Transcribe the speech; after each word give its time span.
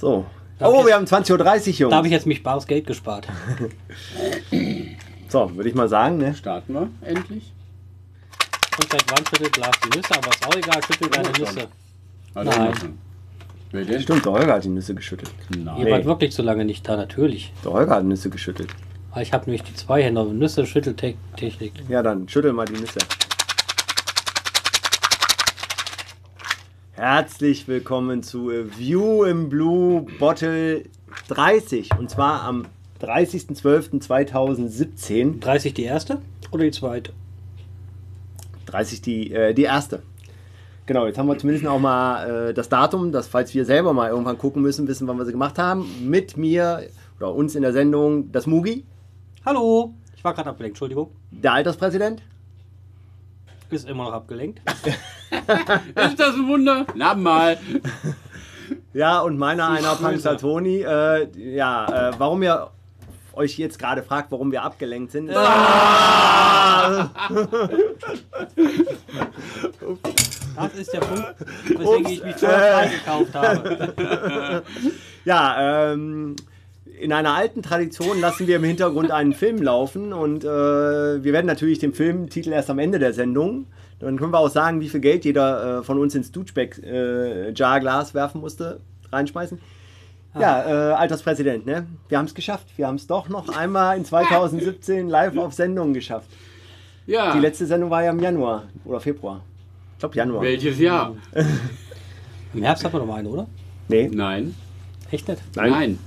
So. 0.00 0.26
Darf 0.58 0.72
oh, 0.72 0.86
wir 0.86 0.94
haben 0.94 1.04
20.30 1.04 1.32
Uhr, 1.32 1.74
Jungs. 1.74 1.90
Da 1.90 1.96
habe 1.96 2.06
ich 2.06 2.12
jetzt 2.12 2.26
mich 2.26 2.42
bares 2.42 2.66
Geld 2.66 2.86
gespart. 2.86 3.28
so, 5.28 5.54
würde 5.54 5.68
ich 5.68 5.74
mal 5.74 5.88
sagen, 5.88 6.18
ne? 6.18 6.34
Starten 6.34 6.74
wir 6.74 6.88
endlich. 7.02 7.52
Und 8.80 8.90
seit 8.90 9.04
wann 9.10 9.24
schüttelt 9.26 9.56
Lars 9.56 9.76
die 9.84 9.96
Nüsse? 9.96 10.14
Aber 10.16 10.28
ist 10.28 10.46
auch 10.46 10.56
egal, 10.56 10.80
schüttelt 10.84 11.16
deine 11.16 11.30
Nüsse. 11.30 11.68
Also 12.34 12.50
Nein. 12.50 12.70
machen. 12.70 12.98
Wer 13.70 13.84
denn? 13.84 14.00
Stimmt, 14.00 14.24
der 14.24 14.32
Holger 14.32 14.54
hat 14.54 14.64
die 14.64 14.68
Nüsse 14.68 14.94
geschüttelt. 14.94 15.30
Ihr 15.54 15.62
Nein. 15.62 15.90
wart 15.90 16.04
wirklich 16.04 16.32
zu 16.32 16.42
lange 16.42 16.64
nicht 16.64 16.88
da, 16.88 16.96
natürlich. 16.96 17.52
Der 17.64 17.72
Holger 17.72 17.96
hat 17.96 18.04
Nüsse 18.04 18.30
geschüttelt. 18.30 18.70
Aber 19.10 19.22
Ich 19.22 19.32
habe 19.32 19.46
nämlich 19.46 19.62
die 19.62 19.74
Zweihänder 19.74 20.24
Nüsse 20.24 20.66
Schütteltechnik. 20.66 21.72
Ja, 21.88 22.02
dann 22.02 22.28
schüttel 22.28 22.52
mal 22.52 22.66
die 22.66 22.74
Nüsse. 22.80 22.98
Herzlich 26.98 27.66
willkommen 27.68 28.24
zu 28.24 28.50
A 28.50 28.64
View 28.76 29.22
im 29.22 29.48
Blue 29.48 30.04
Bottle 30.18 30.82
30. 31.28 31.96
Und 31.96 32.10
zwar 32.10 32.42
am 32.42 32.66
30.12.2017. 33.00 35.38
30 35.38 35.74
die 35.74 35.84
erste 35.84 36.20
oder 36.50 36.64
die 36.64 36.72
zweite? 36.72 37.12
30 38.66 39.00
die, 39.00 39.32
äh, 39.32 39.54
die 39.54 39.62
erste. 39.62 40.02
Genau, 40.86 41.06
jetzt 41.06 41.18
haben 41.18 41.28
wir 41.28 41.38
zumindest 41.38 41.68
auch 41.68 41.78
mal 41.78 42.48
äh, 42.48 42.52
das 42.52 42.68
Datum, 42.68 43.12
dass 43.12 43.28
falls 43.28 43.54
wir 43.54 43.64
selber 43.64 43.92
mal 43.92 44.10
irgendwann 44.10 44.36
gucken 44.36 44.60
müssen, 44.60 44.88
wissen, 44.88 45.06
wann 45.06 45.18
wir 45.18 45.24
sie 45.24 45.30
gemacht 45.30 45.56
haben. 45.56 46.10
Mit 46.10 46.36
mir 46.36 46.88
oder 47.20 47.32
uns 47.32 47.54
in 47.54 47.62
der 47.62 47.72
Sendung 47.72 48.32
das 48.32 48.48
Mugi, 48.48 48.84
Hallo! 49.46 49.94
Ich 50.16 50.24
war 50.24 50.34
gerade 50.34 50.50
abgelenkt, 50.50 50.74
Entschuldigung. 50.74 51.12
der 51.30 51.52
Alterspräsident. 51.52 52.22
Ist 53.70 53.88
immer 53.88 54.06
noch 54.06 54.14
abgelenkt. 54.14 54.60
Ist 55.94 56.20
das 56.20 56.34
ein 56.34 56.48
Wunder? 56.48 56.86
Na 56.94 57.14
mal. 57.14 57.58
Ja, 58.92 59.20
und 59.20 59.38
meiner 59.38 59.68
einer. 59.68 59.94
Panzertoni. 59.94 60.82
Äh, 60.82 61.28
ja, 61.54 62.10
äh, 62.10 62.12
warum 62.18 62.42
ihr 62.42 62.70
euch 63.34 63.56
jetzt 63.58 63.78
gerade 63.78 64.02
fragt, 64.02 64.32
warum 64.32 64.52
wir 64.52 64.62
abgelenkt 64.62 65.12
sind. 65.12 65.30
Das 70.56 70.74
ist 70.74 70.92
der 70.92 71.00
Punkt, 71.00 71.34
weswegen 71.68 72.06
ich 72.08 72.24
mich 72.24 72.36
zuerst 72.36 72.92
gekauft 72.92 73.34
habe. 73.34 74.64
Ja, 75.24 75.92
ähm, 75.92 76.34
in 77.00 77.12
einer 77.12 77.34
alten 77.34 77.62
Tradition 77.62 78.20
lassen 78.20 78.46
wir 78.46 78.56
im 78.56 78.64
Hintergrund 78.64 79.10
einen 79.10 79.32
Film 79.32 79.62
laufen 79.62 80.12
und 80.12 80.44
äh, 80.44 80.48
wir 80.48 81.32
werden 81.32 81.46
natürlich 81.46 81.78
den 81.78 81.94
Filmtitel 81.94 82.52
erst 82.52 82.70
am 82.70 82.78
Ende 82.78 82.98
der 82.98 83.12
Sendung. 83.12 83.66
Dann 84.00 84.16
können 84.18 84.32
wir 84.32 84.38
auch 84.38 84.50
sagen, 84.50 84.80
wie 84.80 84.88
viel 84.88 85.00
Geld 85.00 85.24
jeder 85.24 85.78
äh, 85.78 85.82
von 85.82 85.98
uns 85.98 86.14
ins 86.14 86.30
Duschbeck-Jar-Glas 86.32 88.14
werfen 88.14 88.40
musste, 88.40 88.80
reinschmeißen. 89.10 89.58
Ja, 90.38 90.90
äh, 90.90 90.92
Alterspräsident, 90.94 91.66
ne? 91.66 91.86
Wir 92.08 92.18
haben 92.18 92.26
es 92.26 92.34
geschafft. 92.34 92.66
Wir 92.76 92.86
haben 92.86 92.94
es 92.96 93.06
doch 93.06 93.28
noch 93.28 93.48
einmal 93.48 93.96
in 93.96 94.04
2017 94.04 95.08
live 95.08 95.36
auf 95.36 95.54
Sendung 95.54 95.94
geschafft. 95.94 96.28
Ja. 97.06 97.32
Die 97.32 97.40
letzte 97.40 97.66
Sendung 97.66 97.90
war 97.90 98.04
ja 98.04 98.10
im 98.10 98.20
Januar 98.20 98.64
oder 98.84 99.00
Februar. 99.00 99.42
Ich 99.94 100.00
glaube 100.00 100.14
Januar. 100.14 100.42
Welches 100.42 100.78
Jahr? 100.78 101.16
Im 102.54 102.62
Herbst 102.62 102.84
hat 102.84 102.92
man 102.92 103.06
noch 103.06 103.14
eine, 103.14 103.28
oder? 103.28 103.46
Nee, 103.88 104.10
Nein. 104.12 104.54
Echt 105.10 105.26
nicht? 105.26 105.42
Nein. 105.56 105.98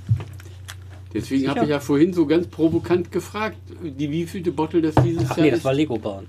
Deswegen 1.13 1.49
habe 1.49 1.63
ich 1.63 1.69
ja 1.69 1.79
vorhin 1.79 2.13
so 2.13 2.25
ganz 2.25 2.47
provokant 2.47 3.11
gefragt, 3.11 3.57
die 3.83 4.09
wievielte 4.09 4.51
Bottle 4.51 4.81
das 4.81 4.95
dieses 4.95 5.29
Ach 5.29 5.37
Jahr 5.37 5.45
nee, 5.45 5.49
das 5.51 5.59
ist. 5.59 5.65
war 5.65 5.73
Lego 5.73 5.97
Bahn. 5.97 6.25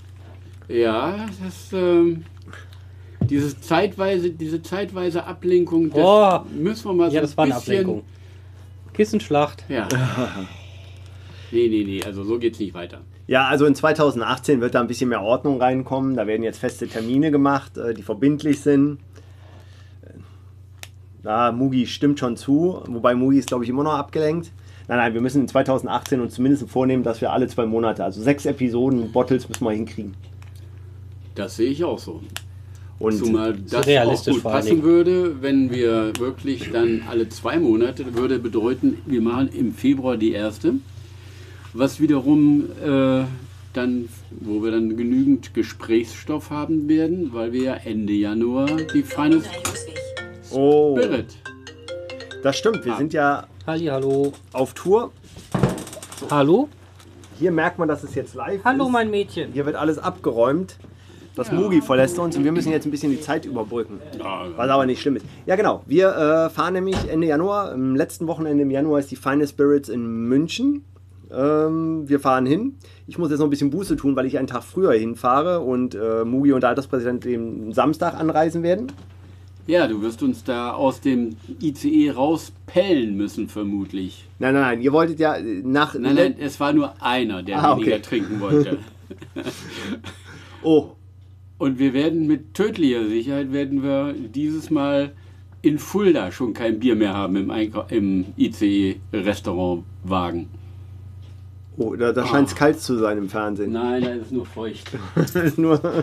Ja, 0.68 1.26
das 1.42 1.72
ähm, 1.72 2.24
dieses 3.20 3.60
zeitweise, 3.60 4.30
diese 4.30 4.60
zeitweise 4.62 5.24
Ablenkung, 5.24 5.90
das 5.90 5.98
Oh. 6.02 6.40
müssen 6.52 6.86
wir 6.88 6.94
mal 6.94 7.10
so 7.10 7.14
Ja, 7.16 7.20
das 7.22 7.36
war 7.36 7.44
eine 7.44 7.54
bisschen, 7.54 7.72
Ablenkung. 7.80 8.02
Kissenschlacht. 8.92 9.64
Ja. 9.68 9.88
nee, 11.52 11.68
nee, 11.68 11.84
nee, 11.84 12.02
also 12.04 12.24
so 12.24 12.38
geht's 12.38 12.58
nicht 12.58 12.74
weiter. 12.74 13.02
Ja, 13.28 13.46
also 13.46 13.66
in 13.66 13.74
2018 13.76 14.60
wird 14.60 14.74
da 14.74 14.80
ein 14.80 14.88
bisschen 14.88 15.08
mehr 15.08 15.22
Ordnung 15.22 15.60
reinkommen. 15.60 16.16
Da 16.16 16.26
werden 16.26 16.42
jetzt 16.42 16.58
feste 16.58 16.88
Termine 16.88 17.30
gemacht, 17.30 17.76
äh, 17.78 17.94
die 17.94 18.02
verbindlich 18.02 18.60
sind. 18.60 18.98
Da 21.22 21.52
Mugi 21.52 21.86
stimmt 21.86 22.18
schon 22.18 22.36
zu, 22.36 22.82
wobei 22.88 23.14
Mugi 23.14 23.38
ist, 23.38 23.46
glaube 23.48 23.62
ich, 23.64 23.70
immer 23.70 23.84
noch 23.84 23.94
abgelenkt. 23.94 24.50
Nein, 24.88 24.98
nein, 24.98 25.14
wir 25.14 25.20
müssen 25.20 25.42
in 25.42 25.48
2018 25.48 26.20
uns 26.20 26.34
zumindest 26.34 26.68
vornehmen, 26.68 27.02
dass 27.02 27.20
wir 27.20 27.32
alle 27.32 27.46
zwei 27.48 27.66
Monate, 27.66 28.04
also 28.04 28.20
sechs 28.20 28.46
Episoden 28.46 29.12
Bottles 29.12 29.48
müssen 29.48 29.64
wir 29.64 29.72
hinkriegen. 29.72 30.14
Das 31.34 31.56
sehe 31.56 31.70
ich 31.70 31.84
auch 31.84 31.98
so. 31.98 32.20
Und 32.98 33.16
Zumal 33.16 33.54
das 33.54 33.82
auch 33.82 33.86
realistisch 33.86 34.34
gut 34.34 34.44
passen 34.44 34.82
würde, 34.82 35.42
wenn 35.42 35.72
wir 35.72 36.12
wirklich 36.18 36.70
dann 36.70 37.02
alle 37.08 37.28
zwei 37.28 37.58
Monate, 37.58 38.14
würde 38.14 38.38
bedeuten, 38.38 38.98
wir 39.06 39.20
machen 39.20 39.48
im 39.48 39.74
Februar 39.74 40.16
die 40.16 40.32
erste, 40.32 40.74
was 41.72 42.00
wiederum 42.00 42.66
äh, 42.80 43.24
dann, 43.72 44.08
wo 44.30 44.62
wir 44.62 44.70
dann 44.70 44.96
genügend 44.96 45.54
Gesprächsstoff 45.54 46.50
haben 46.50 46.88
werden, 46.88 47.32
weil 47.32 47.52
wir 47.52 47.62
ja 47.62 47.74
Ende 47.74 48.12
Januar 48.12 48.68
die 48.94 49.02
Final 49.02 49.42
oh, 50.52 50.96
Spirit. 50.96 51.36
das 52.42 52.56
stimmt, 52.56 52.84
wir 52.84 52.96
sind 52.96 53.12
ja 53.12 53.48
Halli, 53.64 53.86
hallo. 53.86 54.32
auf 54.52 54.74
Tour. 54.74 55.12
Hallo? 56.30 56.68
Hier 57.38 57.52
merkt 57.52 57.78
man, 57.78 57.86
dass 57.86 58.02
es 58.02 58.14
jetzt 58.16 58.34
live 58.34 58.64
Hallo, 58.64 58.86
ist. 58.86 58.92
mein 58.92 59.10
Mädchen. 59.10 59.52
Hier 59.52 59.66
wird 59.66 59.76
alles 59.76 59.98
abgeräumt. 59.98 60.78
Das 61.36 61.50
Mugi 61.52 61.80
verlässt 61.80 62.18
uns 62.18 62.36
und 62.36 62.44
wir 62.44 62.50
müssen 62.52 62.72
jetzt 62.72 62.86
ein 62.86 62.90
bisschen 62.90 63.10
die 63.12 63.20
Zeit 63.20 63.46
überbrücken. 63.46 64.00
Was 64.56 64.68
aber 64.68 64.84
nicht 64.84 65.00
schlimm 65.00 65.16
ist. 65.16 65.24
Ja, 65.46 65.56
genau. 65.56 65.82
Wir 65.86 66.08
äh, 66.08 66.50
fahren 66.50 66.74
nämlich 66.74 66.96
Ende 67.08 67.26
Januar. 67.28 67.72
Am 67.72 67.94
letzten 67.94 68.26
Wochenende 68.26 68.64
im 68.64 68.70
Januar 68.70 68.98
ist 68.98 69.10
die 69.10 69.16
Final 69.16 69.46
Spirits 69.46 69.88
in 69.88 70.28
München. 70.28 70.84
Ähm, 71.32 72.08
wir 72.08 72.18
fahren 72.20 72.44
hin. 72.46 72.74
Ich 73.06 73.16
muss 73.16 73.30
jetzt 73.30 73.38
noch 73.38 73.46
ein 73.46 73.50
bisschen 73.50 73.70
Buße 73.70 73.96
tun, 73.96 74.14
weil 74.16 74.26
ich 74.26 74.38
einen 74.38 74.48
Tag 74.48 74.62
früher 74.64 74.92
hinfahre 74.92 75.60
und 75.60 75.94
äh, 75.94 76.24
Mugi 76.24 76.52
und 76.52 76.62
der 76.62 76.70
Alterspräsident 76.70 77.24
den 77.24 77.72
Samstag 77.72 78.14
anreisen 78.14 78.62
werden. 78.62 78.88
Ja, 79.66 79.86
du 79.86 80.02
wirst 80.02 80.22
uns 80.22 80.42
da 80.44 80.72
aus 80.72 81.00
dem 81.00 81.36
ICE 81.60 82.10
rauspellen 82.10 83.16
müssen, 83.16 83.48
vermutlich. 83.48 84.24
Nein, 84.38 84.54
nein, 84.54 84.62
nein. 84.62 84.80
Ihr 84.82 84.92
wolltet 84.92 85.20
ja 85.20 85.36
nach. 85.40 85.94
Nein, 85.94 86.16
nein, 86.16 86.34
es 86.38 86.58
war 86.58 86.72
nur 86.72 87.00
einer, 87.02 87.42
der 87.44 87.62
Ah, 87.62 87.76
weniger 87.76 87.92
okay. 87.96 88.02
trinken 88.02 88.40
wollte. 88.40 88.78
Oh, 90.64 90.92
Und 91.58 91.78
wir 91.80 91.92
werden 91.92 92.26
mit 92.28 92.54
tödlicher 92.54 93.04
Sicherheit 93.08 93.52
werden 93.52 93.82
wir 93.82 94.12
dieses 94.14 94.70
Mal 94.70 95.12
in 95.60 95.78
Fulda 95.78 96.30
schon 96.32 96.54
kein 96.54 96.78
Bier 96.80 96.94
mehr 96.96 97.12
haben 97.14 97.34
im, 97.36 97.50
Einkau 97.50 97.84
im 97.88 98.26
ICE-Restaurantwagen. 98.36 100.48
oh 101.78 101.94
da, 101.96 102.12
da 102.12 102.24
scheint 102.26 102.48
es 102.48 102.54
kalt 102.54 102.80
zu 102.80 102.96
sein 102.96 103.18
im 103.18 103.28
Fernsehen. 103.28 103.72
Nein, 103.72 104.02
da 104.02 104.10
ist 104.10 104.30
nur 104.32 104.46
feucht. 104.46 104.92
Nur. 105.56 105.80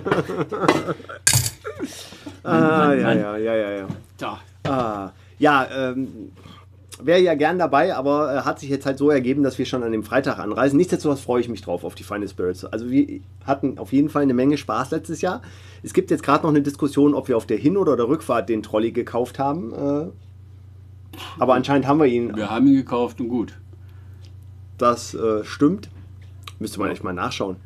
ah, 2.43 2.93
ja, 2.93 3.13
ja, 3.13 3.37
ja, 3.37 3.55
ja, 3.55 3.71
ja. 3.71 3.87
Da. 4.17 4.39
Ah, 4.63 5.11
ja, 5.37 5.67
ähm, 5.71 6.31
wäre 7.01 7.21
ja 7.21 7.33
gern 7.35 7.57
dabei, 7.57 7.95
aber 7.95 8.35
äh, 8.35 8.41
hat 8.41 8.59
sich 8.59 8.69
jetzt 8.69 8.85
halt 8.85 8.97
so 8.97 9.09
ergeben, 9.09 9.43
dass 9.43 9.57
wir 9.57 9.65
schon 9.65 9.83
an 9.83 9.91
dem 9.91 10.03
Freitag 10.03 10.39
anreisen. 10.39 10.77
Nichtsdestotrotz 10.77 11.21
freue 11.21 11.41
ich 11.41 11.49
mich 11.49 11.61
drauf 11.61 11.83
auf 11.83 11.95
die 11.95 12.03
Final 12.03 12.27
Spirits. 12.27 12.65
Also 12.65 12.89
wir 12.89 13.21
hatten 13.45 13.77
auf 13.77 13.93
jeden 13.93 14.09
Fall 14.09 14.23
eine 14.23 14.33
Menge 14.33 14.57
Spaß 14.57 14.91
letztes 14.91 15.21
Jahr. 15.21 15.41
Es 15.81 15.93
gibt 15.93 16.11
jetzt 16.11 16.23
gerade 16.23 16.43
noch 16.43 16.49
eine 16.49 16.61
Diskussion, 16.61 17.13
ob 17.13 17.27
wir 17.27 17.37
auf 17.37 17.45
der 17.45 17.57
Hin- 17.57 17.77
oder 17.77 17.95
der 17.95 18.07
Rückfahrt 18.07 18.49
den 18.49 18.63
Trolley 18.63 18.91
gekauft 18.91 19.39
haben. 19.39 19.73
Äh, 19.73 20.09
aber 21.39 21.53
anscheinend 21.53 21.87
haben 21.87 21.99
wir 21.99 22.05
ihn. 22.05 22.35
Wir 22.35 22.49
haben 22.49 22.67
ihn 22.67 22.75
gekauft 22.75 23.19
und 23.19 23.29
gut. 23.29 23.57
Das 24.77 25.13
äh, 25.13 25.43
stimmt. 25.43 25.89
Müsste 26.59 26.79
man 26.79 26.89
echt 26.89 27.03
mal 27.03 27.13
nachschauen. 27.13 27.57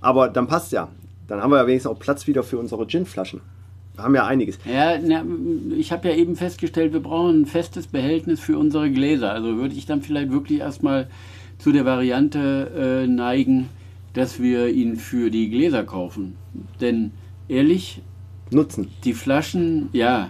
Aber 0.00 0.28
dann 0.28 0.46
passt 0.46 0.72
ja. 0.72 0.88
Dann 1.32 1.42
haben 1.42 1.50
wir 1.50 1.56
ja 1.56 1.66
wenigstens 1.66 1.90
auch 1.90 1.98
Platz 1.98 2.26
wieder 2.26 2.42
für 2.42 2.58
unsere 2.58 2.86
Gin-Flaschen. 2.86 3.40
Wir 3.94 4.04
haben 4.04 4.14
ja 4.14 4.26
einiges. 4.26 4.58
Ja, 4.70 4.98
na, 4.98 5.24
ich 5.74 5.90
habe 5.90 6.10
ja 6.10 6.14
eben 6.14 6.36
festgestellt, 6.36 6.92
wir 6.92 7.00
brauchen 7.00 7.40
ein 7.40 7.46
festes 7.46 7.86
Behältnis 7.86 8.38
für 8.38 8.58
unsere 8.58 8.90
Gläser. 8.90 9.32
Also 9.32 9.56
würde 9.56 9.74
ich 9.74 9.86
dann 9.86 10.02
vielleicht 10.02 10.30
wirklich 10.30 10.58
erstmal 10.60 11.08
zu 11.56 11.72
der 11.72 11.86
Variante 11.86 13.04
äh, 13.04 13.06
neigen, 13.06 13.70
dass 14.12 14.42
wir 14.42 14.68
ihn 14.68 14.96
für 14.96 15.30
die 15.30 15.48
Gläser 15.48 15.84
kaufen. 15.84 16.36
Denn 16.82 17.12
ehrlich, 17.48 18.02
Nutzen. 18.50 18.88
Die 19.04 19.14
Flaschen, 19.14 19.88
ja, 19.94 20.28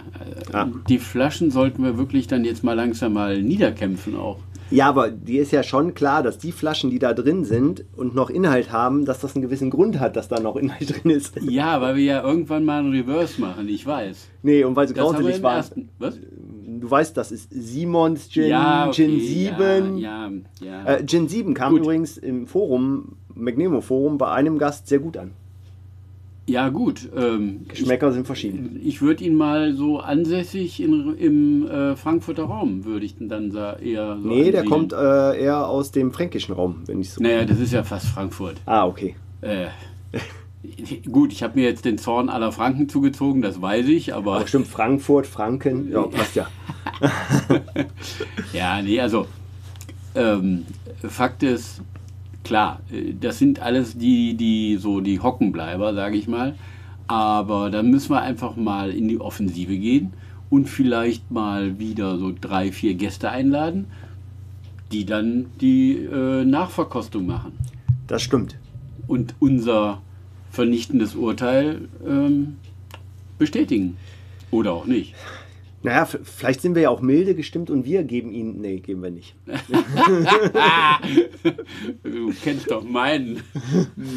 Ja. 0.53 0.71
die 0.87 0.99
Flaschen 0.99 1.51
sollten 1.51 1.83
wir 1.83 1.97
wirklich 1.97 2.27
dann 2.27 2.45
jetzt 2.45 2.63
mal 2.63 2.75
langsam 2.75 3.11
mal 3.11 3.43
niederkämpfen 3.43 4.15
auch. 4.15 4.39
Ja, 4.69 4.89
aber 4.89 5.11
dir 5.11 5.41
ist 5.41 5.51
ja 5.51 5.63
schon 5.63 5.93
klar, 5.93 6.23
dass 6.23 6.37
die 6.37 6.51
Flaschen, 6.51 6.89
die 6.89 6.99
da 6.99 7.13
drin 7.13 7.45
sind 7.45 7.85
und 7.95 8.15
noch 8.15 8.29
Inhalt 8.29 8.71
haben, 8.71 9.05
dass 9.05 9.19
das 9.19 9.35
einen 9.35 9.43
gewissen 9.43 9.69
Grund 9.69 9.99
hat, 9.99 10.15
dass 10.15 10.27
da 10.27 10.39
noch 10.39 10.55
Inhalt 10.55 10.89
drin 11.03 11.11
ist. 11.11 11.39
Ja, 11.41 11.81
weil 11.81 11.95
wir 11.95 12.03
ja 12.03 12.23
irgendwann 12.23 12.65
mal 12.65 12.79
einen 12.79 12.91
Reverse 12.91 13.39
machen, 13.39 13.67
ich 13.69 13.85
weiß. 13.85 14.29
Nee, 14.41 14.63
und 14.63 14.75
weil 14.75 14.87
sie 14.87 14.93
grauselig 14.93 15.43
ersten. 15.43 15.89
Was? 15.99 16.19
Du 16.65 16.89
weißt, 16.89 17.15
das 17.15 17.31
ist 17.31 17.49
Simons 17.51 18.29
Gin, 18.29 18.47
ja, 18.47 18.87
okay, 18.87 18.93
Gin 18.93 19.19
7. 19.19 19.97
Ja, 19.97 20.29
ja, 20.29 20.31
ja. 20.61 20.85
Äh, 20.85 21.05
Gin 21.05 21.27
7 21.27 21.53
kam 21.53 21.73
Gut. 21.73 21.81
übrigens 21.81 22.17
im 22.17 22.47
Forum, 22.47 23.15
Magnemo 23.33 23.81
Forum, 23.81 24.17
bei 24.17 24.31
einem 24.31 24.57
Gast 24.57 24.87
sehr 24.87 24.99
gut 24.99 25.17
an. 25.17 25.31
Ja, 26.45 26.67
gut. 26.69 27.09
Ähm, 27.15 27.61
Geschmäcker 27.69 28.11
sind 28.11 28.25
verschieden. 28.25 28.77
ich 28.83 29.01
würde 29.01 29.23
ihn 29.23 29.35
mal 29.35 29.73
so 29.73 29.99
ansässig 29.99 30.81
in, 30.81 31.15
im 31.17 31.67
äh, 31.67 31.95
Frankfurter 31.95 32.43
Raum, 32.43 32.83
würde 32.83 33.05
ich 33.05 33.15
dann 33.19 33.49
sa- 33.51 33.77
eher 33.77 34.17
so 34.21 34.27
Nee, 34.27 34.51
der 34.51 34.61
ansiedeln. 34.61 34.67
kommt 34.67 34.93
äh, 34.93 35.41
eher 35.41 35.67
aus 35.67 35.91
dem 35.91 36.11
fränkischen 36.11 36.53
Raum, 36.53 36.83
wenn 36.85 36.99
ich 36.99 37.11
so. 37.11 37.23
Naja, 37.23 37.45
das 37.45 37.59
ist 37.59 37.71
ja 37.71 37.83
fast 37.83 38.07
Frankfurt. 38.07 38.57
Ah, 38.65 38.85
okay. 38.85 39.15
Äh, 39.39 39.67
gut, 41.09 41.31
ich 41.31 41.43
habe 41.43 41.57
mir 41.59 41.63
jetzt 41.65 41.85
den 41.85 41.97
Zorn 41.97 42.27
aller 42.27 42.51
Franken 42.51 42.89
zugezogen, 42.89 43.41
das 43.41 43.61
weiß 43.61 43.87
ich, 43.87 44.13
aber 44.13 44.35
Aber 44.35 44.47
stimmt, 44.47 44.67
Frankfurt, 44.67 45.27
Franken, 45.27 45.91
ja, 45.91 46.01
passt 46.07 46.35
ja. 46.35 46.47
ja, 48.53 48.81
nee, 48.81 48.99
also 48.99 49.27
ähm, 50.15 50.65
Fakt 51.07 51.43
ist, 51.43 51.81
klar, 52.43 52.81
äh, 52.91 53.13
das 53.19 53.39
sind 53.39 53.61
alles 53.61 53.97
die, 53.97 54.35
die 54.35 54.77
so 54.77 55.01
die 55.01 55.19
Hockenbleiber, 55.19 55.93
sage 55.93 56.17
ich 56.17 56.27
mal. 56.27 56.55
Aber 57.07 57.69
dann 57.69 57.89
müssen 57.91 58.11
wir 58.11 58.21
einfach 58.21 58.55
mal 58.55 58.91
in 58.91 59.07
die 59.07 59.19
Offensive 59.19 59.77
gehen 59.77 60.13
und 60.49 60.69
vielleicht 60.69 61.31
mal 61.31 61.79
wieder 61.79 62.17
so 62.17 62.33
drei, 62.39 62.71
vier 62.71 62.93
Gäste 62.93 63.29
einladen, 63.29 63.87
die 64.91 65.05
dann 65.05 65.47
die 65.59 65.97
äh, 65.97 66.45
Nachverkostung 66.45 67.25
machen 67.25 67.53
Das 68.07 68.21
stimmt. 68.21 68.55
und 69.07 69.35
unser 69.39 70.01
vernichtendes 70.51 71.15
Urteil 71.15 71.89
ähm, 72.07 72.57
bestätigen. 73.39 73.97
Oder 74.51 74.73
auch 74.73 74.85
nicht. 74.85 75.15
Naja, 75.83 76.05
vielleicht 76.05 76.61
sind 76.61 76.75
wir 76.75 76.83
ja 76.83 76.89
auch 76.89 77.01
milde 77.01 77.35
gestimmt 77.35 77.69
und 77.69 77.83
wir 77.83 78.03
geben 78.05 78.31
ihnen. 78.31 78.61
Nee, 78.61 78.79
geben 78.79 79.03
wir 79.03 79.11
nicht. 79.11 79.35
Du 82.03 82.31
kennst 82.41 82.71
doch 82.71 82.83
meinen, 82.83 83.43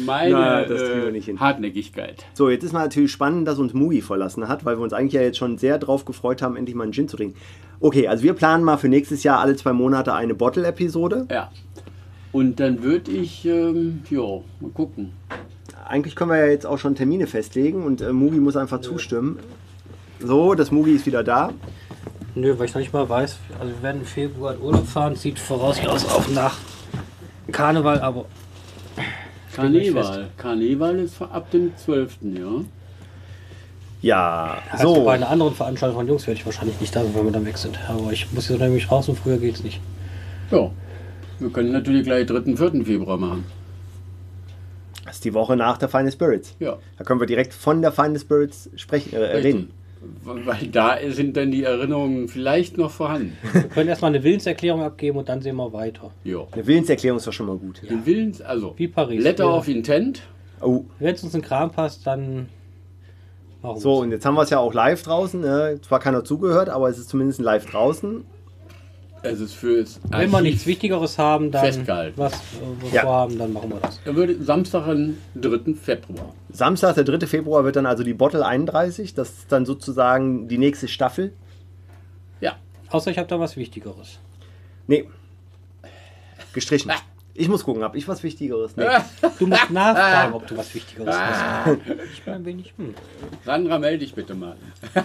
meine 0.05 0.69
wir 0.69 1.13
äh. 1.13 1.37
Hartnäckigkeit. 1.37 2.25
So, 2.33 2.49
jetzt 2.49 2.63
ist 2.63 2.71
mal 2.71 2.83
natürlich 2.83 3.11
spannend, 3.11 3.47
dass 3.47 3.59
uns 3.59 3.73
Mugi 3.73 4.01
verlassen 4.01 4.47
hat, 4.47 4.63
weil 4.63 4.77
wir 4.77 4.83
uns 4.83 4.93
eigentlich 4.93 5.13
ja 5.13 5.21
jetzt 5.21 5.37
schon 5.37 5.57
sehr 5.57 5.77
drauf 5.77 6.05
gefreut 6.05 6.41
haben, 6.41 6.55
endlich 6.55 6.75
mal 6.75 6.83
einen 6.83 6.93
Gin 6.93 7.09
zu 7.09 7.17
trinken. 7.17 7.37
Okay, 7.81 8.07
also 8.07 8.23
wir 8.23 8.33
planen 8.33 8.63
mal 8.63 8.77
für 8.77 8.87
nächstes 8.87 9.23
Jahr 9.23 9.39
alle 9.39 9.55
zwei 9.57 9.73
Monate 9.73 10.13
eine 10.13 10.35
Bottle-Episode. 10.35 11.27
Ja. 11.29 11.51
Und 12.31 12.59
dann 12.59 12.83
würde 12.83 13.11
ich, 13.11 13.45
ähm, 13.45 14.03
ja, 14.09 14.21
mal 14.61 14.71
gucken. 14.73 15.11
Eigentlich 15.85 16.15
können 16.15 16.31
wir 16.31 16.37
ja 16.37 16.47
jetzt 16.47 16.65
auch 16.65 16.77
schon 16.77 16.95
Termine 16.95 17.27
festlegen 17.27 17.83
und 17.83 18.01
äh, 18.01 18.13
Mugi 18.13 18.39
muss 18.39 18.55
einfach 18.55 18.79
zustimmen. 18.79 19.39
So, 20.19 20.55
das 20.55 20.71
Mugi 20.71 20.95
ist 20.95 21.05
wieder 21.05 21.23
da. 21.23 21.51
Nö, 22.35 22.57
weil 22.57 22.67
ich 22.67 22.73
noch 22.73 22.81
nicht 22.81 22.93
mal 22.93 23.07
weiß. 23.07 23.37
Also 23.59 23.73
wir 23.73 23.83
werden 23.83 24.01
im 24.01 24.07
Februar 24.07 24.53
in 24.53 24.61
Urlaub 24.61 24.87
fahren. 24.87 25.15
Sieht 25.15 25.39
voraussichtlich 25.39 26.05
auch 26.05 26.27
nach 26.29 26.57
Karneval, 27.51 27.99
aber 27.99 28.25
Karneval. 29.53 30.29
Karneval 30.37 30.99
ist 30.99 31.21
ab 31.21 31.49
dem 31.51 31.75
12. 31.75 32.17
Ja. 32.21 32.47
Ja, 34.01 34.57
also 34.71 34.95
so. 34.95 35.03
bei 35.05 35.15
einer 35.15 35.29
anderen 35.29 35.55
Veranstaltung 35.55 35.97
von 35.97 36.07
Jungs 36.07 36.27
werde 36.27 36.39
ich 36.39 36.45
wahrscheinlich 36.45 36.79
nicht 36.79 36.95
da 36.95 37.01
sein, 37.01 37.15
wenn 37.15 37.25
wir 37.25 37.31
dann 37.31 37.45
weg 37.45 37.57
sind. 37.57 37.79
Aber 37.89 38.11
ich 38.11 38.31
muss 38.31 38.47
jetzt 38.47 38.59
nämlich 38.59 38.91
raus 38.91 39.09
und 39.09 39.17
früher 39.17 39.37
geht's 39.37 39.63
nicht. 39.63 39.81
Ja. 40.51 40.69
Wir 41.39 41.49
können 41.49 41.71
natürlich 41.71 42.03
gleich 42.03 42.27
3. 42.27 42.55
4. 42.55 42.85
Februar 42.85 43.17
machen. 43.17 43.45
Das 45.05 45.15
ist 45.15 45.25
die 45.25 45.33
Woche 45.33 45.55
nach 45.55 45.77
der 45.77 45.89
Final 45.89 46.11
Spirits. 46.11 46.55
Ja. 46.59 46.77
Da 46.97 47.03
können 47.03 47.19
wir 47.19 47.27
direkt 47.27 47.53
von 47.53 47.81
der 47.81 47.91
Final 47.91 48.19
Spirits 48.19 48.69
sprechen, 48.75 49.13
äh, 49.13 49.17
reden. 49.17 49.71
Weil 50.23 50.67
da 50.67 50.97
sind 51.09 51.35
dann 51.37 51.51
die 51.51 51.63
Erinnerungen 51.63 52.27
vielleicht 52.27 52.77
noch 52.77 52.91
vorhanden. 52.91 53.35
Wir 53.53 53.63
können 53.63 53.89
erstmal 53.89 54.11
eine 54.13 54.23
Willenserklärung 54.23 54.81
abgeben 54.81 55.17
und 55.17 55.27
dann 55.29 55.41
sehen 55.41 55.55
wir 55.55 55.73
weiter. 55.73 56.11
Ja. 56.23 56.45
Eine 56.51 56.67
Willenserklärung 56.67 57.17
ist 57.17 57.27
doch 57.27 57.33
schon 57.33 57.47
mal 57.47 57.57
gut. 57.57 57.81
Den 57.89 58.05
Willens, 58.05 58.41
also 58.41 58.73
Wie 58.77 58.87
Paris. 58.87 59.23
Letter 59.23 59.45
Ja. 59.45 59.51
of 59.57 59.67
Intent. 59.67 60.21
Oh, 60.61 60.83
Wenn 60.99 61.15
es 61.15 61.23
uns 61.23 61.33
in 61.33 61.41
den 61.41 61.47
Kram 61.47 61.71
passt, 61.71 62.05
dann 62.07 62.47
machen 63.61 63.79
so, 63.79 63.89
wir's. 63.91 63.99
und 64.01 64.11
jetzt 64.11 64.25
haben 64.25 64.35
wir 64.35 64.43
es 64.43 64.49
ja 64.49 64.59
auch 64.59 64.73
live 64.73 65.01
draußen. 65.03 65.43
Äh, 65.43 65.81
zwar 65.81 65.99
keiner 65.99 66.23
zugehört, 66.23 66.69
aber 66.69 66.89
es 66.89 66.97
ist 66.97 67.09
zumindest 67.09 67.39
live 67.41 67.65
draußen. 67.65 68.23
Es 69.23 69.39
ist 69.39 69.53
fürs 69.55 69.99
Wenn 70.09 70.29
wir 70.31 70.41
nichts 70.41 70.65
Wichtigeres 70.65 71.17
haben, 71.17 71.51
dann 71.51 71.65
Festgehalten. 71.65 72.17
was 72.17 72.33
wir 72.81 72.89
Ja. 72.91 73.01
vorhaben, 73.01 73.37
dann 73.37 73.51
machen 73.51 73.69
wir 73.71 73.79
das. 73.79 73.99
Er 74.05 74.15
würde 74.15 74.41
Samstag, 74.43 74.85
den 74.85 75.17
3. 75.35 75.73
Februar. 75.75 76.33
Samstag, 76.51 76.95
der 76.95 77.03
3. 77.03 77.25
Februar, 77.27 77.63
wird 77.63 77.75
dann 77.75 77.85
also 77.85 78.03
die 78.03 78.13
Bottle 78.13 78.45
31. 78.45 79.13
Das 79.15 79.29
ist 79.29 79.51
dann 79.51 79.65
sozusagen 79.65 80.47
die 80.47 80.57
nächste 80.57 80.87
Staffel. 80.87 81.33
Ja. 82.41 82.57
Außer 82.89 83.11
ich 83.11 83.17
habe 83.17 83.27
da 83.27 83.39
was 83.39 83.57
Wichtigeres. 83.57 84.19
Nee. 84.87 85.07
Gestrichen. 86.53 86.91
Ich 87.39 87.47
muss 87.47 87.63
gucken, 87.63 87.83
habe 87.83 87.95
ich 87.97 88.07
was 88.07 88.23
Wichtigeres? 88.23 88.75
Nee. 88.75 88.85
Du 89.39 89.45
musst 89.45 89.69
nachfragen, 89.69 90.33
ob 90.33 90.47
du 90.47 90.57
was 90.57 90.73
Wichtigeres 90.73 91.15
hast. 91.15 91.77
Ich 92.13 92.23
bin 92.23 92.33
ein 92.33 92.45
wenig. 92.45 92.73
Hm. 92.77 92.95
Sandra, 93.45 93.77
melde 93.77 93.99
dich 93.99 94.13
bitte 94.15 94.33
mal. 94.33 94.55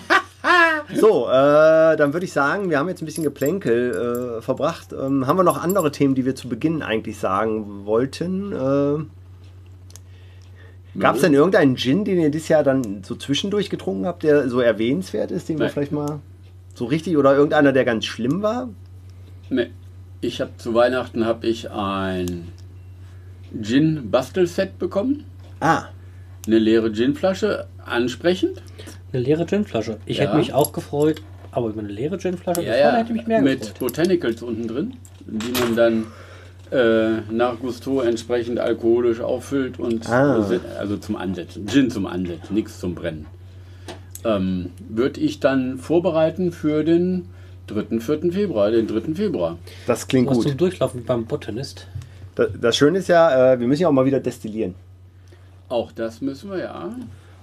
So, 0.93 1.29
äh, 1.29 1.96
dann 1.96 2.12
würde 2.12 2.25
ich 2.25 2.32
sagen, 2.32 2.69
wir 2.69 2.79
haben 2.79 2.88
jetzt 2.88 3.00
ein 3.00 3.06
bisschen 3.06 3.23
Geplänkel 3.23 4.38
äh, 4.38 4.43
verbracht. 4.43 4.93
Ähm, 4.93 5.29
haben 5.29 5.37
wir 5.37 5.44
noch 5.44 5.62
andere 5.62 5.93
Themen, 5.93 6.17
die 6.17 6.25
wir 6.25 6.34
zu 6.34 6.49
Beginn 6.49 6.82
eigentlich 6.82 7.19
sagen 7.19 7.87
wollten? 7.87 8.52
Äh, 8.52 9.05
Gab 10.99 11.14
es 11.14 11.23
denn 11.23 11.32
irgendeinen 11.32 11.76
Gin, 11.76 12.05
den 12.05 12.19
ihr 12.19 12.31
dieses 12.31 12.49
Jahr 12.49 12.64
dann 12.64 13.05
so 13.05 13.14
zwischendurch 13.14 13.70
getrunken 13.70 14.05
habt, 14.06 14.25
der 14.25 14.49
so 14.49 14.61
erwähnenswert 14.61 15.31
ist, 15.31 15.49
den 15.49 15.58
wir 15.58 15.67
Nein. 15.67 15.73
vielleicht 15.73 15.93
mal 15.93 16.19
so 16.75 16.87
richtig 16.87 17.17
oder 17.17 17.34
irgendeiner, 17.34 17.73
der 17.73 17.84
ganz 17.84 18.05
schlimm 18.05 18.43
war? 18.43 18.69
Nee. 19.49 19.70
Ich 20.24 20.40
habe 20.40 20.52
zu 20.56 20.72
Weihnachten 20.72 21.26
habe 21.26 21.46
ich 21.48 21.70
ein 21.70 22.48
Gin 23.60 24.10
Bastelset 24.10 24.78
bekommen. 24.78 25.24
Ah, 25.60 25.86
Eine 26.46 26.58
leere 26.58 26.90
Ginflasche, 26.90 27.66
ansprechend. 27.84 28.62
Eine 29.12 29.22
leere 29.22 29.44
Ginflasche. 29.46 29.98
Ich 30.06 30.19
Ja. 30.19 30.24
hätte 30.24 30.36
mich 30.36 30.52
auch 30.54 30.72
gefreut, 30.72 31.22
aber 31.50 31.69
über 31.69 31.80
eine 31.80 31.90
leere 31.92 32.19
Ginflasche 32.19 32.62
Ja, 32.62 32.76
ja, 32.76 32.92
hätte 32.96 33.10
ich 33.10 33.16
mich 33.19 33.26
mehr 33.26 33.42
mit 33.42 33.60
gefreut. 33.60 33.78
Botanicals 33.80 34.42
unten 34.42 34.66
drin, 34.69 34.94
die 35.26 35.52
man 35.60 35.76
dann 35.76 36.06
äh, 36.72 37.20
nach 37.30 37.58
Gusto 37.60 38.00
entsprechend 38.00 38.58
alkoholisch 38.58 39.20
auffüllt 39.20 39.78
und 39.78 40.08
Ah. 40.08 40.42
also 40.78 40.96
zum 40.96 41.16
Ansetzen, 41.16 41.66
Gin 41.69 41.90
zum 41.90 42.06
Ansetzen, 42.06 42.54
nichts 42.54 42.80
zum 42.80 42.94
Brennen. 42.94 43.26
Ähm, 44.24 44.70
Würde 44.88 45.20
ich 45.20 45.38
dann 45.40 45.76
vorbereiten 45.78 46.50
für 46.52 46.82
den 46.84 47.26
3. 47.72 48.00
4. 48.00 48.32
Februar, 48.32 48.70
den 48.70 48.86
3. 48.86 49.14
Februar. 49.14 49.58
das 49.86 50.06
klingt 50.06 50.28
Was 50.28 50.36
gut. 50.38 50.48
zum 50.48 50.56
Durchlaufen 50.56 51.00
wie 51.00 51.04
beim 51.04 51.24
Botanist. 51.26 51.86
Das, 52.34 52.48
das 52.60 52.76
Schöne 52.76 52.98
ist 52.98 53.08
ja, 53.08 53.52
äh, 53.52 53.60
wir 53.60 53.66
müssen 53.66 53.82
ja 53.82 53.88
auch 53.88 53.92
mal 53.92 54.04
wieder 54.06 54.20
destillieren. 54.20 54.74
Auch 55.69 55.92
das 55.92 56.20
müssen 56.20 56.50
wir 56.50 56.58
ja. 56.58 56.94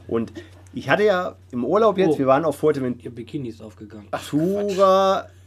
Und 0.07 0.31
ich 0.73 0.89
hatte 0.89 1.03
ja 1.03 1.35
im 1.51 1.65
Urlaub 1.65 1.97
jetzt, 1.97 2.15
Oh. 2.15 2.19
wir 2.19 2.27
waren 2.27 2.45
auf 2.45 2.57
Fuerteventura, 2.57 3.05
Ihr 3.05 3.11
Bikini 3.15 3.49
ist 3.49 3.61
aufgegangen. 3.61 4.07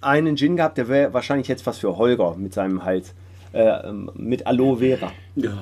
einen 0.01 0.37
Gin 0.37 0.57
gehabt, 0.57 0.79
der 0.79 0.89
wäre 0.89 1.13
wahrscheinlich 1.15 1.49
jetzt 1.49 1.65
was 1.67 1.79
für 1.79 1.97
Holger 1.97 2.35
mit 2.37 2.53
seinem 2.55 2.85
Hals. 2.85 3.15
Äh, 3.53 3.65
ähm, 3.89 4.11
mit 4.15 4.47
Aloe 4.47 4.79
Vera. 4.79 5.13
Ja. 5.37 5.53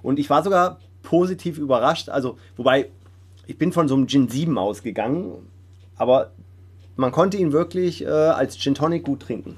Und 0.00 0.18
ich 0.18 0.30
war 0.30 0.44
sogar 0.44 0.78
positiv 1.02 1.58
überrascht. 1.58 2.08
Also, 2.08 2.38
wobei, 2.56 2.88
ich 3.46 3.58
bin 3.58 3.72
von 3.72 3.88
so 3.88 3.96
einem 3.96 4.06
Gin 4.06 4.28
7 4.28 4.56
ausgegangen, 4.56 5.32
aber 5.96 6.30
man 6.98 7.12
konnte 7.12 7.36
ihn 7.36 7.52
wirklich 7.52 8.04
äh, 8.04 8.08
als 8.08 8.58
Gin 8.58 8.74
Tonic 8.74 9.04
gut 9.04 9.20
trinken. 9.20 9.56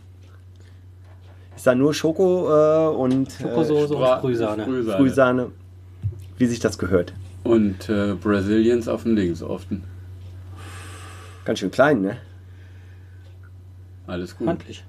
Ist 1.56 1.66
da 1.66 1.74
nur 1.74 1.94
Schoko 1.94 2.48
äh, 2.48 2.94
und 2.94 3.32
Schokosoße 3.32 3.96
und 3.96 4.06
Sprühsahne. 4.18 4.62
äh, 4.62 4.66
Sprühsahne. 4.66 4.96
Frühsahne, 4.98 5.50
wie 6.36 6.46
sich 6.46 6.60
das 6.60 6.78
gehört. 6.78 7.14
Und 7.42 7.88
äh, 7.88 8.14
Brazilians 8.14 8.88
auf 8.88 9.04
dem 9.04 9.16
Linksofen. 9.16 9.82
Ganz 11.46 11.58
schön 11.58 11.70
klein, 11.70 12.02
ne? 12.02 12.18
Alles 14.06 14.36
gut. 14.36 14.46
Handlich. 14.46 14.84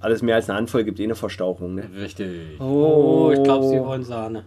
Alles 0.00 0.22
mehr 0.22 0.36
als 0.36 0.48
eine 0.48 0.58
Handvoll 0.58 0.84
gibt 0.84 0.98
eh 0.98 1.04
eine 1.04 1.14
Verstauchung, 1.14 1.74
ne? 1.74 1.90
Richtig. 1.94 2.58
Oh, 2.58 3.32
ich 3.34 3.42
glaube, 3.42 3.68
sie 3.68 3.80
wollen 3.80 4.04
Sahne. 4.04 4.44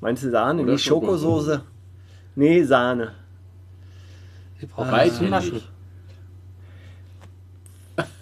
Meinst 0.00 0.22
du 0.24 0.30
Sahne? 0.30 0.62
Oder 0.62 0.72
Nicht 0.72 0.84
Schokosoße? 0.84 1.62
Nee, 2.34 2.62
Sahne. 2.62 3.12
Sie 4.58 4.66
brauchen 4.66 4.90
Beidhändig. 4.90 5.68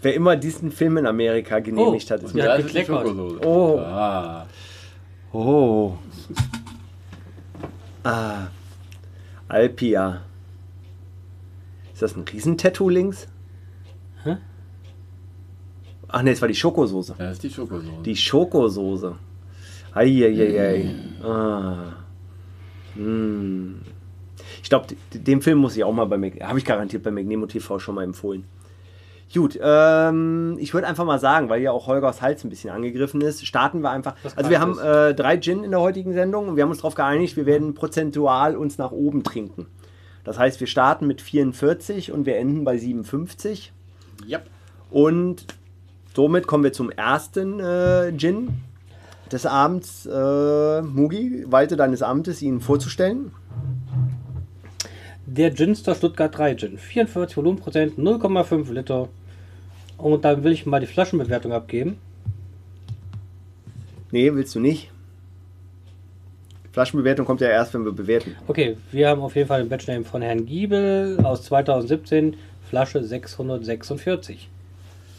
Wer 0.02 0.14
immer 0.14 0.37
diesen 0.37 0.71
Film 0.71 0.99
in 0.99 1.07
Amerika 1.07 1.61
genehmigt 1.61 2.11
Oh, 2.11 2.14
hat, 2.14 2.23
ist 2.23 2.31
Und 2.31 2.35
mir. 2.35 2.45
Ja, 2.45 2.57
gekleckert. 2.57 3.07
Oh. 3.45 3.79
Ah. 3.79 4.47
Oh. 5.33 5.95
Ah. 8.05 8.49
Alpia. 9.49 10.23
Ist 11.93 12.02
das 12.02 12.17
ein 12.17 12.25
Riesentattoo 12.25 12.88
links? 12.88 13.29
Hä? 14.25 14.37
Ach 16.09 16.23
ne, 16.23 16.33
es 16.33 16.41
war 16.41 16.49
die 16.49 16.55
Schokosoße. 16.55 17.14
Da 17.17 17.31
ist 17.31 17.43
die 17.43 17.50
Schokosoße. 17.50 18.02
Die 18.05 18.17
Schokosoße. 18.17 19.17
Eieiei. 19.95 20.95
Ah. 21.23 21.95
Mm. 22.97 23.76
Ich 24.62 24.69
glaube, 24.69 24.88
dem 25.14 25.41
Film 25.43 25.59
muss 25.59 25.76
ich 25.76 25.85
auch 25.85 25.93
mal 25.93 26.05
bei 26.07 26.19
habe 26.43 26.59
ich 26.59 26.64
garantiert 26.64 27.02
bei 27.02 27.11
McNemo 27.11 27.47
TV 27.47 27.79
schon 27.79 27.95
mal 27.95 28.05
empfohlen. 28.05 28.45
Gut, 29.35 29.59
ähm, 29.62 30.59
ich 30.61 30.75
würde 30.75 30.87
einfach 30.87 31.07
mal 31.07 31.19
sagen, 31.19 31.49
weil 31.49 31.62
ja 31.62 31.73
auch 31.73 31.87
Holgers 31.87 32.21
Hals 32.21 32.45
ein 32.45 32.51
bisschen 32.51 32.69
angegriffen 32.71 33.21
ist, 33.23 33.47
starten 33.47 33.83
wir 33.83 33.91
einfach. 33.91 34.15
Also 34.37 34.51
wir 34.51 34.61
haben 34.61 34.79
äh, 34.79 35.15
drei 35.15 35.39
Gin 35.39 35.65
in 35.65 35.71
der 35.71 35.81
heutigen 35.81 36.12
Sendung 36.12 36.49
und 36.49 36.57
wir 36.57 36.65
haben 36.65 36.71
uns 36.71 36.81
darauf 36.81 36.95
geeinigt, 36.95 37.37
wir 37.37 37.47
werden 37.47 37.75
prozentual 37.75 38.57
uns 38.57 38.77
nach 38.77 38.93
oben 38.93 39.23
trinken. 39.23 39.67
Das 40.25 40.39
heißt, 40.39 40.61
wir 40.61 40.67
starten 40.67 41.07
mit 41.07 41.23
44 41.23 42.12
und 42.12 42.27
wir 42.27 42.37
enden 42.37 42.65
bei 42.65 42.77
57. 42.77 43.73
Ja. 44.27 44.41
Und 44.91 45.47
somit 46.15 46.47
kommen 46.47 46.65
wir 46.65 46.73
zum 46.75 46.91
ersten 46.91 47.59
äh, 47.59 48.12
Gin 48.17 48.61
des 49.33 49.47
Abends. 49.47 50.05
Äh, 50.05 50.83
Mugi, 50.83 51.47
walte 51.49 51.77
deines 51.77 52.03
Amtes, 52.03 52.43
ihn 52.43 52.61
vorzustellen. 52.61 53.33
Der 55.25 55.51
Ginster 55.51 55.95
Stuttgart 55.95 56.37
3 56.37 56.55
Gin. 56.57 56.79
44 56.79 57.37
Volumenprozent, 57.37 57.99
0,5 57.99 58.71
Liter. 58.73 59.09
Und 60.02 60.25
dann 60.25 60.42
will 60.42 60.52
ich 60.52 60.66
mal 60.66 60.80
die 60.80 60.87
Flaschenbewertung 60.87 61.52
abgeben. 61.52 61.97
Nee, 64.11 64.35
willst 64.35 64.54
du 64.54 64.61
nicht? 64.61 64.90
Flaschenbewertung 66.73 67.25
kommt 67.25 67.40
ja 67.40 67.49
erst, 67.49 67.73
wenn 67.75 67.85
wir 67.85 67.92
bewerten. 67.92 68.35
Okay, 68.49 68.76
wir 68.90 69.09
haben 69.09 69.21
auf 69.23 69.37
jeden 69.37 69.47
Fall 69.49 69.62
den 69.62 69.68
Batchname 69.68 70.04
von 70.04 70.23
Herrn 70.23 70.44
Giebel 70.47 71.18
aus 71.23 71.42
2017, 71.44 72.37
Flasche 72.68 73.04
646. 73.04 74.49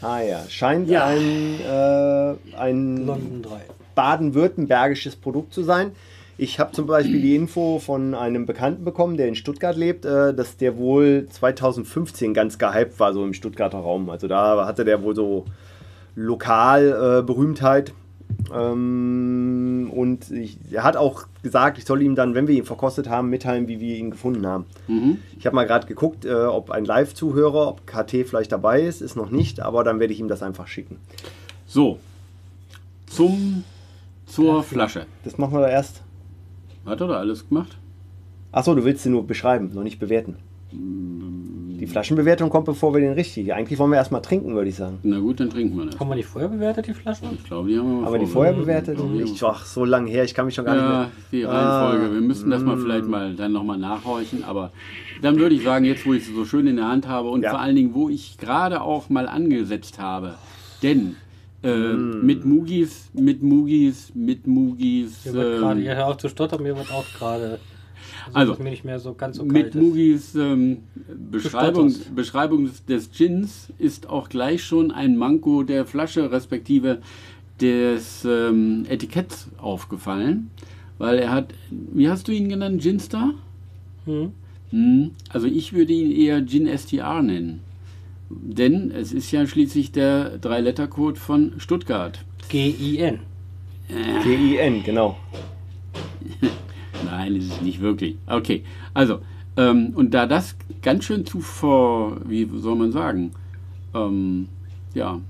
Ah 0.02 0.20
ja, 0.20 0.44
scheint 0.48 0.90
Ja. 0.90 1.06
ein, 1.06 1.60
äh, 1.60 2.56
ein 2.58 3.06
London 3.06 3.42
3. 3.42 3.60
baden-württembergisches 3.94 5.16
Produkt 5.16 5.54
zu 5.54 5.62
sein. 5.62 5.92
Ich 6.36 6.58
habe 6.58 6.72
zum 6.72 6.86
Beispiel 6.86 7.20
die 7.20 7.36
Info 7.36 7.78
von 7.78 8.14
einem 8.14 8.44
Bekannten 8.44 8.84
bekommen, 8.84 9.16
der 9.16 9.28
in 9.28 9.36
Stuttgart 9.36 9.76
lebt, 9.76 10.04
äh, 10.04 10.34
dass 10.34 10.56
der 10.56 10.76
wohl 10.76 11.26
2015 11.30 12.34
ganz 12.34 12.58
gehypt 12.58 12.98
war, 12.98 13.12
so 13.12 13.24
im 13.24 13.34
Stuttgarter 13.34 13.78
Raum. 13.78 14.10
Also 14.10 14.26
da 14.26 14.66
hatte 14.66 14.84
der 14.84 15.02
wohl 15.02 15.14
so 15.14 15.44
lokal 16.16 17.20
äh, 17.20 17.22
Berühmtheit. 17.22 17.92
Ähm, 18.52 19.90
und 19.94 20.30
ich, 20.30 20.58
er 20.72 20.82
hat 20.82 20.96
auch 20.96 21.26
gesagt, 21.42 21.78
ich 21.78 21.84
soll 21.84 22.02
ihm 22.02 22.16
dann, 22.16 22.34
wenn 22.34 22.48
wir 22.48 22.56
ihn 22.56 22.64
verkostet 22.64 23.08
haben, 23.08 23.30
mitteilen, 23.30 23.68
wie 23.68 23.80
wir 23.80 23.96
ihn 23.96 24.10
gefunden 24.10 24.46
haben. 24.46 24.66
Mhm. 24.88 25.18
Ich 25.38 25.46
habe 25.46 25.54
mal 25.54 25.66
gerade 25.66 25.86
geguckt, 25.86 26.24
äh, 26.24 26.32
ob 26.34 26.70
ein 26.70 26.84
Live-Zuhörer, 26.84 27.68
ob 27.68 27.86
KT 27.86 28.26
vielleicht 28.26 28.50
dabei 28.50 28.82
ist, 28.82 29.02
ist 29.02 29.16
noch 29.16 29.30
nicht, 29.30 29.60
aber 29.60 29.84
dann 29.84 30.00
werde 30.00 30.12
ich 30.12 30.20
ihm 30.20 30.28
das 30.28 30.42
einfach 30.42 30.66
schicken. 30.66 30.98
So. 31.66 31.98
Zum, 33.06 33.62
zur 34.26 34.62
Flasche. 34.62 35.06
Das 35.24 35.38
machen 35.38 35.52
wir 35.52 35.60
da 35.60 35.68
erst. 35.68 36.03
Hat 36.86 37.00
er 37.00 37.08
da 37.08 37.14
alles 37.18 37.48
gemacht? 37.48 37.76
Achso, 38.52 38.74
du 38.74 38.84
willst 38.84 39.02
sie 39.02 39.10
nur 39.10 39.26
beschreiben, 39.26 39.70
noch 39.74 39.82
nicht 39.82 39.98
bewerten. 39.98 40.36
Die 40.72 41.86
Flaschenbewertung 41.86 42.50
kommt, 42.50 42.66
bevor 42.66 42.94
wir 42.94 43.00
den 43.00 43.12
richtig. 43.12 43.52
Eigentlich 43.52 43.78
wollen 43.78 43.90
wir 43.90 43.96
erstmal 43.96 44.22
trinken, 44.22 44.54
würde 44.54 44.68
ich 44.70 44.76
sagen. 44.76 44.98
Na 45.02 45.18
gut, 45.18 45.38
dann 45.40 45.50
trinken 45.50 45.76
wir 45.76 45.86
das. 45.86 45.98
Haben 46.00 46.08
wir 46.08 46.16
die 46.16 46.22
vorher 46.22 46.48
bewertet, 46.48 46.86
die 46.86 46.94
Flaschen? 46.94 47.28
Ich 47.34 47.44
glaube, 47.44 47.68
die 47.68 47.78
haben 47.78 47.86
wir 47.88 48.00
mal 48.00 48.06
Aber 48.06 48.18
die 48.18 48.26
vorher 48.26 48.52
bewertet? 48.52 48.98
Ich, 49.22 49.42
ach, 49.44 49.64
so 49.66 49.84
lange 49.84 50.10
her, 50.10 50.24
ich 50.24 50.34
kann 50.34 50.46
mich 50.46 50.54
schon 50.54 50.64
gar 50.64 50.76
Ja, 50.76 51.00
nicht 51.04 51.10
die 51.32 51.42
Reihenfolge. 51.44 52.06
Ah, 52.06 52.12
wir 52.12 52.20
müssten 52.20 52.50
das 52.50 52.62
mal 52.62 52.78
vielleicht 52.78 53.06
mal 53.06 53.34
dann 53.34 53.52
nochmal 53.52 53.78
nachhorchen. 53.78 54.44
Aber 54.44 54.70
dann 55.20 55.36
würde 55.38 55.54
ich 55.54 55.62
sagen, 55.62 55.84
jetzt 55.84 56.06
wo 56.06 56.12
ich 56.12 56.22
es 56.28 56.34
so 56.34 56.44
schön 56.44 56.66
in 56.66 56.76
der 56.76 56.88
Hand 56.88 57.06
habe 57.08 57.28
und 57.28 57.42
Ja. 57.42 57.50
vor 57.50 57.60
allen 57.60 57.76
Dingen, 57.76 57.94
wo 57.94 58.08
ich 58.08 58.38
gerade 58.38 58.80
auch 58.80 59.08
mal 59.10 59.28
angesetzt 59.28 59.98
habe. 59.98 60.34
Denn 60.82 61.16
äh, 61.64 61.94
Mm. 61.94 62.24
mit 62.26 62.44
Mugis, 62.44 63.10
mit 63.14 63.42
Mugis, 63.42 64.12
mit 64.14 64.46
Mugis. 64.46 65.26
Ähm, 65.26 65.78
ihr 65.82 65.96
hört 65.96 66.06
auf 66.06 66.16
zu 66.18 66.28
stottern, 66.28 66.62
mir 66.62 66.76
wird 66.76 66.92
auch 66.92 67.06
gerade. 67.18 67.58
Also, 68.32 68.52
Also, 68.52 68.62
mir 68.62 68.70
nicht 68.70 68.84
mehr 68.84 68.98
so 69.00 69.14
ganz 69.14 69.36
so 69.38 69.44
kalt 69.44 69.74
Mit. 69.74 69.82
Mugis 69.82 70.34
ähm, 70.34 70.78
Beschreibung. 71.30 71.92
Beschreibung 72.14 72.64
des- 72.66 72.84
des 72.84 73.10
Gins 73.12 73.68
ist 73.78 74.08
auch 74.08 74.28
gleich 74.28 74.62
schon 74.64 74.90
ein 74.92 75.16
Manko 75.16 75.62
der 75.62 75.84
Flasche 75.86 76.30
respektive 76.30 76.98
des 77.60 78.24
ähm, 78.24 78.84
Etiketts 78.88 79.48
aufgefallen, 79.58 80.50
weil 80.98 81.18
er 81.18 81.30
hat, 81.32 81.54
wie 81.70 82.08
hast 82.08 82.28
du 82.28 82.32
ihn 82.32 82.48
genannt, 82.48 82.82
Ginstar? 82.82 83.34
Hm? 84.06 84.32
Hm, 84.70 85.10
Also 85.28 85.46
ich 85.46 85.72
würde 85.72 85.92
ihn 85.92 86.10
eher 86.10 86.44
Gin 86.44 86.66
STR 86.66 87.22
nennen, 87.22 87.60
denn 88.30 88.90
es 88.90 89.12
ist 89.12 89.30
ja 89.30 89.46
schließlich 89.46 89.92
der 89.92 90.38
Drei-Letter-Code 90.38 91.18
von 91.18 91.52
Stuttgart. 91.58 92.24
G-I-N. 92.48 93.20
GIN, 93.88 94.82
genau. 94.82 95.18
Nein, 97.04 97.36
ist 97.36 97.52
es 97.52 97.60
nicht 97.60 97.80
wirklich. 97.80 98.16
Okay, 98.26 98.64
also, 98.94 99.20
ähm, 99.56 99.92
und 99.94 100.14
da 100.14 100.26
das 100.26 100.56
ganz 100.82 101.04
schön 101.04 101.26
zu 101.26 101.40
vor, 101.40 102.18
wie 102.26 102.48
soll 102.56 102.76
man 102.76 102.92
sagen, 102.92 103.32
ähm, 103.94 104.48
ja, 104.94 105.20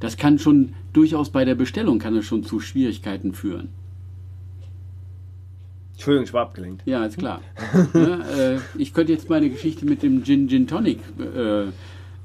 das 0.00 0.16
kann 0.16 0.38
schon 0.38 0.72
durchaus 0.92 1.30
bei 1.30 1.44
der 1.44 1.54
Bestellung 1.54 1.98
kann 1.98 2.16
es 2.16 2.24
schon 2.24 2.44
zu 2.44 2.60
Schwierigkeiten 2.60 3.32
führen. 3.32 3.68
Entschuldigung, 5.92 6.24
ich 6.24 6.32
war 6.32 6.42
abgelenkt. 6.42 6.82
Ja, 6.86 7.04
ist 7.04 7.18
klar. 7.18 7.40
ja, 7.94 8.20
äh, 8.54 8.58
ich 8.76 8.92
könnte 8.92 9.12
jetzt 9.12 9.30
meine 9.30 9.48
Geschichte 9.48 9.86
mit 9.86 10.02
dem 10.02 10.24
Gin 10.24 10.48
Gin 10.48 10.66
Tonic 10.66 10.98
äh, 11.18 11.66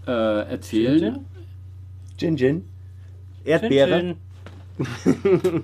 äh, 0.08 0.50
erzählen. 0.50 1.20
Gin, 2.18 2.38
Gin. 2.38 2.64
Erdbeere. 3.44 4.16
Gin, 4.78 4.86
Gin. 4.86 5.64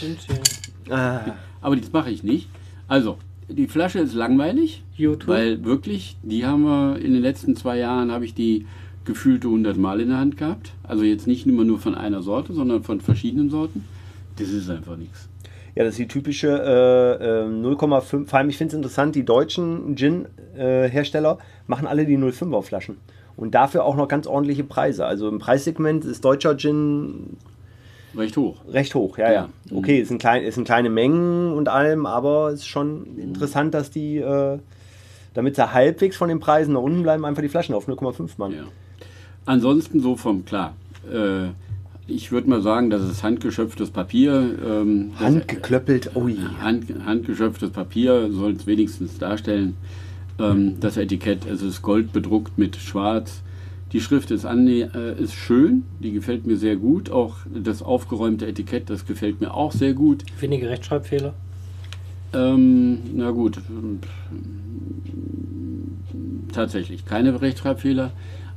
Gin, 0.00 0.16
Gin. 0.18 0.92
Ah, 0.92 1.34
Aber 1.60 1.76
das 1.76 1.92
mache 1.92 2.10
ich 2.10 2.22
nicht. 2.22 2.48
Also, 2.88 3.18
die 3.48 3.66
Flasche 3.66 4.00
ist 4.00 4.14
langweilig. 4.14 4.82
YouTube. 4.96 5.28
Weil 5.28 5.64
wirklich, 5.64 6.16
die 6.22 6.44
haben 6.44 6.62
wir 6.64 6.98
in 6.98 7.12
den 7.12 7.22
letzten 7.22 7.56
zwei 7.56 7.78
Jahren, 7.78 8.10
habe 8.10 8.24
ich 8.24 8.34
die 8.34 8.66
gefühlte 9.04 9.48
100 9.48 9.76
Mal 9.76 10.00
in 10.00 10.08
der 10.08 10.18
Hand 10.18 10.36
gehabt. 10.36 10.72
Also 10.84 11.04
jetzt 11.04 11.26
nicht 11.26 11.46
immer 11.46 11.64
nur 11.64 11.78
von 11.78 11.94
einer 11.94 12.22
Sorte, 12.22 12.52
sondern 12.52 12.82
von 12.82 13.00
verschiedenen 13.00 13.50
Sorten. 13.50 13.84
Das 14.36 14.48
ist 14.48 14.70
einfach 14.70 14.96
nichts. 14.96 15.28
ja, 15.74 15.84
das 15.84 15.94
ist 15.94 15.98
die 15.98 16.08
typische 16.08 16.48
äh, 16.48 17.44
äh, 17.44 17.46
0,5. 17.46 18.26
Vor 18.26 18.38
allem, 18.38 18.48
ich 18.48 18.56
finde 18.56 18.72
es 18.72 18.76
interessant, 18.76 19.14
die 19.14 19.24
deutschen 19.24 19.96
Gin-Hersteller 19.96 21.38
machen 21.66 21.86
alle 21.86 22.06
die 22.06 22.16
0,5er 22.16 22.62
Flaschen. 22.62 22.96
Und 23.36 23.54
dafür 23.54 23.84
auch 23.84 23.96
noch 23.96 24.08
ganz 24.08 24.26
ordentliche 24.26 24.64
Preise. 24.64 25.06
Also 25.06 25.28
im 25.28 25.38
Preissegment 25.38 26.04
ist 26.04 26.24
deutscher 26.24 26.56
Gin 26.56 27.36
Recht 28.16 28.36
hoch. 28.36 28.56
recht 28.68 28.94
hoch. 28.94 29.16
Ja, 29.18 29.32
ja. 29.32 29.32
Ja. 29.32 29.76
Okay, 29.76 30.00
es 30.00 30.08
sind, 30.08 30.18
klein, 30.18 30.44
es 30.44 30.54
sind 30.54 30.64
kleine 30.64 30.90
Mengen 30.90 31.52
und 31.52 31.68
allem, 31.68 32.04
aber 32.04 32.48
es 32.48 32.60
ist 32.60 32.66
schon 32.66 33.16
interessant, 33.18 33.72
dass 33.72 33.90
die, 33.90 34.18
äh, 34.18 34.58
damit 35.34 35.56
sie 35.56 35.72
halbwegs 35.72 36.16
von 36.16 36.28
den 36.28 36.38
Preisen 36.38 36.74
nach 36.74 36.82
unten 36.82 37.02
bleiben, 37.02 37.24
einfach 37.24 37.42
die 37.42 37.48
Flaschen 37.48 37.74
auf 37.74 37.88
0,5 37.88 38.32
machen. 38.36 38.54
Ja. 38.54 38.64
Ansonsten 39.46 40.00
so 40.00 40.16
vom, 40.16 40.44
klar, 40.44 40.74
äh, 41.10 41.48
ich 42.06 42.32
würde 42.32 42.50
mal 42.50 42.60
sagen, 42.60 42.90
das 42.90 43.02
ist 43.02 43.22
handgeschöpftes 43.22 43.90
Papier. 43.90 44.56
Ähm, 44.64 45.12
Handgeklöppelt, 45.18 46.10
oh 46.14 46.28
je. 46.28 46.38
Hand, 46.60 46.86
handgeschöpftes 47.04 47.70
Papier 47.70 48.30
soll 48.30 48.52
es 48.52 48.66
wenigstens 48.66 49.18
darstellen. 49.18 49.76
Ähm, 50.42 50.80
das 50.80 50.96
Etikett, 50.96 51.46
es 51.46 51.62
ist 51.62 51.82
gold 51.82 52.12
bedruckt 52.12 52.58
mit 52.58 52.76
schwarz. 52.76 53.42
Die 53.92 54.00
Schrift 54.00 54.30
ist, 54.30 54.44
äh, 54.44 55.20
ist 55.20 55.34
schön, 55.34 55.84
die 56.00 56.12
gefällt 56.12 56.46
mir 56.46 56.56
sehr 56.56 56.76
gut. 56.76 57.10
Auch 57.10 57.36
das 57.54 57.82
aufgeräumte 57.82 58.46
Etikett, 58.46 58.88
das 58.88 59.06
gefällt 59.06 59.40
mir 59.40 59.52
auch 59.52 59.72
sehr 59.72 59.92
gut. 59.92 60.24
Wenige 60.40 60.68
Rechtschreibfehler. 60.68 61.34
Ähm, 62.32 62.98
na 63.14 63.30
gut, 63.30 63.60
tatsächlich 66.52 67.04
keine 67.04 67.40
Rechtschreibfehler. 67.40 68.12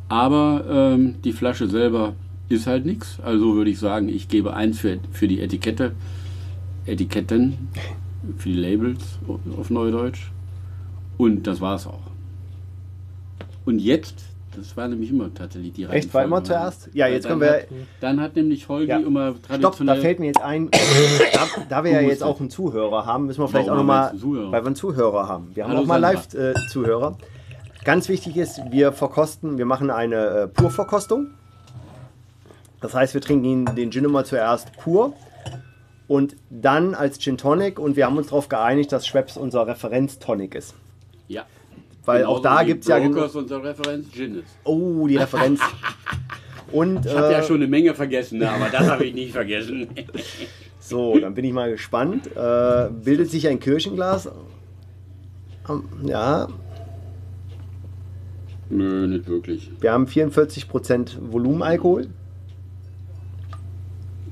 Aber 0.08 0.66
ähm, 0.70 1.16
die 1.24 1.34
Flasche 1.34 1.68
selber 1.68 2.16
ist 2.48 2.68
halt 2.68 2.86
nichts. 2.86 3.20
Also 3.22 3.56
würde 3.56 3.72
ich 3.72 3.80
sagen, 3.80 4.08
ich 4.08 4.30
gebe 4.30 4.54
eins 4.54 4.80
für, 4.80 5.00
für 5.12 5.28
die 5.28 5.42
Etikette, 5.42 5.92
Etiketten, 6.86 7.58
für 8.38 8.50
die 8.50 8.56
Labels 8.56 9.20
auf 9.58 9.70
Neudeutsch. 9.70 10.32
Und 11.18 11.44
das 11.48 11.62
war's 11.62 11.88
auch. 11.88 12.00
Und 13.66 13.80
jetzt, 13.80 14.16
das 14.56 14.76
war 14.78 14.88
nämlich 14.88 15.10
immer 15.10 15.34
tatsächlich 15.34 15.74
die 15.74 15.86
Echt? 15.86 16.14
War 16.14 16.24
immer 16.24 16.38
Reihenfolge. 16.38 16.60
zuerst? 16.62 16.90
Ja, 16.94 17.08
jetzt 17.08 17.28
können 17.28 17.42
wir. 17.42 17.54
Hat, 17.54 17.68
dann 18.02 18.22
hat 18.22 18.36
nämlich 18.36 18.68
Holgi 18.70 18.90
Ja. 18.92 18.98
immer 19.00 19.32
Stopp, 19.32 19.44
traditionell. 19.44 19.96
da 19.96 20.02
fällt 20.02 20.20
mir 20.20 20.28
jetzt 20.28 20.42
ein, 20.42 20.70
da, 21.34 21.48
da 21.70 21.84
wir 21.84 21.92
ja 21.92 22.02
jetzt 22.02 22.24
auch 22.24 22.40
einen 22.40 22.50
Zuhörer 22.50 23.06
haben, 23.06 23.26
müssen 23.26 23.42
wir 23.42 23.48
vielleicht 23.48 23.68
Warum 23.70 23.90
auch 23.90 24.14
nochmal, 24.14 24.52
weil 24.52 24.62
wir 24.62 24.66
einen 24.68 24.76
Zuhörer 24.76 25.28
haben. 25.28 25.52
Wir 25.56 25.64
haben 25.64 25.72
Hallo 25.72 25.82
auch 25.82 25.86
mal. 25.88 25.98
Live-Zuhörer. 25.98 27.18
Ganz 27.84 28.10
wichtig 28.10 28.36
ist, 28.38 28.62
wir 28.72 28.92
verkosten, 28.92 29.58
wir 29.58 29.66
machen 29.66 29.90
eine 29.92 30.16
äh, 30.16 30.48
Purverkostung. 30.48 31.28
Das 32.82 32.94
heißt, 32.94 33.14
wir 33.14 33.22
trinken 33.22 33.46
ihn, 33.46 33.66
den 33.76 33.92
Gin 33.92 34.06
immer 34.06 34.26
zuerst 34.26 34.76
pur 34.78 35.14
und 36.08 36.36
dann 36.50 36.94
als 36.94 37.20
Gin 37.20 37.38
Tonic 37.38 37.80
und 37.80 37.96
wir 37.96 38.06
haben 38.06 38.18
uns 38.18 38.28
darauf 38.28 38.48
geeinigt, 38.50 38.92
dass 38.92 39.08
Schweppes 39.08 39.38
unser 39.38 39.66
Referenz-Tonic 39.66 40.54
ist. 40.56 40.76
Weil 42.06 42.20
Genauso 42.20 42.38
auch 42.38 42.42
da 42.42 42.64
gibt 42.64 42.84
es 42.84 42.88
ja. 42.88 43.00
Brokers 43.00 43.36
unsere 43.36 43.64
Referenz 43.64 44.12
Gin 44.12 44.40
ist. 44.40 44.58
Oh, 44.64 45.08
die 45.08 45.18
Referenz. 45.18 45.60
Und 46.72 47.06
Ich 47.06 47.16
habe 47.16 47.32
ja 47.32 47.40
äh, 47.40 47.44
schon 47.44 47.58
eine 47.58 47.68
Menge 47.68 47.94
vergessen, 47.94 48.40
ne, 48.40 48.50
aber 48.50 48.70
das 48.70 48.90
habe 48.90 49.06
ich 49.06 49.14
nicht 49.14 49.32
vergessen. 49.32 49.88
So, 50.88 51.18
dann 51.18 51.34
bin 51.34 51.44
ich 51.46 51.52
mal 51.52 51.72
gespannt. 51.72 52.28
Äh, 52.36 52.90
bildet 52.92 53.32
sich 53.32 53.48
ein 53.48 53.60
Kirchenglas? 53.60 54.30
Ähm, 55.68 55.84
Ja. 56.04 56.48
Nö, 58.70 59.08
nicht 59.08 59.28
wirklich. 59.28 59.72
Wir 59.82 59.92
haben 59.92 60.06
44% 60.06 61.32
Volumenalkohol. 61.32 62.08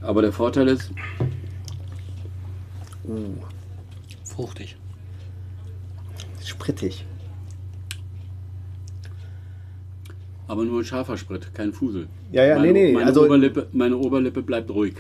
Aber 0.02 0.22
der 0.22 0.32
Vorteil 0.32 0.68
ist, 0.68 0.92
Fruchtig. 4.24 4.78
Sprittig. 6.44 7.06
Aber 10.48 10.66
nur 10.66 10.82
ein 10.82 10.86
scharfer 10.86 11.18
Sprit, 11.18 11.54
kein 11.54 11.74
Fusel. 11.74 12.08
Ja, 12.32 12.46
ja, 12.46 12.56
meine, 12.56 12.74
nee, 12.74 12.88
nee, 12.88 12.94
Meine, 12.94 13.08
also- 13.08 13.26
Oberlippe, 13.26 13.68
meine 13.72 13.98
Oberlippe 13.98 14.42
bleibt 14.42 14.70
ruhig. 14.70 14.96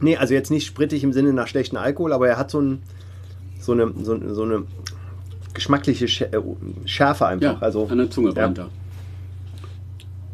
Nee, 0.00 0.16
also 0.16 0.34
jetzt 0.34 0.50
nicht 0.50 0.66
sprittig 0.66 1.04
im 1.04 1.12
Sinne 1.12 1.32
nach 1.32 1.46
schlechten 1.46 1.76
Alkohol, 1.76 2.12
aber 2.12 2.28
er 2.28 2.36
hat 2.36 2.50
so, 2.50 2.60
ein, 2.60 2.82
so, 3.60 3.72
eine, 3.72 3.92
so, 4.02 4.34
so 4.34 4.42
eine 4.42 4.64
geschmackliche 5.54 6.06
äh, 6.06 6.42
Schärfe 6.86 7.26
einfach. 7.26 7.54
Ja, 7.54 7.58
also, 7.60 7.86
an 7.86 7.98
der 7.98 8.10
Zunge 8.10 8.28
ja. 8.28 8.34
brennt 8.34 8.58
er. 8.58 8.70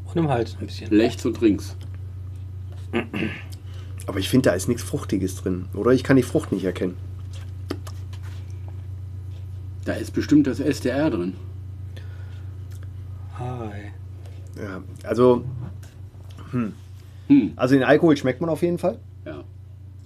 Und 0.07 0.17
im 0.17 0.29
Hals 0.29 0.57
ein 0.59 0.67
bisschen. 0.67 0.89
Rechts 0.89 1.27
und 1.27 1.41
links. 1.41 1.77
Aber 4.07 4.19
ich 4.19 4.31
finde, 4.31 4.49
da 4.49 4.55
ist 4.57 4.69
nichts 4.69 4.83
Fruchtiges 4.83 5.37
drin. 5.37 5.67
Oder 5.75 5.91
ich 5.93 6.03
kann 6.03 6.17
die 6.17 6.23
Frucht 6.23 6.51
nicht 6.51 6.65
erkennen. 6.65 6.97
Da 9.85 9.93
ist 9.95 10.13
bestimmt 10.13 10.47
das 10.47 10.61
SDR 10.61 11.11
drin. 11.11 11.35
Hi. 13.39 13.93
Ja, 14.63 14.83
also, 15.05 15.45
Hm, 16.51 16.73
also 17.57 17.75
den 17.75 17.85
Alkohol 17.85 18.17
schmeckt 18.17 18.41
man 18.41 18.49
auf 18.51 18.63
jeden 18.63 18.79
Fall. 18.79 18.99
ja. 19.25 19.45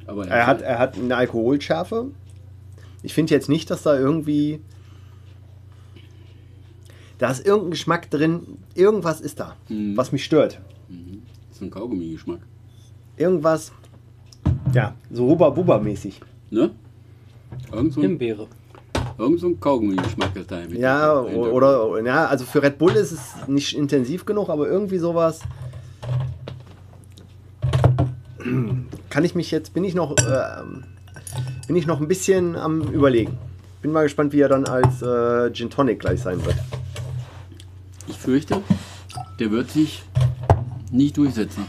Aber 0.07 0.27
Er 0.27 0.47
hat, 0.49 0.63
er 0.63 0.81
hat 0.81 0.97
eine 0.99 1.15
Alkoholschärfe. 1.17 2.07
Ich 3.05 3.15
finde 3.15 3.33
jetzt 3.33 3.49
nicht, 3.49 3.71
dass 3.71 3.85
da 3.85 3.97
irgendwie. 3.97 4.61
Da 7.19 7.31
ist 7.31 7.47
irgendein 7.47 7.71
Geschmack 7.71 8.11
drin. 8.11 8.59
Irgendwas 8.75 9.21
ist 9.21 9.39
da, 9.39 9.55
Mhm. 9.69 9.97
was 9.97 10.11
mich 10.13 10.25
stört. 10.25 10.61
so 11.53 11.65
ein 11.67 11.71
Kaugummi-Geschmack. 11.71 12.41
Irgendwas. 13.17 13.71
Ja, 14.75 14.95
so 15.13 15.29
Hubba-Bubba-mäßig. 15.29 16.15
Ne? 16.51 16.71
Irgend 17.73 17.93
so 17.93 18.01
ein, 18.01 18.09
Himbeere. 18.09 18.49
Irgend 19.19 19.41
so 19.41 19.49
ein 19.49 19.61
Kaugummi-Geschmack 19.61 20.37
ist 20.37 20.51
da 20.51 20.61
im 20.61 20.77
Ja, 20.77 21.21
oder, 21.21 22.01
ja, 22.05 22.27
also 22.27 22.45
für 22.45 22.63
Red 22.63 22.79
Bull 22.79 22.93
ist 22.93 23.13
es 23.13 23.35
nicht 23.47 23.77
intensiv 23.77 24.25
genug, 24.25 24.49
aber 24.49 24.69
irgendwie 24.69 24.99
sowas. 24.99 25.41
Kann 29.11 29.25
ich 29.25 29.35
mich 29.35 29.51
jetzt, 29.51 29.75
bin 29.75 29.85
ich 29.85 29.95
noch, 29.95 30.17
ähm, 30.21 30.85
bin 31.67 31.77
ich 31.77 31.87
noch 31.87 32.01
ein 32.01 32.09
bisschen 32.09 32.57
am 32.57 32.83
Überlegen. 32.83 33.39
Bin 33.83 33.93
mal 33.93 34.03
gespannt, 34.03 34.33
wie 34.33 34.41
er 34.41 34.49
dann 34.49 34.65
als 34.65 35.03
äh, 35.03 35.53
Gin 35.53 35.71
Tonic 35.71 36.01
gleich 36.01 36.21
sein 36.21 36.45
wird. 36.45 36.57
Ich 38.09 38.19
fürchte, 38.19 38.63
der 39.39 39.51
wird 39.51 39.71
sich 39.71 40.03
nicht 40.91 41.17
durchsetzen. 41.17 41.67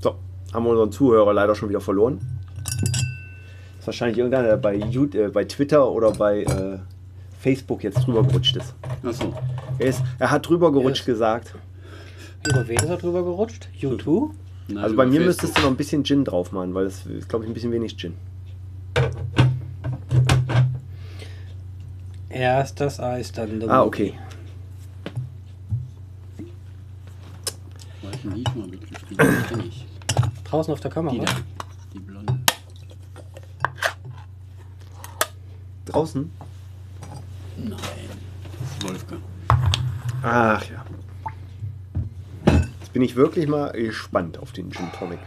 So, 0.00 0.16
haben 0.52 0.64
wir 0.64 0.70
unseren 0.70 0.92
Zuhörer 0.92 1.32
leider 1.32 1.54
schon 1.54 1.68
wieder 1.68 1.80
verloren. 1.80 2.20
Ist 3.82 3.86
wahrscheinlich 3.88 4.18
irgendeiner, 4.18 4.46
der 4.46 4.56
bei, 4.58 4.76
YouTube, 4.76 5.14
äh, 5.16 5.28
bei 5.28 5.44
Twitter 5.44 5.90
oder 5.90 6.12
bei 6.12 6.44
äh, 6.44 6.78
Facebook 7.40 7.82
jetzt 7.82 8.06
drüber 8.06 8.22
gerutscht 8.22 8.54
ist. 8.54 8.74
Achso. 9.02 9.34
Er, 9.78 9.86
ist. 9.86 10.02
er 10.20 10.30
hat 10.30 10.48
drüber 10.48 10.70
gerutscht 10.70 11.04
gesagt. 11.04 11.52
Über 12.48 12.68
wen 12.68 12.76
ist 12.76 12.88
er 12.88 12.96
drüber 12.96 13.24
gerutscht? 13.24 13.68
U2? 13.80 14.30
Also 14.76 14.94
bei 14.94 15.04
mir 15.04 15.20
müsstest 15.20 15.58
du 15.58 15.62
noch 15.62 15.68
ein 15.70 15.76
bisschen 15.76 16.04
Gin 16.04 16.24
drauf 16.24 16.52
machen, 16.52 16.72
weil 16.74 16.84
das 16.84 17.06
ist, 17.06 17.28
glaube 17.28 17.44
ich, 17.44 17.50
ein 17.50 17.54
bisschen 17.54 17.72
wenig 17.72 17.96
Gin. 17.96 18.14
Erst 22.28 22.80
das 22.80 23.00
Eis, 23.00 23.32
dann 23.32 23.58
der 23.58 23.68
Ah, 23.68 23.82
okay. 23.82 24.14
Mal. 28.00 28.12
Draußen 30.44 30.72
auf 30.72 30.78
der 30.80 30.90
Kamera. 30.92 31.14
Die 31.14 31.20
da. 31.20 31.32
Die 31.92 31.98
blonde. 31.98 32.38
Draußen? 35.92 36.30
Nein. 37.58 37.78
Das 38.58 38.70
ist 38.70 38.82
Wolfgang. 38.88 39.22
Ach 40.22 40.64
ja. 40.70 40.86
Jetzt 42.80 42.92
bin 42.94 43.02
ich 43.02 43.14
wirklich 43.14 43.46
mal 43.46 43.72
gespannt 43.72 44.38
auf 44.38 44.52
den 44.52 44.70
Gin 44.70 44.90
Tonic. 44.98 45.18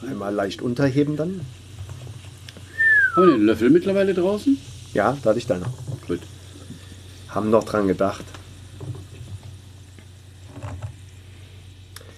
Einmal 0.00 0.32
leicht 0.32 0.62
unterheben 0.62 1.16
dann. 1.18 1.42
Haben 3.14 3.26
wir 3.26 3.32
den 3.34 3.44
Löffel 3.44 3.68
mittlerweile 3.68 4.14
draußen? 4.14 4.56
Ja, 4.94 5.16
da 5.22 5.30
hatte 5.30 5.38
ich 5.38 5.46
da 5.46 5.58
noch. 5.58 5.72
Gut. 6.06 6.20
Haben 7.28 7.50
noch 7.50 7.64
dran 7.64 7.86
gedacht. 7.88 8.24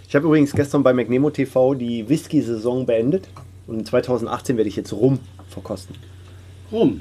Ich 0.08 0.14
habe 0.16 0.26
übrigens 0.26 0.52
gestern 0.52 0.82
bei 0.82 0.92
McNemo 0.92 1.30
TV 1.30 1.74
die 1.74 2.08
Whisky-Saison 2.08 2.86
beendet. 2.86 3.28
Und 3.66 3.86
2018 3.86 4.56
werde 4.56 4.68
ich 4.68 4.76
jetzt 4.76 4.92
Rum 4.92 5.20
verkosten. 5.48 5.94
Rum. 6.72 7.00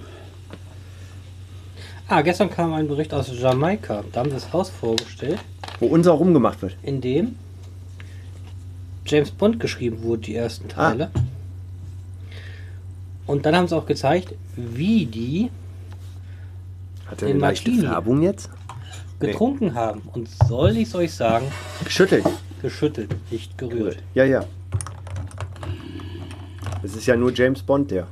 Ah, 2.08 2.22
gestern 2.22 2.50
kam 2.50 2.74
ein 2.74 2.88
Bericht 2.88 3.14
aus 3.14 3.30
Jamaika. 3.32 4.04
Da 4.12 4.20
haben 4.22 4.30
sie 4.30 4.36
das 4.36 4.52
Haus 4.54 4.70
vorgestellt, 4.70 5.40
Wo 5.80 5.88
unser 5.88 6.12
Rum 6.12 6.34
gemacht 6.34 6.62
wird. 6.62 6.76
in 6.84 7.02
dem 7.02 7.36
James 9.06 9.32
Bond 9.32 9.60
geschrieben 9.60 10.04
wurde, 10.04 10.22
die 10.24 10.36
ersten 10.36 10.68
Ah. 10.76 11.10
Und 13.30 13.46
dann 13.46 13.56
haben 13.56 13.68
sie 13.68 13.78
auch 13.78 13.86
gezeigt, 13.86 14.34
wie 14.56 15.06
die 15.06 15.52
Hat 17.06 17.22
er 17.22 17.28
Den 17.28 17.36
eine 17.36 17.40
leichte 17.42 17.70
Martini. 17.70 17.88
Färbung 17.88 18.22
jetzt? 18.24 18.50
getrunken 19.20 19.76
haben. 19.76 20.02
Und 20.14 20.28
soll 20.48 20.78
ich 20.78 20.88
es 20.88 20.96
euch 20.96 21.14
sagen, 21.14 21.46
Geschüttelt. 21.84 22.26
geschüttelt, 22.62 23.16
nicht 23.30 23.56
gerührt. 23.56 23.98
Ja, 24.16 24.24
ja. 24.24 24.46
Es 26.82 26.96
ist 26.96 27.06
ja 27.06 27.16
nur 27.16 27.32
James 27.32 27.62
Bond, 27.62 27.92
der. 27.92 28.08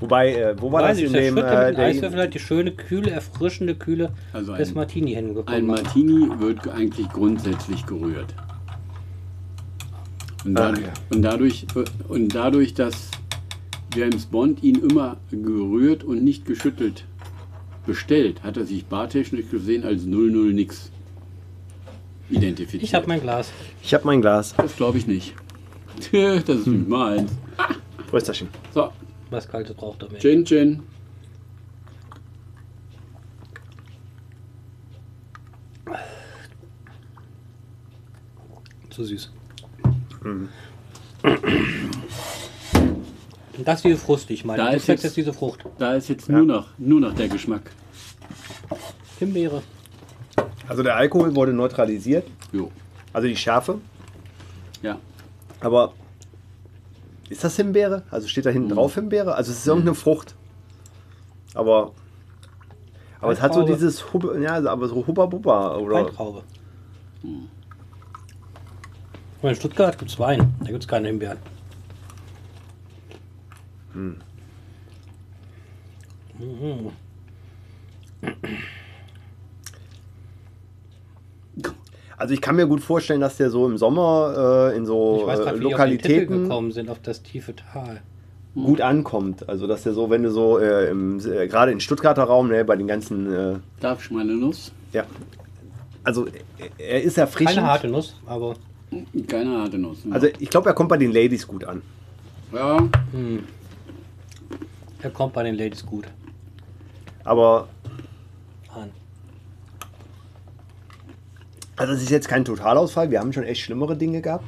Wobei, 0.00 0.34
äh, 0.34 0.56
wo 0.58 0.72
war 0.72 0.80
Weil 0.82 0.88
das 0.90 0.98
sie 0.98 1.04
in 1.04 1.12
der 1.12 1.22
dem... 1.22 1.34
Schütte 1.36 1.48
Äh, 1.48 1.68
mit 1.68 1.76
dem 1.76 1.84
Eiswürfel 1.84 2.10
der, 2.12 2.20
halt 2.20 2.34
die 2.34 2.38
schöne, 2.38 2.70
kühle, 2.72 3.10
erfrischende 3.10 3.74
Kühle 3.74 4.12
Also 4.32 4.54
des 4.54 4.68
ein, 4.70 4.74
Martini 4.74 5.16
ein 5.16 5.26
hingekommen. 5.26 5.66
Martini 5.66 6.28
wird 6.40 6.66
eigentlich 6.68 7.08
grundsätzlich 7.10 7.84
gerührt. 7.84 8.32
Und, 10.46 10.56
Ah, 10.58 10.72
da, 10.72 10.80
ja. 10.80 10.92
und, 11.10 11.22
dadurch, 11.22 11.66
und 12.08 12.34
dadurch, 12.34 12.72
dass 12.74 13.10
James 13.94 14.26
Bond 14.26 14.62
ihn 14.62 14.76
immer 14.76 15.16
gerührt 15.30 16.04
und 16.04 16.22
nicht 16.22 16.44
geschüttelt 16.46 17.04
bestellt, 17.86 18.42
hat 18.42 18.56
er 18.56 18.64
sich 18.64 18.86
bartechnisch 18.86 19.48
gesehen 19.50 19.84
als 19.84 20.04
00 20.04 20.52
nix 20.52 20.90
identifiziert. 22.30 22.82
Ich 22.82 22.94
habe 22.94 23.06
mein 23.06 23.20
Glas. 23.20 23.52
ich 23.82 23.94
habe 23.94 24.04
mein 24.06 24.20
Glas. 24.20 24.54
das 24.56 24.76
glaube 24.76 24.98
ich 24.98 25.06
nicht. 25.06 25.34
Das 26.12 26.58
ist 26.58 26.66
nicht 26.66 26.88
meins. 26.88 27.32
Prösterchen. 28.10 28.48
So, 28.74 28.90
Was 29.30 29.48
Kaltes 29.48 29.74
braucht 29.74 30.02
er 30.02 30.10
mehr. 30.10 30.20
Chin 30.20 30.44
Chin. 30.44 30.82
Zu 38.90 39.04
süß. 39.04 39.30
Mhm. 40.26 40.48
Und 43.58 43.66
das 43.66 43.76
ist 43.78 43.84
diese 43.84 43.96
Frucht, 43.96 44.28
die 44.28 44.34
ich 44.34 44.44
meine. 44.44 44.62
Da 44.62 44.70
Du 44.70 44.76
ist 44.76 44.86
jetzt- 44.86 45.04
jetzt 45.04 45.16
diese 45.16 45.32
Frucht. 45.32 45.64
Da 45.78 45.94
ist 45.94 46.08
jetzt 46.08 46.28
Ja. 46.28 46.36
nur, 46.36 46.46
noch, 46.46 46.66
nur 46.78 47.00
noch 47.00 47.14
der 47.14 47.28
Geschmack. 47.28 47.70
Himbeere. 49.18 49.62
Also 50.68 50.82
der 50.82 50.96
Alkohol 50.96 51.34
wurde 51.34 51.52
neutralisiert. 51.52 52.26
Jo. 52.52 52.70
Also 53.12 53.28
die 53.28 53.36
Schärfe. 53.36 53.78
Ja. 54.82 54.98
Aber 55.60 55.94
ist 57.30 57.42
das 57.44 57.56
Himbeere? 57.56 58.02
Also 58.10 58.28
steht 58.28 58.44
da 58.44 58.50
hinten 58.50 58.70
drauf 58.70 58.94
Himbeere? 58.94 59.34
Also 59.34 59.52
es 59.52 59.58
ist 59.58 59.66
irgendeine 59.66 59.94
Frucht. 59.94 60.34
Aber 61.54 61.92
aber 63.20 63.32
es 63.32 63.40
hat 63.40 63.54
so 63.54 63.62
dieses 63.62 64.12
Hubba, 64.12 64.36
ja, 64.36 64.62
aber 64.70 64.88
so 64.88 65.06
Hubba 65.06 65.24
Bubba 65.24 65.76
oder 65.78 65.94
Weintraube. 66.04 66.42
Und 69.46 69.50
in 69.50 69.56
Stuttgart 69.58 69.96
gibt 69.96 70.10
es 70.10 70.18
Wein. 70.18 70.54
Da 70.58 70.66
gibt 70.72 70.82
es 70.82 70.88
keine 70.88 71.06
Himbeeren. 71.06 71.38
Mhm. 73.94 74.16
Also 82.16 82.32
ich 82.34 82.40
kann 82.40 82.56
mir 82.56 82.66
gut 82.66 82.80
vorstellen, 82.80 83.20
dass 83.20 83.36
der 83.36 83.50
so 83.50 83.66
im 83.66 83.76
Sommer 83.76 84.70
äh, 84.72 84.76
in 84.76 84.86
so 84.86 85.18
Ich 85.20 85.26
weiß 85.26 85.38
äh, 85.40 85.42
gerade, 85.44 85.60
wie 85.60 85.66
die 85.68 85.74
auf 85.74 85.80
den 85.80 85.90
Titel 85.90 86.02
Lokalitäten 86.12 86.42
gekommen 86.44 86.72
sind, 86.72 86.88
auf 86.90 86.98
das 87.02 87.22
tiefe 87.22 87.54
Tal. 87.54 88.00
gut 88.54 88.80
ankommt. 88.80 89.48
Also 89.48 89.66
dass 89.66 89.82
der 89.82 89.92
so, 89.92 90.08
wenn 90.08 90.22
du 90.22 90.30
so 90.30 90.58
äh, 90.58 90.88
im, 90.90 91.20
äh, 91.20 91.46
gerade 91.46 91.72
in 91.72 91.80
Stuttgarter 91.80 92.24
Raum, 92.24 92.48
ne, 92.48 92.64
bei 92.64 92.74
den 92.74 92.86
ganzen, 92.86 93.32
äh, 93.32 93.56
Darf 93.80 94.02
ich 94.02 94.10
meine 94.10 94.34
Nuss? 94.34 94.72
ja, 94.92 95.04
also 96.04 96.26
er- 96.26 96.32
er 96.78 97.02
ist 97.02 97.18
erfrischend. 97.18 97.56
Keine 97.56 97.66
harte 97.68 97.88
Nuss, 97.88 98.16
aber 98.26 98.54
Keine 99.26 99.58
harte 99.58 99.78
Nuss. 99.78 100.04
ne? 100.04 100.14
Also 100.14 100.28
ich 100.38 100.48
glaube, 100.48 100.68
er 100.70 100.74
kommt 100.74 100.88
bei 100.88 100.96
den 100.96 101.12
Ladies 101.12 101.46
gut 101.46 101.64
an. 101.64 101.82
ja, 102.52 102.78
er 105.02 105.10
kommt 105.10 105.32
bei 105.34 105.42
den 105.42 105.56
Ladies 105.56 105.84
gut 105.84 106.06
Aber 107.24 107.68
an. 108.72 108.90
also 111.76 111.92
es 111.92 112.02
ist 112.02 112.10
jetzt 112.10 112.28
kein 112.28 112.44
Totalausfall. 112.44 113.10
Wir 113.10 113.20
haben 113.20 113.32
schon 113.32 113.42
echt 113.44 113.60
schlimmere 113.62 113.96
Dinge 113.96 114.20
gehabt. 114.22 114.44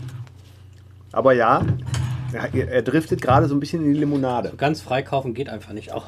Aber 1.12 1.33
ja, 1.33 1.64
er, 2.33 2.68
er 2.68 2.83
driftet 2.83 3.20
gerade 3.22 3.48
so 3.48 3.55
ein 3.55 3.61
bisschen 3.61 3.85
in 3.85 3.92
die 3.92 3.98
Limonade. 3.98 4.53
Ganz 4.57 4.81
freikaufen 4.81 5.35
geht 5.35 5.48
einfach 5.48 5.72
nicht. 5.72 5.92
Auch 5.92 6.05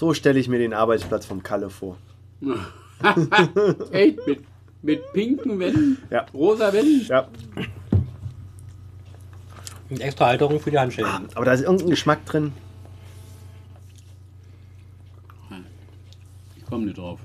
So 0.00 0.14
stelle 0.14 0.38
ich 0.40 0.48
mir 0.48 0.58
den 0.58 0.72
Arbeitsplatz 0.72 1.26
vom 1.26 1.42
Kalle 1.42 1.68
vor. 1.68 1.98
echt 3.90 4.26
mit, 4.26 4.40
mit 4.80 5.12
pinken 5.12 5.58
Wänden, 5.58 5.98
Ja. 6.08 6.24
rosa 6.32 6.72
Wänden. 6.72 7.04
Ja, 7.06 7.28
mit 9.90 10.00
extra 10.00 10.28
Halterung 10.28 10.58
für 10.58 10.70
die 10.70 10.78
Handschellen. 10.78 11.28
aber 11.34 11.44
da 11.44 11.52
ist 11.52 11.60
irgendein 11.60 11.90
Geschmack 11.90 12.24
drin. 12.24 12.52
Ich 16.56 16.64
komme 16.64 16.86
nicht 16.86 16.96
drauf. 16.96 17.20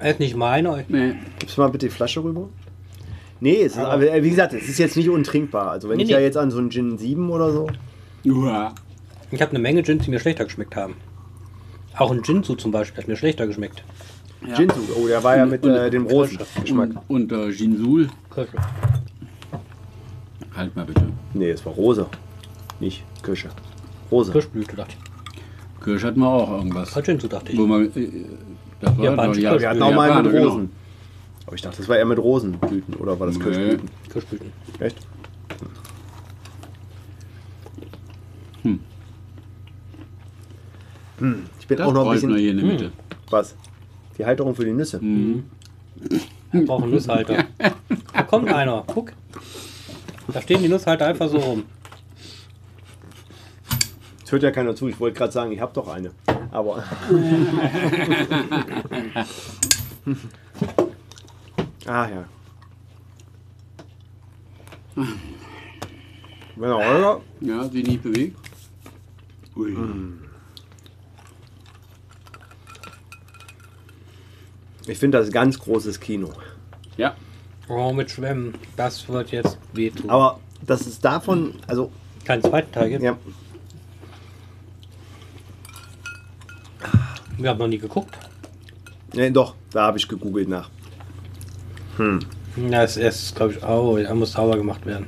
Er 0.00 0.10
ist 0.10 0.18
nicht 0.18 0.34
meine. 0.34 0.84
Nee. 0.88 1.14
Gibst 1.38 1.56
du 1.56 1.60
mal 1.60 1.68
bitte 1.68 1.86
die 1.86 1.92
Flasche 1.94 2.24
rüber? 2.24 2.48
Nee, 3.38 3.62
es 3.62 3.74
ist, 3.74 3.78
aber 3.78 4.02
äh, 4.12 4.24
wie 4.24 4.30
gesagt, 4.30 4.52
es 4.52 4.68
ist 4.68 4.78
jetzt 4.78 4.96
nicht 4.96 5.08
untrinkbar. 5.10 5.70
Also 5.70 5.88
wenn 5.88 5.98
Nee, 5.98 6.02
ich 6.02 6.08
ja 6.08 6.18
nee. 6.18 6.24
jetzt 6.24 6.36
an 6.36 6.50
so 6.50 6.58
einen 6.58 6.70
Gin 6.72 6.98
7 6.98 7.30
oder 7.30 7.52
so. 7.52 7.68
Uah. 8.24 8.74
Ich 9.32 9.40
habe 9.42 9.50
eine 9.50 9.58
Menge 9.58 9.82
Gins, 9.82 10.04
die 10.04 10.10
mir 10.10 10.20
schlechter 10.20 10.44
geschmeckt 10.44 10.76
haben. 10.76 10.94
Auch 11.96 12.10
ein 12.10 12.22
Jinzu 12.22 12.54
zum 12.54 12.70
Beispiel 12.70 13.02
hat 13.02 13.08
mir 13.08 13.16
schlechter 13.16 13.46
geschmeckt. 13.46 13.82
Ja. 14.46 14.54
Gin 14.56 14.70
oh, 14.96 15.06
der 15.06 15.22
war 15.24 15.36
ja 15.36 15.46
mit 15.46 15.62
und- 15.64 15.70
äh, 15.74 15.90
dem 15.90 16.06
Rosengeschmack. 16.06 16.90
Und, 17.08 17.30
und 17.30 17.32
äh, 17.32 17.52
Ginsul. 17.52 18.08
Kirsche. 18.32 18.56
Halt 20.56 20.76
mal 20.76 20.84
bitte. 20.84 21.02
Nee, 21.34 21.50
es 21.50 21.64
war 21.64 21.72
Rose. 21.72 22.06
Nicht 22.80 23.04
Kirsche. 23.22 23.48
Rose. 24.10 24.32
Kirschblüte 24.32 24.76
dachte 24.76 24.94
ich. 24.98 25.82
Kirsch 25.84 26.04
hatten 26.04 26.20
wir 26.20 26.28
auch 26.28 26.50
irgendwas. 26.50 26.96
Ah, 26.96 27.00
Jinzu 27.00 27.26
dachte 27.28 27.52
ich. 27.52 27.58
Wo 27.58 27.66
man, 27.66 27.86
äh, 27.96 28.08
das 28.80 28.96
war 28.98 29.16
doch- 29.26 29.32
Kirsch. 29.32 29.60
Wir 29.60 29.68
hatten 29.70 29.82
auch 29.82 29.92
mal 29.94 30.22
mit 30.22 30.32
genau. 30.32 30.48
Rosen. 30.48 30.70
Aber 31.46 31.54
ich 31.56 31.62
dachte, 31.62 31.78
das 31.78 31.88
war 31.88 31.96
eher 31.96 32.04
mit 32.04 32.18
Rosenblüten. 32.18 32.94
Oder 32.96 33.18
war 33.18 33.26
das 33.28 33.36
Nee. 33.38 33.44
Kirschblüten? 33.44 33.90
Kirschblüten. 34.10 34.52
Echt? 34.80 34.96
Hm. 41.22 41.44
Ich 41.60 41.66
bin 41.68 41.78
Das 41.78 41.86
auch 41.86 41.92
noch 41.92 42.06
ein 42.08 42.14
bisschen. 42.14 42.36
hier 42.36 42.50
in 42.50 42.56
der 42.56 42.66
Mitte. 42.66 42.90
Was? 43.30 43.54
Die 44.18 44.24
Halterung 44.26 44.56
für 44.56 44.64
die 44.64 44.72
Nüsse. 44.72 45.00
Wir 45.00 46.66
brauchen 46.66 46.90
Nusshalter. 46.90 47.44
Da 48.12 48.22
kommt 48.24 48.52
einer. 48.52 48.84
Guck. 48.86 49.12
Da 50.32 50.42
stehen 50.42 50.60
die 50.62 50.68
Nusshalter 50.68 51.06
einfach 51.06 51.28
so 51.28 51.38
rum. 51.38 51.62
Es 54.24 54.32
hört 54.32 54.42
ja 54.42 54.50
keiner 54.50 54.74
zu. 54.74 54.88
Ich 54.88 54.98
wollte 55.00 55.16
gerade 55.16 55.32
sagen, 55.32 55.52
ich 55.52 55.60
habe 55.60 55.72
doch 55.72 55.88
eine. 55.88 56.10
Aber. 56.50 56.82
ah 61.86 62.08
ja. 62.08 62.24
Wenn 66.56 66.70
er 66.70 66.76
Holger. 66.76 67.20
Ja, 67.40 67.64
sich 67.68 67.86
nicht 67.86 68.02
bewegt. 68.02 68.36
Ui. 69.56 69.74
Ich 74.86 74.98
finde 74.98 75.18
das 75.18 75.30
ganz 75.30 75.58
großes 75.58 76.00
Kino. 76.00 76.30
Ja, 76.96 77.14
Oh, 77.68 77.92
mit 77.92 78.10
Schwämmen. 78.10 78.54
Das 78.76 79.08
wird 79.08 79.30
jetzt 79.30 79.56
wehtun. 79.72 80.10
Aber 80.10 80.40
das 80.66 80.82
ist 80.86 81.04
davon, 81.04 81.54
also 81.66 81.90
Keinen 82.24 82.42
zweiten 82.42 82.70
Teil 82.72 82.88
gibt. 82.90 83.02
ja, 83.02 83.16
Wir 87.38 87.50
haben 87.50 87.58
noch 87.58 87.68
nie 87.68 87.78
geguckt. 87.78 88.16
nee, 89.14 89.30
doch, 89.30 89.54
da 89.70 89.84
habe 89.86 89.98
ich 89.98 90.06
gegoogelt 90.08 90.48
nach. 90.48 90.68
Ja, 92.56 92.82
es 92.82 92.96
ist, 92.96 93.34
glaube 93.36 93.52
ich, 93.54 93.62
oh, 93.64 93.96
er 93.96 94.14
muss 94.14 94.32
sauber 94.32 94.56
gemacht 94.56 94.84
werden. 94.86 95.06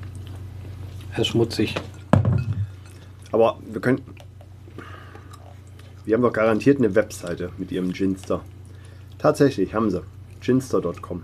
Er 1.13 1.21
ist 1.21 1.29
schmutzig. 1.29 1.75
Aber 3.33 3.59
wir 3.71 3.81
können. 3.81 4.01
Wir 6.05 6.15
haben 6.15 6.23
doch 6.23 6.33
garantiert 6.33 6.79
eine 6.79 6.95
Webseite 6.95 7.51
mit 7.59 7.73
ihrem 7.73 7.93
Ginster. 7.93 8.43
Tatsächlich 9.25 9.73
haben 9.73 9.89
sie. 9.89 10.03
Ginster.com. 10.43 11.23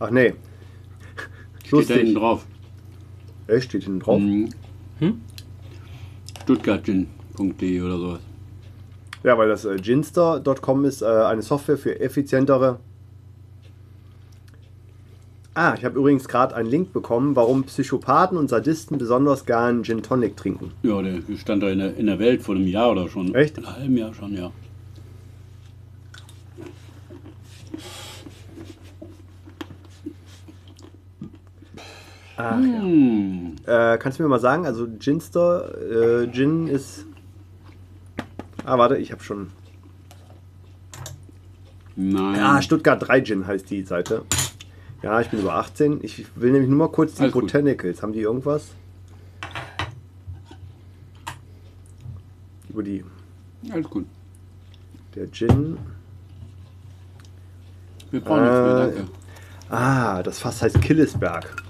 Ach 0.00 0.10
nee. 0.10 0.34
steht 1.64 1.88
da 1.88 1.94
hinten 1.94 2.14
Lustig. 2.14 2.14
drauf. 2.16 2.46
Echt, 3.46 3.68
steht 3.68 3.84
hinten 3.84 4.00
drauf. 4.00 4.20
Mhm. 4.20 4.48
Hm? 4.98 5.20
Stuttgartgin.de 6.42 7.80
oder 7.80 7.98
sowas. 7.98 8.20
Ja, 9.22 9.38
weil 9.38 9.48
das 9.48 9.64
äh, 9.64 9.76
Ginster.com 9.76 10.84
ist 10.84 11.02
äh, 11.02 11.06
eine 11.06 11.42
Software 11.42 11.78
für 11.78 12.00
effizientere. 12.00 12.80
Ah, 15.54 15.74
ich 15.78 15.84
habe 15.84 16.00
übrigens 16.00 16.26
gerade 16.26 16.56
einen 16.56 16.68
Link 16.68 16.92
bekommen, 16.92 17.36
warum 17.36 17.62
Psychopathen 17.62 18.36
und 18.36 18.50
Sadisten 18.50 18.98
besonders 18.98 19.46
gern 19.46 19.84
Gin 19.84 20.02
Tonic 20.02 20.36
trinken. 20.36 20.72
Ja, 20.82 21.00
der 21.00 21.20
stand 21.36 21.62
da 21.62 21.70
in 21.70 21.78
der, 21.78 21.96
in 21.96 22.06
der 22.06 22.18
Welt 22.18 22.42
vor 22.42 22.56
einem 22.56 22.66
Jahr 22.66 22.90
oder 22.90 23.08
schon. 23.08 23.32
Echt? 23.32 23.58
Ein 23.58 23.76
halben 23.76 23.96
Jahr 23.96 24.12
schon, 24.12 24.36
ja. 24.36 24.50
Ach, 32.36 32.56
Hm. 32.58 33.56
Äh, 33.66 33.96
kannst 33.98 34.18
du 34.18 34.22
mir 34.22 34.28
mal 34.28 34.40
sagen, 34.40 34.66
also 34.66 34.86
Ginster, 34.98 36.22
äh, 36.24 36.30
Gin 36.30 36.66
ist. 36.68 37.06
Ah, 38.64 38.78
warte, 38.78 38.96
ich 38.98 39.12
habe 39.12 39.22
schon. 39.22 39.50
Nein. 41.94 42.36
Ja, 42.36 42.60
Stuttgart 42.60 43.06
3 43.06 43.22
Gin 43.22 43.46
heißt 43.46 43.70
die 43.70 43.82
Seite. 43.82 44.22
Ja, 45.02 45.20
ich 45.20 45.30
bin 45.30 45.40
über 45.40 45.54
18. 45.54 46.00
Ich 46.02 46.26
will 46.36 46.52
nämlich 46.52 46.68
nur 46.68 46.78
mal 46.78 46.88
kurz 46.88 47.14
die 47.14 47.22
Alles 47.22 47.32
gut. 47.32 47.42
Botanicals. 47.44 48.02
Haben 48.02 48.12
die 48.12 48.20
irgendwas? 48.20 48.68
Über 52.68 52.82
die. 52.82 53.04
Alles 53.70 53.88
gut. 53.88 54.04
Der 55.14 55.30
Gin. 55.30 55.78
Wir 58.10 58.20
brauchen 58.20 58.42
nichts 58.42 58.56
mehr, 58.58 58.76
Äh, 58.76 58.94
danke. 58.96 59.04
Ah, 59.70 60.22
das 60.22 60.38
Fass 60.38 60.60
heißt 60.62 60.80
Killesberg. 60.82 61.62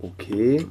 Okay. 0.00 0.66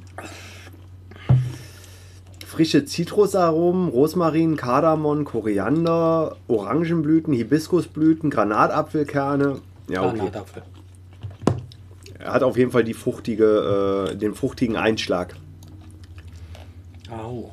Frische 2.46 2.84
Zitrusaromen, 2.84 3.88
Rosmarin, 3.88 4.56
Kardamom, 4.56 5.24
Koriander, 5.24 6.36
Orangenblüten, 6.48 7.34
Hibiskusblüten, 7.34 8.30
Granatapfelkerne. 8.30 9.60
Ja, 9.88 10.02
okay. 10.02 10.16
Granatapfel. 10.18 10.62
Er 12.18 12.32
hat 12.32 12.42
auf 12.42 12.56
jeden 12.56 12.70
Fall 12.70 12.82
die 12.82 12.94
fruchtige, 12.94 14.08
äh, 14.10 14.16
den 14.16 14.34
fruchtigen 14.34 14.76
Einschlag. 14.76 15.36
Au. 17.10 17.52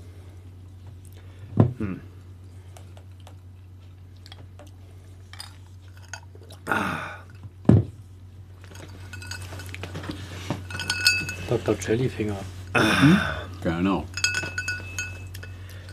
Dr. 11.49 11.75
Jellyfinger. 11.79 12.35
Genau. 13.63 14.03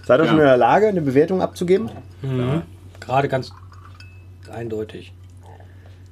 Seid 0.06 0.20
ihr 0.20 0.24
Ja. 0.24 0.30
schon 0.30 0.38
in 0.40 0.44
der 0.46 0.56
Lage, 0.56 0.88
eine 0.88 1.00
Bewertung 1.02 1.42
abzugeben? 1.42 1.90
Mhm. 2.22 2.62
Gerade 3.00 3.28
ganz 3.28 3.52
eindeutig. 4.52 5.12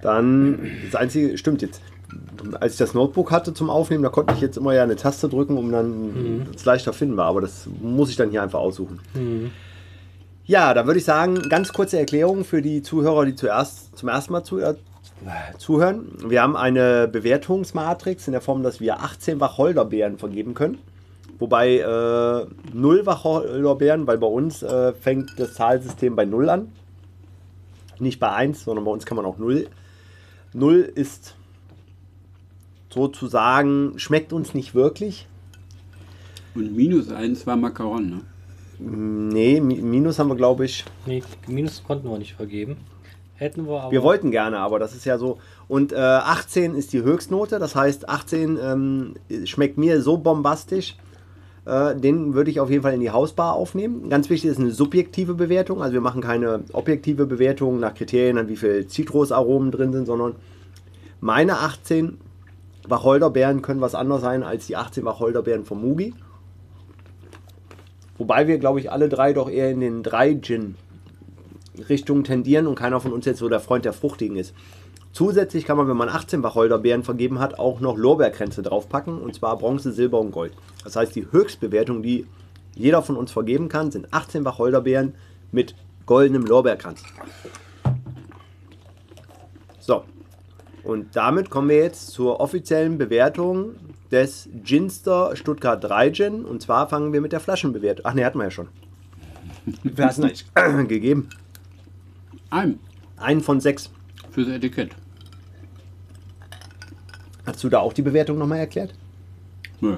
Dann, 0.03 0.70
das 0.85 0.94
Einzige, 0.94 1.37
stimmt 1.38 1.62
jetzt. 1.62 1.81
Als 2.61 2.74
ich 2.74 2.79
das 2.79 2.94
Notebook 2.94 3.31
hatte 3.33 3.53
zum 3.53 3.68
Aufnehmen, 3.68 4.03
da 4.03 4.09
konnte 4.09 4.33
ich 4.35 4.40
jetzt 4.40 4.57
immer 4.57 4.72
ja 4.72 4.83
eine 4.85 4.96
Taste 4.96 5.29
drücken, 5.29 5.59
um 5.59 5.72
dann 5.72 6.46
es 6.55 6.64
leichter 6.64 6.92
finden 6.92 7.16
war. 7.16 7.27
Aber 7.27 7.40
das 7.40 7.68
muss 7.81 8.09
ich 8.11 8.16
dann 8.16 8.31
hier 8.31 8.42
einfach 8.42 8.61
aussuchen. 8.61 9.01
Mhm. 9.14 9.51
Ja, 10.44 10.72
dann 10.72 10.87
würde 10.87 10.98
ich 10.98 11.05
sagen, 11.05 11.42
ganz 11.51 11.72
kurze 11.72 11.98
Erklärung 11.98 12.44
für 12.44 12.62
die 12.62 12.83
Zuhörer, 12.83 13.27
die 13.27 13.35
zuerst 13.35 13.98
zum 13.98 14.09
ersten 14.09 14.33
Mal 14.33 14.44
zu, 14.44 14.59
zuhören. 15.59 16.09
Wir 16.26 16.42
haben 16.42 16.57
eine 16.57 17.09
Bewertungsmatrix 17.09 18.26
in 18.28 18.33
der 18.33 18.40
Form, 18.40 18.62
dass 18.62 18.81
wir 18.81 19.00
18 19.02 19.40
Wacholderbeeren 19.40 20.18
vergeben 20.18 20.54
können. 20.54 20.78
Wobei 21.38 21.78
äh, 21.78 22.46
null 22.74 23.07
Wacholderbeeren, 23.07 24.07
weil 24.07 24.18
bei 24.18 24.26
uns 24.26 24.62
äh, 24.62 24.92
fängt 24.94 25.38
das 25.38 25.54
Zahlsystem 25.54 26.16
bei 26.16 26.24
0 26.24 26.48
an. 26.48 26.72
Nicht 28.00 28.18
bei 28.20 28.31
1, 28.31 28.64
sondern 28.64 28.85
bei 28.85 28.90
uns 28.90 29.07
kann 29.07 29.16
man 29.16 29.24
auch 29.26 29.38
0. 29.38 29.68
0 30.52 30.74
ist 30.94 31.35
sozusagen, 32.90 33.94
schmeckt 33.98 34.33
uns 34.33 34.54
nicht 34.54 34.74
wirklich. 34.74 35.26
Und 36.54 36.74
minus 36.74 37.11
eins 37.11 37.46
war 37.46 37.57
Macaron, 37.57 38.09
ne? 38.11 38.20
Nee, 38.81 39.61
Mi- 39.61 39.83
Minus 39.83 40.18
haben 40.18 40.28
wir, 40.28 40.37
glaube 40.37 40.64
ich. 40.64 40.85
Nee, 41.07 41.22
Minus 41.46 41.83
konnten 41.85 42.09
wir 42.09 42.18
nicht 42.18 42.35
vergeben. 42.35 42.76
Hätten 43.38 43.68
wir 43.68 43.81
aber. 43.83 43.92
Wir 43.92 44.03
wollten 44.03 44.33
gerne, 44.33 44.59
aber 44.59 44.81
das 44.81 44.94
ist 44.94 45.05
ja 45.05 45.16
so. 45.16 45.38
Und 45.68 45.92
äh, 45.92 45.96
18 45.96 46.74
ist 46.74 46.92
die 46.92 47.03
Höchstnote, 47.03 47.61
das 47.61 47.77
heißt, 47.77 48.09
18 48.09 48.59
ähm, 48.61 49.14
schmeckt 49.44 49.79
mir 49.79 50.03
so 50.03 50.18
bombastisch. 50.18 50.96
Äh, 51.64 51.94
den 51.94 52.35
würde 52.35 52.51
ich 52.51 52.59
auf 52.59 52.68
jeden 52.68 52.83
Fall 52.83 52.94
in 52.94 53.01
die 53.01 53.12
Hausbar 53.12 53.55
aufnehmen. 53.55 54.11
Ganz 54.11 54.29
wichtig 54.29 54.51
ist 54.51 54.59
eine 54.59 54.72
subjektive 54.72 55.35
Bewertung. 55.35 55.83
Also 55.83 55.94
wir 55.94 56.01
machen 56.01 56.20
keine 56.20 56.64
objektive 56.72 57.27
Bewertung 57.27 57.79
nach 57.79 57.94
Kriterien, 57.94 58.38
an 58.38 58.48
wie 58.48 58.57
viel 58.57 58.88
Zitrusaromen 58.88 59.70
drin 59.70 59.92
sind, 59.92 60.07
sondern 60.07 60.35
meine 61.20 61.61
18 61.61 62.18
Wacholderbeeren 62.88 63.62
können 63.62 63.81
was 63.81 63.94
anderes 63.94 64.22
sein 64.22 64.42
als 64.42 64.66
die 64.66 64.74
18 64.74 65.05
Wacholderbeeren 65.05 65.64
vom 65.64 65.81
Mugi. 65.81 66.12
Wobei 68.16 68.48
wir, 68.48 68.59
glaube 68.59 68.81
ich, 68.81 68.90
alle 68.90 69.09
drei 69.09 69.33
doch 69.33 69.48
eher 69.48 69.70
in 69.70 69.79
den 69.79 70.03
3 70.03 70.40
Gin 70.40 70.74
Richtung 71.88 72.25
tendieren 72.25 72.67
und 72.67 72.75
keiner 72.75 73.01
von 73.01 73.12
uns 73.12 73.25
jetzt 73.27 73.38
so 73.38 73.49
der 73.49 73.61
Freund 73.61 73.85
der 73.85 73.93
Fruchtigen 73.93 74.37
ist. 74.37 74.55
Zusätzlich 75.12 75.64
kann 75.64 75.77
man, 75.77 75.88
wenn 75.88 75.97
man 75.97 76.09
18 76.09 76.43
Wacholderbeeren 76.43 77.03
vergeben 77.03 77.38
hat, 77.38 77.59
auch 77.59 77.81
noch 77.81 77.97
Lorbeerkränze 77.97 78.62
draufpacken 78.62 79.21
und 79.21 79.35
zwar 79.35 79.57
Bronze, 79.59 79.93
Silber 79.93 80.21
und 80.21 80.31
Gold. 80.31 80.53
Das 80.85 80.97
heißt, 80.97 81.14
die 81.14 81.27
Höchstbewertung, 81.31 82.03
die 82.03 82.27
jeder 82.75 83.03
von 83.03 83.17
uns 83.17 83.33
vergeben 83.33 83.69
kann, 83.69 83.91
sind 83.91 84.12
18 84.12 84.45
Wacholderbeeren 84.45 85.14
mit 85.51 85.75
goldenem 86.07 86.45
Lorbeerkranz. 86.45 87.03
So, 89.81 90.05
und 90.85 91.17
damit 91.17 91.51
kommen 91.51 91.69
wir 91.69 91.79
jetzt 91.79 92.12
zur 92.12 92.41
offiziellen 92.41 92.99
Bewertung 92.99 93.75
des 94.11 94.49
Ginster 94.64 95.37
Stuttgart 95.37 95.83
3 95.83 96.11
Gin. 96.12 96.45
Und 96.45 96.62
zwar 96.62 96.88
fangen 96.88 97.12
wir 97.12 97.21
mit 97.21 97.33
der 97.33 97.41
Flaschenbewertung. 97.41 98.07
Ach 98.07 98.14
ne, 98.14 98.25
hatten 98.25 98.38
wir 98.38 98.45
ja 98.45 98.51
schon. 98.51 98.69
Wir 99.83 100.07
hatten 100.07 100.25
eigentlich 100.25 100.47
gegeben. 100.88 101.29
Ein 102.51 102.79
Einen 103.17 103.41
von 103.41 103.61
sechs. 103.61 103.91
fürs 104.31 104.49
Etikett. 104.49 104.91
Hast 107.47 107.65
du 107.65 107.69
da 107.69 107.81
auch 107.81 107.93
die 107.93 108.03
Bewertung 108.03 108.39
nochmal 108.39 108.59
erklärt? 108.59 108.95
Nö. 109.81 109.97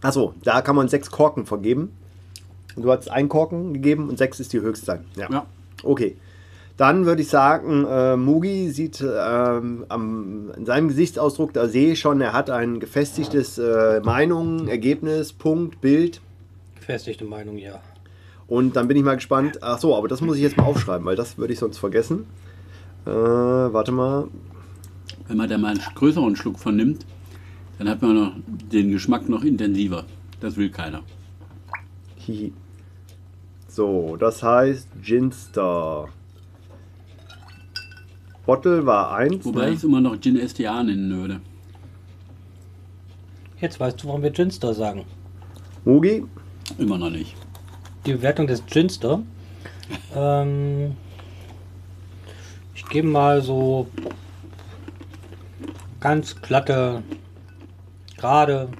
Achso, 0.00 0.34
da 0.42 0.62
kann 0.62 0.76
man 0.76 0.88
sechs 0.88 1.10
Korken 1.10 1.44
vergeben. 1.46 1.92
Und 2.76 2.84
du 2.84 2.90
hast 2.90 3.10
einen 3.10 3.28
Korken 3.28 3.74
gegeben 3.74 4.08
und 4.08 4.16
sechs 4.18 4.40
ist 4.40 4.52
die 4.52 4.60
Höchstzahl. 4.60 5.04
Ja. 5.16 5.46
Okay. 5.82 6.16
Dann 6.76 7.04
würde 7.04 7.20
ich 7.20 7.28
sagen, 7.28 7.84
äh, 7.84 8.16
Mugi 8.16 8.70
sieht 8.70 9.02
ähm, 9.02 9.84
am, 9.90 10.50
in 10.56 10.64
seinem 10.64 10.88
Gesichtsausdruck, 10.88 11.52
da 11.52 11.68
sehe 11.68 11.92
ich 11.92 12.00
schon, 12.00 12.22
er 12.22 12.32
hat 12.32 12.48
ein 12.48 12.80
gefestigtes 12.80 13.58
äh, 13.58 14.00
Meinung, 14.02 14.66
Ergebnis, 14.66 15.34
Punkt, 15.34 15.82
Bild. 15.82 16.22
Gefestigte 16.76 17.26
Meinung, 17.26 17.58
ja. 17.58 17.82
Und 18.50 18.74
dann 18.76 18.88
bin 18.88 18.96
ich 18.96 19.02
mal 19.04 19.14
gespannt. 19.14 19.58
Ach 19.62 19.78
so, 19.78 19.96
aber 19.96 20.08
das 20.08 20.20
muss 20.20 20.36
ich 20.36 20.42
jetzt 20.42 20.56
mal 20.58 20.64
aufschreiben, 20.64 21.06
weil 21.06 21.16
das 21.16 21.38
würde 21.38 21.52
ich 21.52 21.58
sonst 21.58 21.78
vergessen. 21.78 22.26
Äh, 23.06 23.10
warte 23.10 23.92
mal. 23.92 24.28
Wenn 25.28 25.36
man 25.36 25.48
da 25.48 25.56
mal 25.56 25.68
einen 25.68 25.80
größeren 25.94 26.34
Schluck 26.34 26.58
von 26.58 26.74
nimmt, 26.76 27.06
dann 27.78 27.88
hat 27.88 28.02
man 28.02 28.14
noch 28.14 28.32
den 28.46 28.90
Geschmack 28.90 29.28
noch 29.28 29.44
intensiver. 29.44 30.04
Das 30.40 30.56
will 30.56 30.68
keiner. 30.70 31.02
Hihi. 32.16 32.52
So, 33.68 34.16
das 34.18 34.42
heißt 34.42 34.88
Ginster. 35.00 36.08
Bottle 38.44 38.84
war 38.84 39.14
1. 39.14 39.44
Wobei 39.44 39.66
Ne? 39.66 39.70
ich 39.70 39.76
es 39.76 39.84
immer 39.84 40.00
noch 40.00 40.20
Gin 40.20 40.36
STA 40.48 40.82
nennen 40.82 41.16
würde. 41.16 41.40
Jetzt 43.60 43.78
weißt 43.78 44.02
du, 44.02 44.08
warum 44.08 44.22
wir 44.22 44.30
Ginster 44.30 44.74
sagen. 44.74 45.04
Mugi, 45.84 46.24
Immer 46.78 46.98
noch 46.98 47.10
nicht. 47.10 47.36
Die 48.06 48.12
Bewertung 48.12 48.46
des 48.46 48.64
Ginster. 48.66 49.22
Ähm, 50.14 50.96
ich 52.74 52.86
gebe 52.86 53.06
mal 53.06 53.42
so 53.42 53.88
ganz 56.00 56.40
glatte, 56.40 57.02
gerade 58.16 58.70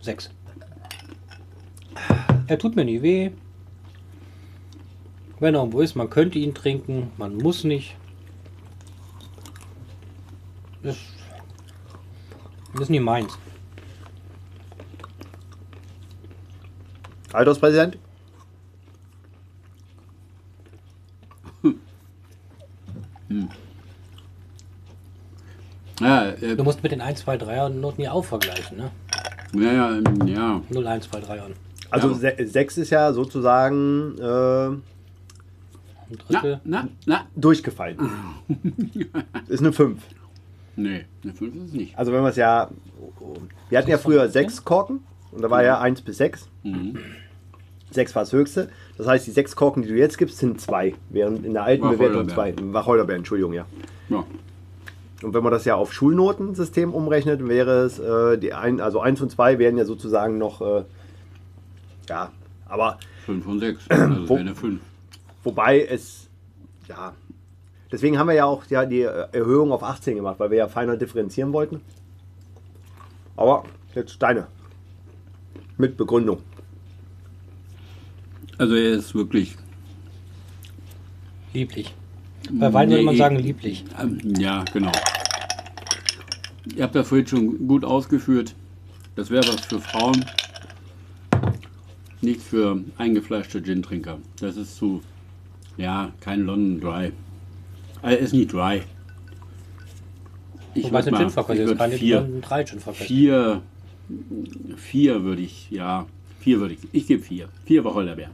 6. 0.00 0.30
Er 2.46 2.58
tut 2.58 2.76
mir 2.76 2.84
nie 2.84 3.02
weh. 3.02 3.30
Wenn 5.40 5.54
er 5.54 5.60
irgendwo 5.60 5.80
ist, 5.80 5.94
man 5.94 6.08
könnte 6.08 6.38
ihn 6.38 6.54
trinken, 6.54 7.12
man 7.16 7.36
muss 7.36 7.64
nicht. 7.64 7.96
Das 10.82 10.96
ist 12.80 12.90
nie 12.90 13.00
meins. 13.00 13.36
Alterspräsident. 17.32 17.98
Ja, 26.00 26.28
äh, 26.30 26.56
Du 26.56 26.64
musst 26.64 26.82
mit 26.82 26.92
den 26.92 27.00
1, 27.00 27.20
2, 27.20 27.36
3er 27.36 27.68
Noten 27.68 28.02
ja 28.02 28.12
auch 28.12 28.24
vergleichen, 28.24 28.76
ne? 28.78 28.90
ja, 29.54 29.72
ja, 29.72 29.96
ähm, 29.96 30.26
ja. 30.26 30.62
0, 30.68 30.86
1, 30.86 31.08
2, 31.10 31.20
3 31.20 31.42
Also 31.90 32.10
Ja. 32.24 32.32
6 32.46 32.78
ist 32.78 32.90
ja 32.90 33.12
sozusagen 33.12 34.16
äh, 34.18 34.22
Ein 34.22 34.82
Na, 36.28 36.40
Drittel. 36.40 36.60
na, 36.64 36.88
na. 37.06 37.26
durchgefallen. 37.34 37.98
ist 39.48 39.60
eine 39.60 39.72
5. 39.72 40.02
Nee, 40.76 41.06
eine 41.24 41.34
5 41.34 41.54
ist 41.56 41.62
es 41.64 41.72
nicht. 41.72 41.98
Also 41.98 42.12
wenn 42.12 42.22
wir 42.22 42.28
es 42.28 42.36
ja. 42.36 42.70
Wir 43.68 43.78
hatten 43.78 43.90
ja 43.90 43.98
früher 43.98 44.28
6 44.28 44.64
Korken 44.64 45.00
und 45.32 45.42
da 45.42 45.50
war 45.50 45.64
ja 45.64 45.80
1 45.80 46.02
bis 46.02 46.18
6. 46.18 46.48
Mhm. 46.62 46.98
6 47.90 48.14
war 48.14 48.22
das 48.22 48.32
höchste. 48.32 48.68
Das 48.98 49.06
heißt, 49.06 49.26
die 49.26 49.30
6 49.30 49.54
Korken, 49.56 49.82
die 49.82 49.88
du 49.88 49.94
jetzt 49.96 50.18
gibst, 50.18 50.38
sind 50.38 50.60
2. 50.60 50.94
Während 51.10 51.46
in 51.46 51.52
der 51.54 51.62
alten 51.62 51.88
Bewertung 51.88 52.28
2. 52.28 52.54
Wacholderbeeren. 52.72 53.20
Entschuldigung, 53.20 53.52
ja. 53.52 53.64
Ja. 54.08 54.24
Und 55.22 55.34
wenn 55.34 55.42
man 55.42 55.52
das 55.52 55.64
ja 55.64 55.76
auf 55.76 55.92
Schulnotensystem 55.92 56.92
umrechnet, 56.92 57.46
wäre 57.48 57.84
es, 57.84 57.98
äh, 57.98 58.38
die 58.38 58.52
ein, 58.54 58.80
also 58.80 59.00
1 59.00 59.20
und 59.20 59.30
2 59.30 59.58
wären 59.58 59.78
ja 59.78 59.84
sozusagen 59.84 60.36
noch, 60.38 60.60
äh, 60.60 60.84
ja, 62.08 62.30
aber 62.66 62.98
5 63.26 63.44
von 63.44 63.58
6. 63.60 63.84
Also 63.88 64.28
Wo- 64.28 64.34
wäre 64.34 64.40
eine 64.40 64.54
5. 64.54 64.80
wobei 65.44 65.84
es, 65.84 66.28
ja, 66.88 67.14
deswegen 67.90 68.18
haben 68.18 68.28
wir 68.28 68.34
ja 68.34 68.44
auch 68.46 68.64
ja, 68.66 68.84
die 68.84 69.00
äh, 69.02 69.26
Erhöhung 69.32 69.72
auf 69.72 69.82
18 69.82 70.16
gemacht, 70.16 70.36
weil 70.38 70.50
wir 70.50 70.58
ja 70.58 70.68
feiner 70.68 70.96
differenzieren 70.96 71.52
wollten. 71.52 71.80
Aber 73.36 73.64
jetzt 73.94 74.20
deine. 74.22 74.46
Mit 75.76 75.96
Begründung. 75.96 76.38
Also 78.58 78.74
er 78.74 78.90
ist 78.94 79.14
wirklich. 79.14 79.56
Lieblich. 81.54 81.94
Bei 82.50 82.72
Wein 82.72 82.90
würde 82.90 83.02
man 83.04 83.14
Nee, 83.14 83.18
sagen 83.18 83.36
lieblich. 83.36 83.84
ähm, 84.00 84.18
Ja, 84.38 84.64
genau. 84.72 84.92
Ihr 86.76 86.82
habt 86.84 86.94
das 86.94 87.08
vorhin 87.08 87.26
schon 87.26 87.66
gut 87.68 87.84
ausgeführt. 87.84 88.54
Das 89.16 89.30
wäre 89.30 89.46
was 89.48 89.64
für 89.66 89.80
Frauen. 89.80 90.24
Nichts 92.20 92.44
für 92.44 92.82
eingefleischte 92.98 93.62
Gin-Trinker. 93.62 94.18
Das 94.40 94.56
ist 94.56 94.76
zu. 94.76 95.02
Ja, 95.76 96.12
kein 96.20 96.42
London 96.42 96.80
Dry. 96.80 97.12
Er 98.02 98.18
ist 98.18 98.32
nicht 98.32 98.52
dry. 98.52 98.82
Ich 100.74 100.84
Wobei 100.84 101.00
es 101.00 101.06
würd 101.06 101.06
ein 101.06 101.12
mal- 101.12 101.18
Gin-Verkäufer 101.20 101.64
ich 101.64 101.70
ist, 101.70 101.78
keine 101.78 101.94
vier, 101.96 102.20
London 102.20 102.40
3 102.42 102.64
Gin-Verkäufer. 102.64 103.04
vier, 103.04 103.62
vier 104.76 105.22
würde 105.24 105.42
ich, 105.42 105.70
ja, 105.70 106.06
vier 106.48 106.60
würde 106.60 106.74
ich. 106.74 106.80
Ich 106.92 107.06
gebe 107.06 107.22
vier. 107.22 107.48
Vier 107.66 107.84
Wacholderbeeren. 107.84 108.32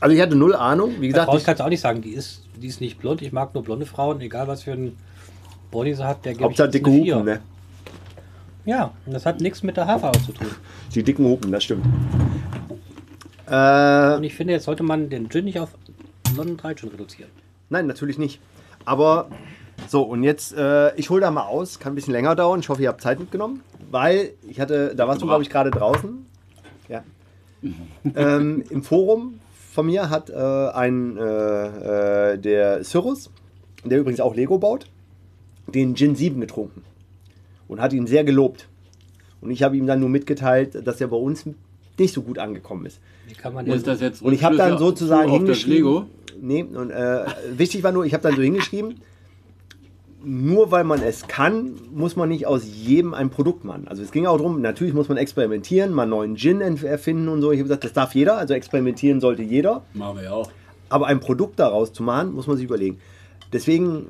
Also 0.00 0.16
ich 0.16 0.22
hatte 0.22 0.34
null 0.34 0.54
Ahnung. 0.54 0.94
Wie 1.00 1.08
gesagt, 1.08 1.26
Frauen 1.26 1.38
ich, 1.38 1.44
kannst 1.44 1.60
du 1.60 1.64
auch 1.64 1.68
nicht 1.68 1.80
sagen, 1.80 2.00
die 2.00 2.14
ist, 2.14 2.42
die 2.56 2.68
ist 2.68 2.80
nicht 2.80 2.98
blond. 2.98 3.20
Ich 3.20 3.32
mag 3.32 3.52
nur 3.52 3.62
blonde 3.62 3.84
Frauen, 3.84 4.22
egal 4.22 4.48
was 4.48 4.62
für 4.62 4.72
ein 4.72 4.96
Body 5.70 5.94
sie 5.94 6.06
hat, 6.06 6.24
der 6.24 6.32
gibt 6.32 6.44
Hauptsache 6.44 6.70
dicke 6.70 6.90
Hupen, 6.90 7.24
ne? 7.24 7.40
Ja, 8.64 8.92
und 9.04 9.12
das 9.12 9.26
hat 9.26 9.42
nichts 9.42 9.62
mit 9.62 9.76
der 9.76 9.86
Haarfarbe 9.86 10.18
zu 10.22 10.32
tun. 10.32 10.46
Die 10.94 11.02
dicken 11.02 11.26
Hupen, 11.26 11.52
das 11.52 11.64
stimmt. 11.64 11.84
Äh, 13.46 14.16
Und 14.16 14.24
ich 14.24 14.34
finde, 14.34 14.54
jetzt 14.54 14.64
sollte 14.64 14.82
man 14.82 15.10
den 15.10 15.28
Gin 15.28 15.44
nicht 15.44 15.58
auf 15.58 15.68
London 16.34 16.56
3 16.56 16.74
Gin 16.76 16.88
reduzieren. 16.88 17.30
Nein, 17.68 17.86
natürlich 17.86 18.16
nicht. 18.16 18.40
Aber 18.86 19.28
so, 19.88 20.02
und 20.02 20.22
jetzt, 20.22 20.54
äh, 20.56 20.94
ich 20.96 21.10
hole 21.10 21.20
da 21.20 21.30
mal 21.30 21.44
aus, 21.44 21.78
kann 21.78 21.92
ein 21.92 21.94
bisschen 21.94 22.12
länger 22.12 22.34
dauern. 22.34 22.60
Ich 22.60 22.68
hoffe, 22.68 22.82
ihr 22.82 22.88
habt 22.88 23.00
Zeit 23.00 23.18
mitgenommen, 23.18 23.62
weil 23.90 24.32
ich 24.48 24.60
hatte, 24.60 24.94
da 24.94 25.06
warst 25.06 25.22
du, 25.22 25.26
glaube 25.26 25.42
ich, 25.42 25.50
gerade 25.50 25.70
draußen. 25.70 26.26
Ja. 26.88 27.02
ähm, 28.14 28.64
Im 28.70 28.82
Forum 28.82 29.40
von 29.72 29.86
mir 29.86 30.10
hat 30.10 30.30
äh, 30.30 30.34
ein, 30.34 31.16
äh, 31.16 32.32
äh, 32.32 32.38
der 32.38 32.82
Cyrus, 32.84 33.30
der 33.84 33.98
übrigens 33.98 34.20
auch 34.20 34.34
Lego 34.34 34.58
baut, 34.58 34.86
den 35.66 35.96
Gin 35.96 36.14
7 36.14 36.40
getrunken. 36.40 36.82
und 37.68 37.80
hat 37.80 37.92
ihn 37.92 38.06
sehr 38.06 38.24
gelobt. 38.24 38.68
Und 39.40 39.50
ich 39.50 39.62
habe 39.62 39.76
ihm 39.76 39.86
dann 39.86 40.00
nur 40.00 40.08
mitgeteilt, 40.08 40.86
dass 40.86 41.00
er 41.00 41.08
bei 41.08 41.16
uns 41.16 41.44
nicht 41.98 42.14
so 42.14 42.22
gut 42.22 42.38
angekommen 42.38 42.86
ist. 42.86 43.00
Wie 43.26 43.34
kann 43.34 43.54
man 43.54 43.66
Ist 43.66 43.86
denn, 43.86 43.92
das 43.94 44.00
jetzt 44.00 44.22
Und 44.22 44.32
ich 44.32 44.44
habe 44.44 44.56
dann 44.56 44.78
sozusagen 44.78 45.30
auf 45.30 45.38
das 45.38 45.58
hingeschrieben. 45.58 45.76
Lego? 45.76 46.06
Nee, 46.40 46.62
und 46.62 46.90
äh, 46.90 47.24
wichtig 47.56 47.82
war 47.82 47.92
nur, 47.92 48.04
ich 48.04 48.12
habe 48.12 48.22
dann 48.22 48.36
so 48.36 48.42
hingeschrieben, 48.42 49.00
nur 50.24 50.70
weil 50.70 50.84
man 50.84 51.02
es 51.02 51.28
kann, 51.28 51.74
muss 51.92 52.16
man 52.16 52.28
nicht 52.28 52.46
aus 52.46 52.64
jedem 52.64 53.14
ein 53.14 53.30
Produkt 53.30 53.64
machen. 53.64 53.86
Also 53.88 54.02
es 54.02 54.10
ging 54.10 54.26
auch 54.26 54.36
darum, 54.36 54.60
natürlich 54.60 54.94
muss 54.94 55.08
man 55.08 55.18
experimentieren, 55.18 55.92
mal 55.92 56.02
einen 56.02 56.10
neuen 56.10 56.36
Gin 56.36 56.60
erfinden 56.60 57.28
und 57.28 57.40
so. 57.40 57.52
Ich 57.52 57.58
habe 57.58 57.68
gesagt, 57.68 57.84
das 57.84 57.92
darf 57.92 58.14
jeder, 58.14 58.38
also 58.38 58.54
experimentieren 58.54 59.20
sollte 59.20 59.42
jeder. 59.42 59.82
Machen 59.92 60.16
wir 60.18 60.24
ja 60.24 60.32
auch. 60.32 60.50
Aber 60.88 61.06
ein 61.06 61.20
Produkt 61.20 61.58
daraus 61.58 61.92
zu 61.92 62.02
machen, 62.02 62.32
muss 62.32 62.46
man 62.46 62.56
sich 62.56 62.64
überlegen. 62.64 62.98
Deswegen, 63.52 64.08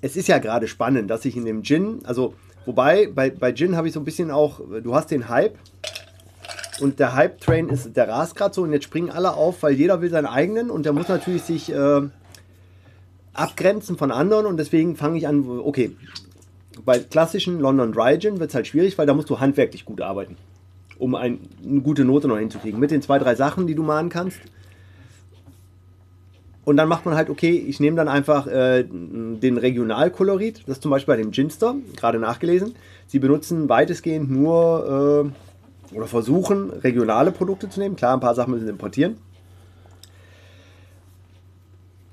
es 0.00 0.16
ist 0.16 0.28
ja 0.28 0.38
gerade 0.38 0.68
spannend, 0.68 1.10
dass 1.10 1.24
ich 1.24 1.36
in 1.36 1.44
dem 1.44 1.62
Gin, 1.62 2.00
also 2.04 2.34
wobei 2.66 3.06
bei, 3.06 3.30
bei 3.30 3.52
Gin 3.52 3.76
habe 3.76 3.88
ich 3.88 3.94
so 3.94 4.00
ein 4.00 4.04
bisschen 4.04 4.30
auch, 4.30 4.60
du 4.82 4.94
hast 4.94 5.10
den 5.10 5.28
Hype 5.28 5.56
und 6.80 6.98
der 6.98 7.14
Hype-Train 7.14 7.68
ist, 7.68 7.96
der 7.96 8.08
rast 8.08 8.36
gerade 8.36 8.54
so 8.54 8.62
und 8.62 8.72
jetzt 8.72 8.84
springen 8.84 9.10
alle 9.10 9.34
auf, 9.34 9.62
weil 9.62 9.72
jeder 9.74 10.00
will 10.00 10.10
seinen 10.10 10.26
eigenen 10.26 10.70
und 10.70 10.84
der 10.84 10.92
muss 10.92 11.08
natürlich 11.08 11.42
sich 11.42 11.72
äh, 11.72 12.02
abgrenzen 13.34 13.96
von 13.96 14.10
anderen 14.10 14.46
und 14.46 14.56
deswegen 14.56 14.96
fange 14.96 15.18
ich 15.18 15.28
an, 15.28 15.46
okay, 15.48 15.94
bei 16.84 16.98
klassischen 16.98 17.60
London 17.60 17.92
Dry 17.92 18.18
Gin 18.18 18.40
wird 18.40 18.50
es 18.50 18.54
halt 18.54 18.66
schwierig, 18.66 18.96
weil 18.98 19.06
da 19.06 19.14
musst 19.14 19.30
du 19.30 19.40
handwerklich 19.40 19.84
gut 19.84 20.00
arbeiten, 20.00 20.36
um 20.98 21.14
ein, 21.14 21.40
eine 21.64 21.80
gute 21.80 22.04
Note 22.04 22.28
noch 22.28 22.38
hinzukriegen. 22.38 22.80
Mit 22.80 22.90
den 22.90 23.02
zwei, 23.02 23.18
drei 23.18 23.34
Sachen, 23.34 23.66
die 23.66 23.74
du 23.74 23.82
mahnen 23.82 24.10
kannst. 24.10 24.38
Und 26.64 26.78
dann 26.78 26.88
macht 26.88 27.04
man 27.04 27.14
halt, 27.14 27.28
okay, 27.28 27.50
ich 27.50 27.78
nehme 27.78 27.96
dann 27.96 28.08
einfach 28.08 28.46
äh, 28.46 28.84
den 28.84 29.58
Regionalkolorit, 29.58 30.62
das 30.66 30.78
ist 30.78 30.82
zum 30.82 30.90
Beispiel 30.90 31.14
bei 31.14 31.22
dem 31.22 31.30
Ginster, 31.30 31.76
gerade 31.94 32.18
nachgelesen. 32.18 32.74
Sie 33.06 33.18
benutzen 33.18 33.68
weitestgehend 33.68 34.30
nur 34.30 35.30
äh, 35.92 35.94
oder 35.94 36.06
versuchen 36.06 36.70
regionale 36.70 37.32
Produkte 37.32 37.68
zu 37.68 37.80
nehmen. 37.80 37.96
Klar, 37.96 38.14
ein 38.14 38.20
paar 38.20 38.34
Sachen 38.34 38.52
müssen 38.52 38.64
sie 38.64 38.70
importieren. 38.70 39.18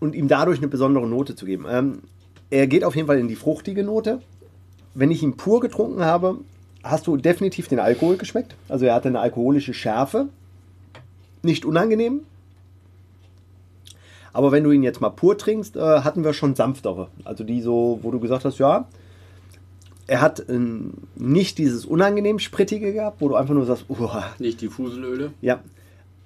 Und 0.02 0.14
ihm 0.16 0.28
dadurch 0.28 0.58
eine 0.58 0.68
besondere 0.68 1.08
Note 1.08 1.36
zu 1.38 1.46
geben. 1.46 1.66
Ähm, 1.70 2.00
er 2.50 2.68
geht 2.68 2.84
auf 2.84 2.96
jeden 2.98 3.08
Fall 3.08 3.20
in 3.20 3.30
die 3.30 3.38
fruchtige 3.38 3.84
Note. 3.86 4.22
Wenn 4.94 5.12
ich 5.12 5.24
ihn 5.24 5.38
pur 5.38 5.62
getrunken 5.62 6.04
habe, 6.04 6.40
hast 6.84 7.08
du 7.08 7.16
definitiv 7.16 7.70
den 7.70 7.80
Alkohol 7.80 8.18
geschmeckt. 8.18 8.56
Also 8.68 8.86
er 8.86 8.96
hatte 8.96 9.08
eine 9.08 9.22
alkoholische 9.22 9.74
Schärfe. 9.74 10.28
Nicht 11.44 11.64
unangenehm, 11.64 12.22
aber 14.34 14.52
wenn 14.52 14.64
du 14.64 14.72
ihn 14.72 14.84
jetzt 14.84 15.02
mal 15.02 15.10
pur 15.10 15.38
trinkst, 15.38 15.76
äh, 15.76 15.80
hatten 15.80 16.24
wir 16.24 16.34
schon 16.34 16.56
sanftere. 16.56 17.10
Also 17.24 17.44
die 17.44 17.62
so, 17.62 18.00
wo 18.02 18.12
du 18.12 18.20
gesagt 18.20 18.46
hast, 18.46 18.60
ja, 18.60 18.88
er 20.08 20.22
hat 20.22 20.44
ähm, 20.50 20.94
nicht 21.16 21.58
dieses 21.58 21.86
unangenehm 21.86 22.40
Sprittige 22.40 22.94
gehabt, 22.94 23.22
wo 23.22 23.30
du 23.30 23.36
einfach 23.36 23.54
nur 23.54 23.66
sagst, 23.66 23.86
uah, 23.90 24.26
Nicht 24.40 24.62
die 24.62 24.68
Fuselöle. 24.68 25.32
ja. 25.42 25.60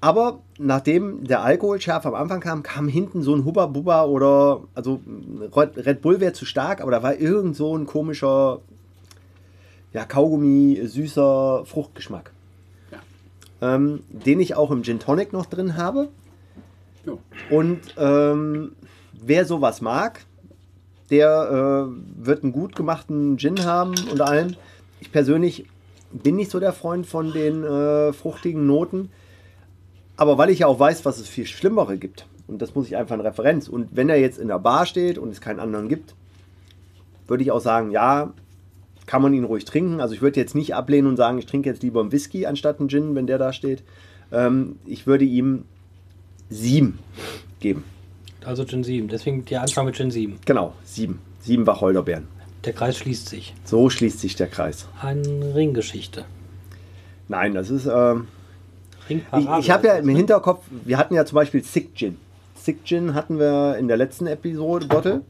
Aber 0.05 0.41
nachdem 0.59 1.23
der 1.23 1.41
Alkoholschärfe 1.41 2.07
am 2.09 2.13
Anfang 2.13 2.39
kam, 2.39 2.61
kam 2.61 2.87
hinten 2.87 3.23
so 3.23 3.33
ein 3.33 3.43
Hubba 3.43 3.65
Bubba 3.65 4.05
oder, 4.05 4.61
also 4.75 4.99
Red 5.51 6.03
Bull 6.03 6.19
wäre 6.19 6.31
zu 6.31 6.45
stark, 6.45 6.79
aber 6.79 6.91
da 6.91 7.01
war 7.01 7.15
irgend 7.15 7.55
so 7.55 7.75
ein 7.75 7.87
komischer, 7.87 8.59
ja, 9.93 10.05
Kaugummi, 10.05 10.79
süßer 10.83 11.65
Fruchtgeschmack. 11.65 12.31
Ja. 12.91 12.99
Ähm, 13.73 14.03
den 14.09 14.39
ich 14.39 14.53
auch 14.53 14.69
im 14.69 14.83
Gin 14.83 14.99
Tonic 14.99 15.33
noch 15.33 15.47
drin 15.47 15.75
habe. 15.75 16.09
Jo. 17.03 17.17
Und 17.49 17.79
ähm, 17.97 18.73
wer 19.13 19.45
sowas 19.45 19.81
mag, 19.81 20.23
der 21.09 21.87
äh, 21.89 22.23
wird 22.23 22.43
einen 22.43 22.53
gut 22.53 22.75
gemachten 22.75 23.39
Gin 23.39 23.65
haben 23.65 23.95
und 24.11 24.21
allem. 24.21 24.55
Ich 25.01 25.11
persönlich 25.11 25.65
bin 26.11 26.35
nicht 26.35 26.51
so 26.51 26.59
der 26.59 26.73
Freund 26.73 27.07
von 27.07 27.33
den 27.33 27.63
äh, 27.63 28.13
fruchtigen 28.13 28.67
Noten. 28.67 29.09
Aber 30.17 30.37
weil 30.37 30.49
ich 30.49 30.59
ja 30.59 30.67
auch 30.67 30.79
weiß, 30.79 31.05
was 31.05 31.19
es 31.19 31.27
viel 31.27 31.45
Schlimmere 31.45 31.97
gibt, 31.97 32.25
und 32.47 32.61
das 32.61 32.75
muss 32.75 32.87
ich 32.87 32.95
einfach 32.95 33.15
in 33.15 33.21
Referenz. 33.21 33.67
Und 33.67 33.89
wenn 33.91 34.09
er 34.09 34.19
jetzt 34.19 34.37
in 34.37 34.47
der 34.47 34.59
Bar 34.59 34.85
steht 34.85 35.17
und 35.17 35.29
es 35.29 35.41
keinen 35.41 35.59
anderen 35.59 35.89
gibt, 35.89 36.13
würde 37.27 37.43
ich 37.43 37.51
auch 37.51 37.59
sagen, 37.59 37.91
ja, 37.91 38.33
kann 39.05 39.21
man 39.21 39.33
ihn 39.33 39.43
ruhig 39.43 39.65
trinken. 39.65 39.99
Also 39.99 40.13
ich 40.13 40.21
würde 40.21 40.39
jetzt 40.39 40.55
nicht 40.55 40.75
ablehnen 40.75 41.07
und 41.07 41.17
sagen, 41.17 41.37
ich 41.37 41.45
trinke 41.45 41.69
jetzt 41.69 41.83
lieber 41.83 42.01
einen 42.01 42.11
Whisky 42.11 42.45
anstatt 42.45 42.79
einen 42.79 42.89
Gin, 42.89 43.15
wenn 43.15 43.27
der 43.27 43.37
da 43.37 43.53
steht. 43.53 43.83
Ähm, 44.31 44.77
ich 44.85 45.07
würde 45.07 45.25
ihm 45.25 45.65
sieben 46.49 46.99
geben. 47.59 47.83
also 48.43 48.65
Gin 48.65 48.83
7. 48.83 49.07
Deswegen 49.07 49.45
der 49.45 49.61
Anfang 49.61 49.85
mit 49.85 49.95
Gin 49.95 50.11
7. 50.11 50.39
Genau, 50.45 50.73
sieben. 50.83 51.19
Sieben 51.39 51.65
Wacholderbeeren. 51.67 52.27
Der 52.63 52.73
Kreis 52.73 52.97
schließt 52.97 53.29
sich. 53.29 53.53
So 53.63 53.89
schließt 53.89 54.19
sich 54.19 54.35
der 54.35 54.47
Kreis. 54.47 54.87
Eine 54.99 55.53
Ringgeschichte. 55.53 56.25
Nein, 57.27 57.53
das 57.53 57.69
ist. 57.69 57.85
Ähm, 57.85 58.27
ich 59.09 59.23
ich 59.59 59.71
habe 59.71 59.87
ja 59.87 59.93
im 59.95 60.05
ne? 60.05 60.13
Hinterkopf, 60.13 60.63
wir 60.69 60.97
hatten 60.97 61.13
ja 61.13 61.25
zum 61.25 61.35
Beispiel 61.35 61.63
Sick 61.63 61.95
Gin. 61.95 62.17
Sick 62.55 62.83
Gin 62.85 63.13
hatten 63.13 63.39
wir 63.39 63.77
in 63.77 63.87
der 63.87 63.97
letzten 63.97 64.27
Episode, 64.27 64.87
Bottle. 64.87 65.21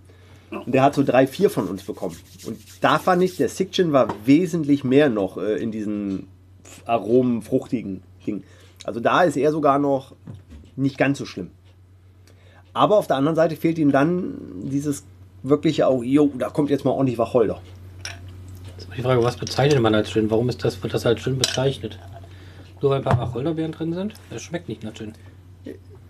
Und 0.52 0.74
der 0.74 0.84
hat 0.84 0.96
so 0.96 1.04
drei, 1.04 1.28
vier 1.28 1.50
von 1.50 1.68
uns 1.68 1.84
bekommen. 1.84 2.16
Und 2.46 2.58
da 2.82 3.00
fand 3.00 3.24
ich, 3.24 3.38
der 3.38 3.50
Sick 3.50 3.72
Gin 3.72 3.92
war 3.92 4.08
wesentlich 4.26 4.84
mehr 4.84 5.10
noch 5.10 5.38
äh, 5.38 5.58
in 5.62 5.72
diesen 5.72 6.28
Aromen, 6.86 7.42
fruchtigen 7.42 8.02
Ding. 8.26 8.44
Also 8.84 9.00
da 9.00 9.24
ist 9.24 9.38
er 9.38 9.52
sogar 9.52 9.80
noch 9.80 10.14
nicht 10.76 10.98
ganz 10.98 11.18
so 11.18 11.26
schlimm. 11.26 11.50
Aber 12.74 12.98
auf 12.98 13.08
der 13.08 13.16
anderen 13.16 13.36
Seite 13.36 13.56
fehlt 13.56 13.78
ihm 13.80 13.92
dann 13.92 14.36
dieses 14.64 15.04
wirkliche 15.44 15.88
auch, 15.88 16.04
jo, 16.04 16.32
da 16.38 16.50
kommt 16.50 16.70
jetzt 16.70 16.86
mal 16.86 16.92
ordentlich 16.92 17.18
Wacholder. 17.18 17.62
Jetzt 18.68 18.90
ist 18.90 18.98
die 18.98 19.02
Frage, 19.02 19.24
was 19.24 19.38
bezeichnet 19.38 19.82
man 19.82 19.96
als 19.96 20.12
Gin? 20.12 20.30
Warum 20.30 20.50
ist 20.50 20.64
das, 20.64 20.82
wird 20.84 20.94
das 20.94 21.06
als 21.06 21.22
Gin 21.22 21.38
bezeichnet? 21.38 21.98
Nur 22.86 22.92
weil 22.92 23.00
ein 23.00 23.04
paar 23.04 23.18
Wacholderbeeren 23.18 23.72
drin 23.72 23.94
sind? 23.94 24.14
Das 24.30 24.44
schmeckt 24.44 24.70
nicht 24.70 24.84
nach 24.84 24.94
Gin. 24.94 25.14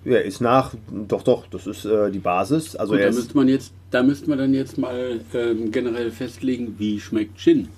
Ja, 0.03 0.17
ist 0.17 0.41
nach, 0.41 0.73
doch, 1.07 1.23
doch, 1.23 1.47
das 1.47 1.67
ist 1.67 1.85
äh, 1.85 2.11
die 2.11 2.19
Basis. 2.19 2.75
Also 2.75 2.95
Gut, 2.95 3.01
da 3.01 3.11
müsste 3.11 3.37
man 3.37 3.47
jetzt, 3.47 3.71
da 3.91 4.03
müsste 4.03 4.29
man 4.29 4.39
dann 4.39 4.53
jetzt 4.53 4.77
mal 4.77 5.21
ähm, 5.33 5.71
generell 5.71 6.11
festlegen, 6.11 6.75
wie 6.77 6.99
schmeckt 6.99 7.37
Gin. 7.37 7.69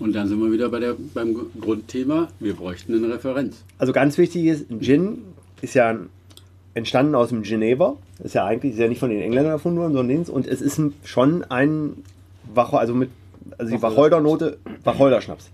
Und 0.00 0.14
dann 0.14 0.26
sind 0.26 0.40
wir 0.40 0.50
wieder 0.50 0.70
bei 0.70 0.80
der, 0.80 0.96
beim 1.12 1.36
Grundthema, 1.60 2.28
wir 2.40 2.54
bräuchten 2.54 2.94
eine 2.94 3.12
Referenz. 3.12 3.62
Also 3.76 3.92
ganz 3.92 4.16
wichtig 4.16 4.46
ist, 4.46 4.64
Gin 4.80 5.18
ist 5.60 5.74
ja 5.74 5.94
entstanden 6.72 7.14
aus 7.14 7.28
dem 7.28 7.42
Geneva. 7.42 7.98
Ist 8.24 8.36
ja 8.36 8.46
eigentlich 8.46 8.72
ist 8.72 8.78
ja 8.78 8.88
nicht 8.88 9.00
von 9.00 9.10
den 9.10 9.20
Engländern 9.20 9.52
erfunden 9.52 9.80
worden, 9.80 9.92
sondern. 9.92 10.24
Und 10.34 10.46
es 10.46 10.62
ist 10.62 10.80
schon 11.04 11.44
ein 11.50 11.92
Wacholder, 12.54 12.80
also 12.80 12.94
mit 12.94 13.10
also 13.58 13.76
die 13.76 13.82
Wacholdernote, 13.82 14.56
Wacholderschnaps. 14.82 15.50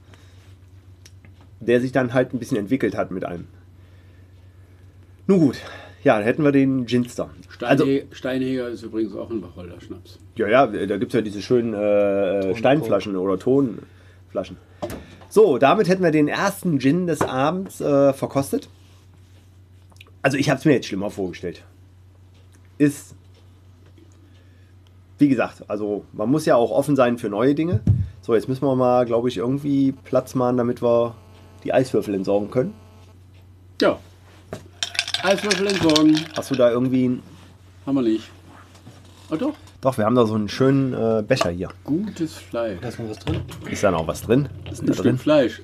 Der 1.66 1.80
sich 1.80 1.92
dann 1.92 2.14
halt 2.14 2.34
ein 2.34 2.38
bisschen 2.38 2.56
entwickelt 2.56 2.96
hat 2.96 3.10
mit 3.10 3.24
allem. 3.24 3.46
Nun 5.26 5.40
gut, 5.40 5.56
ja, 6.02 6.16
dann 6.16 6.24
hätten 6.24 6.44
wir 6.44 6.52
den 6.52 6.84
Ginster. 6.84 7.30
Also, 7.60 7.84
Steinhe 7.84 8.06
Steinheger 8.10 8.68
ist 8.68 8.82
übrigens 8.82 9.16
auch 9.16 9.30
ein 9.30 9.42
Wacholderschnaps. 9.42 10.18
ja, 10.36 10.48
ja, 10.48 10.66
da 10.66 10.98
gibt 10.98 11.12
es 11.12 11.14
ja 11.14 11.22
diese 11.22 11.40
schönen 11.40 11.72
äh, 11.72 12.54
Steinflaschen 12.54 13.16
oder 13.16 13.38
Tonflaschen. 13.38 14.58
So, 15.30 15.58
damit 15.58 15.88
hätten 15.88 16.02
wir 16.02 16.10
den 16.10 16.28
ersten 16.28 16.78
Gin 16.78 17.06
des 17.06 17.22
Abends 17.22 17.80
äh, 17.80 18.12
verkostet. 18.12 18.68
Also 20.20 20.36
ich 20.36 20.50
habe 20.50 20.58
es 20.58 20.64
mir 20.64 20.72
jetzt 20.74 20.86
schlimmer 20.86 21.10
vorgestellt. 21.10 21.64
Ist, 22.78 23.14
wie 25.18 25.28
gesagt, 25.28 25.64
also 25.68 26.04
man 26.12 26.30
muss 26.30 26.44
ja 26.44 26.56
auch 26.56 26.70
offen 26.70 26.96
sein 26.96 27.18
für 27.18 27.30
neue 27.30 27.54
Dinge. 27.54 27.80
So, 28.20 28.34
jetzt 28.34 28.48
müssen 28.48 28.64
wir 28.64 28.76
mal, 28.76 29.06
glaube 29.06 29.28
ich, 29.28 29.38
irgendwie 29.38 29.92
Platz 29.92 30.34
machen, 30.34 30.56
damit 30.56 30.82
wir 30.82 31.14
die 31.64 31.72
Eiswürfel 31.72 32.14
entsorgen 32.14 32.50
können. 32.50 32.74
Ja. 33.80 33.98
Eiswürfel 35.22 35.66
entsorgen. 35.68 36.20
Hast 36.36 36.50
du 36.50 36.54
da 36.54 36.70
irgendwie... 36.70 37.04
einen- 37.06 37.22
Haben 37.86 37.94
wir 37.96 38.02
nicht. 38.02 38.28
Oh 39.30 39.36
doch. 39.36 39.54
Doch, 39.80 39.96
wir 39.98 40.04
haben 40.04 40.14
da 40.14 40.26
so 40.26 40.34
einen 40.34 40.48
schönen 40.48 40.92
äh, 40.94 41.22
Becher 41.22 41.50
hier. 41.50 41.68
Gutes 41.84 42.34
Fleisch. 42.34 42.78
Da 42.80 42.88
ist 42.88 42.98
noch 42.98 43.08
was 43.10 43.18
drin. 43.18 43.40
Ist 43.70 43.82
da 43.82 43.90
noch 43.90 44.06
was 44.06 44.22
drin? 44.22 44.48
Was 44.64 44.74
ist 44.74 44.80
Ein 44.82 44.86
da 44.86 44.92
drin? 44.94 45.02
Stück 45.16 45.20
Fleisch. 45.22 45.62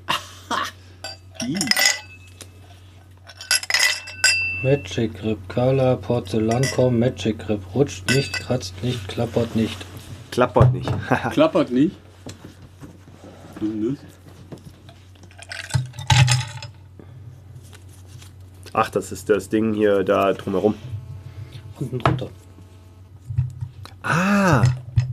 Ih. 1.46 1.56
Magic 4.62 5.14
Grip, 5.18 5.38
Color, 5.48 5.96
Porzellankorb, 5.96 6.92
Magic 6.92 7.38
Grip. 7.38 7.62
Rutscht 7.74 8.10
nicht, 8.10 8.32
kratzt 8.34 8.74
nicht, 8.82 9.08
klappert 9.08 9.56
nicht. 9.56 9.76
Klappert 10.30 10.72
nicht. 10.74 10.90
Klappert 11.32 11.70
nicht. 11.70 11.96
Ach, 18.72 18.90
das 18.90 19.12
ist 19.12 19.28
das 19.28 19.48
Ding 19.48 19.74
hier 19.74 20.04
da 20.04 20.32
drumherum. 20.32 20.74
Unten 21.78 21.98
drunter. 21.98 22.28
Ah, 24.02 24.62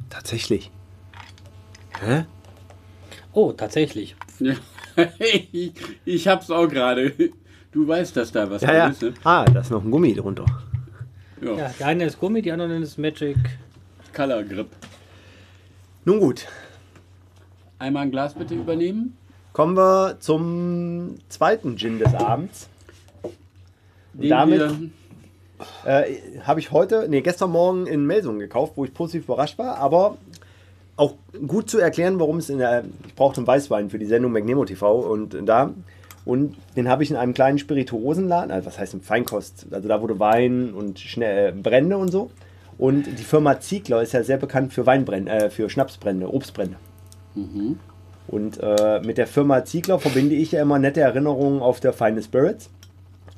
tatsächlich. 0.10 0.72
Hä? 2.00 2.26
Oh, 3.34 3.52
tatsächlich. 3.52 4.16
Ja. 4.40 4.54
ich, 5.20 5.74
ich 6.06 6.28
hab's 6.28 6.50
auch 6.52 6.68
gerade. 6.68 7.14
Du 7.72 7.88
weißt, 7.88 8.16
dass 8.16 8.32
da 8.32 8.50
was 8.50 8.62
Ja, 8.62 8.74
ja. 8.74 8.84
drin 8.86 8.92
ist, 8.92 9.02
ne? 9.02 9.14
Ah, 9.24 9.46
da 9.46 9.60
ist 9.62 9.72
noch 9.72 9.84
ein 9.84 9.92
Gummi 9.92 10.14
drunter. 10.14 10.46
Ja. 11.42 11.54
Ja, 11.54 11.72
der 11.80 11.88
eine 11.88 12.06
ist 12.06 12.20
Gummi, 12.20 12.42
die 12.42 12.52
andere 12.52 12.76
ist 12.78 12.98
Magic. 12.98 13.38
Color 14.16 14.44
Grip. 14.44 14.70
Nun 16.06 16.20
gut. 16.20 16.48
Einmal 17.80 18.04
ein 18.04 18.12
Glas 18.12 18.34
bitte 18.34 18.56
übernehmen. 18.56 19.16
Kommen 19.54 19.76
wir 19.76 20.18
zum 20.20 21.16
zweiten 21.30 21.78
Gin 21.78 22.00
des 22.00 22.14
Abends. 22.16 22.70
Den 24.22 24.30
Damit- 24.30 24.60
Äh, 25.86 26.04
Habe 26.44 26.60
ich 26.60 26.72
heute, 26.72 27.08
nee, 27.10 27.22
gestern 27.22 27.52
Morgen 27.52 27.88
in 27.88 28.06
Melsungen 28.06 28.40
gekauft, 28.40 28.74
wo 28.76 28.86
ich 28.86 28.94
positiv 28.94 29.24
überrascht 29.26 29.58
war, 29.58 29.78
aber 29.80 30.18
auch 30.98 31.14
gut 31.48 31.70
zu 31.70 31.80
erklären, 31.80 32.20
warum 32.20 32.38
es 32.38 32.50
in 32.50 32.60
der. 32.60 32.84
Ich 33.08 33.16
brauchte 33.16 33.38
einen 33.40 33.48
Weißwein 33.48 33.90
für 33.90 33.98
die 34.00 34.06
Sendung 34.06 34.32
McNemo 34.34 34.66
TV 34.66 35.00
und 35.00 35.36
da. 35.46 35.74
Und 36.26 36.58
den 36.76 36.90
habe 36.90 37.04
ich 37.04 37.10
in 37.10 37.16
einem 37.16 37.34
kleinen 37.34 37.58
Spirituosenladen, 37.58 38.52
also 38.52 38.66
was 38.68 38.78
heißt 38.78 38.94
im 38.94 39.02
Feinkost, 39.02 39.68
also 39.72 39.88
da 39.88 40.02
wurde 40.02 40.20
Wein 40.20 40.74
und 40.74 41.00
schnell, 41.00 41.50
äh, 41.50 41.52
Brände 41.54 41.98
und 41.98 42.12
so. 42.12 42.30
Und 42.78 43.06
die 43.06 43.24
Firma 43.24 43.60
Ziegler 43.60 44.02
ist 44.04 44.12
ja 44.12 44.24
sehr 44.24 44.38
bekannt 44.38 44.74
für 44.74 44.86
Weinbrände, 44.86 45.32
äh, 45.32 45.50
für 45.50 45.70
Schnapsbrände, 45.70 46.32
Obstbrände. 46.32 46.76
Und 48.28 48.60
äh, 48.62 49.00
mit 49.06 49.18
der 49.18 49.26
Firma 49.28 49.64
Ziegler 49.64 50.00
verbinde 50.00 50.36
ich 50.36 50.52
ja 50.52 50.62
immer 50.62 50.78
nette 50.80 51.00
Erinnerungen 51.02 51.62
auf 51.62 51.80
der 51.80 51.94
Feine 51.94 52.22
Spirits. 52.22 52.70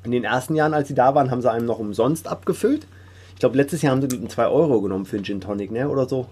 In 0.04 0.10
den 0.12 0.24
ersten 0.24 0.54
Jahren, 0.54 0.74
als 0.74 0.88
sie 0.88 0.94
da 0.94 1.14
waren, 1.14 1.30
haben 1.30 1.42
sie 1.42 1.50
einem 1.50 1.66
noch 1.66 1.78
umsonst 1.78 2.26
abgefüllt. 2.26 2.86
Ich 3.34 3.40
glaube, 3.40 3.56
letztes 3.56 3.82
Jahr 3.82 3.94
haben 3.96 4.08
sie 4.08 4.28
2 4.28 4.46
Euro 4.48 4.80
genommen 4.80 5.06
für 5.06 5.16
einen 5.16 5.24
Gin 5.24 5.40
Tonic, 5.40 5.70
ne? 5.70 5.88
Oder 5.88 6.08
so. 6.08 6.26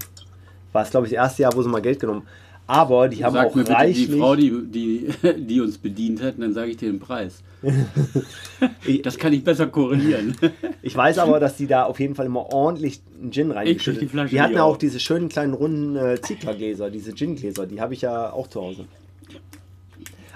War 0.71 0.83
es, 0.83 0.91
glaube 0.91 1.07
ich, 1.07 1.13
das 1.13 1.17
erste 1.17 1.41
Jahr, 1.43 1.55
wo 1.55 1.61
sie 1.63 1.69
mal 1.69 1.81
Geld 1.81 1.99
genommen 1.99 2.27
Aber 2.67 3.07
die 3.09 3.25
haben 3.25 3.33
Sag 3.33 3.47
auch 3.47 3.55
mir 3.55 3.63
bitte 3.63 3.73
reichlich. 3.73 4.09
die 4.11 4.19
Frau, 4.19 4.35
die, 4.35 4.53
die, 4.65 5.09
die 5.37 5.61
uns 5.61 5.77
bedient 5.79 6.21
hat, 6.21 6.35
und 6.35 6.41
dann 6.41 6.53
sage 6.53 6.71
ich 6.71 6.77
dir 6.77 6.91
den 6.91 6.99
Preis. 6.99 7.41
das 9.03 9.17
kann 9.17 9.33
ich 9.33 9.43
besser 9.43 9.67
korrelieren. 9.67 10.35
Ich 10.81 10.95
weiß 10.95 11.17
aber, 11.17 11.41
dass 11.41 11.57
die 11.57 11.67
da 11.67 11.83
auf 11.83 11.99
jeden 11.99 12.15
Fall 12.15 12.25
immer 12.25 12.53
ordentlich 12.53 13.01
einen 13.21 13.33
Gin 13.33 13.51
reingeschüttet 13.51 14.01
die 14.01 14.07
Flasche 14.07 14.29
Die 14.29 14.39
hatten 14.39 14.57
auch 14.57 14.75
auch. 14.75 14.77
diese 14.77 14.97
schönen 14.99 15.27
kleinen 15.27 15.53
runden 15.53 15.97
äh, 15.97 16.21
Zieglergläser, 16.21 16.89
diese 16.89 17.13
Gin-Gläser, 17.13 17.67
die 17.67 17.81
habe 17.81 17.93
ich 17.93 18.01
ja 18.01 18.31
auch 18.31 18.47
zu 18.47 18.61
Hause. 18.61 18.85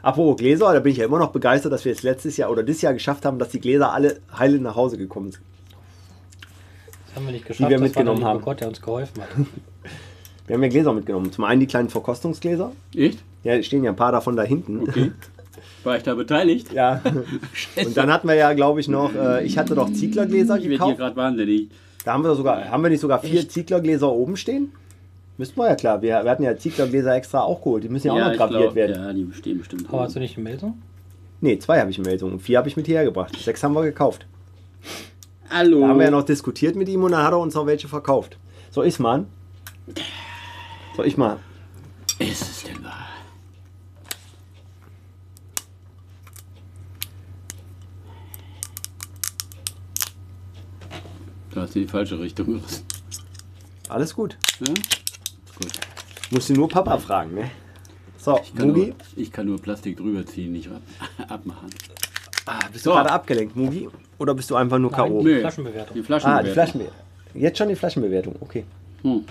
Apropos 0.04 0.36
Gläser, 0.38 0.74
da 0.74 0.80
bin 0.82 0.92
ich 0.92 0.98
ja 0.98 1.06
immer 1.06 1.18
noch 1.18 1.32
begeistert, 1.32 1.72
dass 1.72 1.86
wir 1.86 1.94
es 1.94 2.04
letztes 2.04 2.36
Jahr 2.38 2.52
oder 2.52 2.62
dieses 2.62 2.82
Jahr 2.82 2.94
geschafft 2.94 3.26
haben, 3.26 3.40
dass 3.40 3.50
die 3.50 3.60
Gläser 3.62 3.94
alle 3.94 4.20
heile 4.38 4.60
nach 4.60 4.76
Hause 4.76 4.98
gekommen 4.98 5.32
sind. 5.32 5.42
Das 7.08 7.16
haben 7.16 7.26
wir 7.26 7.32
nicht 7.32 7.46
geschafft. 7.46 7.70
wir 7.70 7.78
das 7.78 7.84
mitgenommen 7.84 8.24
haben. 8.24 8.42
Gott, 8.42 8.60
der 8.60 8.68
uns 8.68 8.82
geholfen 8.82 9.22
hat. 9.22 9.30
Wir 10.46 10.56
haben 10.56 10.64
ja 10.64 10.68
Gläser 10.70 10.92
mitgenommen. 10.92 11.32
Zum 11.32 11.46
einen 11.46 11.62
die 11.62 11.68
kleinen 11.68 11.88
Verkostungsgläser. 11.88 12.74
Echt? 12.94 13.20
Ja, 13.46 13.64
stehen 13.64 13.82
ja 13.86 13.92
ein 13.92 13.96
paar 13.96 14.12
davon 14.12 14.36
da 14.36 14.44
hinten. 14.44 14.82
Okay. 14.82 15.14
War 15.86 15.96
ich 15.96 16.04
da 16.04 16.16
beteiligt? 16.16 16.74
Ja. 16.74 17.02
Und 17.78 17.96
dann 17.96 18.12
hatten 18.12 18.28
wir 18.28 18.36
ja, 18.36 18.52
glaube 18.52 18.82
ich, 18.82 18.90
noch, 18.90 19.16
äh, 19.16 19.46
ich 19.46 19.58
hatte 19.58 19.74
doch 19.74 19.90
Zieglergläser 19.94 20.58
Ich 20.58 20.64
werde 20.64 20.70
hier 20.70 20.78
gekauft. 20.80 20.98
gerade 20.98 21.16
wahnsinnig. 21.16 21.70
Da 22.04 22.12
haben 22.12 22.26
wir 22.26 22.36
sogar, 22.36 22.70
haben 22.70 22.84
wir 22.84 22.90
nicht 22.90 23.00
sogar 23.00 23.20
vier 23.22 23.48
Zieglergläser 23.48 24.12
oben 24.12 24.36
stehen? 24.36 24.74
Müssten 25.38 25.60
wir 25.60 25.68
ja 25.68 25.76
klar. 25.76 26.02
Wir, 26.02 26.24
wir 26.24 26.30
hatten 26.30 26.44
ja 26.44 26.56
Zieglergläser 26.56 27.16
extra 27.16 27.42
auch 27.42 27.60
geholt. 27.60 27.84
Die 27.84 27.90
müssen 27.90 28.08
ja, 28.08 28.14
auch 28.14 28.20
noch 28.20 28.32
ich 28.32 28.38
graviert 28.38 28.62
glaub, 28.62 28.76
werden. 28.76 28.96
Ja, 28.96 29.14
die 29.14 29.24
bestehen 29.24 29.58
bestimmt. 29.58 29.88
Aber 29.90 30.02
hast 30.02 30.16
du 30.16 30.20
nicht 30.20 30.38
eine 30.38 30.44
Meldung? 30.44 30.82
Nee, 31.42 31.58
zwei 31.60 31.80
habe 31.80 31.90
ich 31.90 31.98
in 31.98 32.04
Meldung 32.04 32.34
und 32.34 32.40
vier 32.40 32.60
habe 32.60 32.68
ich 32.68 32.78
mit 32.78 32.86
hierher 32.86 33.04
gebracht. 33.04 33.36
Sechs 33.38 33.64
haben 33.64 33.74
wir 33.74 33.84
gekauft. 33.84 34.26
Hallo. 35.50 35.82
Da 35.82 35.88
haben 35.88 36.00
wir 36.00 36.06
ja 36.06 36.12
noch 36.12 36.24
diskutiert 36.24 36.76
mit 36.76 36.88
ihm 36.88 37.04
und 37.04 37.12
dann 37.12 37.24
hat 37.24 37.32
er 37.32 37.40
uns 37.40 37.56
noch 37.56 37.66
welche 37.66 37.88
verkauft. 37.88 38.38
Soll 38.72 38.86
ich's 38.86 39.00
mal? 39.00 39.26
Soll 40.96 41.08
ich 41.08 41.18
mal? 41.18 41.38
Ist 42.20 42.42
es 42.42 42.64
denn 42.64 42.84
wahr? 42.84 43.08
Du 51.52 51.60
hast 51.60 51.76
in 51.76 51.84
die 51.84 51.88
falsche 51.88 52.20
Richtung 52.20 52.48
gerissen. 52.48 52.84
Alles 53.90 54.16
gut. 54.16 54.38
Ja? 54.66 54.74
Gut. 55.64 55.72
Musst 56.32 56.50
du 56.50 56.54
nur 56.54 56.70
Papa 56.70 56.98
fragen, 56.98 57.34
ne? 57.36 57.52
So, 58.18 58.40
Ich 58.44 58.56
kann, 58.56 58.68
Mugi. 58.70 58.86
nur, 58.88 58.96
ich 59.18 59.32
kann 59.32 59.46
nur 59.46 59.62
Plastik 59.62 59.98
drüber 59.98 60.26
ziehen, 60.26 60.54
nicht 60.54 60.70
ab, 60.70 60.82
abmachen. 61.30 61.70
Ah, 62.46 62.60
bist 62.72 62.86
du 62.86 62.90
So. 62.90 62.96
gerade 62.96 63.12
abgelenkt, 63.12 63.56
Mugi? 63.56 63.90
Oder 64.18 64.34
bist 64.34 64.50
du 64.50 64.56
einfach 64.56 64.80
nur 64.80 64.92
K.O.? 64.92 65.22
Nö. 65.22 65.40
Flaschenbewertung. 65.42 65.96
Die 65.96 66.04
Flaschen. 66.04 66.30
Ah, 66.30 66.42
die 66.44 66.52
Flaschenbewertung. 66.52 67.00
Jetzt 67.34 67.58
schon 67.58 67.68
die 67.70 67.76
Flaschenbewertung, 67.76 68.36
okay. 68.40 68.64
Hm. 69.02 69.24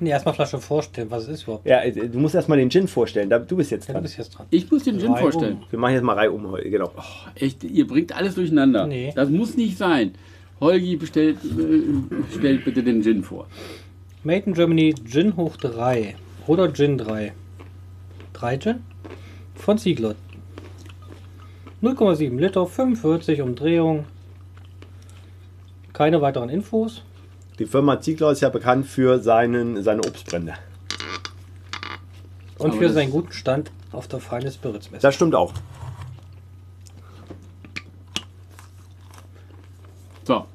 Nee, 0.00 0.10
erstmal 0.10 0.34
Flasche 0.34 0.58
vorstellen, 0.58 1.08
was 1.12 1.24
es 1.24 1.28
ist 1.28 1.42
überhaupt. 1.44 1.64
Ja, 1.66 1.80
äh, 1.82 1.92
du 1.92 2.18
musst 2.18 2.34
erstmal 2.34 2.58
den 2.58 2.68
Gin 2.70 2.88
vorstellen. 2.88 3.30
Da, 3.30 3.38
du 3.38 3.56
bist 3.56 3.70
jetzt 3.70 3.84
Ja, 3.84 3.88
du 3.88 3.92
dran. 3.94 4.02
bist 4.02 4.18
jetzt 4.18 4.30
dran. 4.30 4.46
Ich 4.50 4.68
muss 4.68 4.82
den 4.82 4.98
Gin 4.98 5.12
Drei 5.12 5.20
vorstellen. 5.20 5.58
um. 5.58 5.64
Wir 5.70 5.78
machen 5.78 5.94
jetzt 5.94 6.02
mal 6.02 6.14
Reihe 6.14 6.32
um 6.32 6.50
heute, 6.50 6.68
genau. 6.70 6.90
Echt, 7.36 7.62
ihr 7.62 7.86
bringt 7.86 8.12
alles 8.16 8.34
durcheinander. 8.34 8.86
Nee. 8.88 9.12
Das 9.14 9.28
muss 9.30 9.56
nicht 9.56 9.78
sein. 9.78 10.14
Holgi 10.60 10.96
bestellt, 10.96 11.38
äh, 11.44 12.36
stellt 12.36 12.64
bitte 12.64 12.82
den 12.82 13.02
Gin 13.02 13.22
vor. 13.22 13.46
Made 14.24 14.46
in 14.46 14.54
Germany 14.54 14.94
Gin 15.04 15.36
hoch 15.36 15.56
3. 15.56 16.14
Oder 16.46 16.72
Gin 16.72 16.96
3. 16.96 17.32
3 18.34 18.56
Gin? 18.58 18.84
Von 19.56 19.78
Ziegler. 19.78 20.14
0,7 21.82 22.38
Liter, 22.38 22.64
45 22.64 23.42
Umdrehungen. 23.42 24.04
Keine 25.92 26.20
weiteren 26.20 26.48
Infos. 26.50 27.02
Die 27.58 27.66
Firma 27.66 28.00
Ziegler 28.00 28.30
ist 28.30 28.40
ja 28.40 28.48
bekannt 28.48 28.86
für 28.86 29.18
seinen, 29.18 29.82
seine 29.82 30.02
Obstbrände. 30.02 30.54
Und 32.58 32.70
Aber 32.70 32.78
für 32.78 32.90
seinen 32.90 33.10
guten 33.10 33.32
Stand 33.32 33.72
auf 33.90 34.06
der 34.06 34.20
Feine 34.20 34.52
Spirits 34.52 34.90
Messe. 34.92 35.02
Das 35.02 35.16
stimmt 35.16 35.34
auch. 35.34 35.52
So. 40.24 40.46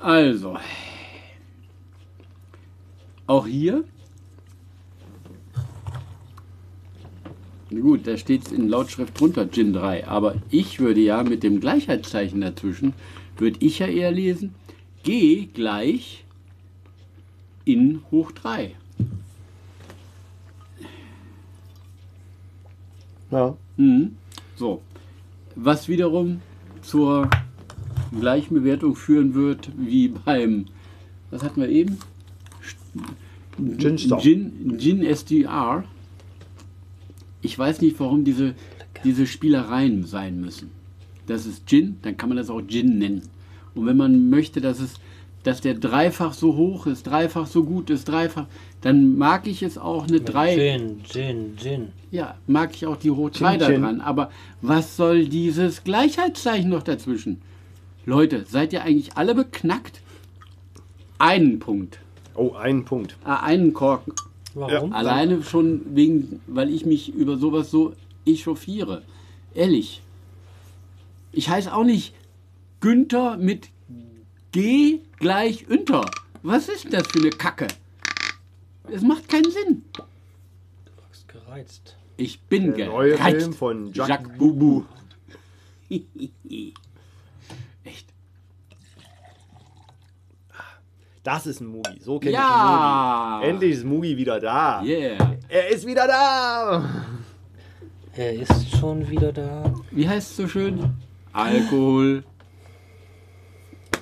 Also. 0.00 0.56
Auch 3.26 3.46
hier. 3.46 3.84
Gut, 7.70 8.06
da 8.06 8.16
steht 8.16 8.52
in 8.52 8.68
Lautschrift 8.68 9.18
drunter 9.18 9.50
Gin 9.50 9.72
3. 9.72 10.06
Aber 10.06 10.36
ich 10.50 10.78
würde 10.78 11.00
ja 11.00 11.22
mit 11.24 11.42
dem 11.42 11.60
Gleichheitszeichen 11.60 12.40
dazwischen, 12.40 12.94
würde 13.36 13.58
ich 13.60 13.80
ja 13.80 13.86
eher 13.86 14.12
lesen, 14.12 14.54
G 15.02 15.46
gleich 15.46 16.24
in 17.64 18.02
hoch 18.10 18.30
3. 18.32 18.74
Ja. 23.30 23.56
Mhm. 23.76 24.16
So. 24.54 24.82
Was 25.56 25.88
wiederum 25.88 26.40
zur 26.82 27.28
gleichen 28.18 28.54
Bewertung 28.54 28.94
führen 28.94 29.34
wird 29.34 29.70
wie 29.76 30.08
beim, 30.08 30.66
was 31.30 31.42
hatten 31.42 31.60
wir 31.60 31.68
eben? 31.68 31.98
Gin 33.78 33.98
Star. 33.98 34.20
Gin, 34.20 34.76
Gin 34.78 35.02
SDR. 35.02 35.84
Ich 37.42 37.58
weiß 37.58 37.80
nicht, 37.80 37.98
warum 38.00 38.24
diese, 38.24 38.54
diese 39.04 39.26
Spielereien 39.26 40.04
sein 40.04 40.40
müssen. 40.40 40.70
Das 41.26 41.46
ist 41.46 41.66
Gin, 41.66 41.96
dann 42.02 42.16
kann 42.16 42.28
man 42.28 42.38
das 42.38 42.50
auch 42.50 42.62
Gin 42.66 42.98
nennen. 42.98 43.22
Und 43.74 43.86
wenn 43.86 43.96
man 43.96 44.30
möchte, 44.30 44.60
dass, 44.60 44.80
es, 44.80 44.94
dass 45.42 45.60
der 45.60 45.74
dreifach 45.74 46.32
so 46.32 46.56
hoch 46.56 46.86
ist, 46.86 47.06
dreifach 47.06 47.46
so 47.46 47.64
gut 47.64 47.90
ist, 47.90 48.06
dreifach, 48.06 48.46
dann 48.80 49.16
mag 49.16 49.46
ich 49.46 49.62
es 49.62 49.78
auch 49.78 50.06
eine 50.06 50.20
3. 50.20 50.54
Gin, 50.54 51.00
Gin, 51.04 51.56
Gin. 51.56 51.88
Ja, 52.10 52.36
mag 52.46 52.74
ich 52.74 52.86
auch 52.86 52.96
die 52.96 53.08
Rot 53.08 53.40
3 53.40 53.56
da 53.56 53.66
Chin. 53.66 53.82
dran. 53.82 54.00
Aber 54.00 54.30
was 54.60 54.96
soll 54.96 55.26
dieses 55.26 55.84
Gleichheitszeichen 55.84 56.70
noch 56.70 56.82
dazwischen? 56.82 57.40
Leute, 58.04 58.44
seid 58.48 58.72
ihr 58.72 58.82
eigentlich 58.82 59.16
alle 59.16 59.34
beknackt? 59.34 60.00
Einen 61.18 61.58
Punkt. 61.58 61.98
Oh, 62.36 62.52
einen 62.54 62.84
Punkt. 62.84 63.16
Ah, 63.24 63.40
einen 63.40 63.72
Korken. 63.72 64.12
Warum? 64.54 64.92
Alleine 64.92 65.42
schon 65.42 65.82
wegen, 65.94 66.40
weil 66.46 66.70
ich 66.70 66.86
mich 66.86 67.12
über 67.14 67.36
sowas 67.36 67.70
so 67.70 67.94
echauffiere. 68.24 69.02
Ehrlich. 69.54 70.02
Ich 71.32 71.48
heiße 71.48 71.74
auch 71.74 71.84
nicht 71.84 72.14
Günther 72.80 73.36
mit 73.36 73.68
G 74.52 75.00
gleich 75.18 75.68
Unter. 75.68 76.10
Was 76.42 76.68
ist 76.68 76.92
das 76.92 77.06
für 77.08 77.18
eine 77.18 77.30
Kacke? 77.30 77.68
Es 78.90 79.02
macht 79.02 79.28
keinen 79.28 79.50
Sinn. 79.50 79.82
Du 79.94 80.02
bist 81.10 81.28
gereizt. 81.28 81.96
Ich 82.16 82.40
bin 82.40 82.74
Der 82.74 82.86
neue 82.86 83.12
gereizt. 83.12 83.40
Film 83.42 83.52
von 83.52 83.92
Jacques, 83.92 84.08
Jacques 84.08 84.38
Boubou. 84.38 84.84
Das 91.26 91.44
ist 91.44 91.60
ein 91.60 91.66
Mugi. 91.66 91.98
So 92.00 92.20
kenne 92.20 92.34
Ja. 92.34 93.40
ich 93.40 93.40
den 93.40 93.40
Mugi. 93.40 93.50
Endlich 93.50 93.72
ist 93.72 93.84
Mugi 93.84 94.16
wieder 94.16 94.38
da. 94.38 94.80
Yeah. 94.84 95.36
Er 95.48 95.68
ist 95.70 95.84
wieder 95.84 96.06
da. 96.06 96.88
Er 98.14 98.32
ist 98.32 98.70
schon 98.78 99.10
wieder 99.10 99.32
da. 99.32 99.74
Wie 99.90 100.08
heißt 100.08 100.30
es 100.30 100.36
so 100.36 100.46
schön? 100.46 100.94
Alkohol. 101.32 102.22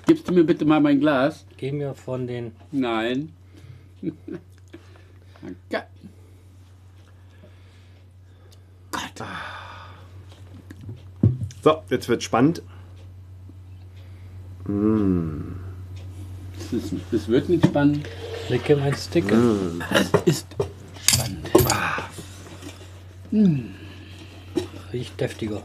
Gibst 0.05 0.29
du 0.29 0.35
mir 0.35 0.45
bitte 0.45 0.66
mal 0.66 0.81
mein 0.83 1.01
Glas? 1.01 1.47
Geh 1.57 1.72
mir 1.72 1.95
von 1.95 2.27
den. 2.27 2.53
Nein. 2.70 3.33
Danke. 4.03 5.87
Gott. 8.91 9.27
So, 11.62 11.83
jetzt 11.89 12.07
wird 12.11 12.22
spannend. 12.22 12.61
Das, 16.71 16.73
ist, 16.73 16.95
das 17.12 17.29
wird 17.29 17.49
nicht 17.49 17.67
spannend. 17.67 18.09
Lecke 18.49 18.77
mein 18.77 18.95
Stick. 18.95 19.25
Ist 20.25 20.47
spannend. 21.07 21.51
Riecht 24.93 25.21
deftiger. 25.21 25.62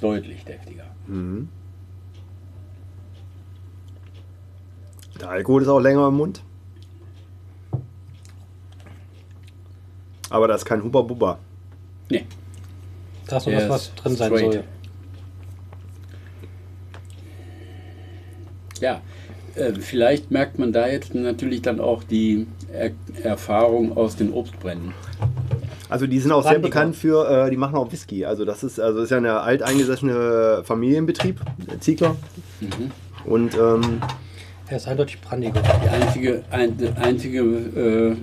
Deutlich 0.00 0.44
deftiger. 0.44 0.86
Der 5.20 5.28
Alkohol 5.28 5.62
ist 5.62 5.68
auch 5.68 5.80
länger 5.80 6.08
im 6.08 6.14
Mund. 6.14 6.42
Aber 10.30 10.48
das 10.48 10.62
ist 10.62 10.64
kein 10.64 10.82
Huba 10.82 11.02
Buba. 11.02 11.38
Nee. 12.08 12.24
Da 13.26 13.36
ist 13.36 13.46
noch 13.46 13.52
was, 13.54 13.68
was 13.68 13.94
drin 13.94 14.16
sein 14.16 14.32
straight. 14.32 14.52
soll. 14.54 14.64
Ja, 18.82 19.00
äh, 19.54 19.72
vielleicht 19.74 20.32
merkt 20.32 20.58
man 20.58 20.72
da 20.72 20.88
jetzt 20.88 21.14
natürlich 21.14 21.62
dann 21.62 21.78
auch 21.78 22.02
die 22.02 22.48
er 22.72 22.90
Erfahrung 23.22 23.96
aus 23.96 24.16
den 24.16 24.32
Obstbränden. 24.32 24.92
Also 25.88 26.06
die 26.06 26.18
sind 26.18 26.32
auch 26.32 26.42
sehr 26.42 26.52
Brandiger. 26.52 26.68
bekannt 26.68 26.96
für, 26.96 27.46
äh, 27.46 27.50
die 27.50 27.56
machen 27.56 27.76
auch 27.76 27.92
Whisky. 27.92 28.24
Also 28.24 28.44
das 28.44 28.64
ist, 28.64 28.80
also 28.80 28.98
das 28.98 29.04
ist 29.04 29.10
ja 29.10 29.18
eine 29.18 29.40
alteingesessene 29.40 30.62
Familienbetrieb, 30.64 31.38
der 31.70 31.80
Ziegler. 31.80 32.16
Und 33.24 33.54
ähm, 33.54 34.00
Er 34.68 34.78
ist 34.78 34.88
eindeutig 34.88 35.20
brandiger. 35.20 35.62
Die 35.84 35.88
einzige, 35.88 36.42
ein, 36.50 36.76
die 36.76 36.88
einzige 36.88 37.40
äh, 37.40 38.16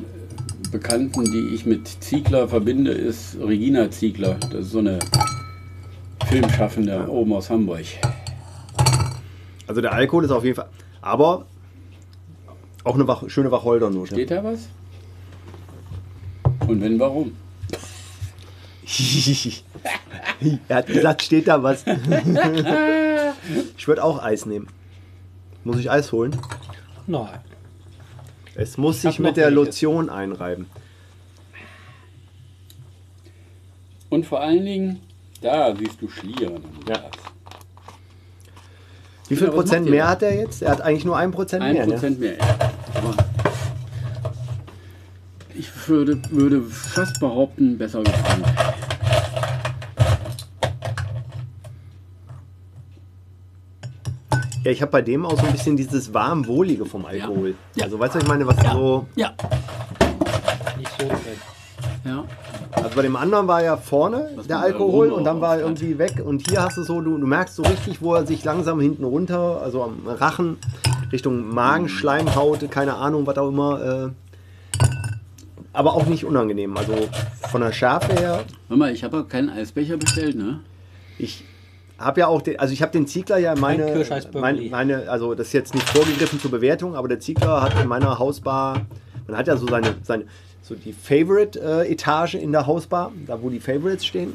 Bekannten, 0.71 1.23
die 1.23 1.55
ich 1.55 1.65
mit 1.65 1.87
Ziegler 1.87 2.49
verbinde, 2.49 2.91
ist 2.91 3.37
Regina 3.39 3.89
Ziegler. 3.91 4.35
Das 4.51 4.65
ist 4.65 4.71
so 4.71 4.79
eine 4.79 4.99
Filmschaffende 6.27 7.07
oben 7.07 7.33
aus 7.33 7.49
Hamburg. 7.49 7.85
Also 9.69 9.81
der 9.81 9.93
Alkohol 9.93 10.25
ist 10.25 10.31
auf 10.31 10.43
jeden 10.43 10.55
Fall, 10.55 10.67
aber 10.99 11.45
auch 12.83 12.95
eine 12.95 13.07
Wach, 13.07 13.23
schöne 13.29 13.51
Wacholdernote. 13.51 14.15
Steht 14.15 14.31
da 14.31 14.43
was? 14.43 14.67
Und 16.67 16.81
wenn, 16.81 16.99
warum? 16.99 17.35
er 20.67 20.75
hat 20.75 20.87
gesagt, 20.87 21.21
steht 21.21 21.47
da 21.47 21.61
was. 21.61 21.85
ich 23.77 23.87
würde 23.87 24.03
auch 24.03 24.23
Eis 24.23 24.47
nehmen. 24.47 24.67
Muss 25.63 25.77
ich 25.77 25.91
Eis 25.91 26.11
holen? 26.11 26.35
Nein. 27.05 27.39
Es 28.55 28.75
muss 28.79 28.95
Ich 28.95 29.01
sich 29.03 29.19
mit 29.19 29.37
der 29.37 29.55
welches. 29.55 29.55
Lotion 29.55 30.09
einreiben. 30.09 30.65
Und 34.09 34.25
vor 34.25 34.41
allen 34.41 34.65
Dingen, 34.65 34.99
da 35.41 35.75
siehst 35.75 36.01
du 36.01 36.09
Schlieren. 36.09 36.63
Ja. 36.87 37.03
Wie 39.29 39.35
viel 39.35 39.47
Ja, 39.47 39.53
Prozent 39.53 39.89
mehr 39.89 40.07
hat 40.07 40.23
er 40.23 40.35
jetzt? 40.35 40.63
Er 40.63 40.71
hat 40.71 40.81
eigentlich 40.81 41.05
nur 41.05 41.15
ein 41.15 41.31
Prozent 41.31 41.63
Ein 41.63 41.73
mehr. 41.73 41.85
Ne? 41.85 41.93
Prozent 41.93 42.19
mehr, 42.19 42.37
ja. 42.37 42.43
Aber 42.95 43.13
ich 45.53 45.69
würde, 45.87 46.19
würde 46.31 46.63
fast 46.63 47.19
behaupten, 47.19 47.77
besser 47.77 47.99
gebrannt. 47.99 48.45
Ja, 54.63 54.71
ich 54.71 54.81
habe 54.81 54.91
bei 54.91 55.01
dem 55.03 55.25
auch 55.25 55.39
so 55.39 55.45
ein 55.45 55.51
bisschen 55.51 55.77
dieses 55.77 56.13
warm-wohlige 56.13 56.85
vom 56.85 57.05
Alkohol. 57.05 57.55
Ja. 57.75 57.85
Also 57.85 57.99
weißt 57.99 58.15
du, 58.15 58.17
was 58.17 58.23
ich 58.23 58.29
meine, 58.29 58.47
was 58.47 58.57
so. 58.71 59.07
Ja. 59.15 59.33
Nicht 60.77 60.91
so 60.99 61.07
drin. 61.07 61.17
Ja. 62.03 62.25
Also 62.89 62.97
bei 62.97 63.03
dem 63.03 63.15
anderen 63.15 63.47
war 63.47 63.61
ja 63.61 63.77
vorne 63.77 64.31
Was 64.35 64.47
der 64.47 64.57
Alkohol 64.57 65.11
und 65.11 65.23
dann 65.23 65.41
war 65.41 65.57
er 65.57 65.61
irgendwie 65.61 65.99
weg. 65.99 66.23
Und 66.25 66.49
hier 66.49 66.63
hast 66.63 66.75
du 66.75 66.81
so, 66.81 67.01
du, 67.01 67.19
du 67.19 67.27
merkst 67.27 67.55
so 67.55 67.61
richtig, 67.61 68.01
wo 68.01 68.15
er 68.15 68.25
sich 68.25 68.43
langsam 68.43 68.79
hinten 68.79 69.03
runter, 69.03 69.61
also 69.61 69.83
am 69.83 70.07
Rachen, 70.07 70.57
Richtung 71.11 71.53
Magenschleimhaut, 71.53 72.71
keine 72.71 72.95
Ahnung, 72.95 73.27
was 73.27 73.37
auch 73.37 73.49
immer. 73.49 74.11
Äh, 74.81 74.87
aber 75.71 75.93
auch 75.93 76.07
nicht 76.07 76.25
unangenehm. 76.25 76.75
Also 76.77 76.95
von 77.51 77.61
der 77.61 77.73
Schärfe 77.73 78.11
her, 78.13 78.43
Hör 78.69 78.77
mal, 78.77 78.91
ich 78.91 79.03
habe 79.03 79.19
auch 79.19 79.27
keinen 79.27 79.51
Eisbecher 79.51 79.97
bestellt, 79.97 80.35
ne? 80.35 80.61
ich 81.19 81.43
habe 81.99 82.21
ja 82.21 82.27
auch, 82.27 82.41
den, 82.41 82.59
also 82.59 82.73
ich 82.73 82.81
habe 82.81 82.91
den 82.91 83.05
Ziegler 83.05 83.37
ja 83.37 83.53
in 83.53 83.59
meine, 83.59 84.03
meine, 84.33 84.61
meine, 84.63 85.09
also 85.11 85.35
das 85.35 85.47
ist 85.47 85.53
jetzt 85.53 85.75
nicht 85.75 85.87
vorgegriffen 85.87 86.39
zur 86.39 86.49
Bewertung, 86.49 86.95
aber 86.95 87.07
der 87.07 87.19
Ziegler 87.19 87.61
hat 87.61 87.79
in 87.79 87.87
meiner 87.87 88.17
Hausbar, 88.17 88.81
man 89.27 89.37
hat 89.37 89.45
ja 89.45 89.57
so 89.57 89.67
seine, 89.67 89.93
seine 90.01 90.25
so 90.69 90.75
die 90.75 90.93
Favorite-Etage 90.93 92.35
in 92.35 92.51
der 92.51 92.67
Hausbar, 92.67 93.11
da 93.25 93.41
wo 93.41 93.49
die 93.49 93.59
Favorites 93.59 94.05
stehen. 94.05 94.33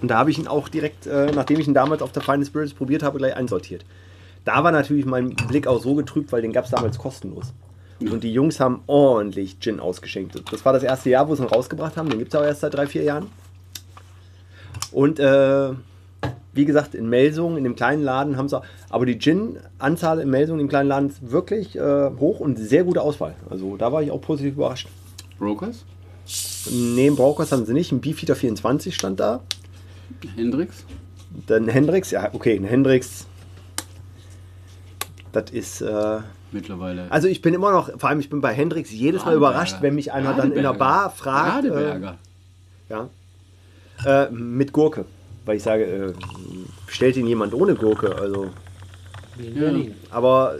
Und 0.00 0.08
da 0.08 0.18
habe 0.18 0.30
ich 0.30 0.38
ihn 0.38 0.46
auch 0.46 0.68
direkt, 0.68 1.06
äh, 1.06 1.32
nachdem 1.34 1.58
ich 1.58 1.66
ihn 1.66 1.74
damals 1.74 2.02
auf 2.02 2.12
der 2.12 2.22
Final 2.22 2.44
Spirits 2.44 2.74
probiert 2.74 3.02
habe, 3.02 3.18
gleich 3.18 3.34
einsortiert. 3.34 3.84
Da 4.44 4.62
war 4.62 4.70
natürlich 4.70 5.06
mein 5.06 5.34
Blick 5.48 5.66
auch 5.66 5.80
so 5.80 5.94
getrübt, 5.94 6.30
weil 6.30 6.42
den 6.42 6.52
gab 6.52 6.66
es 6.66 6.70
damals 6.70 6.98
kostenlos. 6.98 7.54
Und 8.00 8.22
die 8.22 8.32
Jungs 8.32 8.60
haben 8.60 8.82
ordentlich 8.86 9.58
Gin 9.60 9.80
ausgeschenkt. 9.80 10.42
Das 10.52 10.64
war 10.64 10.74
das 10.74 10.82
erste 10.82 11.08
Jahr, 11.08 11.26
wo 11.28 11.34
sie 11.34 11.42
ihn 11.42 11.48
rausgebracht 11.48 11.96
haben. 11.96 12.10
Den 12.10 12.18
gibt 12.18 12.34
es 12.34 12.38
auch 12.38 12.44
erst 12.44 12.60
seit 12.60 12.74
drei, 12.74 12.86
vier 12.86 13.02
Jahren. 13.02 13.28
Und 14.92 15.18
äh, 15.18 15.70
wie 16.52 16.64
gesagt, 16.66 16.94
in 16.94 17.08
Melsungen, 17.08 17.56
in 17.56 17.64
dem 17.64 17.74
kleinen 17.74 18.02
Laden 18.02 18.36
haben 18.36 18.48
sie 18.48 18.58
auch, 18.58 18.64
aber 18.90 19.06
die 19.06 19.18
Gin-Anzahl 19.18 20.20
in 20.20 20.28
Melsungen, 20.28 20.60
im 20.60 20.68
kleinen 20.68 20.88
Laden, 20.88 21.08
ist 21.08 21.30
wirklich 21.30 21.76
äh, 21.76 22.10
hoch 22.18 22.40
und 22.40 22.58
sehr 22.58 22.84
gute 22.84 23.00
Auswahl. 23.00 23.34
Also 23.48 23.78
da 23.78 23.90
war 23.90 24.02
ich 24.02 24.10
auch 24.10 24.20
positiv 24.20 24.54
überrascht. 24.54 24.88
Brokers? 25.38 25.84
Neben 26.70 27.16
Brauchers 27.16 27.52
haben 27.52 27.66
sie 27.66 27.74
nicht, 27.74 27.92
ein 27.92 28.00
Beefeater 28.00 28.34
24 28.36 28.94
stand 28.94 29.20
da. 29.20 29.40
Hendrix? 30.36 30.84
Dann 31.46 31.68
Hendrix, 31.68 32.10
ja, 32.10 32.30
okay, 32.32 32.56
ein 32.56 32.64
Hendrix. 32.64 33.26
Das 35.32 35.50
ist, 35.50 35.80
äh, 35.80 36.20
Mittlerweile. 36.52 37.06
also 37.10 37.26
ich 37.28 37.42
bin 37.42 37.52
immer 37.54 37.72
noch, 37.72 37.90
vor 37.98 38.08
allem 38.08 38.20
ich 38.20 38.30
bin 38.30 38.40
bei 38.40 38.54
Hendrix 38.54 38.90
jedes 38.92 39.24
Mal 39.24 39.34
überrascht, 39.34 39.78
wenn 39.80 39.96
mich 39.96 40.12
einer 40.12 40.34
dann 40.34 40.52
in 40.52 40.62
der. 40.62 40.72
Bar 40.74 41.10
fragt. 41.10 41.64
Äh, 41.64 41.68
Radeberger. 41.70 42.18
ja, 42.88 43.08
äh, 44.06 44.30
mit 44.30 44.72
Gurke. 44.72 45.04
Weil 45.44 45.56
ich 45.56 45.62
sage, 45.62 45.84
äh, 45.84 46.12
stellt 46.86 47.16
ihn 47.16 47.26
jemand 47.26 47.52
ohne 47.52 47.74
Gurke? 47.74 48.14
Also, 48.14 48.50
Ja. 49.38 49.72
Aber 50.10 50.56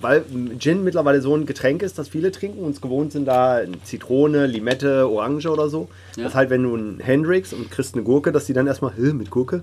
weil 0.00 0.24
Gin 0.58 0.84
mittlerweile 0.84 1.20
so 1.22 1.34
ein 1.34 1.46
Getränk 1.46 1.82
ist, 1.82 1.98
das 1.98 2.08
viele 2.08 2.32
trinken 2.32 2.62
und 2.64 2.72
es 2.72 2.80
gewohnt 2.80 3.12
sind, 3.12 3.26
da 3.26 3.60
Zitrone, 3.84 4.46
Limette, 4.46 5.08
Orange 5.08 5.46
oder 5.46 5.68
so. 5.68 5.88
Ja. 6.16 6.24
Das 6.24 6.34
halt, 6.34 6.50
wenn 6.50 6.62
du 6.62 6.74
einen 6.74 7.00
Hendrix 7.00 7.52
und 7.52 7.70
kriegst 7.70 7.94
eine 7.94 8.02
Gurke, 8.04 8.32
dass 8.32 8.46
die 8.46 8.52
dann 8.52 8.66
erstmal, 8.66 8.92
"Hä, 8.96 9.12
mit 9.12 9.30
Gurke? 9.30 9.62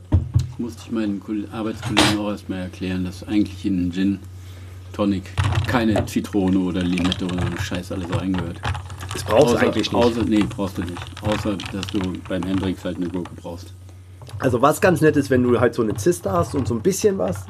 musste 0.57 0.82
ich 0.86 0.91
meinen 0.91 1.22
Koll- 1.22 1.47
Arbeitskollegen 1.53 2.20
auch 2.20 2.32
erstmal 2.32 2.60
erklären, 2.60 3.05
dass 3.05 3.26
eigentlich 3.26 3.66
in 3.66 3.78
einen 3.80 3.91
Gin 3.93 4.20
Tonic 4.91 5.24
keine 5.68 6.05
Zitrone 6.05 6.60
oder 6.60 6.82
Limette 6.82 7.24
oder 7.26 7.39
so 7.39 7.64
Scheiß 7.64 7.93
alles 7.93 8.07
reingehört. 8.14 8.60
Das 9.14 9.24
brauchst 9.24 9.53
du 9.53 9.57
eigentlich 9.57 9.91
nicht. 9.91 9.95
Außer, 9.95 10.24
nee, 10.26 10.43
brauchst 10.49 10.78
du 10.78 10.82
nicht. 10.82 10.97
Außer, 11.22 11.57
dass 11.72 11.88
du 11.88 11.99
beim 12.28 12.43
Hendrix 12.43 12.84
halt 12.84 12.97
eine 12.97 13.07
Gurke 13.07 13.32
brauchst. 13.41 13.74
Also 14.39 14.62
was 14.62 14.82
ganz 14.82 14.99
nett 15.01 15.16
ist, 15.16 15.30
wenn 15.30 15.43
du 15.43 15.60
halt 15.60 15.74
so 15.76 15.82
eine 15.82 15.95
Ziste 15.95 16.32
hast 16.32 16.53
und 16.55 16.68
so 16.68 16.74
ein 16.76 16.82
bisschen 16.82 17.18
was 17.18 17.45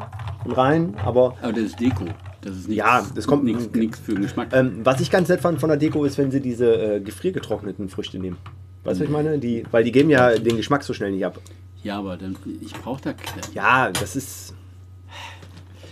rein, 0.46 0.94
aber 1.04 1.36
Aber 1.42 1.54
das 1.54 1.64
ist 1.64 1.80
Deko. 1.80 2.06
Das 2.42 2.56
ist 2.56 2.68
nichts, 2.70 2.78
Ja, 2.78 3.06
das 3.16 3.28
kommt- 3.28 3.44
nichts, 3.44 3.70
nichts 3.74 4.00
für 4.00 4.14
den 4.14 4.22
Geschmack. 4.24 4.50
ähm, 4.54 4.80
was 4.84 5.02
ich 5.02 5.12
ganz 5.12 5.28
nett 5.30 5.42
fand 5.42 5.60
von 5.60 5.70
der 5.70 5.78
Deko 5.78 6.06
ist, 6.06 6.18
wenn 6.18 6.32
sie 6.32 6.40
diese 6.40 6.96
äh, 6.96 7.00
gefriergetrockneten 7.02 7.90
Früchte 7.90 8.18
nehmen. 8.20 8.38
Weißt 8.84 9.00
du, 9.00 9.04
was 9.04 9.10
ich 9.10 9.14
meine? 9.14 9.38
Die, 9.40 9.64
weil 9.72 9.84
die 9.84 9.92
geben 9.92 10.10
ja 10.10 10.38
den 10.38 10.56
Geschmack 10.58 10.84
so 10.84 10.94
schnell 10.94 11.12
nicht 11.12 11.26
ab. 11.26 11.40
ja, 11.84 11.98
aber 12.00 12.16
dann, 12.18 12.36
ich 12.62 12.74
brauche 12.74 13.02
da 13.02 13.14
Ja, 13.54 13.92
das 13.92 14.16
ist. 14.16 14.54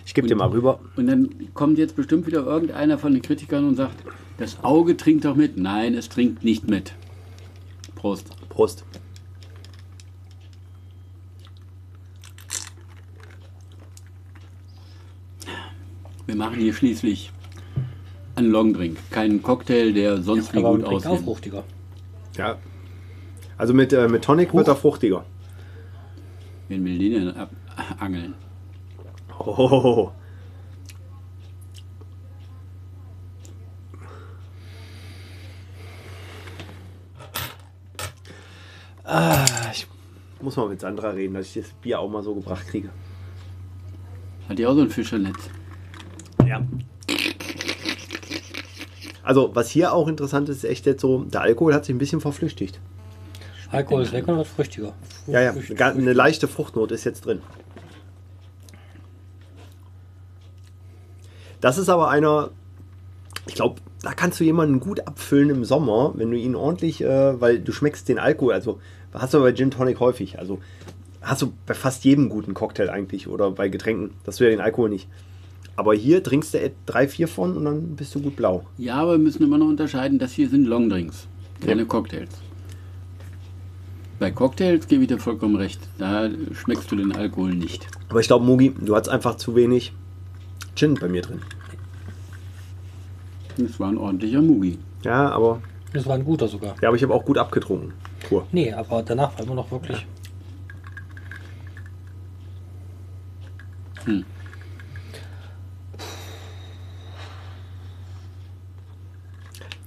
Ich 0.06 0.14
gebe 0.14 0.28
dir 0.28 0.36
mal 0.36 0.48
rüber. 0.48 0.80
Und 0.96 1.08
dann 1.08 1.30
kommt 1.54 1.78
jetzt 1.78 1.96
bestimmt 1.98 2.26
wieder 2.28 2.46
irgendeiner 2.46 2.98
von 2.98 3.12
den 3.12 3.22
Kritikern 3.22 3.68
und 3.68 3.76
sagt, 3.76 3.96
das 4.38 4.64
Auge 4.64 4.96
trinkt 4.96 5.26
doch 5.26 5.36
mit. 5.36 5.58
Nein, 5.58 5.94
es 5.96 6.08
trinkt 6.08 6.46
nicht 6.46 6.70
mit. 6.70 6.94
Prost. 7.96 8.30
Prost. 8.48 8.86
Wir 16.28 16.36
machen 16.36 16.60
hier 16.60 16.74
schließlich 16.74 17.32
einen 18.36 18.52
Longdrink, 18.52 18.98
keinen 19.10 19.42
Cocktail, 19.42 19.94
der 19.94 20.22
sonst 20.22 20.54
wie 20.54 20.60
Aber 20.60 20.72
gut 20.76 20.86
trinkt 20.86 21.06
auch 21.08 21.12
aussieht. 21.12 21.26
fruchtiger. 21.26 21.64
Ja. 22.36 22.58
Also 23.58 23.74
mit, 23.74 23.92
äh, 23.94 24.08
mit 24.08 24.24
Tonic 24.24 24.54
wird 24.54 24.68
er 24.68 24.76
fruchtiger. 24.76 25.26
Wen 26.68 26.86
will 26.86 27.00
den 27.00 27.12
denn 27.14 27.36
ab 27.36 27.50
angeln? 28.00 28.36
Oh. 29.40 30.12
Ah, 39.04 39.46
ich 39.72 39.88
muss 40.42 40.58
mal 40.58 40.68
mit 40.68 40.82
Sandra 40.82 41.12
reden, 41.12 41.34
dass 41.34 41.48
ich 41.56 41.64
das 41.64 41.72
Bier 41.82 42.00
auch 42.00 42.10
mal 42.10 42.24
so 42.24 42.36
gebracht 42.36 42.68
kriege. 42.68 42.90
Hat 44.50 44.60
die 44.60 44.66
auch 44.66 44.76
so 44.76 44.82
ein 44.82 44.90
Fischernetz? 44.90 45.50
Ja. 46.48 46.66
Also, 49.24 49.52
was 49.54 49.70
hier 49.70 49.94
auch 49.94 50.08
interessant 50.08 50.48
ist, 50.50 50.58
ist 50.64 50.70
echt 50.70 50.86
jetzt 50.86 51.02
so, 51.02 51.24
der 51.24 51.42
Alkohol 51.42 51.74
hat 51.74 51.84
sich 51.86 51.94
ein 51.94 51.98
bisschen 52.00 52.22
verflüchtigt. 52.22 52.80
Alkohol 53.72 54.04
ist 54.04 54.14
lecker 54.14 54.32
und 54.32 54.38
wird 54.38 54.48
fruchtiger. 54.48 54.94
Ja, 55.28 55.42
ja, 55.42 55.52
Frucht- 55.54 55.82
eine 55.82 56.14
leichte 56.14 56.48
Fruchtnote 56.48 56.94
ist 56.94 57.04
jetzt 57.04 57.26
drin. 57.26 57.42
Das 61.60 61.78
ist 61.78 61.90
aber 61.90 62.10
einer, 62.10 62.52
ich 63.48 63.56
glaube, 63.56 63.82
da 64.04 64.14
kannst 64.14 64.40
du 64.40 64.44
jemanden 64.44 64.80
gut 64.80 65.06
abfüllen 65.08 65.50
im 65.50 65.66
Sommer, 65.66 66.14
wenn 66.16 66.32
du 66.32 66.38
ihn 66.38 66.56
ordentlich, 66.56 67.02
äh, 67.04 67.42
weil 67.42 67.60
du 67.60 67.72
schmeckst 67.72 68.08
den 68.08 68.20
Alkohol, 68.20 68.54
also 68.54 68.80
hast 69.14 69.34
du 69.34 69.40
bei 69.40 69.52
Gin 69.54 69.72
Tonic 69.72 70.00
häufig, 70.00 70.38
also 70.40 70.60
hast 71.22 71.42
du 71.42 71.52
bei 71.66 71.74
fast 71.74 72.06
jedem 72.06 72.30
guten 72.30 72.54
Cocktail 72.54 72.90
eigentlich 72.90 73.28
oder 73.28 73.52
bei 73.52 73.70
Getränken, 73.70 74.12
dass 74.24 74.38
du 74.38 74.44
ja 74.44 74.52
den 74.52 74.62
Alkohol 74.62 74.90
nicht. 74.90 75.10
Aber 75.78 75.94
hier 75.94 76.22
trinkst 76.24 76.54
du 76.56 76.72
drei, 76.86 77.08
vier 77.08 77.28
von 77.28 77.56
und 77.56 77.64
dann 77.66 77.96
bist 77.96 78.14
du 78.16 78.20
gut 78.22 78.36
blau. 78.36 78.66
Ja, 78.78 78.96
aber 78.96 79.12
wir 79.14 79.20
müssen 79.20 79.44
immer 79.44 79.58
noch 79.60 79.68
unterscheiden, 79.68 80.18
das 80.20 80.34
hier 80.34 80.50
sind 80.50 80.66
Longdrinks, 80.66 81.28
keine 81.64 81.82
Ja. 81.84 81.88
Cocktails. 81.88 82.32
Bei 84.20 84.32
Cocktails 84.32 84.88
gebe 84.88 85.04
ich 85.04 85.08
dir 85.08 85.20
vollkommen 85.20 85.56
recht. 85.56 85.80
Da 86.00 86.28
schmeckst 86.54 86.92
du 86.92 86.96
den 86.96 87.16
Alkohol 87.16 87.54
nicht. 87.54 87.88
Aber 88.10 88.20
ich 88.20 88.26
glaube, 88.28 88.44
Mugi, 88.46 88.74
du 88.82 88.96
hast 88.96 89.08
einfach 89.08 89.36
zu 89.36 89.56
wenig 89.56 89.94
Gin 90.76 90.96
bei 90.96 91.08
mir 91.08 91.22
drin. 91.22 91.42
Das 93.58 93.80
war 93.80 93.90
ein 93.90 93.98
ordentlicher 94.00 94.42
Mugi. 94.42 94.80
Ja, 95.04 95.30
aber, 95.30 95.62
Das 95.94 96.08
war 96.08 96.16
ein 96.16 96.26
guter 96.26 96.48
sogar. 96.48 96.74
ja, 96.82 96.88
aber 96.88 96.98
ich 96.98 97.04
habe 97.04 97.14
auch 97.14 97.24
gut 97.26 97.38
abgetrunken. 97.38 97.94
Pur. 98.28 98.48
Nee, 98.52 98.74
aber 98.74 99.04
danach 99.04 99.38
war 99.38 99.46
immer 99.46 99.54
noch 99.56 99.70
wirklich. 99.72 100.06
Ja, 104.08 104.14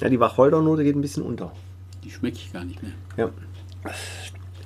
die 0.08 0.20
Wacholdernote 0.20 0.84
geht 0.84 0.96
ein 0.96 1.00
bisschen 1.00 1.22
unter. 1.22 1.52
Die 2.04 2.10
schmecke 2.10 2.36
ich 2.38 2.52
gar 2.52 2.64
nicht 2.64 2.82
mehr. 2.82 2.92
Ja, 3.16 3.30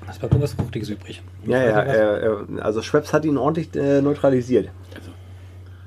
Es 0.09 0.18
bleibt 0.18 0.32
nur 0.32 0.43
was 0.43 0.53
Fruchtiges 0.53 0.89
übrig. 0.91 1.22
ja, 1.47 1.59
ja 1.59 1.80
er, 1.80 2.20
er, 2.20 2.64
also 2.64 2.82
Schweppes 2.82 3.12
hat 3.12 3.24
ihn 3.24 3.37
ordentlich 3.37 3.74
äh, 3.74 4.01
neutralisiert. 4.01 4.68
Also, 4.95 5.11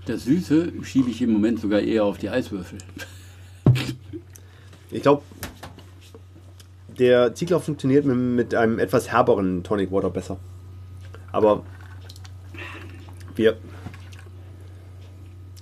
das 0.05 0.23
Süße 0.25 0.73
schiebe 0.83 1.09
ich 1.09 1.21
im 1.21 1.31
Moment 1.31 1.59
sogar 1.59 1.79
eher 1.79 2.03
auf 2.03 2.17
die 2.17 2.29
Eiswürfel. 2.29 2.79
Ich 4.91 5.01
glaube, 5.01 5.21
der 6.97 7.35
Ziegler 7.35 7.59
funktioniert 7.59 8.05
mit, 8.05 8.17
mit 8.17 8.55
einem 8.55 8.79
etwas 8.79 9.11
herberen 9.11 9.63
Tonic 9.63 9.91
Water 9.91 10.09
besser. 10.09 10.37
Aber 11.31 11.63
wir, 13.35 13.57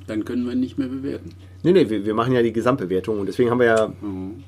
Dann 0.07 0.23
können 0.23 0.45
wir 0.45 0.53
ihn 0.53 0.59
nicht 0.59 0.77
mehr 0.77 0.87
bewerten. 0.87 1.31
Nee, 1.65 1.73
nee, 1.73 1.89
wir, 1.89 2.05
wir 2.05 2.13
machen 2.13 2.31
ja 2.33 2.41
die 2.41 2.53
Gesamtbewertung 2.53 3.19
und 3.19 3.25
deswegen 3.25 3.49
haben 3.51 3.59
wir 3.59 3.65
ja, 3.67 3.87
Mhm. 4.01 4.43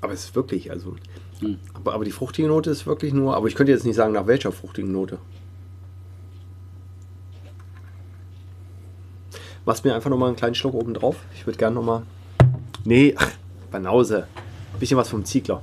aber 0.00 0.12
es 0.12 0.24
ist 0.24 0.34
wirklich, 0.36 0.70
also, 0.70 0.96
Hm. 1.40 1.58
aber, 1.74 1.94
aber 1.94 2.04
die 2.04 2.10
fruchtige 2.10 2.48
Note 2.48 2.70
ist 2.70 2.86
wirklich 2.86 3.12
nur, 3.12 3.36
aber 3.36 3.46
ich 3.48 3.54
könnte 3.54 3.72
jetzt 3.72 3.84
nicht 3.84 3.96
sagen, 3.96 4.12
nach 4.12 4.26
welcher 4.26 4.52
fruchtigen 4.52 4.92
Note. 4.92 5.18
Machst 9.64 9.84
mir 9.84 9.94
einfach 9.94 10.08
nochmal 10.10 10.28
einen 10.28 10.36
kleinen 10.36 10.54
Schluck 10.54 10.72
oben 10.74 10.94
drauf. 10.94 11.16
Ich 11.34 11.46
würde 11.46 11.58
gerne 11.58 11.74
nochmal. 11.74 12.02
Nee, 12.84 13.14
Banause. 13.70 14.26
Bisschen 14.80 14.96
was 14.96 15.10
vom 15.10 15.24
Ziegler. 15.26 15.62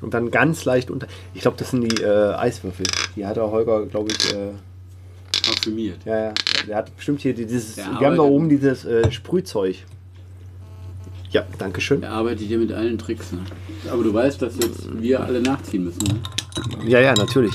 Und 0.00 0.14
dann 0.14 0.30
ganz 0.30 0.64
leicht 0.64 0.90
unter. 0.90 1.06
Ich 1.34 1.42
glaube, 1.42 1.56
das 1.58 1.70
sind 1.70 1.82
die 1.82 2.02
äh, 2.02 2.34
Eiswürfel. 2.34 2.86
Die 3.16 3.26
hat 3.26 3.36
der 3.36 3.50
Holger, 3.50 3.86
glaube 3.86 4.10
ich. 4.10 4.34
Äh, 4.34 4.52
Parfümiert. 5.42 6.04
ja, 6.04 6.18
ja. 6.26 6.34
Der 6.66 6.76
hat 6.76 6.94
bestimmt 6.96 7.20
hier 7.20 7.34
dieses. 7.34 7.76
Der 7.76 7.86
wir 7.98 8.06
haben 8.06 8.16
da 8.16 8.22
oben 8.22 8.48
dieses 8.48 8.84
äh, 8.84 9.10
Sprühzeug. 9.10 9.76
Ja, 11.30 11.46
danke 11.58 11.80
schön. 11.80 12.02
Er 12.02 12.12
arbeitet 12.12 12.46
hier 12.46 12.58
mit 12.58 12.72
allen 12.72 12.98
Tricks. 12.98 13.32
Ne? 13.32 13.38
Aber 13.90 14.02
du 14.02 14.12
weißt, 14.12 14.42
dass 14.42 14.56
jetzt 14.56 15.00
wir 15.00 15.20
alle 15.20 15.40
nachziehen 15.40 15.84
müssen. 15.84 16.02
Ne? 16.02 16.20
Ja, 16.88 17.00
ja, 17.00 17.14
natürlich. 17.14 17.54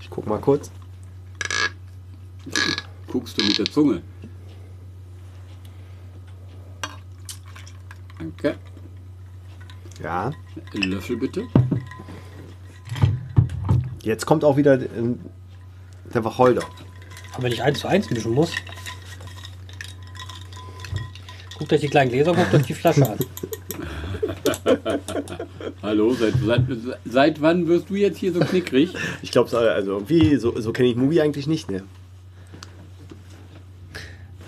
Ich 0.00 0.10
guck 0.10 0.26
mal 0.26 0.38
kurz. 0.38 0.70
Guckst 3.08 3.40
du 3.40 3.44
mit 3.44 3.58
der 3.58 3.64
Zunge. 3.64 4.02
Danke. 8.18 8.56
Ja. 10.02 10.32
Einen 10.74 10.90
Löffel 10.90 11.16
bitte. 11.16 11.46
Jetzt 14.02 14.26
kommt 14.26 14.44
auch 14.44 14.56
wieder 14.56 14.74
ähm, 14.74 15.18
der 16.12 16.24
Wacholder. 16.24 16.62
Aber 17.32 17.44
wenn 17.44 17.52
ich 17.52 17.62
eins 17.62 17.80
zu 17.80 17.88
eins 17.88 18.10
mischen 18.10 18.32
muss. 18.32 18.52
Guckt 21.58 21.72
euch 21.72 21.80
die 21.80 21.88
kleinen 21.88 22.10
Gläser, 22.10 22.34
guckt 22.34 22.52
euch 22.54 22.66
die 22.66 22.74
Flasche 22.74 23.08
an. 23.08 23.18
Hallo, 25.82 26.12
seit, 26.14 26.34
seit, 26.44 26.62
seit 27.04 27.40
wann 27.40 27.66
wirst 27.66 27.90
du 27.90 27.94
jetzt 27.94 28.18
hier 28.18 28.32
so 28.32 28.40
knickrig? 28.40 28.92
Ich 29.22 29.30
glaube, 29.30 29.56
also 29.56 29.92
irgendwie, 29.92 30.36
so, 30.36 30.60
so 30.60 30.72
kenne 30.72 30.88
ich 30.88 30.96
Mugi 30.96 31.20
eigentlich 31.20 31.46
nicht, 31.46 31.70
ne? 31.70 31.82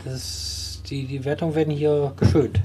Das 0.04 0.14
ist, 0.14 0.82
die, 0.90 1.06
die 1.06 1.24
Wertungen 1.24 1.54
werden 1.54 1.74
hier 1.74 2.12
geschönt. 2.16 2.60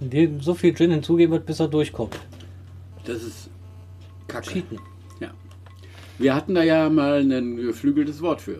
Indem 0.00 0.40
so 0.40 0.54
viel 0.54 0.74
Gin 0.74 0.90
hinzugeben 0.90 1.32
wird, 1.32 1.46
bis 1.46 1.60
er 1.60 1.68
durchkommt. 1.68 2.18
Das 3.04 3.22
ist 3.22 3.48
Kacke. 4.28 4.50
Cheaten. 4.50 4.78
Ja. 5.20 5.30
Wir 6.18 6.34
hatten 6.34 6.54
da 6.54 6.62
ja 6.62 6.88
mal 6.90 7.20
ein 7.20 7.56
geflügeltes 7.56 8.20
Wort 8.20 8.40
für. 8.40 8.58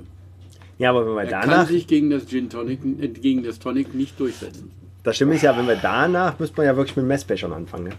Ja, 0.79 0.91
aber 0.91 1.07
wenn 1.07 1.15
wir 1.15 1.23
Er 1.23 1.41
danach, 1.43 1.57
kann 1.57 1.67
sich 1.67 1.87
gegen 1.87 2.11
das 2.11 2.27
Gin 2.27 2.49
Tonic, 2.51 2.81
äh, 3.01 3.09
gegen 3.09 3.43
das 3.43 3.59
Tonic 3.59 3.95
nicht 3.95 4.19
durchsetzen. 4.21 4.71
das 5.03 5.17
Schlimme 5.17 5.35
ist 5.35 5.43
ja, 5.43 5.57
wenn 5.57 5.67
wir 5.67 5.77
danach, 5.77 6.39
müsste 6.39 6.57
man 6.59 6.67
ja 6.67 6.77
wirklich 6.77 6.97
mit 6.97 7.07
Messbechern 7.07 7.53
anfangen, 7.53 7.85
ne? 7.85 7.91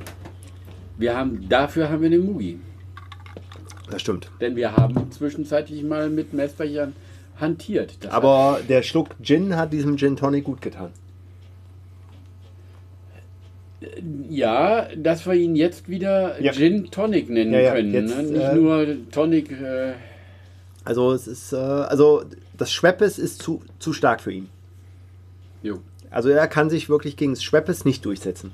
Wir 0.97 1.15
haben, 1.15 1.47
dafür 1.47 1.89
haben 1.89 2.01
wir 2.01 2.09
den 2.09 2.25
Mugi. 2.25 2.59
Das 3.89 4.01
stimmt. 4.01 4.29
Denn 4.41 4.55
wir 4.55 4.75
haben 4.75 5.11
zwischenzeitlich 5.11 5.83
mal 5.83 6.09
mit 6.09 6.33
Messbechern 6.33 6.93
hantiert. 7.39 7.97
Das 8.01 8.11
Aber 8.11 8.59
der 8.67 8.81
Schluck 8.81 9.09
Gin 9.21 9.55
hat 9.55 9.71
diesem 9.73 9.97
Gin 9.97 10.15
Tonic 10.15 10.43
gut 10.43 10.61
getan. 10.61 10.89
Ja, 14.29 14.87
dass 14.95 15.25
wir 15.27 15.33
ihn 15.33 15.55
jetzt 15.55 15.87
wieder 15.87 16.41
Ja. 16.41 16.51
Gin 16.51 16.89
Tonic 16.89 17.29
nennen 17.29 17.53
Ja, 17.53 17.59
ja, 17.61 17.73
können. 17.75 17.93
jetzt, 17.93 18.15
ne? 18.17 18.23
Nicht 18.23 18.41
äh, 18.41 18.55
nur 18.55 18.87
Tonic. 19.11 19.51
Äh, 19.51 19.93
Also 20.83 21.11
es 21.11 21.27
ist, 21.27 21.53
äh, 21.53 21.57
also 21.57 22.23
das 22.57 22.71
Schweppes 22.71 23.19
ist 23.19 23.41
zu, 23.41 23.61
zu 23.79 23.93
stark 23.93 24.21
für 24.21 24.31
ihn. 24.31 24.49
jo. 25.61 25.79
Also 26.09 26.29
er 26.29 26.47
kann 26.47 26.69
sich 26.69 26.87
wirklich 26.89 27.17
gegen 27.17 27.33
das 27.33 27.43
Schweppes 27.43 27.83
nicht 27.83 28.05
durchsetzen. 28.05 28.51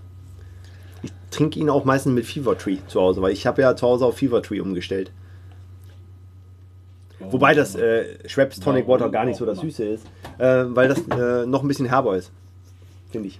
Ich 1.03 1.11
trinke 1.29 1.59
ihn 1.59 1.69
auch 1.69 1.85
meistens 1.85 2.11
mit 2.13 2.25
Fever 2.25 2.57
Tree 2.57 2.77
zu 2.87 2.99
Hause, 2.99 3.21
weil 3.21 3.31
ich 3.31 3.45
habe 3.45 3.61
ja 3.61 3.75
zu 3.75 3.85
Hause 3.85 4.05
auf 4.05 4.17
Fever 4.17 4.41
Tree 4.41 4.59
umgestellt. 4.59 5.11
Wobei 7.19 7.53
das 7.53 7.75
äh, 7.75 8.05
Schweppes 8.27 8.59
Tonic 8.59 8.87
Warum 8.87 9.01
Water 9.01 9.11
gar 9.11 9.23
nicht 9.25 9.37
so 9.37 9.45
das. 9.45 9.59
Süße 9.59 9.85
ist, 9.85 10.05
äh, 10.39 10.65
weil 10.67 10.89
das 10.89 10.99
äh, 11.07 11.45
noch 11.45 11.61
ein 11.61 11.67
bisschen 11.67 11.85
herber 11.85 12.17
ist. 12.17 12.31
Finde 13.11 13.27
ich. 13.29 13.39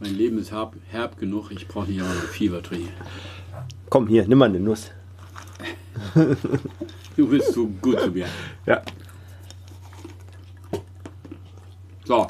Mein 0.00 0.14
Leben 0.14 0.38
ist 0.38 0.50
herb, 0.50 0.74
herb 0.88 1.18
genug. 1.18 1.50
Ich 1.50 1.68
brauche 1.68 1.90
nicht 1.90 2.02
auch 2.02 2.06
noch 2.06 2.14
Fever 2.14 2.62
Tree. 2.62 2.86
Komm, 3.88 4.08
hier, 4.08 4.26
nimm 4.26 4.38
mal 4.38 4.48
eine 4.48 4.60
Nuss. 4.60 4.90
Du 7.16 7.28
bist 7.28 7.52
so 7.52 7.66
gut 7.66 8.00
zu 8.00 8.10
mir. 8.10 8.26
Ja. 8.64 8.80
So, 12.04 12.28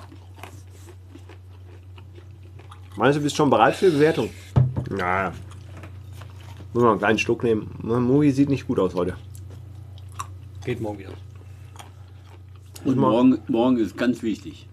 Meinst 3.01 3.18
du, 3.18 3.23
bist 3.23 3.35
schon 3.35 3.49
bereit 3.49 3.75
für 3.77 3.87
die 3.87 3.93
Bewertung? 3.93 4.29
Ja. 4.99 5.33
Muss 6.75 6.83
man 6.83 6.91
einen 6.91 6.99
kleinen 6.99 7.18
Schluck 7.18 7.43
nehmen. 7.43 7.71
Mugi 7.83 8.31
sieht 8.31 8.51
nicht 8.51 8.66
gut 8.66 8.79
aus 8.79 8.95
heute. 8.95 9.16
Geht 10.66 10.83
morgen 10.83 10.99
wieder. 10.99 11.12
und 12.85 12.99
morgen, 12.99 13.39
morgen 13.49 13.79
ist 13.79 13.97
ganz 13.97 14.23
wichtig. 14.23 14.68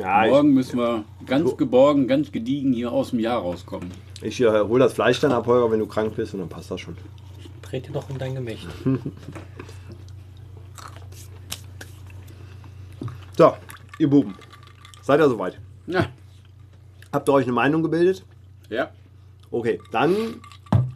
Ja, 0.00 0.24
ich, 0.24 0.30
Morgen 0.30 0.54
müssen 0.54 0.78
wir 0.78 1.04
ganz 1.26 1.56
geborgen, 1.56 2.08
ganz 2.08 2.32
gediegen 2.32 2.72
hier 2.72 2.90
aus 2.90 3.10
dem 3.10 3.18
Jahr 3.20 3.40
rauskommen. 3.40 3.90
ich 4.22 4.40
äh, 4.40 4.60
hol 4.60 4.78
das 4.78 4.94
Fleisch 4.94 5.20
dann 5.20 5.32
ab, 5.32 5.46
Holger, 5.46 5.70
wenn 5.70 5.78
du 5.78 5.86
krank 5.86 6.14
bist 6.16 6.32
und 6.34 6.40
dann 6.40 6.48
passt 6.48 6.70
das 6.70 6.80
schon. 6.80 6.96
Dreht 7.62 7.86
dir 7.86 7.92
doch 7.92 8.08
um 8.08 8.16
dein 8.18 8.34
Gemächt. 8.34 8.66
So, 13.36 13.54
ihr 13.98 14.10
Buben. 14.10 14.34
Seid 15.00 15.18
ihr 15.20 15.28
soweit? 15.28 15.58
Ja, 15.86 16.08
Habt 17.10 17.26
ihr 17.28 17.32
euch 17.32 17.44
eine 17.44 17.52
Meinung 17.52 17.82
gebildet? 17.82 18.24
ja. 18.68 18.90
Okay, 19.52 19.80
dann 19.90 20.14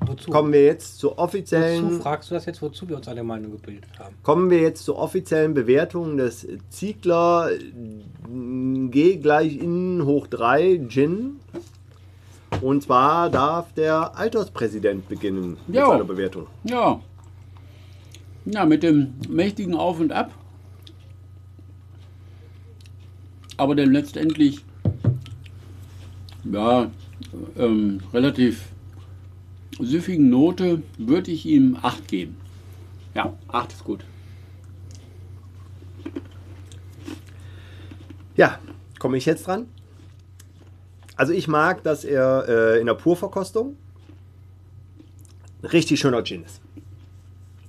Wozu? 0.06 0.30
kommen 0.30 0.52
wir 0.52 0.64
jetzt 0.64 0.98
zur 0.98 1.12
wozu 1.12 1.20
offiziellen, 1.22 2.00
fragst 2.00 2.30
du 2.30 2.34
das 2.34 2.46
jetzt, 2.46 2.62
wozu 2.62 2.88
wir 2.88 2.96
uns 2.96 3.08
eine 3.08 3.22
Meinung 3.22 3.52
gebildet 3.52 3.90
haben? 3.98 4.14
kommen 4.22 4.50
wir 4.50 4.60
jetzt 4.60 4.84
zur 4.84 4.98
offiziellen 4.98 5.54
Bewertung 5.54 6.16
des 6.16 6.46
Ziegler 6.70 7.50
äh, 7.52 8.88
G 8.88 9.16
gleich 9.16 9.56
in 9.58 10.04
hoch 10.04 10.26
3 10.26 10.86
Gin. 10.88 11.40
Und 12.60 12.84
zwar 12.84 13.30
darf 13.30 13.72
der 13.72 14.16
Alterspräsident 14.16 15.08
beginnen 15.08 15.56
mit 15.66 15.76
Jo. 15.76 15.88
seiner 15.88 16.04
Bewertung. 16.04 16.46
Ja. 16.62 17.00
Ja, 18.44 18.64
mit 18.64 18.82
dem 18.82 19.14
mächtigen 19.28 19.74
Auf 19.74 19.98
und 20.00 20.12
Ab 20.12 20.30
aber 23.56 23.74
der 23.74 23.86
letztendlich 23.86 24.64
ja, 26.44 26.90
ähm, 27.56 28.00
relativ 28.12 28.68
süffigen 29.78 30.30
Note 30.30 30.82
würde 30.98 31.30
ich 31.30 31.46
ihm 31.46 31.78
8 31.80 32.08
geben. 32.08 32.36
Ja, 33.14 33.32
8 33.48 33.72
ist 33.72 33.84
gut. 33.84 34.04
Ja, 38.36 38.58
komme 38.98 39.16
ich 39.16 39.26
jetzt 39.26 39.46
dran? 39.46 39.66
Also 41.16 41.32
ich 41.32 41.46
mag, 41.46 41.82
dass 41.84 42.04
er 42.04 42.46
äh, 42.48 42.80
in 42.80 42.86
der 42.86 42.94
Purverkostung 42.94 43.76
ein 45.62 45.66
richtig 45.66 46.00
schöner 46.00 46.24
Gin 46.24 46.42
ist. 46.44 46.60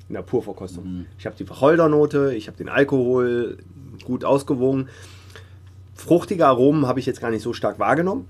In 0.10 0.16
der 0.16 0.24
Purverkostung. 0.24 1.06
Ich 1.20 1.26
habe 1.26 1.36
die 1.36 1.48
Wacholdernote, 1.48 2.34
ich 2.36 2.48
habe 2.48 2.58
den 2.58 2.70
Alkohol 2.70 3.58
gut 4.04 4.26
ausgewogen. 4.26 4.90
Fruchtige 5.94 6.46
Aromen 6.48 6.88
habe 6.88 7.00
ich 7.00 7.06
jetzt 7.06 7.22
gar 7.22 7.32
nicht 7.32 7.44
so 7.44 7.54
stark 7.54 7.80
wahrgenommen. 7.80 8.28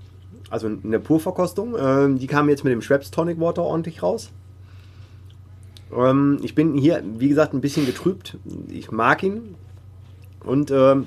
Also 0.50 0.68
in 0.68 0.90
der 0.90 0.98
Purverkostung. 0.98 1.74
Ähm, 1.78 2.18
die 2.18 2.26
kamen 2.26 2.48
jetzt 2.48 2.64
mit 2.64 2.72
dem 2.72 2.82
Schweppes 2.82 3.10
Tonic 3.10 3.40
Water 3.40 3.62
ordentlich 3.62 4.02
raus. 4.02 4.30
Ähm, 5.94 6.38
ich 6.42 6.54
bin 6.54 6.74
hier, 6.74 7.02
wie 7.18 7.28
gesagt, 7.28 7.52
ein 7.54 7.60
bisschen 7.60 7.86
getrübt. 7.86 8.36
Ich 8.68 8.90
mag 8.90 9.22
ihn. 9.22 9.56
Und 10.44 10.70
ähm, 10.70 11.06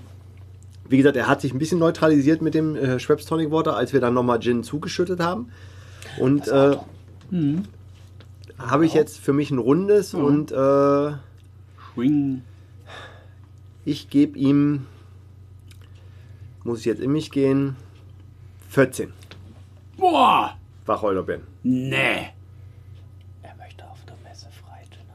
wie 0.89 0.97
gesagt, 0.97 1.15
er 1.15 1.27
hat 1.27 1.41
sich 1.41 1.53
ein 1.53 1.59
bisschen 1.59 1.79
neutralisiert 1.79 2.41
mit 2.41 2.53
dem 2.53 2.75
äh, 2.75 2.99
Schweppes 2.99 3.25
Tonic 3.25 3.51
Water, 3.51 3.75
als 3.75 3.93
wir 3.93 4.01
dann 4.01 4.13
nochmal 4.13 4.39
Gin 4.39 4.63
zugeschüttet 4.63 5.19
haben. 5.19 5.51
Und 6.17 6.47
äh, 6.47 6.75
habe 8.57 8.85
ich 8.85 8.93
jetzt 8.93 9.19
für 9.19 9.31
mich 9.31 9.51
ein 9.51 9.59
rundes 9.59 10.13
und 10.13 10.51
äh, 10.51 11.11
Schwing. 11.93 12.41
ich 13.85 14.09
gebe 14.09 14.37
ihm, 14.37 14.85
muss 16.63 16.79
ich 16.79 16.85
jetzt 16.85 17.01
in 17.01 17.11
mich 17.11 17.31
gehen, 17.31 17.75
14 18.69 19.13
Boah! 20.00 20.58
Wacholderbeeren. 20.86 21.43
Nee. 21.64 22.28
Er 23.43 23.56
möchte 23.58 23.86
auf 23.88 24.00
der 24.08 24.16
Messe 24.28 24.47
Freitag. 24.50 25.06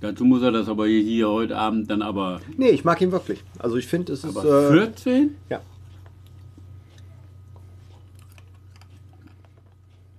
Dazu 0.00 0.24
muss 0.24 0.42
er 0.42 0.52
das 0.52 0.68
aber 0.68 0.86
hier 0.86 1.28
heute 1.30 1.56
Abend 1.56 1.90
dann 1.90 2.02
aber. 2.02 2.40
Nee, 2.56 2.70
ich 2.70 2.84
mag 2.84 3.00
ihn 3.00 3.12
wirklich. 3.12 3.42
Also 3.58 3.76
ich 3.76 3.86
finde, 3.86 4.12
es 4.12 4.24
ist... 4.24 4.36
aber 4.36 4.70
Äh, 4.70 4.72
14? 4.72 5.36
ja. 5.48 5.60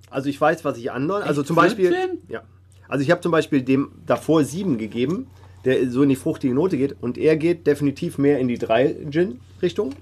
Also 0.09 0.29
ich 0.29 0.39
weiß, 0.39 0.63
was 0.63 0.77
ich 0.77 0.91
anderen... 0.91 1.23
Also 1.23 1.43
zum 1.43 1.57
Beispiel... 1.57 1.89
14? 1.89 2.19
Ja. 2.29 2.41
Also 2.87 3.03
ich 3.03 3.11
habe 3.11 3.19
zum 3.21 3.31
Beispiel 3.33 3.61
dem 3.61 3.91
davor 4.05 4.43
7 4.45 4.77
gegeben, 4.77 5.27
der 5.65 5.89
so 5.91 6.03
in 6.03 6.09
die 6.09 6.15
fruchtige 6.15 6.53
Note 6.53 6.77
geht. 6.77 6.95
Und 7.01 7.17
er 7.17 7.35
geht 7.35 7.67
definitiv 7.67 8.17
mehr 8.17 8.39
in 8.39 8.47
die 8.47 8.57
3 8.57 9.07
Gin-Richtung. 9.09 9.93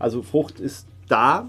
Also 0.00 0.22
Frucht 0.22 0.58
ist 0.58 0.88
da, 1.08 1.48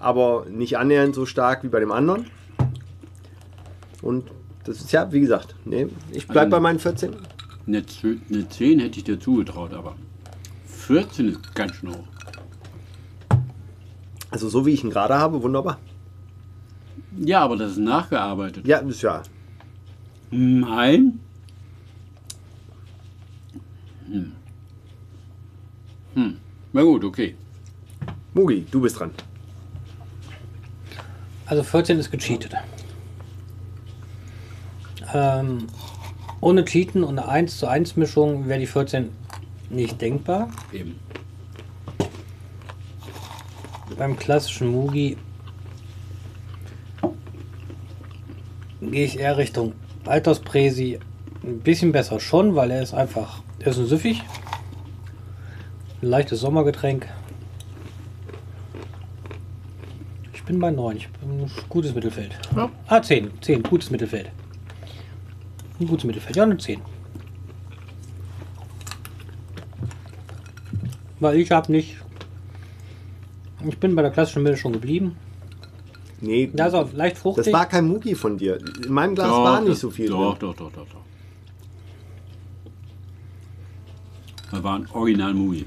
aber 0.00 0.46
nicht 0.50 0.78
annähernd 0.78 1.14
so 1.14 1.26
stark 1.26 1.62
wie 1.62 1.68
bei 1.68 1.78
dem 1.80 1.92
anderen. 1.92 2.26
Und 4.02 4.24
das 4.64 4.78
ist 4.80 4.92
ja, 4.92 5.12
wie 5.12 5.20
gesagt, 5.20 5.54
nee, 5.64 5.86
ich 6.12 6.26
bleibe 6.26 6.40
Also- 6.46 6.50
bei 6.56 6.60
meinen 6.60 6.78
14. 6.78 7.14
Eine, 7.66 7.82
Zw- 7.82 8.18
eine 8.30 8.48
10 8.48 8.80
hätte 8.80 8.98
ich 8.98 9.04
dir 9.04 9.20
zugetraut, 9.20 9.72
aber 9.74 9.94
14 10.66 11.28
ist 11.28 11.54
ganz 11.54 11.76
schön 11.76 11.90
hoch. 11.90 12.04
Also 14.30 14.48
so 14.48 14.64
wie 14.66 14.70
ich 14.72 14.82
ihn 14.82 14.90
gerade 14.90 15.14
habe, 15.14 15.42
wunderbar. 15.42 15.78
Ja, 17.18 17.40
aber 17.40 17.56
das 17.56 17.72
ist 17.72 17.78
nachgearbeitet. 17.78 18.66
Ja, 18.66 18.78
ist 18.78 19.02
ja. 19.02 19.22
Nein. 20.30 21.20
Hm. 24.10 24.32
Hm. 26.14 26.36
Na 26.72 26.82
gut, 26.82 27.04
okay. 27.04 27.34
Mugi, 28.34 28.64
du 28.70 28.80
bist 28.80 28.98
dran. 28.98 29.10
Also 31.50 31.64
14 31.64 31.98
ist 31.98 32.12
gecheatet. 32.12 32.54
Ähm, 35.12 35.66
ohne 36.40 36.64
Cheaten 36.64 37.02
und 37.02 37.18
eine 37.18 37.28
1 37.28 37.58
zu 37.58 37.66
1 37.66 37.96
Mischung 37.96 38.46
wäre 38.46 38.60
die 38.60 38.68
14 38.68 39.10
nicht 39.68 40.00
denkbar. 40.00 40.48
Eben. 40.72 41.00
Beim 43.98 44.16
klassischen 44.16 44.68
Mugi 44.68 45.16
gehe 48.80 49.04
ich 49.04 49.18
eher 49.18 49.36
Richtung 49.36 49.72
Alterspresi. 50.04 51.00
Ein 51.42 51.58
bisschen 51.58 51.90
besser 51.90 52.20
schon, 52.20 52.54
weil 52.54 52.70
er 52.70 52.80
ist 52.80 52.94
einfach, 52.94 53.42
er 53.58 53.72
ist 53.72 53.78
ein 53.78 53.86
süffig. 53.86 54.22
Ein 56.00 56.10
leichtes 56.10 56.38
Sommergetränk. 56.38 57.08
Ich 60.32 60.39
bin 60.50 60.58
bei 60.58 60.70
9. 60.72 60.96
Ich 60.96 61.08
bin 61.10 61.30
ein 61.42 61.50
gutes 61.68 61.94
Mittelfeld. 61.94 62.32
Ja. 62.56 62.68
Ah, 62.88 63.00
10. 63.00 63.30
10. 63.40 63.62
Gutes 63.62 63.88
Mittelfeld. 63.90 64.30
Ein 65.78 65.86
gutes 65.86 66.04
Mittelfeld. 66.04 66.34
Ja, 66.34 66.42
eine 66.42 66.58
10. 66.58 66.80
Weil 71.20 71.38
ich 71.38 71.50
habe 71.52 71.70
nicht. 71.70 71.96
Ich 73.64 73.78
bin 73.78 73.94
bei 73.94 74.02
der 74.02 74.10
klassischen 74.10 74.42
Milch 74.42 74.58
schon 74.60 74.72
geblieben. 74.72 75.14
Nee, 76.20 76.50
Da 76.52 76.66
ist 76.66 76.74
auch 76.74 76.92
leicht 76.92 77.16
fruchtig. 77.18 77.44
das 77.44 77.52
war 77.52 77.66
kein 77.66 77.86
Mugi 77.86 78.14
von 78.16 78.36
dir. 78.36 78.58
In 78.84 78.92
meinem 78.92 79.14
Glas 79.14 79.30
war 79.30 79.60
nicht 79.60 79.78
so 79.78 79.88
viel 79.90 80.08
Doch, 80.08 80.36
drin. 80.36 80.50
doch, 80.50 80.56
doch, 80.56 80.72
doch, 80.72 80.86
doch. 80.88 81.00
Da 84.50 84.62
war 84.64 84.76
ein 84.80 84.88
Original 84.92 85.32
Movie. 85.32 85.64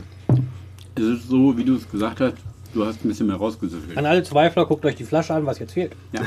Es 0.96 1.04
ist 1.04 1.30
so, 1.30 1.56
wie 1.58 1.64
du 1.64 1.76
es 1.76 1.90
gesagt 1.90 2.20
hast, 2.20 2.36
du 2.74 2.86
hast 2.86 3.04
ein 3.04 3.08
bisschen 3.08 3.28
mehr 3.28 3.36
rausgesüffelt. 3.36 3.98
An 3.98 4.06
alle 4.06 4.24
Zweifler, 4.24 4.66
guckt 4.66 4.86
euch 4.86 4.96
die 4.96 5.04
Flasche 5.04 5.34
an, 5.34 5.46
was 5.46 5.60
jetzt 5.60 5.74
fehlt. 5.74 5.96
Ja. 6.12 6.22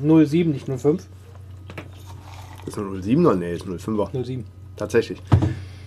07, 0.26 0.52
nicht 0.52 0.66
05. 0.66 1.06
Ist 2.66 2.76
nur 2.76 2.96
07er? 2.96 3.34
Nee, 3.34 3.54
ist 3.54 3.66
05er. 3.66 4.24
07. 4.24 4.44
Tatsächlich. 4.76 5.20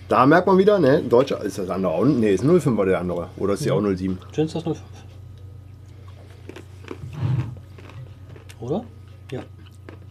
Da 0.08 0.26
merkt 0.26 0.46
man 0.46 0.58
wieder, 0.58 0.78
ne, 0.78 1.02
Deutscher 1.02 1.42
ist 1.42 1.58
das 1.58 1.70
andere 1.70 1.92
auch. 1.92 2.04
Nee, 2.04 2.34
ist 2.34 2.44
05er 2.44 2.84
der 2.84 3.00
andere. 3.00 3.28
Oder 3.36 3.54
ist 3.54 3.64
die 3.64 3.70
auch 3.70 3.80
07? 3.80 4.18
Gin 4.32 4.46
ist 4.46 4.54
das 4.54 4.64
05. 4.64 4.82
Oder? 8.60 8.84
Ja. 9.30 9.42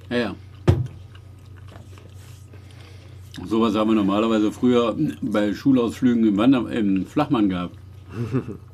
Ja, 0.09 0.17
ja. 0.17 0.35
Sowas 3.45 3.75
haben 3.75 3.89
wir 3.89 3.95
normalerweise 3.95 4.51
früher 4.51 4.95
bei 5.21 5.53
Schulausflügen 5.53 6.27
im, 6.27 6.37
Wander 6.37 6.69
im 6.71 7.05
Flachmann 7.05 7.49
gehabt. 7.49 7.75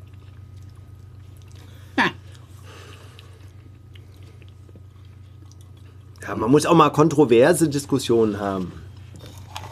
man 6.39 6.51
muss 6.51 6.65
auch 6.65 6.75
mal 6.75 6.89
kontroverse 6.89 7.69
Diskussionen 7.69 8.39
haben. 8.39 8.71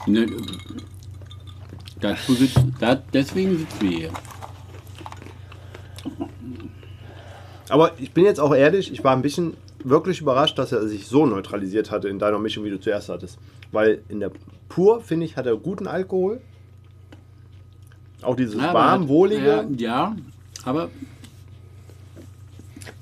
Ne, 0.08 0.28
dazu 2.00 2.34
sitzt, 2.34 2.60
da, 2.80 2.96
deswegen 2.96 3.58
sitzen 3.58 3.82
wir 3.82 3.90
hier. 3.90 4.12
Aber 7.70 7.94
ich 8.00 8.12
bin 8.12 8.26
jetzt 8.26 8.40
auch 8.40 8.54
ehrlich, 8.54 8.92
ich 8.92 9.04
war 9.04 9.16
ein 9.16 9.22
bisschen 9.22 9.56
wirklich 9.84 10.22
überrascht, 10.22 10.58
dass 10.60 10.72
er 10.72 10.88
sich 10.88 11.08
so 11.08 11.26
neutralisiert 11.26 11.90
hatte 11.92 12.08
in 12.10 12.20
deiner 12.20 12.40
Mischung, 12.40 12.64
wie 12.64 12.70
du 12.70 12.80
zuerst 12.80 13.10
hattest. 13.10 13.40
Weil 13.72 14.02
in 14.10 14.20
der 14.20 14.32
Pur, 14.70 15.02
finde 15.02 15.26
ich, 15.26 15.36
hat 15.38 15.46
er 15.48 15.56
guten 15.58 15.88
Alkohol. 15.88 16.42
Auch 18.22 18.36
dieses 18.36 18.56
Ja, 18.56 18.70
aber 18.70 18.80
warm, 18.80 19.02
hat- 19.02 19.08
wohlige. 19.10 19.46
Ja, 19.46 19.66
ja 19.78 20.16
aber 20.64 20.90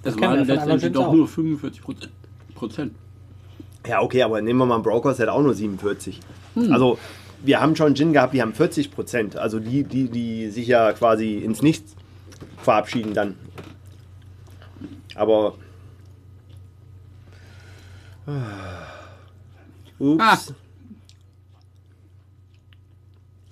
das 0.02 0.16
Das 0.16 0.22
waren 0.22 0.46
letztendlich 0.46 0.92
doch 0.94 1.08
auch. 1.08 1.14
nur 1.14 1.28
45 1.28 1.82
Prozent. 2.56 2.94
Ja, 3.88 4.02
okay, 4.02 4.24
aber 4.24 4.42
nehmen 4.42 4.60
wir 4.60 4.66
mal 4.66 4.76
einen 4.76 4.84
Brokers, 4.84 5.18
der 5.18 5.28
hat 5.28 5.34
auch 5.34 5.42
nur 5.42 5.54
47. 5.54 6.20
Hm. 6.56 6.72
Also, 6.72 6.98
wir 7.44 7.60
haben 7.60 7.76
schon 7.76 7.96
Gin 7.96 8.14
gehabt, 8.14 8.34
die 8.34 8.42
haben 8.42 8.54
40 8.54 8.92
Prozent. 8.92 9.36
Also, 9.38 9.60
die, 9.60 9.84
die, 9.84 10.10
die 10.10 10.50
sich 10.50 10.68
ja 10.68 10.94
quasi 10.94 11.38
ins 11.38 11.62
Nichts 11.62 11.96
verabschieden 12.62 13.14
dann. 13.14 13.36
Aber. 15.16 15.56
Ups. 20.00 20.20
Ah. 20.20 20.38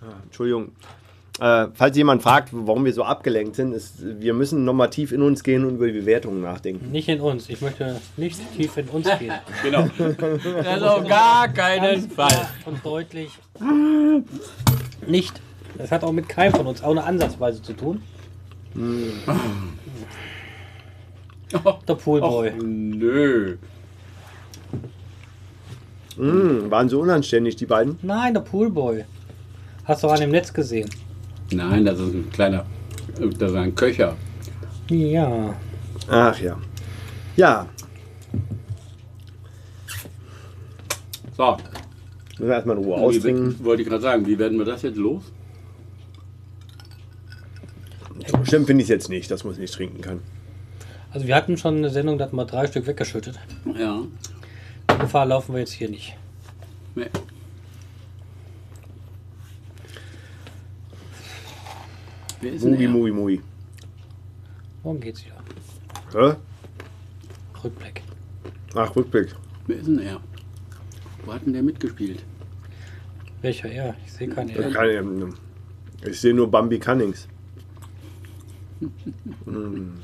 Ah, 0.02 0.14
Entschuldigung. 0.24 0.72
Äh, 1.42 1.70
falls 1.74 1.98
jemand 1.98 2.22
fragt, 2.22 2.50
warum 2.52 2.86
wir 2.86 2.94
so 2.94 3.04
abgelenkt 3.04 3.56
sind, 3.56 3.74
ist, 3.74 3.96
wir 4.22 4.36
müssen 4.36 4.64
nochmal 4.64 4.92
tief 4.92 5.12
in 5.12 5.24
uns 5.24 5.42
gehen 5.44 5.66
und 5.66 5.78
über 5.78 5.88
die 5.88 5.94
Bewertungen 6.00 6.40
nachdenken. 6.40 6.92
Nicht 6.92 7.10
in 7.10 7.20
uns. 7.20 7.50
Ich 7.50 7.62
möchte 7.62 8.00
nicht 8.16 8.40
tief 8.56 8.78
in 8.78 8.88
uns 8.90 9.08
gehen. 9.18 9.34
Genau. 9.64 9.90
Das 10.64 10.84
auf 10.84 11.08
gar 11.08 11.48
keinen 11.48 12.02
Ganz 12.02 12.14
Fall. 12.14 12.28
klar 12.30 12.50
Und 12.68 12.86
deutlich. 12.86 13.32
Nicht. 15.08 15.42
Das 15.80 15.92
hat 15.92 16.04
auch 16.04 16.12
mit 16.12 16.30
keinem 16.30 16.54
von 16.54 16.68
uns 16.68 16.84
auch 16.84 16.92
eine 16.92 17.04
Ansatzweise 17.04 17.60
zu 17.60 17.74
tun. 17.74 18.04
Der 21.88 21.96
Poolboy. 21.96 22.50
Och, 22.50 22.54
nö. 22.64 23.58
Mm, 26.18 26.70
waren 26.70 26.88
so 26.88 27.00
unanständig, 27.02 27.56
die 27.56 27.66
beiden. 27.66 27.98
Nein, 28.04 28.36
der 28.36 28.42
Poolboy. 28.42 29.06
Hast 29.86 30.04
du 30.04 30.08
auch 30.08 30.14
an 30.14 30.20
dem 30.20 30.30
Netz 30.30 30.54
gesehen. 30.54 30.88
Nein, 31.52 31.86
das 31.86 32.00
ist 32.00 32.14
ein 32.14 32.30
kleiner, 32.32 32.66
das 33.38 33.52
ist 33.52 33.58
ein 33.58 33.76
Köcher. 33.76 34.16
Ja. 34.90 35.54
Ach 36.10 36.40
ja. 36.40 36.58
Ja, 37.36 37.68
So, 41.42 41.58
müssen 42.38 42.48
wir 42.50 42.54
erstmal 42.54 42.78
in 42.78 42.84
Ruhe 42.84 42.98
wie, 42.98 43.02
austrinken. 43.02 43.66
wollte 43.66 43.82
ich 43.82 43.88
gerade 43.90 44.04
sagen, 44.04 44.28
wie 44.28 44.38
werden 44.38 44.60
wir 44.60 44.66
das 44.66 44.84
jetzt 44.84 44.98
los? 44.98 45.24
Schlimm 48.44 48.68
finde 48.68 48.84
ich 48.84 48.86
es 48.86 48.90
jetzt 48.90 49.10
nicht, 49.10 49.32
dass 49.32 49.44
man 49.44 49.54
es 49.54 49.60
nicht 49.60 49.74
trinken 49.74 50.02
kann. 50.02 50.20
Also 51.12 51.26
wir 51.26 51.36
hatten 51.36 51.58
schon 51.58 51.78
eine 51.78 51.90
Sendung, 51.90 52.20
da 52.20 52.26
hatten 52.26 52.36
wir 52.36 52.46
drei 52.46 52.68
Stück 52.68 52.86
weggeschüttet. 52.86 53.40
Ja. 53.76 54.02
Die 54.92 54.98
Gefahr 55.00 55.26
laufen 55.26 55.54
wir 55.54 55.62
jetzt 55.62 55.72
hier 55.72 55.90
nicht. 55.90 56.16
Nee. 56.94 57.08
Wer 62.42 62.54
ist 62.54 62.66
denn 62.66 62.72
Mui, 62.72 62.88
mui, 62.88 63.12
mui. 63.12 63.42
Morgen 64.84 65.00
geht's 65.00 65.24
wieder. 65.24 65.38
Hä? 66.12 66.36
Rückblick. 67.64 68.02
Ach, 68.74 68.96
Rückblick. 68.96 69.36
Wer 69.68 69.78
ist 69.78 69.86
denn 69.86 70.00
er? 70.00 70.20
Wo 71.24 71.34
hat 71.34 71.46
denn 71.46 71.54
der 71.54 71.62
mitgespielt? 71.62 72.24
Welcher 73.42 73.70
er? 73.70 73.96
Ich 74.06 74.14
sehe 74.14 74.28
keinen 74.28 74.50
er. 74.50 74.72
kann, 74.72 74.90
ähm, 74.90 75.36
ich 76.04 76.20
sehe 76.20 76.34
nur 76.34 76.50
Bambi 76.50 76.80
Cunnings. 76.80 77.28
Mm. 79.46 79.92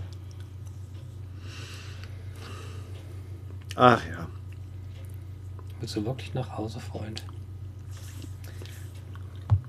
Ach 3.75 4.07
ja. 4.07 4.27
Willst 5.79 5.95
du 5.95 6.05
wirklich 6.05 6.33
nach 6.35 6.57
Hause, 6.57 6.79
Freund? 6.79 7.25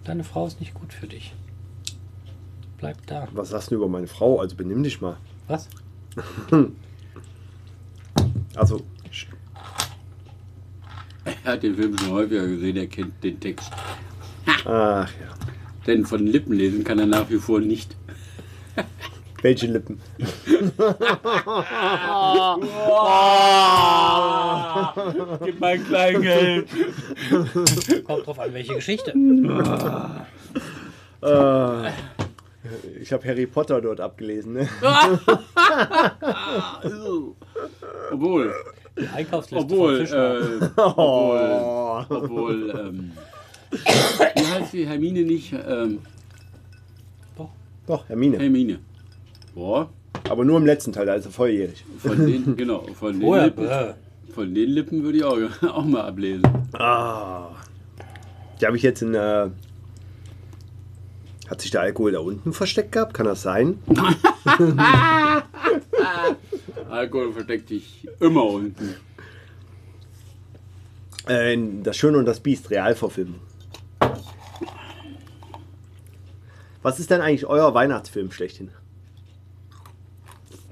Deine 0.05 0.25
Frau 0.25 0.47
ist 0.47 0.61
nicht 0.61 0.75
gut 0.75 0.93
für 0.93 1.07
dich. 1.07 1.35
Bleib 2.79 2.97
da. 3.07 3.29
Was 3.33 3.51
sagst 3.51 3.71
du 3.71 3.75
über 3.77 3.89
meine 3.89 4.07
Frau? 4.07 4.41
Also 4.41 4.57
benimm 4.57 4.83
dich 4.83 5.01
mal. 5.01 5.17
Was? 5.47 5.69
Also, 8.55 8.81
Er 11.45 11.53
hat 11.53 11.63
den 11.63 11.77
Film 11.77 11.97
schon 11.97 12.11
häufiger 12.11 12.45
gesehen, 12.49 12.77
er 12.77 12.87
kennt 12.89 13.23
den 13.23 13.39
Text. 13.39 13.71
ach 14.65 15.09
ja. 15.09 15.09
Denn 15.87 16.05
von 16.05 16.27
Lippen 16.27 16.55
lesen 16.55 16.83
kann 16.83 16.99
er 16.99 17.07
nach 17.07 17.31
wie 17.31 17.37
vor 17.39 17.61
nicht. 17.61 17.97
Welche 19.43 19.69
Lippen? 19.69 20.01
Gib 25.45 25.61
mein 25.61 25.85
Kleingeld. 25.87 26.69
Kommt 28.05 28.27
drauf 28.27 28.39
an, 28.41 28.53
welche 28.53 28.75
Geschichte. 28.75 29.13
Äh, 31.23 31.91
ich 33.01 33.13
habe 33.13 33.27
Harry 33.27 33.47
Potter 33.47 33.81
dort 33.81 34.01
abgelesen. 34.01 34.53
Ne? 34.55 34.69
Obwohl, 38.13 38.53
Die 39.01 39.07
Einkaufsliste 39.07 39.65
obwohl, 39.65 40.01
äh, 40.01 40.69
obwohl, 40.77 41.61
Oh. 41.63 42.05
obwohl, 42.09 42.71
ähm, 42.71 43.13
wie 43.71 44.47
heißt 44.47 44.73
die 44.73 44.87
Hermine 44.87 45.23
nicht? 45.23 45.53
Ähm, 45.53 46.01
Doch, 47.87 48.09
Hermine. 48.09 48.39
Hermine. 48.39 48.79
Boah, 49.55 49.89
Aber 50.29 50.45
nur 50.45 50.59
im 50.59 50.67
letzten 50.67 50.93
Teil, 50.93 51.09
also 51.09 51.31
volljährig. 51.31 51.85
von 51.99 52.27
den, 52.27 52.57
genau, 52.57 52.87
von 52.99 53.13
den, 53.15 53.23
Vorher, 53.23 53.47
Lippen, 53.47 53.67
bäh. 53.67 53.95
von 54.35 54.55
den 54.55 54.71
Lippen 54.71 55.03
würde 55.03 55.19
ich 55.19 55.25
auch, 55.25 55.39
auch 55.69 55.85
mal 55.85 56.03
ablesen. 56.03 56.43
Ah. 56.75 57.49
Die 58.61 58.67
habe 58.67 58.77
ich 58.77 58.83
jetzt 58.83 59.03
in. 59.03 59.15
Äh, 59.15 59.49
hat 61.49 61.61
sich 61.61 61.71
der 61.71 61.81
Alkohol 61.81 62.13
da 62.13 62.21
unten 62.21 62.53
versteckt 62.53 62.93
gehabt? 62.93 63.15
Kann 63.15 63.27
das 63.27 63.43
sein? 63.43 63.79
Alkohol 66.91 67.33
versteckt 67.33 67.71
dich 67.71 68.07
immer 68.21 68.45
unten. 68.45 68.95
Äh, 71.27 71.57
das 71.83 71.97
Schöne 71.97 72.19
und 72.19 72.27
das 72.27 72.41
Biest, 72.41 72.71
Realverfilmung. 72.71 73.41
Was 76.83 77.01
ist 77.01 77.11
denn 77.11 77.21
eigentlich 77.21 77.47
euer 77.47 77.75
Weihnachtsfilm 77.75 78.31
schlechthin? 78.31 78.71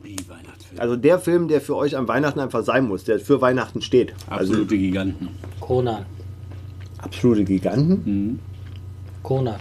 Wie 0.03 0.16
Weihnachtsfilm. 0.29 0.81
Also 0.81 0.97
der 0.97 1.18
Film, 1.18 1.49
der 1.49 1.61
für 1.61 1.77
euch 1.77 1.97
am 1.97 2.07
Weihnachten 2.07 2.41
einfach 2.41 2.62
sein 2.62 2.87
muss, 2.87 3.05
der 3.05 3.18
für 3.18 3.41
Weihnachten 3.41 3.83
steht. 3.83 4.14
Absolute 4.29 4.79
Giganten. 4.79 5.29
Conan. 5.61 6.07
Also 6.97 7.05
absolute 7.05 7.45
Giganten. 7.45 8.03
Mhm. 8.05 8.39
Conan. 9.22 9.61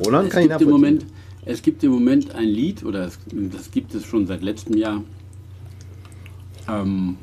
Ronan 0.00 0.26
Es 0.26 0.32
kann 0.32 0.42
ich 0.42 0.48
gibt, 0.48 0.60
im. 0.62 0.68
Moment, 0.70 1.06
es 1.44 1.62
gibt 1.62 1.82
im 1.84 1.92
Moment 1.92 2.34
ein 2.34 2.48
Lied, 2.48 2.84
oder 2.84 3.06
es, 3.06 3.18
das 3.52 3.70
gibt 3.70 3.94
es 3.94 4.04
schon 4.04 4.26
seit 4.26 4.42
letztem 4.42 4.76
Jahr. 4.76 5.02
Ähm, 6.68 7.16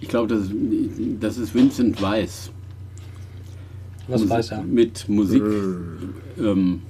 ich 0.00 0.08
glaube, 0.08 0.28
das, 0.34 0.44
ist- 0.44 0.52
das 1.20 1.38
ist 1.38 1.54
Vincent 1.54 2.00
Weiss. 2.02 2.50
Was 4.08 4.20
Musik- 4.22 4.30
weiß 4.30 4.50
er? 4.52 4.62
Mit 4.62 5.08
Musik. 5.08 5.42
Mm. 5.42 6.14
Ähm, 6.38 6.82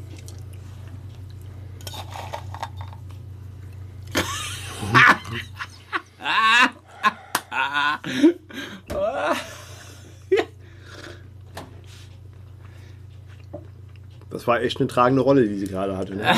Das 14.43 14.49
war 14.49 14.61
echt 14.61 14.81
eine 14.81 14.89
tragende 14.89 15.23
Rolle, 15.23 15.47
die 15.47 15.57
sie 15.57 15.69
gerade 15.69 15.97
hatte. 15.97 16.17
Ne? 16.17 16.35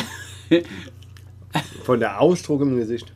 Von 1.85 2.01
der 2.01 2.21
Ausdruck 2.21 2.61
im 2.61 2.77
Gesicht. 2.77 3.15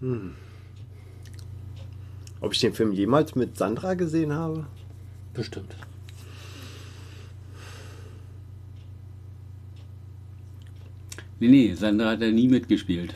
Hm. 0.00 0.32
Ob 2.40 2.54
ich 2.54 2.60
den 2.60 2.72
Film 2.72 2.92
jemals 2.92 3.34
mit 3.34 3.58
Sandra 3.58 3.92
gesehen 3.92 4.32
habe? 4.32 4.66
Bestimmt. 5.34 5.76
nee, 11.38 11.48
nee, 11.48 11.74
Sandra 11.74 12.12
hat 12.12 12.22
ja 12.22 12.30
nie 12.30 12.48
mitgespielt. 12.48 13.12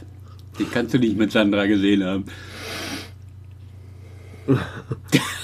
Den 0.59 0.71
kannst 0.71 0.93
du 0.93 0.99
nicht 0.99 1.17
mit 1.17 1.33
Sandra 1.33 1.65
gesehen 1.65 2.05
haben. 2.05 2.27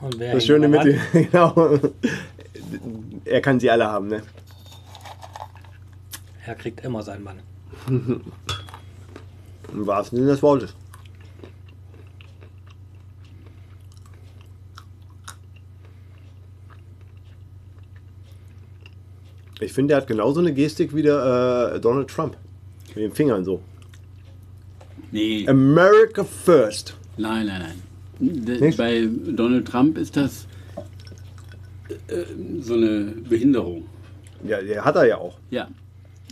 Und 0.00 0.18
wer 0.18 0.34
Das 0.34 0.44
Schöne 0.44 0.68
mit 0.68 0.82
genau. 1.12 1.78
Er 3.24 3.40
kann 3.40 3.58
sie 3.58 3.70
alle 3.70 3.86
haben, 3.86 4.08
ne? 4.08 4.22
Er 6.44 6.54
kriegt 6.54 6.80
immer 6.84 7.02
seinen 7.02 7.24
Mann. 7.24 7.40
Im 9.72 9.86
wahrsten 9.86 10.18
Sinne 10.18 10.30
des 10.30 10.42
Wortes. 10.42 10.74
Ich 19.60 19.72
finde, 19.72 19.94
er 19.94 19.98
hat 19.98 20.06
genauso 20.06 20.40
eine 20.40 20.52
Gestik 20.52 20.94
wie 20.94 21.02
der 21.02 21.72
äh, 21.74 21.80
Donald 21.80 22.08
Trump. 22.08 22.36
Mit 22.88 22.98
den 22.98 23.12
Fingern 23.12 23.44
so. 23.44 23.62
Nee, 25.10 25.46
America 25.48 26.24
first. 26.24 26.94
nein, 27.16 27.46
nein, 27.46 27.62
nein. 27.62 27.82
Nicht? 28.18 28.78
Bei 28.78 29.08
Donald 29.26 29.66
Trump 29.68 29.98
ist 29.98 30.16
das 30.16 30.46
äh, 32.08 32.24
so 32.60 32.74
eine 32.74 33.12
Behinderung. 33.28 33.84
Ja, 34.46 34.60
der 34.62 34.84
hat 34.84 34.96
er 34.96 35.06
ja 35.06 35.18
auch. 35.18 35.38
Ja, 35.50 35.68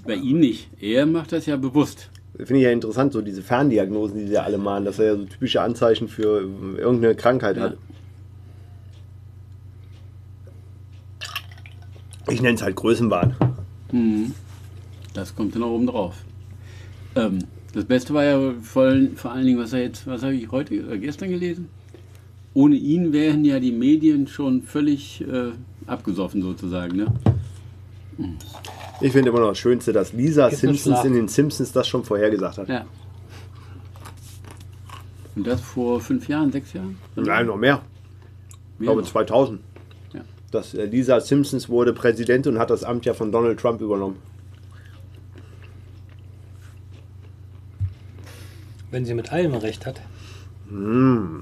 bei 0.06 0.14
ihm 0.14 0.40
nicht. 0.40 0.68
Er 0.80 1.06
macht 1.06 1.32
das 1.32 1.46
ja 1.46 1.56
bewusst. 1.56 2.10
Finde 2.36 2.56
ich 2.56 2.62
ja 2.62 2.70
interessant, 2.72 3.12
so 3.12 3.20
diese 3.22 3.42
Ferndiagnosen, 3.42 4.18
die 4.18 4.26
sie 4.26 4.38
alle 4.38 4.58
machen, 4.58 4.84
dass 4.84 4.98
er 4.98 5.06
ja 5.06 5.16
so 5.16 5.24
typische 5.24 5.60
Anzeichen 5.62 6.08
für 6.08 6.40
irgendeine 6.78 7.14
Krankheit 7.14 7.56
Ja. 7.56 7.62
hat. 7.64 7.76
Ich 12.30 12.40
nenne 12.40 12.54
es 12.56 12.62
halt 12.62 12.76
Größenwahn. 12.76 13.34
Mhm. 13.92 14.32
Das 15.12 15.36
kommt 15.36 15.54
dann 15.54 15.60
noch 15.60 15.70
oben 15.70 15.86
drauf. 15.86 16.16
Ähm, 17.14 17.40
das 17.74 17.84
Beste 17.84 18.14
war 18.14 18.24
ja 18.24 18.38
vor, 18.62 18.92
vor 19.16 19.32
allen 19.32 19.46
Dingen, 19.46 19.58
was 19.58 19.72
er 19.72 19.82
jetzt, 19.82 20.06
was 20.06 20.22
habe 20.22 20.34
ich 20.34 20.50
heute 20.50 20.86
oder 20.86 20.96
gestern 20.96 21.30
gelesen? 21.30 21.68
Ohne 22.54 22.76
ihn 22.76 23.12
wären 23.12 23.44
ja 23.44 23.58
die 23.58 23.72
Medien 23.72 24.28
schon 24.28 24.62
völlig 24.62 25.22
äh, 25.22 25.50
abgesoffen 25.86 26.40
sozusagen. 26.40 26.96
Ne? 26.96 27.06
Ich 29.00 29.12
finde 29.12 29.30
immer 29.30 29.40
noch 29.40 29.48
das 29.48 29.58
Schönste, 29.58 29.92
dass 29.92 30.12
Lisa 30.12 30.48
Gibt's 30.48 30.60
Simpsons 30.60 31.04
in 31.04 31.14
den 31.14 31.26
Simpsons 31.26 31.72
das 31.72 31.88
schon 31.88 32.04
vorhergesagt 32.04 32.58
hat. 32.58 32.68
Ja. 32.68 32.84
Und 35.34 35.44
das 35.44 35.60
vor 35.60 36.00
fünf 36.00 36.28
Jahren, 36.28 36.52
sechs 36.52 36.72
Jahren? 36.74 36.96
Nein, 37.16 37.46
noch 37.46 37.56
mehr. 37.56 37.82
Ich 38.74 38.80
Mehr 38.80 38.86
glaube 38.86 39.00
noch. 39.00 39.08
2000. 39.08 39.60
Ja. 40.12 40.20
Dass 40.52 40.74
äh, 40.74 40.84
Lisa 40.84 41.18
Simpsons 41.18 41.68
wurde 41.68 41.92
Präsidentin 41.92 42.54
und 42.54 42.60
hat 42.60 42.70
das 42.70 42.84
Amt 42.84 43.04
ja 43.04 43.14
von 43.14 43.32
Donald 43.32 43.58
Trump 43.58 43.80
übernommen. 43.80 44.16
wenn 48.94 49.04
sie 49.04 49.14
mit 49.14 49.32
allem 49.32 49.54
recht 49.54 49.86
hat. 49.86 50.00
Mm. 50.70 51.40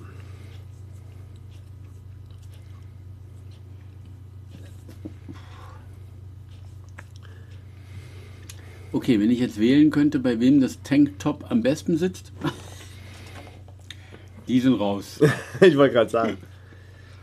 Okay, 8.90 9.20
wenn 9.20 9.30
ich 9.30 9.38
jetzt 9.38 9.60
wählen 9.60 9.90
könnte, 9.90 10.18
bei 10.18 10.40
wem 10.40 10.62
das 10.62 10.80
Tanktop 10.82 11.50
am 11.50 11.60
besten 11.60 11.98
sitzt, 11.98 12.32
die 14.48 14.58
sind 14.58 14.80
raus. 14.80 15.20
ich 15.60 15.76
wollte 15.76 15.92
gerade 15.92 16.10
sagen. 16.10 16.38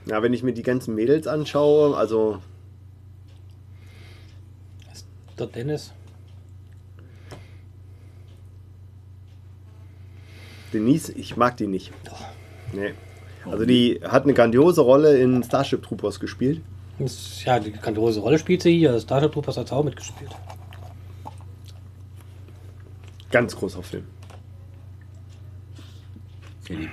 Ja, 0.06 0.22
wenn 0.22 0.34
ich 0.34 0.44
mir 0.44 0.54
die 0.54 0.62
ganzen 0.62 0.94
Mädels 0.94 1.26
anschaue, 1.26 1.98
also. 1.98 2.40
Ist 4.94 5.08
der 5.40 5.48
Dennis? 5.48 5.92
Denise, 10.74 11.12
ich 11.12 11.38
mag 11.38 11.58
die 11.58 11.68
nicht. 11.68 11.92
Nee. 12.74 12.94
Also 13.46 13.66
die 13.66 14.00
hat 14.04 14.24
eine 14.24 14.34
grandiose 14.34 14.82
Rolle 14.82 15.18
in 15.18 15.44
Starship 15.44 15.84
Troopers 15.84 16.20
gespielt. 16.20 16.62
Ja, 17.46 17.60
die 17.60 17.72
grandiose 17.72 18.20
Rolle 18.20 18.38
spielt 18.38 18.62
sie 18.62 18.78
hier. 18.78 19.00
Starship 19.00 19.32
Troopers 19.32 19.58
hat 19.58 19.70
sie 19.70 19.76
auch 19.76 19.84
mitgespielt. 19.84 20.32
Ganz 23.32 23.56
großer 23.56 23.84
Film. 23.84 24.06
Ich 26.64 26.78
nicht. 26.78 26.90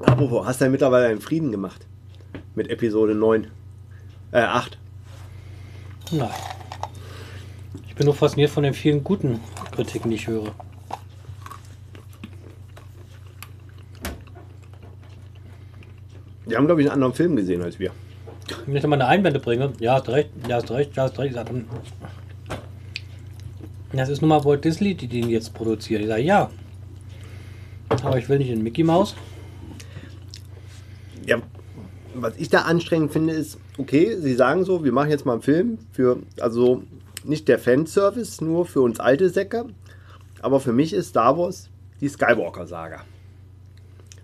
Apropos, 0.00 0.46
hast 0.46 0.60
du 0.60 0.64
ja 0.64 0.70
mittlerweile 0.70 1.06
einen 1.06 1.20
Frieden 1.20 1.50
gemacht? 1.52 1.86
Mit 2.54 2.68
Episode 2.68 3.14
9. 3.14 3.48
Äh, 4.32 4.40
8. 4.40 4.78
Nein. 6.12 6.30
Ich 8.00 8.02
bin 8.02 8.06
nur 8.06 8.16
fasziniert 8.16 8.48
von 8.48 8.62
den 8.62 8.72
vielen 8.72 9.04
guten 9.04 9.40
Kritiken, 9.72 10.08
die 10.08 10.16
ich 10.16 10.26
höre. 10.26 10.54
Die 16.46 16.56
haben, 16.56 16.64
glaube 16.64 16.80
ich, 16.80 16.86
einen 16.86 16.94
anderen 16.94 17.12
Film 17.12 17.36
gesehen 17.36 17.60
als 17.60 17.78
wir. 17.78 17.90
Wenn 18.64 18.74
ich 18.74 18.82
nochmal 18.82 19.02
eine 19.02 19.10
Einwände 19.10 19.38
bringe, 19.38 19.74
ja, 19.80 19.96
hast 19.96 20.08
recht, 20.08 20.30
ja, 20.48 20.56
hast 20.56 20.70
recht, 20.70 20.96
ja, 20.96 21.02
hast 21.02 21.18
recht. 21.18 21.36
Das 23.92 24.08
ist 24.08 24.22
nun 24.22 24.30
mal 24.30 24.42
Walt 24.46 24.64
Disney, 24.64 24.94
die 24.94 25.06
den 25.06 25.28
jetzt 25.28 25.52
produzieren. 25.52 26.00
Ich 26.00 26.08
sage, 26.08 26.22
ja. 26.22 26.50
Aber 28.02 28.16
ich 28.16 28.30
will 28.30 28.38
nicht 28.38 28.48
in 28.48 28.62
Mickey 28.62 28.82
Mouse. 28.82 29.14
Ja, 31.26 31.36
was 32.14 32.32
ich 32.38 32.48
da 32.48 32.62
anstrengend 32.62 33.12
finde, 33.12 33.34
ist, 33.34 33.58
okay, 33.76 34.16
sie 34.16 34.34
sagen 34.36 34.64
so, 34.64 34.84
wir 34.84 34.92
machen 34.92 35.10
jetzt 35.10 35.26
mal 35.26 35.34
einen 35.34 35.42
Film 35.42 35.76
für, 35.92 36.20
also 36.40 36.82
nicht 37.24 37.48
der 37.48 37.58
Fanservice, 37.58 38.42
nur 38.44 38.66
für 38.66 38.80
uns 38.80 39.00
alte 39.00 39.28
Säcke, 39.30 39.66
aber 40.42 40.60
für 40.60 40.72
mich 40.72 40.92
ist 40.92 41.08
Star 41.08 41.36
Wars 41.38 41.68
die 42.00 42.08
Skywalker-Saga. 42.08 43.02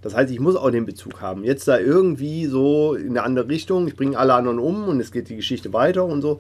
Das 0.03 0.15
heißt, 0.15 0.31
ich 0.33 0.41
muss 0.41 0.57
auch 0.57 0.71
den 0.71 0.87
Bezug 0.87 1.21
haben. 1.21 1.43
Jetzt 1.45 1.67
da 1.67 1.79
irgendwie 1.79 2.47
so 2.47 2.95
in 2.95 3.11
eine 3.11 3.23
andere 3.25 3.49
Richtung, 3.49 3.89
ich 3.89 3.97
bringe 3.97 4.17
alle 4.19 4.35
anderen 4.35 4.59
um 4.59 4.85
und 4.89 5.01
es 5.01 5.11
geht 5.11 5.29
die 5.29 5.37
Geschichte 5.37 5.73
weiter 5.73 6.05
und 6.05 6.23
so. 6.23 6.39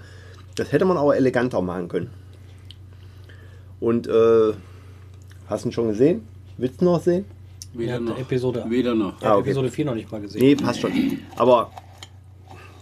Das 0.54 0.72
hätte 0.72 0.84
man 0.84 0.96
auch 0.96 1.12
eleganter 1.12 1.60
machen 1.62 1.88
können. 1.88 2.10
Und 3.80 4.06
äh, 4.06 4.52
hast 5.48 5.64
du 5.64 5.68
ihn 5.68 5.72
schon 5.72 5.88
gesehen? 5.88 6.26
Willst 6.56 6.80
du 6.80 6.86
noch 6.86 7.02
sehen? 7.02 7.24
Weder 7.74 8.00
noch. 8.00 8.18
Episode. 8.18 8.64
Weder 8.68 8.94
noch. 8.94 9.18
Ich 9.18 9.24
habe 9.24 9.34
Ah, 9.34 9.36
okay. 9.38 9.48
Episode 9.50 9.70
4 9.70 9.84
noch 9.84 9.94
nicht 9.94 10.10
mal 10.10 10.20
gesehen. 10.20 10.40
Nee, 10.40 10.56
passt 10.56 10.80
schon. 10.80 10.92
Aber 11.36 11.70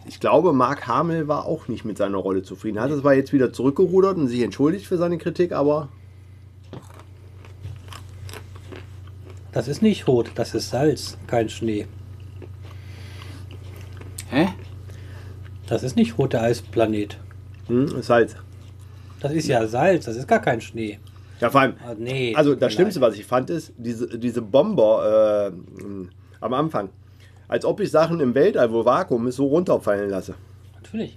ich 0.06 0.20
glaube, 0.20 0.52
Mark 0.52 0.86
Hamill 0.86 1.28
war 1.28 1.46
auch 1.46 1.68
nicht 1.68 1.84
mit 1.84 1.96
seiner 1.98 2.18
Rolle 2.18 2.42
zufrieden. 2.42 2.76
Er 2.78 2.84
hat 2.84 2.90
es 2.90 3.00
zwar 3.00 3.14
jetzt 3.14 3.32
wieder 3.32 3.52
zurückgerudert 3.52 4.16
und 4.16 4.28
sich 4.28 4.40
entschuldigt 4.42 4.86
für 4.86 4.96
seine 4.98 5.18
Kritik, 5.18 5.52
aber 5.52 5.88
Das 9.52 9.68
ist 9.68 9.82
nicht 9.82 10.08
rot, 10.08 10.32
das 10.34 10.52
ist 10.54 10.70
Salz, 10.70 11.16
kein 11.28 11.48
Schnee. 11.48 11.86
Hä? 14.30 14.48
Das 15.68 15.84
ist 15.84 15.94
nicht 15.96 16.18
roter 16.18 16.42
Eisplanet. 16.42 17.18
hm, 17.68 17.88
halt. 18.08 18.36
Das 19.20 19.32
ist 19.32 19.46
ja 19.46 19.66
Salz, 19.68 20.06
das 20.06 20.16
ist 20.16 20.26
gar 20.26 20.40
kein 20.40 20.60
Schnee. 20.60 20.98
Ja, 21.40 21.50
vor 21.50 21.60
allem, 21.60 21.74
Ah, 21.86 21.94
nee. 21.96 22.34
also 22.34 22.54
das. 22.56 22.72
Schlimmste, 22.72 23.00
was 23.00 23.14
ich 23.14 23.24
fand, 23.24 23.48
ist 23.48 23.72
diese, 23.78 24.18
diese 24.18 24.42
Bomber 24.42 25.52
äh, 25.52 26.06
am 26.40 26.52
Anfang. 26.52 26.90
Als 27.54 27.64
ob 27.64 27.78
ich 27.78 27.92
Sachen 27.92 28.18
im 28.18 28.34
Weltall, 28.34 28.72
wo 28.72 28.84
Vakuum 28.84 29.28
ist, 29.28 29.36
so 29.36 29.46
runterfallen 29.46 30.10
lasse. 30.10 30.34
Natürlich. 30.74 31.16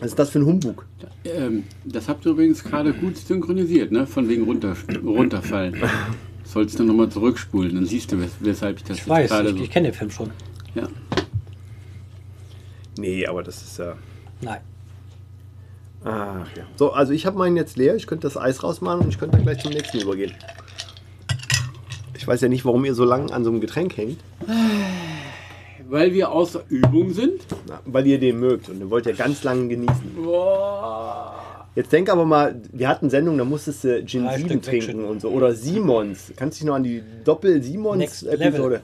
Was 0.00 0.08
ist 0.08 0.18
das 0.18 0.30
für 0.30 0.40
ein 0.40 0.46
Humbug? 0.46 0.84
Ähm, 1.24 1.62
das 1.84 2.08
habt 2.08 2.26
ihr 2.26 2.32
übrigens 2.32 2.64
gerade 2.64 2.92
gut 2.92 3.16
synchronisiert, 3.16 3.92
ne? 3.92 4.04
Von 4.04 4.28
wegen 4.28 4.42
runter, 4.42 4.74
runterfallen. 5.04 5.76
Sollst 6.42 6.80
du 6.80 6.82
nochmal 6.82 7.08
zurückspulen, 7.08 7.76
dann 7.76 7.86
siehst 7.86 8.10
du, 8.10 8.20
wes 8.20 8.32
weshalb 8.40 8.78
ich 8.78 8.82
das 8.82 8.96
Ich 8.96 9.08
weiß, 9.08 9.30
gerade 9.30 9.50
ich, 9.50 9.56
so. 9.56 9.62
ich 9.62 9.70
kenne 9.70 9.90
den 9.90 9.94
Film 9.94 10.10
schon. 10.10 10.32
Ja. 10.74 10.88
Nee, 12.98 13.24
aber 13.28 13.44
das 13.44 13.62
ist 13.62 13.78
ja. 13.78 13.94
Nein. 14.40 14.60
Ach 16.02 16.48
ja. 16.56 16.64
So, 16.74 16.90
also 16.90 17.12
ich 17.12 17.26
habe 17.26 17.38
meinen 17.38 17.56
jetzt 17.56 17.76
leer. 17.76 17.94
Ich 17.94 18.08
könnte 18.08 18.26
das 18.26 18.36
Eis 18.36 18.64
rausmachen 18.64 19.02
und 19.02 19.10
ich 19.10 19.20
könnte 19.20 19.36
dann 19.36 19.44
gleich 19.44 19.62
zum 19.62 19.70
nächsten 19.70 20.00
übergehen. 20.00 20.34
Ich 22.18 22.26
weiß 22.26 22.40
ja 22.40 22.48
nicht, 22.48 22.64
warum 22.64 22.84
ihr 22.84 22.94
so 22.94 23.04
lange 23.04 23.32
an 23.32 23.44
so 23.44 23.50
einem 23.50 23.60
Getränk 23.60 23.96
hängt. 23.96 24.18
Weil 25.88 26.12
wir 26.12 26.32
außer 26.32 26.64
Übung 26.68 27.12
sind. 27.12 27.42
Na, 27.68 27.80
weil 27.86 28.08
ihr 28.08 28.18
den 28.18 28.40
mögt 28.40 28.68
und 28.68 28.80
den 28.80 28.90
wollt 28.90 29.06
ihr 29.06 29.14
ganz 29.14 29.44
lange 29.44 29.68
genießen. 29.68 30.16
Boah. 30.16 31.68
Jetzt 31.76 31.92
denk 31.92 32.10
aber 32.10 32.24
mal, 32.24 32.60
wir 32.72 32.88
hatten 32.88 33.08
Sendungen, 33.08 33.38
da 33.38 33.44
musstest 33.44 33.84
du 33.84 34.04
Gin 34.04 34.24
Drei 34.24 34.38
7 34.38 34.48
Stück 34.48 34.62
trinken 34.62 35.04
und 35.04 35.20
so. 35.20 35.28
Oder 35.28 35.54
Simons. 35.54 36.32
Kannst 36.34 36.58
dich 36.58 36.66
noch 36.66 36.74
an 36.74 36.82
die 36.82 37.04
Doppel-Simons-Episode. 37.24 38.80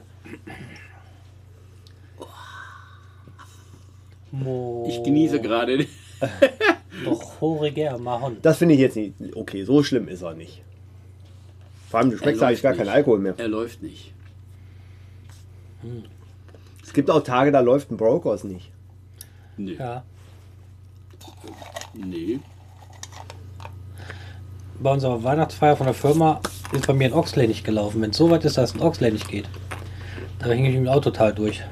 Mo 4.31 4.85
Ich 4.87 5.03
genieße 5.03 5.41
gerade. 5.41 5.85
Doch 7.03 7.41
horiger 7.41 7.97
Mahon. 7.97 8.37
Das 8.41 8.59
finde 8.59 8.75
ich 8.75 8.79
jetzt 8.79 8.95
nicht. 8.95 9.13
Okay, 9.35 9.63
so 9.65 9.83
schlimm 9.83 10.07
ist 10.07 10.21
er 10.21 10.35
nicht. 10.35 10.63
Vor 11.89 11.99
allem, 11.99 12.11
du 12.11 12.17
schmeckst 12.17 12.41
Er 12.41 12.47
eigentlich 12.47 12.61
gar 12.61 12.71
läuft 12.71 12.77
keinen 12.79 12.87
nicht. 12.87 12.95
Alkohol 12.95 13.19
mehr. 13.19 13.33
Er 13.37 13.47
läuft 13.47 13.81
nicht. 13.81 14.13
Es 16.83 16.93
gibt 16.93 17.09
auch 17.11 17.21
Tage, 17.23 17.51
da 17.51 17.59
läuft 17.59 17.91
ein 17.91 17.97
Brokers 17.97 18.43
nicht. 18.43 18.71
Nee. 19.57 19.73
Ja. 19.75 20.03
Nee. 21.93 22.39
Bei 24.79 24.91
unserer 24.91 25.23
Weihnachtsfeier 25.23 25.77
von 25.77 25.85
der 25.85 25.93
Firma 25.93 26.41
ist 26.73 26.87
bei 26.87 26.93
mir 26.93 27.05
ein 27.07 27.13
Oxley 27.13 27.47
nicht 27.47 27.63
gelaufen. 27.63 28.01
Wenn 28.01 28.09
es 28.09 28.17
so 28.17 28.29
weit 28.29 28.43
ist, 28.45 28.57
dass 28.57 28.73
ein 28.75 28.81
Oxley 28.81 29.11
nicht 29.11 29.27
geht, 29.29 29.47
da 30.39 30.47
hänge 30.47 30.69
ich 30.69 30.75
im 30.75 30.87
Auto 30.87 31.11
total 31.11 31.33
durch. 31.33 31.63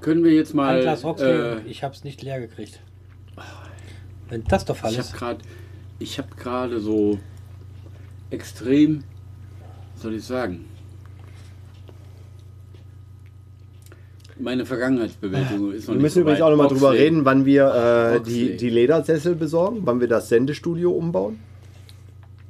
Können 0.00 0.22
wir 0.22 0.32
jetzt 0.32 0.50
Ein 0.52 0.56
mal. 0.56 0.80
Glas 0.82 1.04
Oxley, 1.04 1.30
Äh, 1.30 1.60
ich 1.62 1.82
habe 1.82 1.94
es 1.94 2.04
nicht 2.04 2.20
leer 2.20 2.40
gekriegt. 2.40 2.80
Wenn 4.28 4.44
das 4.44 4.64
der 4.64 4.74
Fall 4.74 4.90
ich 4.92 4.98
habe 4.98 5.06
ist. 5.08 5.16
gerade, 5.16 5.38
ich 5.98 6.18
habe 6.18 6.28
gerade 6.36 6.80
so 6.80 7.18
extrem, 8.34 9.04
was 9.94 10.02
soll 10.02 10.14
ich 10.14 10.24
sagen? 10.24 10.66
Meine 14.38 14.66
Vergangenheitsbewältigung 14.66 15.72
ist 15.72 15.86
noch 15.86 15.94
Wir 15.94 16.02
müssen 16.02 16.14
so 16.14 16.20
übrigens 16.22 16.42
auch 16.42 16.50
nochmal 16.50 16.68
drüber 16.68 16.92
reden, 16.92 17.24
wann 17.24 17.44
wir 17.44 18.16
äh, 18.16 18.20
die, 18.20 18.56
die 18.56 18.68
Ledersessel 18.68 19.36
besorgen, 19.36 19.82
wann 19.84 20.00
wir 20.00 20.08
das 20.08 20.28
Sendestudio 20.28 20.90
umbauen. 20.90 21.38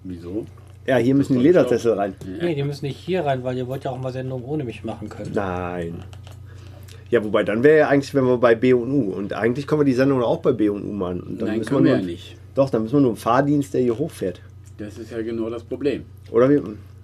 Wieso? 0.03 0.47
Ja, 0.87 0.97
hier 0.97 1.14
müssen 1.14 1.35
die 1.35 1.43
Ledersessel 1.43 1.93
rein. 1.93 2.14
Nee, 2.41 2.55
die 2.55 2.62
müssen 2.62 2.87
nicht 2.87 2.99
hier 2.99 3.24
rein, 3.24 3.45
weil 3.45 3.57
ihr 3.57 3.66
wollt 3.66 3.85
ja 3.85 3.91
auch 3.91 3.99
mal 3.99 4.12
Sendungen 4.12 4.45
ohne 4.45 4.64
mich 4.64 4.82
machen 4.85 5.09
können. 5.09 5.32
Nein. 5.35 6.05
Ja, 7.11 7.22
wobei 7.22 7.43
dann 7.43 7.62
wäre 7.62 7.78
ja 7.78 7.89
eigentlich, 7.89 8.14
wenn 8.14 8.24
wir 8.24 8.39
bei 8.39 8.55
B 8.55 8.72
und 8.72 8.91
U. 8.91 9.12
Und 9.12 9.35
eigentlich 9.35 9.66
können 9.66 9.82
wir 9.82 9.87
die 9.87 9.95
Sendung 9.95 10.22
auch 10.22 10.39
bei 10.39 10.53
B 10.53 10.68
und 10.68 10.85
U 10.85 10.93
machen. 10.93 11.20
Und 11.20 11.41
dann 11.41 11.49
Nein, 11.49 11.59
müssen 11.59 11.70
können 11.70 11.85
wir 11.85 11.93
nur, 11.93 12.01
ja 12.01 12.07
nicht. 12.07 12.37
Doch, 12.55 12.70
dann 12.70 12.82
müssen 12.82 12.95
wir 12.95 13.01
nur 13.01 13.11
einen 13.11 13.16
Fahrdienst, 13.16 13.72
der 13.74 13.82
hier 13.82 13.97
hochfährt. 13.97 14.41
Das 14.79 14.99
ist 14.99 15.11
ja 15.11 15.22
genau 15.22 15.51
das 15.51 15.62
Problem. 15.62 16.05
Oder 16.31 16.51
wir 16.51 16.62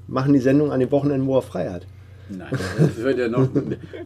machen 0.09 0.33
die 0.33 0.41
Sendung 0.41 0.73
an 0.73 0.81
den 0.81 0.91
Wochenenden, 0.91 1.27
wo 1.27 1.37
er 1.37 1.43
frei 1.43 1.71
hat. 1.71 1.87
Nein, 2.29 2.49
das 2.79 2.97
wird 2.97 3.19
ja 3.19 3.29
noch. 3.29 3.49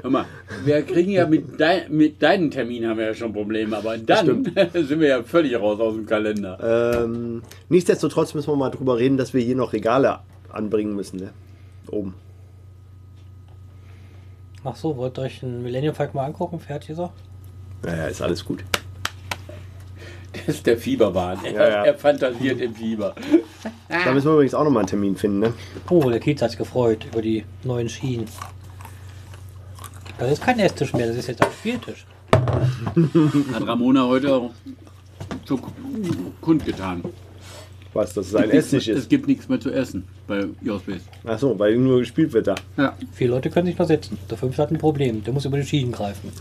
Hör 0.03 0.11
mal, 0.11 0.25
wir 0.65 0.83
kriegen 0.83 1.11
ja 1.11 1.27
mit, 1.27 1.61
dein, 1.61 1.95
mit 1.95 2.23
deinen 2.23 2.51
Terminen 2.51 2.89
haben 2.89 2.99
wir 2.99 3.07
ja 3.07 3.15
schon 3.15 3.33
Probleme, 3.33 3.77
aber 3.77 3.99
dann 3.99 4.45
sind 4.73 5.01
wir 5.01 5.09
ja 5.09 5.23
völlig 5.23 5.55
raus 5.57 5.79
aus 5.79 5.95
dem 5.95 6.07
Kalender. 6.07 7.03
Ähm, 7.05 7.43
nichtsdestotrotz 7.69 8.33
müssen 8.35 8.49
wir 8.49 8.57
mal 8.57 8.71
drüber 8.71 8.97
reden, 8.97 9.19
dass 9.19 9.35
wir 9.35 9.43
hier 9.43 9.57
noch 9.57 9.73
Regale 9.75 10.21
anbringen 10.51 10.97
müssen. 10.97 11.21
Ne? 11.21 11.31
Oben. 11.91 12.15
Ach 14.65 14.77
so, 14.77 14.97
wollt 14.97 15.19
ihr 15.19 15.23
euch 15.23 15.43
einen 15.43 15.63
Millennium 15.63 15.95
Falcon 15.95 16.17
mal 16.17 16.27
angucken? 16.27 16.59
Fertig 16.59 16.91
ist 16.91 16.99
er? 16.99 17.13
Naja, 17.83 18.07
ist 18.07 18.23
alles 18.23 18.43
gut. 18.43 18.65
Das 20.35 20.49
ist 20.57 20.67
der 20.67 20.77
Fieberwahn. 20.79 21.39
Er, 21.45 21.53
Ja, 21.53 21.69
ja. 21.69 21.85
er 21.85 21.95
fantasiert 21.95 22.61
im 22.61 22.75
Fieber. 22.75 23.15
Da 23.89 24.13
müssen 24.13 24.27
wir 24.27 24.33
übrigens 24.35 24.55
auch 24.55 24.65
nochmal 24.65 24.81
einen 24.81 24.89
Termin 24.89 25.17
finden. 25.17 25.39
Ne? 25.41 25.53
Oh, 25.91 26.09
der 26.11 26.21
Kiez 26.21 26.41
hat 26.43 26.51
sich 26.51 26.59
gefreut 26.59 27.07
über 27.11 27.23
die 27.23 27.45
neuen 27.63 27.89
Schienen. 27.89 28.27
Das 30.19 30.31
ist 30.33 30.43
kein 30.43 30.59
Esstisch 30.61 30.93
mehr, 30.93 31.07
das 31.09 31.17
ist 31.17 31.27
jetzt 31.29 31.43
ein 31.43 31.51
Spieltisch. 31.59 32.07
Hat 32.33 33.67
Ramona 33.67 34.07
heute 34.07 34.33
auch 34.35 34.51
so 35.45 35.59
kundgetan. 36.41 37.03
Was, 37.93 38.13
dass 38.15 38.27
es 38.27 38.35
ein 38.35 38.43
Nichts 38.49 38.57
Esstisch 38.73 38.87
mehr- 38.89 38.97
Es 38.97 39.03
ist. 39.05 39.09
gibt 39.09 39.29
nichts 39.29 39.49
mehr 39.49 39.61
zu 39.61 39.71
essen 39.71 40.05
bei 40.27 40.47
Josbis. 40.63 41.03
Achso, 41.25 41.57
weil 41.59 41.77
nur 41.77 42.01
gespielt 42.01 42.33
wird 42.33 42.49
da. 42.49 42.55
Ja. 42.77 42.97
Vier 43.13 43.29
Leute 43.29 43.51
können 43.51 43.67
sich 43.67 43.79
noch 43.79 43.87
setzen. 43.87 44.19
Der 44.29 44.37
fünfte 44.37 44.63
hat 44.63 44.71
ein 44.73 44.79
Problem, 44.79 45.23
der 45.23 45.33
muss 45.33 45.45
über 45.45 45.57
die 45.59 45.65
Schienen 45.67 45.93
greifen. 45.93 46.33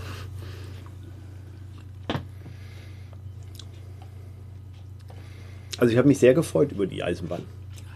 Also 5.77 5.91
ich 5.91 5.97
habe 5.97 6.07
mich 6.07 6.19
sehr 6.19 6.33
gefreut 6.33 6.71
über 6.71 6.85
die 6.85 7.03
Eisenbahn. 7.03 7.41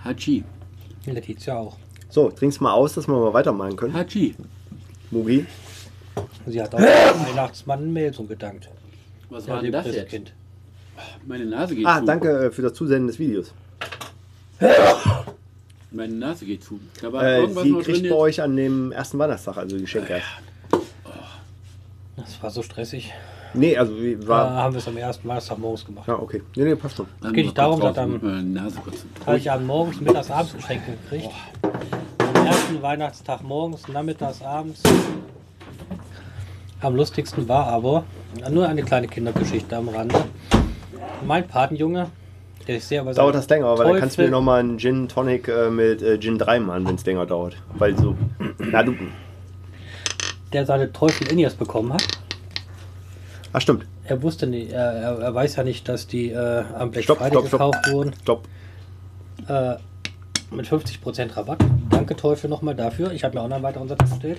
Hachi. 0.03 0.43
Letizia 1.05 1.57
auch. 1.57 1.77
So, 2.09 2.29
trink's 2.31 2.59
mal 2.59 2.73
aus, 2.73 2.93
dass 2.95 3.07
wir 3.07 3.13
mal 3.15 3.33
weitermachen 3.33 3.75
können. 3.75 3.93
Hachi. 3.93 4.35
Mugi. 5.11 5.45
Sie 6.47 6.61
hat 6.61 6.73
auch 6.73 6.79
Weihnachtsmann 6.79 7.91
Melson 7.93 8.27
gedankt. 8.27 8.69
Was 9.29 9.45
Ja, 9.45 9.53
war 9.55 9.61
denn 9.61 9.71
das 9.71 9.85
jetzt? 9.85 9.95
Christkind. 9.95 10.33
Meine 11.27 11.45
Nase 11.45 11.75
geht 11.75 11.85
Ah, 11.85 11.99
zu. 11.99 12.05
danke 12.05 12.45
äh, 12.45 12.51
für 12.51 12.61
das 12.63 12.73
Zusenden 12.73 13.07
des 13.07 13.19
Videos. 13.19 13.53
Meine 15.91 16.13
Nase 16.13 16.45
geht 16.45 16.63
zu. 16.63 16.79
Da 17.01 17.13
war 17.13 17.23
Äh, 17.23 17.41
irgendwas 17.41 17.63
sie 17.63 17.69
noch 17.71 17.83
kriegt 17.83 18.01
drin. 18.01 18.09
bei 18.09 18.15
euch 18.15 18.41
an 18.41 18.55
dem 18.55 18.91
ersten 18.91 19.19
Weihnachtstag, 19.19 19.57
also 19.57 19.77
Geschenke 19.77 20.13
erst. 20.13 20.25
Das 22.15 22.41
war 22.41 22.49
so 22.49 22.63
stressig. 22.63 23.13
Nee, 23.53 23.77
also 23.77 23.95
wie 23.97 24.15
Da 24.15 24.27
war. 24.27 24.49
haben 24.51 24.73
wir 24.73 24.79
es 24.79 24.87
am 24.87 24.97
ersten 24.97 25.27
Weihnachtstag 25.27 25.57
morgens 25.57 25.85
gemacht. 25.85 26.07
Ja, 26.07 26.15
okay. 26.19 26.41
Nee, 26.55 26.63
nee, 26.65 26.75
passt 26.75 26.97
schon. 26.97 27.07
Dann 27.21 27.33
geht 27.33 27.45
nicht 27.45 27.57
darum, 27.57 27.79
dass 27.79 27.97
am- 27.97 28.19
meine 28.21 28.43
Nase 28.43 28.79
kurz. 28.83 29.05
Habe 29.25 29.37
ich 29.37 29.49
am 29.51 29.65
morgens, 29.65 29.99
mittags, 30.01 30.29
abends 30.29 30.53
Geschenke 30.53 30.91
gekriegt. 31.03 31.29
Am 32.19 32.45
ersten 32.45 32.81
Weihnachtstag 32.81 33.43
morgens, 33.43 33.87
nachmittags, 33.87 34.41
abends. 34.41 34.81
Am 36.81 36.95
lustigsten 36.95 37.47
war 37.47 37.67
aber, 37.67 38.03
nur 38.51 38.67
eine 38.67 38.83
kleine 38.83 39.07
Kindergeschichte 39.07 39.75
am 39.75 39.89
Rande. 39.89 40.25
Mein 41.25 41.47
Patenjunge, 41.47 42.07
der 42.67 42.77
ist 42.77 42.87
sehr 42.87 43.01
über 43.01 43.13
Dauert 43.13 43.33
das 43.35 43.49
länger, 43.49 43.67
aber 43.67 43.85
dann 43.85 43.99
kannst 43.99 44.17
du 44.19 44.21
mir 44.23 44.29
nochmal 44.29 44.59
einen 44.59 44.77
Gin 44.77 45.07
Tonic 45.07 45.47
äh, 45.47 45.69
mit 45.71 46.01
äh, 46.03 46.19
Gin 46.19 46.37
3 46.37 46.59
machen, 46.59 46.87
wenn 46.87 46.95
es 46.95 47.05
länger 47.05 47.25
dauert. 47.25 47.57
Weil 47.77 47.97
so. 47.97 48.15
Na 48.59 48.83
du. 48.83 48.93
der 50.53 50.65
seine 50.67 50.91
Teufel 50.91 51.27
in 51.31 51.39
bekommen 51.55 51.93
hat. 51.93 52.03
Ah, 53.57 53.59
stimmt. 53.59 53.87
Er 54.03 54.21
wusste 54.21 54.45
nicht, 54.45 54.71
er, 54.71 55.17
er, 55.19 55.33
weiß 55.33 55.55
ja 55.55 55.63
nicht, 55.63 55.89
dass 55.89 56.05
die 56.05 56.29
äh, 56.29 56.63
am 56.77 56.91
Black 56.91 57.05
Stopp, 57.05 57.17
Friday 57.17 57.31
stopp, 57.31 57.47
stopp. 57.47 57.59
gekauft 57.59 57.91
wurden. 57.91 58.13
Stopp. 58.21 58.47
Äh, 59.47 59.77
mit 60.55 60.67
50% 60.67 61.35
Rabatt. 61.35 61.57
Danke 61.89 62.15
Teufel 62.15 62.51
nochmal 62.51 62.75
dafür. 62.75 63.11
Ich 63.13 63.23
habe 63.23 63.33
mir 63.33 63.41
auch 63.41 63.47
noch 63.47 63.55
einen 63.55 63.63
weiteren 63.63 63.87
Satz 63.87 64.07
bestellt. 64.11 64.37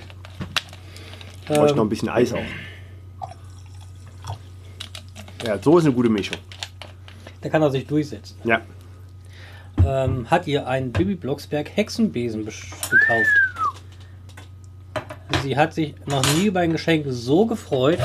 Bräuchte 1.49 1.75
noch 1.75 1.79
ein 1.79 1.87
Ähm, 1.87 1.89
bisschen 1.89 2.09
Eis 2.11 2.33
auch. 2.33 2.39
Ja, 5.45 5.59
so 5.61 5.79
ist 5.79 5.85
eine 5.87 5.95
gute 5.95 6.11
Mischung. 6.11 6.37
der 7.43 7.51
kann 7.51 7.61
er 7.61 7.73
sich 7.73 7.89
durchsetzen. 7.89 8.37
Ja. 8.45 8.61
ähm, 9.85 10.31
hat 10.31 10.47
ihr 10.47 10.69
einen 10.69 10.93
Bibi 10.93 11.17
Blocksberg 11.17 11.77
Hexenbesen 11.77 12.45
gekauft. 12.45 13.31
Sie 15.43 15.57
hat 15.57 15.75
sich 15.75 15.97
noch 16.07 16.25
nie 16.37 16.47
über 16.47 16.61
ein 16.61 16.71
Geschenk 16.71 17.07
so 17.09 17.47
gefreut. 17.47 17.99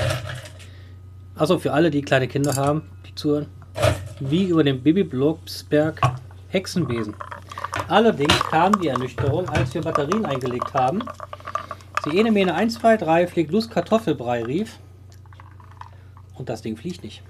Also 1.35 1.57
für 1.57 1.73
alle, 1.73 1.89
die 1.89 2.01
kleine 2.01 2.27
Kinder 2.27 2.55
haben, 2.55 2.83
die 3.07 3.15
zuhören, 3.15 3.47
wie 4.19 4.45
über 4.45 4.63
den 4.63 4.83
Bibi 4.83 5.03
Blocksberg 5.03 5.99
Hexenbesen. 6.49 7.15
Allerdings 7.87 8.39
kam 8.39 8.79
die 8.79 8.89
Ernüchterung, 8.89 9.49
als 9.49 9.73
wir 9.73 9.81
Batterien 9.81 10.25
eingelegt 10.25 10.73
haben. 10.73 11.03
Sie 12.03 12.17
ene 12.17 12.31
mene 12.31 12.53
1, 12.53 12.75
2, 12.75 12.97
3 12.97 13.27
fliegt 13.27 13.51
los 13.51 13.69
Kartoffelbrei 13.69 14.43
rief. 14.43 14.77
Und 16.35 16.49
das 16.49 16.61
Ding 16.61 16.77
fliegt 16.77 17.03
nicht. 17.03 17.23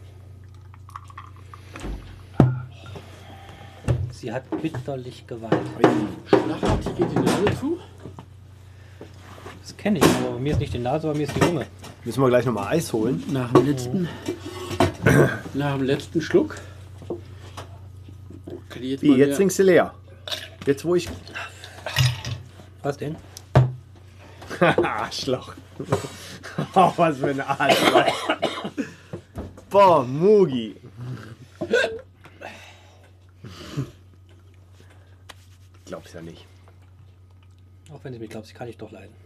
Sie 4.11 4.31
hat 4.31 4.43
bitterlich 4.61 5.27
geweint. 5.27 5.53
Schlagartig 6.27 6.95
geht 6.95 7.11
die 7.11 7.19
Nase 7.19 7.59
zu. 7.59 7.79
Das 9.63 9.77
kenne 9.77 9.99
ich, 9.99 10.03
aber 10.03 10.31
bei 10.31 10.39
mir 10.39 10.51
ist 10.51 10.59
nicht 10.59 10.73
die 10.73 10.79
Nase, 10.79 11.07
bei 11.07 11.13
mir 11.13 11.23
ist 11.23 11.33
die 11.37 11.39
Lunge. 11.39 11.65
Müssen 12.03 12.21
wir 12.21 12.27
gleich 12.27 12.45
nochmal 12.45 12.67
Eis 12.67 12.91
holen. 12.91 13.23
Nach 13.31 13.49
dem 13.53 13.65
letzten, 13.65 14.09
nach 15.53 15.77
dem 15.77 15.83
letzten 15.85 16.21
Schluck. 16.21 16.57
Kann 18.67 18.83
ich 18.83 18.89
jetzt 18.91 19.03
Wie, 19.03 19.11
mal 19.11 19.19
jetzt 19.19 19.37
trinkst 19.37 19.59
du 19.59 19.63
leer. 19.63 19.93
Jetzt 20.65 20.83
wo 20.83 20.95
ich. 20.95 21.07
Was 22.81 22.97
denn? 22.97 23.15
Arschloch. 24.59 25.53
oh, 26.75 26.93
was 26.97 27.17
für 27.17 27.29
ein 27.29 27.39
Arschloch. 27.39 28.05
Boah, 29.69 30.03
Mugi. 30.03 30.75
Glaub's 35.85 36.11
ja 36.11 36.21
nicht. 36.21 36.45
Auch 37.93 38.03
wenn 38.03 38.11
du 38.11 38.19
mir 38.19 38.27
glaubst, 38.27 38.53
kann 38.53 38.67
ich 38.67 38.77
doch 38.77 38.91
leiden. 38.91 39.22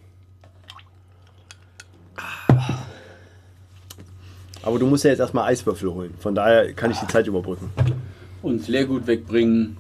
Aber 4.64 4.80
du 4.80 4.86
musst 4.88 5.03
ja 5.03 5.12
jetzt 5.12 5.20
erstmal 5.20 5.45
Eiswürfel 5.51 5.93
holen. 5.93 6.14
Von 6.20 6.36
daher 6.36 6.74
kann 6.74 6.91
ich 6.91 6.97
die 6.99 7.08
Zeit 7.08 7.28
überbrücken. 7.28 7.72
uns 8.41 8.68
Leergut 8.68 9.08
wegbringen. 9.08 9.78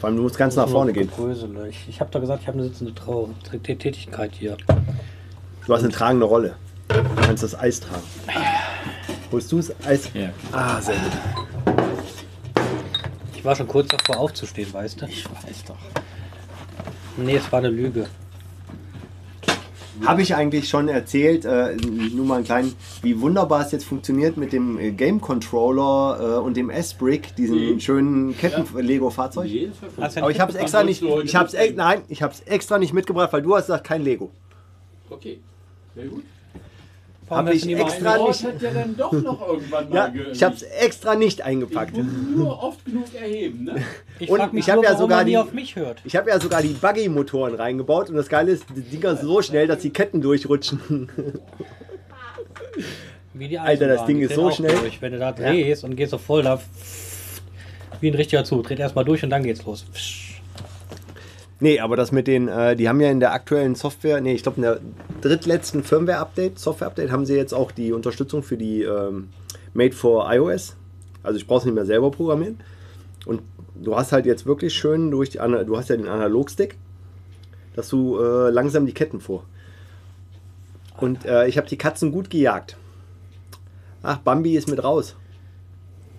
Vor 0.00 0.08
allem, 0.08 0.16
du 0.16 0.22
musst 0.22 0.38
ganz 0.38 0.56
nach 0.56 0.68
vorne 0.68 0.92
gehen. 0.92 1.10
Grösele. 1.14 1.68
Ich, 1.68 1.86
ich 1.88 2.00
habe 2.00 2.10
da 2.10 2.18
gesagt, 2.18 2.42
ich 2.42 2.48
habe 2.48 2.58
eine 2.58 2.68
sitzende 2.68 2.94
Trau 2.94 3.28
Tä- 3.50 3.58
Tätigkeit 3.76 4.32
hier. 4.34 4.56
Du 5.66 5.74
hast 5.74 5.82
eine 5.82 5.92
tragende 5.92 6.24
Rolle. 6.26 6.54
Du 6.88 6.94
kannst 7.22 7.42
das 7.42 7.54
Eis 7.58 7.80
tragen. 7.80 8.02
Holst 9.30 9.52
du 9.52 9.58
das 9.58 9.72
Eis? 9.86 10.08
Ja. 10.14 10.30
Ah, 10.52 10.80
sehr 10.80 10.94
gut. 10.96 11.76
Ich 13.34 13.44
war 13.44 13.54
schon 13.54 13.68
kurz 13.68 13.88
davor 13.88 14.18
aufzustehen, 14.18 14.72
weißt 14.72 15.02
du? 15.02 15.06
Ich 15.06 15.24
weiß 15.26 15.64
doch. 15.68 15.76
Nee, 17.16 17.36
es 17.36 17.50
war 17.52 17.58
eine 17.60 17.68
Lüge. 17.68 18.06
Habe 20.04 20.22
ich 20.22 20.34
eigentlich 20.34 20.68
schon 20.68 20.88
erzählt, 20.88 21.44
äh, 21.44 21.76
nur 22.14 22.24
mal 22.26 22.36
einen 22.36 22.44
kleinen, 22.44 22.74
wie 23.02 23.20
wunderbar 23.20 23.64
es 23.64 23.72
jetzt 23.72 23.84
funktioniert 23.84 24.36
mit 24.36 24.52
dem 24.52 24.78
äh, 24.78 24.90
Game 24.92 25.20
Controller 25.20 26.38
äh, 26.38 26.40
und 26.40 26.56
dem 26.56 26.70
S-Brick, 26.70 27.34
diesem 27.36 27.74
Mhm. 27.74 27.80
schönen 27.80 28.36
Ketten-Lego-Fahrzeug? 28.36 29.50
Hast 29.98 30.16
du 30.16 30.20
Aber 30.22 30.30
ich 30.30 30.40
habe 30.40 30.52
es 30.52 30.58
extra 30.58 30.82
nicht, 30.84 31.00
Leute 31.02 31.26
ich 31.26 31.36
hab's, 31.36 31.52
mitbringen. 31.52 31.76
nein, 31.76 32.00
ich 32.08 32.22
habe 32.22 32.32
es 32.32 32.40
extra 32.40 32.78
nicht 32.78 32.92
mitgebracht, 32.92 33.32
weil 33.32 33.42
du 33.42 33.54
hast 33.54 33.66
gesagt, 33.66 33.84
kein 33.84 34.02
Lego. 34.02 34.30
Okay, 35.08 35.38
sehr 35.94 36.06
gut. 36.06 36.24
Warum 37.30 37.46
Hab 37.46 37.54
hast 37.54 37.64
ich 37.64 37.76
mal 37.76 37.80
extra 37.86 38.18
nicht- 38.26 38.44
hat 38.44 38.60
ja 38.60 38.70
dann 38.72 38.96
doch 38.96 39.12
noch 39.12 39.46
irgendwann 39.48 39.88
mal 39.88 39.94
Ja, 39.96 40.08
ge- 40.08 40.30
ich 40.32 40.42
habe 40.42 40.54
es 40.56 40.62
extra 40.62 41.14
nicht 41.14 41.42
eingepackt. 41.42 41.96
Ich 41.96 42.02
muss 42.02 42.12
nur 42.36 42.60
oft 42.62 42.84
genug 42.84 43.04
erheben, 43.14 43.64
ne? 43.64 43.76
Ich 44.18 44.28
Und 44.28 44.52
ich 44.54 44.68
hab 44.68 44.74
nur, 44.76 44.84
ja 44.84 44.96
sogar 44.96 45.24
die- 45.24 45.38
auf 45.38 45.52
mich 45.52 45.76
hört. 45.76 46.00
Ich 46.04 46.16
habe 46.16 46.28
ja 46.28 46.40
sogar 46.40 46.60
die 46.60 46.74
Buggy-Motoren 46.74 47.54
reingebaut 47.54 48.10
und 48.10 48.16
das 48.16 48.28
Geile 48.28 48.50
ist, 48.50 48.64
die 48.74 48.80
Dinger 48.82 49.14
sind 49.14 49.28
so 49.28 49.40
schnell, 49.42 49.68
dass 49.68 49.78
die 49.78 49.90
Ketten 49.90 50.20
durchrutschen. 50.20 51.08
Wie 53.32 53.46
die 53.48 53.58
Alter, 53.60 53.86
das 53.86 54.06
Ding 54.06 54.18
die 54.18 54.24
ist 54.24 54.34
so 54.34 54.50
schnell. 54.50 54.74
Durch. 54.76 55.00
Wenn 55.00 55.12
du 55.12 55.18
da 55.20 55.30
drehst 55.32 55.84
und 55.84 55.94
gehst 55.94 56.10
so 56.10 56.18
voll 56.18 56.42
da. 56.42 56.60
Wie 58.00 58.08
ein 58.10 58.14
richtiger 58.14 58.42
Zug. 58.44 58.64
Dreht 58.64 58.80
erstmal 58.80 59.04
durch 59.04 59.22
und 59.22 59.30
dann 59.30 59.44
geht's 59.44 59.64
los. 59.64 59.84
Nee, 61.62 61.78
aber 61.78 61.94
das 61.94 62.10
mit 62.10 62.26
den, 62.26 62.48
äh, 62.48 62.74
die 62.74 62.88
haben 62.88 63.00
ja 63.00 63.10
in 63.10 63.20
der 63.20 63.32
aktuellen 63.32 63.74
Software, 63.74 64.22
nee, 64.22 64.32
ich 64.32 64.42
glaube 64.42 64.56
in 64.56 64.62
der 64.62 64.80
drittletzten 65.20 65.84
Firmware-Update, 65.84 66.58
Software-Update, 66.58 67.10
haben 67.10 67.26
sie 67.26 67.36
jetzt 67.36 67.52
auch 67.52 67.70
die 67.70 67.92
Unterstützung 67.92 68.42
für 68.42 68.56
die 68.56 68.82
ähm, 68.82 69.28
Made 69.74 69.92
for 69.94 70.32
iOS. 70.32 70.76
Also 71.22 71.36
ich 71.36 71.46
brauche 71.46 71.60
es 71.60 71.64
nicht 71.66 71.74
mehr 71.74 71.84
selber 71.84 72.10
programmieren. 72.10 72.58
Und 73.26 73.42
du 73.74 73.94
hast 73.94 74.12
halt 74.12 74.24
jetzt 74.24 74.46
wirklich 74.46 74.72
schön 74.72 75.10
durch 75.10 75.28
die, 75.28 75.38
du 75.38 75.76
hast 75.76 75.90
ja 75.90 75.96
den 75.96 76.08
Analogstick, 76.08 76.78
dass 77.76 77.90
du 77.90 78.18
äh, 78.18 78.50
langsam 78.50 78.86
die 78.86 78.94
Ketten 78.94 79.20
vor. 79.20 79.44
Und 80.96 81.26
äh, 81.26 81.46
ich 81.46 81.58
habe 81.58 81.68
die 81.68 81.78
Katzen 81.78 82.10
gut 82.10 82.30
gejagt. 82.30 82.76
Ach, 84.02 84.18
Bambi 84.18 84.56
ist 84.56 84.68
mit 84.68 84.82
raus. 84.82 85.14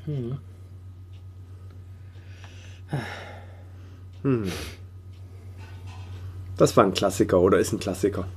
Hm. 0.05 0.37
Das 6.61 6.77
war 6.77 6.83
ein 6.83 6.93
Klassiker 6.93 7.39
oder 7.39 7.57
ist 7.57 7.73
ein 7.73 7.79
Klassiker. 7.79 8.27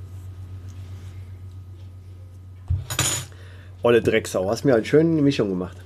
Olle 3.82 4.00
Drecksau, 4.00 4.48
hast 4.48 4.64
mir 4.64 4.74
eine 4.74 4.82
schöne 4.86 5.20
Mischung 5.20 5.50
gemacht. 5.50 5.76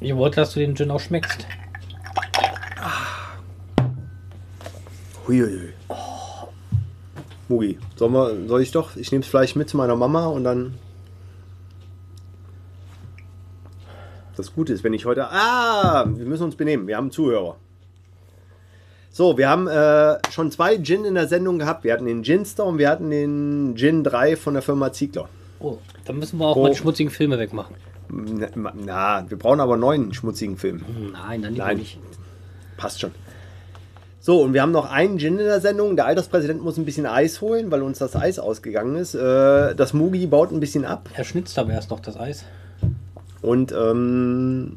Ich 0.00 0.16
wollte, 0.16 0.40
dass 0.40 0.52
du 0.52 0.58
den 0.58 0.74
Gin 0.74 0.90
auch 0.90 0.98
schmeckst. 0.98 1.46
Huiuiui. 5.28 5.74
Mugi, 7.46 7.78
soll, 7.94 8.10
wir, 8.10 8.48
soll 8.48 8.62
ich 8.62 8.72
doch? 8.72 8.96
Ich 8.96 9.12
nehme 9.12 9.22
es 9.22 9.28
vielleicht 9.28 9.54
mit 9.54 9.68
zu 9.68 9.76
meiner 9.76 9.94
Mama 9.94 10.26
und 10.26 10.42
dann. 10.42 10.74
Das 14.36 14.52
Gute 14.52 14.72
ist, 14.72 14.82
wenn 14.82 14.92
ich 14.92 15.06
heute. 15.06 15.30
Ah, 15.30 16.04
wir 16.04 16.26
müssen 16.26 16.42
uns 16.42 16.56
benehmen. 16.56 16.88
Wir 16.88 16.96
haben 16.96 17.04
einen 17.04 17.10
Zuhörer. 17.12 17.58
So, 19.16 19.38
wir 19.38 19.48
haben 19.48 19.66
äh, 19.66 20.18
schon 20.30 20.50
zwei 20.50 20.76
Gin 20.76 21.06
in 21.06 21.14
der 21.14 21.26
Sendung 21.26 21.58
gehabt. 21.58 21.84
Wir 21.84 21.94
hatten 21.94 22.04
den 22.04 22.20
Ginster 22.20 22.66
und 22.66 22.76
wir 22.76 22.90
hatten 22.90 23.08
den 23.08 23.74
Gin 23.74 24.04
3 24.04 24.36
von 24.36 24.52
der 24.52 24.62
Firma 24.62 24.92
Ziegler. 24.92 25.26
Oh, 25.58 25.78
dann 26.04 26.18
müssen 26.18 26.38
wir 26.38 26.44
auch 26.44 26.54
Oh. 26.56 26.64
mal 26.64 26.68
die 26.72 26.76
schmutzigen 26.76 27.10
Filme 27.10 27.38
wegmachen. 27.38 27.76
Na, 28.10 28.72
na, 28.74 29.24
wir 29.26 29.38
brauchen 29.38 29.60
aber 29.60 29.78
neuen 29.78 30.12
schmutzigen 30.12 30.58
Film. 30.58 30.84
Nein, 31.14 31.40
dann 31.40 31.54
Nein. 31.54 31.78
nicht. 31.78 31.98
Passt 32.76 33.00
schon. 33.00 33.12
So, 34.20 34.42
und 34.42 34.52
wir 34.52 34.60
haben 34.60 34.72
noch 34.72 34.90
einen 34.90 35.18
Gin 35.18 35.38
in 35.38 35.46
der 35.46 35.62
Sendung. 35.62 35.96
Der 35.96 36.04
Alterspräsident 36.04 36.62
muss 36.62 36.76
ein 36.76 36.84
bisschen 36.84 37.06
Eis 37.06 37.40
holen, 37.40 37.70
weil 37.70 37.80
uns 37.80 37.96
das 37.96 38.16
Eis 38.16 38.38
ausgegangen 38.38 38.96
ist. 38.96 39.14
Äh, 39.14 39.74
das 39.74 39.94
Mugi 39.94 40.26
baut 40.26 40.52
ein 40.52 40.60
bisschen 40.60 40.84
ab. 40.84 41.08
Er 41.14 41.24
schnitzt 41.24 41.58
aber 41.58 41.72
erst 41.72 41.88
noch 41.88 42.00
das 42.00 42.18
Eis. 42.18 42.44
Und 43.40 43.72
ähm, 43.72 44.76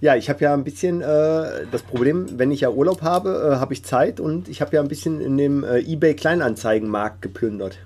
ja, 0.00 0.14
ich 0.14 0.28
habe 0.28 0.40
ja 0.44 0.54
ein 0.54 0.64
bisschen 0.64 1.00
äh, 1.00 1.66
das 1.70 1.82
Problem, 1.82 2.38
wenn 2.38 2.50
ich 2.52 2.60
ja 2.60 2.70
Urlaub 2.70 3.02
habe, 3.02 3.52
äh, 3.52 3.56
habe 3.56 3.72
ich 3.72 3.84
Zeit 3.84 4.20
und 4.20 4.48
ich 4.48 4.60
habe 4.60 4.76
ja 4.76 4.80
ein 4.80 4.88
bisschen 4.88 5.20
in 5.20 5.36
dem 5.36 5.64
äh, 5.64 5.80
eBay 5.80 6.14
Kleinanzeigenmarkt 6.14 7.20
geplündert. 7.22 7.78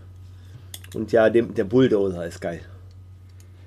Und 0.95 1.11
ja, 1.11 1.31
dem, 1.31 1.55
der 1.55 1.65
Bulldozer 1.65 2.27
ist 2.27 2.41
geil. 2.41 2.61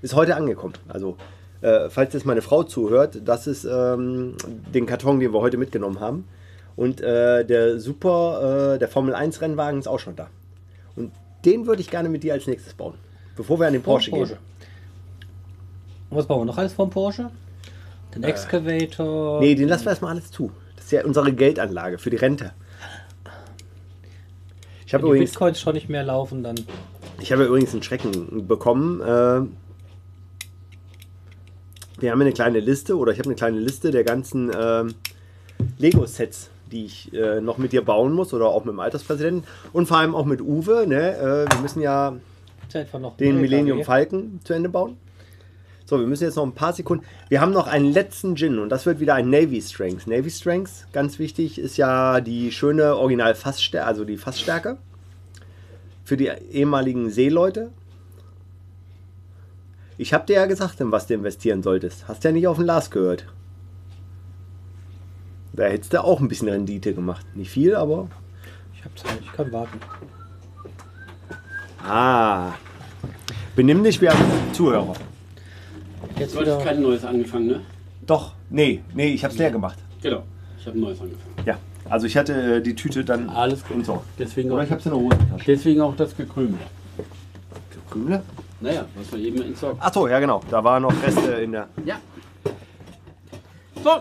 Ist 0.03 0.13
heute 0.13 0.35
angekommen. 0.35 0.75
Also, 0.87 1.17
äh, 1.61 1.89
falls 1.89 2.13
jetzt 2.13 2.27
meine 2.27 2.43
Frau 2.43 2.61
zuhört, 2.61 3.19
das 3.25 3.47
ist 3.47 3.65
ähm, 3.65 4.35
den 4.71 4.85
Karton, 4.85 5.19
den 5.19 5.33
wir 5.33 5.41
heute 5.41 5.57
mitgenommen 5.57 5.99
haben. 5.99 6.27
Und 6.75 7.01
äh, 7.01 7.43
der 7.43 7.79
Super, 7.79 8.75
äh, 8.75 8.79
der 8.79 8.89
Formel 8.89 9.15
1 9.15 9.41
Rennwagen 9.41 9.79
ist 9.79 9.87
auch 9.87 9.99
schon 9.99 10.15
da. 10.15 10.27
Und 10.95 11.11
den 11.45 11.65
würde 11.65 11.81
ich 11.81 11.89
gerne 11.89 12.09
mit 12.09 12.21
dir 12.21 12.33
als 12.33 12.45
nächstes 12.45 12.75
bauen. 12.75 12.95
Bevor 13.35 13.59
wir 13.59 13.65
an 13.65 13.73
den 13.73 13.81
Porsche, 13.81 14.11
Porsche. 14.11 14.33
gehen. 14.33 14.41
Und 16.11 16.17
was 16.17 16.27
bauen 16.27 16.41
wir 16.41 16.45
noch 16.45 16.57
alles 16.59 16.73
vom 16.73 16.91
Porsche? 16.91 17.31
Den 18.15 18.23
Excavator. 18.23 19.39
Nee, 19.41 19.55
den 19.55 19.67
lassen 19.67 19.85
wir 19.85 19.89
erstmal 19.89 20.11
alles 20.11 20.31
zu. 20.31 20.51
Das 20.75 20.85
ist 20.85 20.91
ja 20.91 21.03
unsere 21.03 21.33
Geldanlage 21.33 21.97
für 21.97 22.09
die 22.09 22.17
Rente. 22.17 22.51
Ich 24.85 24.93
habe 24.93 25.05
übrigens, 25.05 25.31
Bitcoins 25.31 25.59
schon 25.59 25.73
nicht 25.73 25.89
mehr 25.89 26.03
laufen, 26.03 26.43
dann 26.43 26.55
ich 27.19 27.31
habe 27.31 27.45
übrigens 27.45 27.73
einen 27.73 27.83
Schrecken 27.83 28.47
bekommen. 28.47 29.01
Äh, 29.01 29.41
wir 31.99 32.11
haben 32.11 32.21
eine 32.21 32.33
kleine 32.33 32.59
Liste 32.59 32.97
oder 32.97 33.11
ich 33.11 33.19
habe 33.19 33.29
eine 33.29 33.35
kleine 33.35 33.59
Liste 33.59 33.91
der 33.91 34.03
ganzen 34.03 34.51
ähm, 34.57 34.95
Lego-Sets, 35.77 36.49
die 36.71 36.85
ich 36.85 37.13
äh, 37.13 37.41
noch 37.41 37.57
mit 37.57 37.71
dir 37.71 37.83
bauen 37.83 38.13
muss 38.13 38.33
oder 38.33 38.47
auch 38.47 38.65
mit 38.65 38.73
dem 38.73 38.79
Alterspräsidenten 38.79 39.47
und 39.71 39.87
vor 39.87 39.97
allem 39.97 40.13
auch 40.13 40.25
mit 40.25 40.41
Uwe. 40.41 40.85
Ne? 40.87 41.17
Äh, 41.17 41.51
wir 41.51 41.61
müssen 41.61 41.81
ja 41.81 42.15
den 43.19 43.39
Millennium. 43.39 43.83
Falcon 43.83 44.39
zu 44.43 44.53
Ende 44.53 44.69
bauen. 44.69 44.97
So, 45.85 45.99
wir 45.99 46.07
müssen 46.07 46.23
jetzt 46.23 46.35
noch 46.35 46.45
ein 46.45 46.53
paar 46.53 46.73
Sekunden. 46.73 47.05
Wir 47.29 47.41
haben 47.41 47.53
noch 47.53 47.67
einen 47.67 47.93
letzten 47.93 48.35
Gin 48.35 48.57
und 48.57 48.69
das 48.69 48.87
wird 48.87 48.99
wieder 48.99 49.13
ein 49.13 49.29
Navy 49.29 49.61
Strength. 49.61 50.07
Navy 50.07 50.31
Strength, 50.31 50.87
ganz 50.91 51.19
wichtig, 51.19 51.59
ist 51.59 51.77
ja 51.77 52.21
die 52.21 52.51
schöne 52.51 52.95
Original 52.95 53.35
Fassstärke, 53.35 53.85
also 53.85 54.03
die 54.03 54.17
Fassstärke 54.17 54.77
für 56.03 56.17
die 56.17 56.27
ehemaligen 56.27 57.11
Seeleute. 57.11 57.69
Ich 59.97 60.11
habe 60.13 60.25
dir 60.25 60.37
ja 60.37 60.45
gesagt, 60.47 60.81
in 60.81 60.91
was 60.91 61.05
du 61.05 61.13
investieren 61.13 61.61
solltest. 61.61 62.07
Hast 62.07 62.23
ja 62.23 62.31
nicht 62.31 62.47
auf 62.47 62.57
den 62.57 62.65
Lars 62.65 62.89
gehört. 62.89 63.27
Da 65.53 65.65
hättest 65.65 65.93
du 65.93 66.03
auch 66.03 66.19
ein 66.19 66.27
bisschen 66.27 66.49
Rendite 66.49 66.93
gemacht. 66.93 67.25
Nicht 67.35 67.51
viel, 67.51 67.75
aber. 67.75 68.09
Ich 68.73 68.83
hab 68.83 68.97
Zeit, 68.97 69.19
ich 69.21 69.31
kann 69.31 69.51
warten. 69.51 69.79
Ah. 71.87 72.53
Benimm 73.55 73.83
dich 73.83 74.01
wie 74.01 74.09
ein 74.09 74.17
Zuhörer. 74.51 74.95
Jetzt 76.17 76.35
Du 76.35 76.45
hast 76.45 76.63
kein 76.63 76.81
neues 76.81 77.03
angefangen, 77.03 77.47
ne? 77.47 77.61
Doch, 78.05 78.33
nee, 78.49 78.81
nee, 78.93 79.07
ich 79.09 79.23
hab's 79.25 79.37
leer 79.37 79.51
gemacht. 79.51 79.77
Genau. 80.01 80.23
Ich 80.59 80.65
habe 80.65 80.77
ein 80.77 80.81
neues 80.81 81.01
angefangen. 81.01 81.33
Ja, 81.45 81.57
also 81.89 82.07
ich 82.07 82.15
hatte 82.15 82.55
äh, 82.57 82.61
die 82.61 82.75
Tüte 82.75 83.03
dann 83.03 83.29
Alles 83.29 83.63
gut. 83.65 83.77
und 83.77 83.85
so. 83.85 84.03
Deswegen 84.17 84.51
Oder 84.51 84.61
auch, 84.61 84.65
ich 84.65 84.71
hab's 84.71 84.85
in 84.85 84.91
der 84.91 84.99
Hosentasche. 85.01 85.45
deswegen 85.45 85.81
auch 85.81 85.95
das 85.95 86.15
Gekrümel. 86.15 86.59
Krümel? 87.89 88.21
Naja, 88.61 88.85
was 88.95 89.11
wir 89.11 89.19
eben 89.19 89.41
entsorgt. 89.41 89.81
Achso, 89.81 90.07
ja 90.07 90.19
genau, 90.19 90.41
da 90.49 90.63
waren 90.63 90.83
noch 90.83 90.93
Reste 91.03 91.31
in 91.31 91.51
der... 91.53 91.67
Ja. 91.85 91.99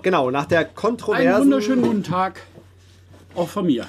Genau, 0.02 0.30
nach 0.30 0.46
der 0.46 0.60
Einen 0.60 0.74
kontroversen... 0.74 1.42
wunderschönen 1.44 1.82
guten 1.82 2.02
Tag. 2.02 2.42
Auch 3.34 3.48
von 3.48 3.66
mir. 3.66 3.84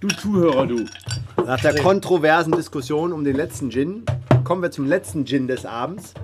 Du 0.00 0.08
Zuhörer, 0.08 0.66
du. 0.66 0.86
Nach 1.46 1.60
der 1.60 1.76
kontroversen 1.76 2.52
Diskussion 2.52 3.12
um 3.12 3.22
den 3.22 3.36
letzten 3.36 3.70
Gin 3.70 4.04
kommen 4.44 4.62
wir 4.62 4.70
zum 4.70 4.86
letzten 4.86 5.24
Gin 5.26 5.46
des 5.46 5.64
Abends. 5.66 6.14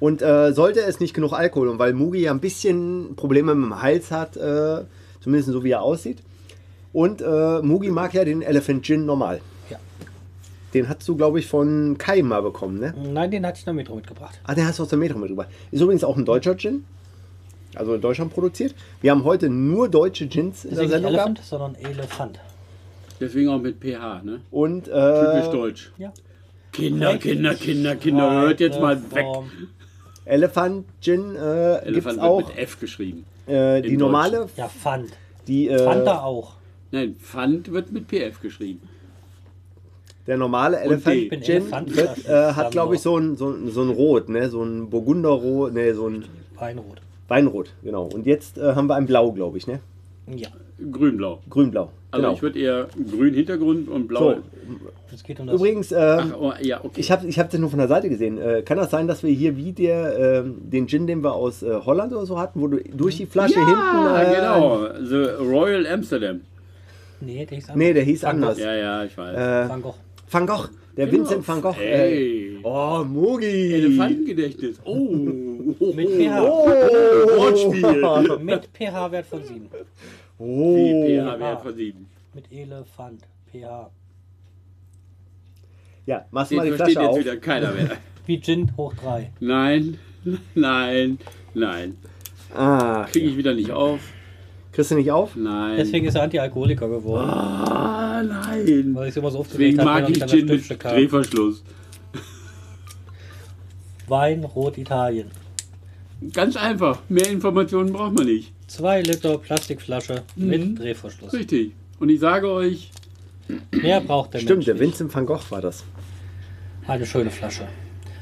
Und 0.00 0.22
äh, 0.22 0.52
sollte 0.52 0.80
es 0.80 1.00
nicht 1.00 1.12
genug 1.14 1.32
Alkohol 1.32 1.68
und 1.68 1.78
weil 1.78 1.92
Mugi 1.92 2.20
ja 2.20 2.30
ein 2.30 2.40
bisschen 2.40 3.14
Probleme 3.16 3.54
mit 3.54 3.64
dem 3.70 3.82
Hals 3.82 4.10
hat, 4.10 4.36
äh, 4.36 4.84
zumindest 5.20 5.50
so 5.52 5.64
wie 5.64 5.70
er 5.72 5.82
aussieht. 5.82 6.18
Und 6.92 7.20
äh, 7.20 7.60
Mugi 7.62 7.90
mag 7.90 8.14
ja 8.14 8.24
den 8.24 8.42
Elephant 8.42 8.84
Gin 8.84 9.04
normal. 9.06 9.40
Ja. 9.70 9.78
Den 10.74 10.88
hast 10.88 11.06
du, 11.08 11.16
glaube 11.16 11.40
ich, 11.40 11.46
von 11.46 11.96
Kai 11.98 12.22
mal 12.22 12.42
bekommen, 12.42 12.78
ne? 12.78 12.94
Nein, 13.12 13.30
den 13.30 13.44
hatte 13.44 13.56
ich 13.56 13.62
in 13.62 13.66
der 13.66 13.74
Metro 13.74 13.96
mitgebracht. 13.96 14.38
Ah, 14.44 14.54
den 14.54 14.66
hast 14.66 14.78
du 14.78 14.84
aus 14.84 14.88
der 14.88 14.98
Metro 14.98 15.18
mitgebracht. 15.18 15.48
Ist 15.72 15.80
übrigens 15.80 16.04
auch 16.04 16.16
ein 16.16 16.24
deutscher 16.24 16.56
Gin. 16.56 16.84
Also 17.74 17.94
in 17.94 18.00
Deutschland 18.00 18.32
produziert. 18.32 18.74
Wir 19.02 19.10
haben 19.10 19.24
heute 19.24 19.48
nur 19.50 19.88
deutsche 19.88 20.26
Gins 20.26 20.64
in 20.64 20.70
Das 20.70 20.78
der 20.78 20.86
ist 20.86 20.90
nicht 20.90 20.90
Sendung 21.02 21.12
Elephant, 21.12 21.34
gehabt. 21.36 21.48
sondern 21.48 21.74
Elefant. 21.74 22.40
Deswegen 23.20 23.48
auch 23.50 23.60
mit 23.60 23.80
PH, 23.80 24.22
ne? 24.24 24.40
Und 24.50 24.84
Typisch 24.84 24.94
äh, 25.48 25.52
deutsch. 25.52 25.92
Ja. 25.98 26.12
Kinder, 26.72 27.18
Kinder, 27.18 27.54
Kinder, 27.54 27.96
Kinder, 27.96 28.30
hört 28.30 28.60
jetzt 28.60 28.80
mal 28.80 28.96
weg. 29.12 29.26
Elephant 30.28 30.84
Gin 31.00 31.20
äh, 31.20 31.24
gibt 31.24 31.36
es 31.36 31.86
Elefant 31.86 32.16
wird 32.16 32.24
auch. 32.24 32.48
mit 32.48 32.58
F 32.58 32.80
geschrieben. 32.80 33.24
Äh, 33.46 33.82
die 33.82 33.96
normale, 33.96 34.46
Ja, 34.56 34.68
Pfand. 34.68 35.10
die, 35.46 35.68
Fanta 35.68 36.16
äh, 36.16 36.18
auch. 36.20 36.54
Nein, 36.90 37.16
Pfand 37.16 37.72
wird 37.72 37.92
mit 37.92 38.06
PF 38.08 38.40
geschrieben. 38.40 38.80
der 40.26 40.36
normale. 40.36 40.80
Elephant 40.80 41.30
Gin 41.44 41.62
Elefant, 41.62 41.96
wird, 41.96 42.28
äh, 42.28 42.52
hat, 42.52 42.70
glaube 42.72 42.94
ich, 42.96 43.00
so 43.00 43.16
ein, 43.16 43.36
so, 43.36 43.50
ein, 43.50 43.70
so 43.70 43.82
ein 43.82 43.90
Rot, 43.90 44.28
ne? 44.28 44.48
so 44.50 44.62
ein 44.62 44.90
Burgunderrot, 44.90 45.72
ne? 45.72 45.94
so 45.94 46.08
ein 46.08 46.24
Weinrot. 46.56 47.00
Weinrot, 47.28 47.74
genau. 47.82 48.04
Und 48.04 48.26
jetzt 48.26 48.58
äh, 48.58 48.74
haben 48.74 48.86
wir 48.88 48.96
ein 48.96 49.06
Blau, 49.06 49.32
glaube 49.32 49.58
ich, 49.58 49.66
ne? 49.66 49.80
Ja. 50.26 50.48
Grün-blau. 50.92 51.40
Grün-Blau. 51.50 51.90
Also 52.10 52.22
Genau. 52.22 52.34
ich 52.34 52.42
würde 52.42 52.58
eher 52.58 52.86
grün 53.10 53.34
Hintergrund 53.34 53.88
und 53.88 54.08
blau. 54.08 54.30
So, 54.30 54.36
Es 55.12 55.22
geht 55.24 55.38
um 55.40 55.46
das. 55.46 55.56
übrigens, 55.56 55.92
äh, 55.92 55.96
Ach, 56.20 56.36
oh, 56.40 56.52
ja, 56.60 56.82
okay. 56.82 57.00
ich 57.00 57.10
habe 57.10 57.26
ich 57.26 57.38
hab 57.38 57.50
den 57.50 57.60
nur 57.60 57.68
von 57.70 57.78
der 57.80 57.88
Seite 57.88 58.08
gesehen. 58.08 58.38
Äh, 58.38 58.62
kann 58.62 58.78
das 58.78 58.90
sein, 58.90 59.06
dass 59.08 59.22
wir 59.22 59.30
hier 59.30 59.56
wie 59.58 59.72
der, 59.72 60.18
ähm, 60.44 60.56
den 60.70 60.86
Gin, 60.88 61.06
den 61.06 61.22
wir 61.22 61.34
aus 61.34 61.62
äh, 61.62 61.70
Holland 61.84 62.12
oder 62.12 62.24
so 62.24 62.38
hatten, 62.38 62.60
wo 62.62 62.66
du 62.68 62.78
durch 62.94 63.16
die 63.18 63.26
Flasche 63.26 63.58
ja, 63.58 63.66
hinten. 63.66 64.32
Äh, 64.32 64.36
genau. 64.36 64.88
The 65.04 65.44
Royal 65.44 65.86
Amsterdam. 65.86 66.40
Nee, 67.20 67.44
der 67.44 67.56
hieß 67.56 67.64
anders. 67.68 67.76
Nee, 67.76 67.92
der 67.92 68.02
hieß 68.04 68.22
Van 68.22 68.30
anders. 68.36 68.58
Ja, 68.58 68.74
ja, 68.74 69.04
ich 69.04 69.18
weiß. 69.18 69.36
Äh, 69.36 69.68
Van 69.68 69.82
Gogh. 69.82 69.94
Van 70.30 70.46
Gogh, 70.46 70.68
der 70.96 71.06
Genau. 71.08 71.18
Vincent 71.18 71.48
van 71.48 71.60
Gogh. 71.62 71.76
Äh, 71.78 72.08
Ey. 72.54 72.58
oh, 72.62 73.04
Mugi. 73.04 73.74
Elefantengedächtnis. 73.74 74.80
Oh. 74.84 74.94
Mit 75.94 76.08
pH. 76.08 76.40
Wortspiel. 77.36 78.38
Mit 78.44 78.68
pH-Wert 78.72 79.26
von 79.26 79.42
7. 79.44 79.66
Oh. 80.38 80.74
Wie 80.76 81.18
pH-Wert 81.18 81.62
von 81.62 81.74
7. 81.74 82.06
Mit 82.34 82.52
Elefant. 82.52 83.22
pH. 83.52 83.90
Ja, 86.06 86.24
machst 86.30 86.52
mal 86.52 86.64
die 86.66 86.72
Flasche 86.76 86.92
jetzt 86.92 86.98
auf. 87.00 87.18
wieder 87.18 87.36
keiner 87.36 87.72
mehr. 87.72 87.90
Wie 88.26 88.40
Gin 88.40 88.70
hoch 88.76 88.94
3. 88.94 89.30
Nein, 89.40 89.98
nein, 90.54 91.18
nein. 91.54 91.96
Ah, 92.54 93.04
Kriege 93.10 93.26
ich 93.28 93.36
wieder 93.36 93.54
nicht 93.54 93.70
auf. 93.72 94.00
kriegst 94.72 94.90
du 94.90 94.94
nicht 94.94 95.10
auf? 95.10 95.34
Nein. 95.36 95.76
Deswegen 95.76 96.06
ist 96.06 96.14
er 96.14 96.22
Anti-Alkoholiker 96.22 96.88
geworden. 96.88 97.28
Ah, 97.28 98.22
nein. 98.22 98.94
Weil 98.94 99.08
ich 99.08 99.16
immer 99.16 99.30
so 99.30 99.40
aufgeregt 99.40 99.78
Deswegen 99.78 99.84
mag 99.84 100.08
ich 100.08 100.24
Gin 100.26 100.46
mit. 100.46 100.82
Drehverschluss. 100.82 101.62
Wein, 104.06 104.44
Rot, 104.44 104.78
Italien. 104.78 105.30
Ganz 106.32 106.56
einfach. 106.56 107.00
Mehr 107.08 107.28
Informationen 107.30 107.92
braucht 107.92 108.14
man 108.14 108.26
nicht. 108.26 108.52
2 108.68 109.02
Liter 109.02 109.38
Plastikflasche 109.38 110.22
Mhm. 110.36 110.46
mit 110.46 110.78
Drehverschluss. 110.78 111.32
Richtig. 111.32 111.72
Und 111.98 112.08
ich 112.10 112.20
sage 112.20 112.48
euch, 112.50 112.90
Mehr 113.70 114.00
braucht 114.02 114.34
der 114.34 114.40
Stimmt, 114.40 114.58
Mensch 114.58 114.64
der. 114.66 114.78
Vincent 114.78 115.14
van 115.14 115.24
Gogh 115.26 115.40
war 115.50 115.62
das. 115.62 115.82
Eine 116.86 117.06
schöne 117.06 117.30
Flasche. 117.30 117.66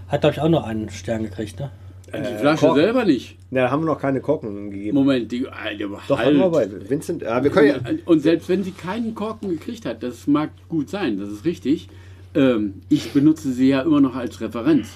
Hat, 0.08 0.20
glaube 0.20 0.34
ich, 0.34 0.40
auch 0.40 0.48
nur 0.48 0.64
einen 0.64 0.88
Stern 0.90 1.24
gekriegt, 1.24 1.58
ne? 1.58 1.70
die 2.14 2.38
Flasche 2.38 2.66
Korken. 2.66 2.80
selber 2.82 3.04
nicht. 3.04 3.36
Na, 3.50 3.62
da 3.62 3.70
haben 3.72 3.82
wir 3.82 3.86
noch 3.86 4.00
keine 4.00 4.20
Korken 4.20 4.70
gegeben. 4.70 4.94
Moment, 4.96 5.30
die, 5.32 5.48
Alter, 5.48 5.88
Doch, 6.06 6.16
halt. 6.18 6.28
haben 6.28 6.36
wir 6.38 6.48
bei 6.50 6.68
Vincent. 6.88 7.22
Ja, 7.22 7.42
wir 7.42 7.50
können 7.50 7.68
ja, 7.68 7.80
Und 8.04 8.20
selbst 8.20 8.48
wenn 8.48 8.62
sie 8.62 8.70
keinen 8.70 9.14
Korken 9.16 9.48
gekriegt 9.50 9.84
hat, 9.84 10.04
das 10.04 10.28
mag 10.28 10.50
gut 10.68 10.88
sein, 10.88 11.18
das 11.18 11.28
ist 11.30 11.44
richtig. 11.44 11.88
Ähm, 12.36 12.74
ich 12.88 13.10
benutze 13.12 13.52
sie 13.52 13.68
ja 13.70 13.80
immer 13.82 14.00
noch 14.00 14.14
als 14.14 14.40
Referenz 14.40 14.88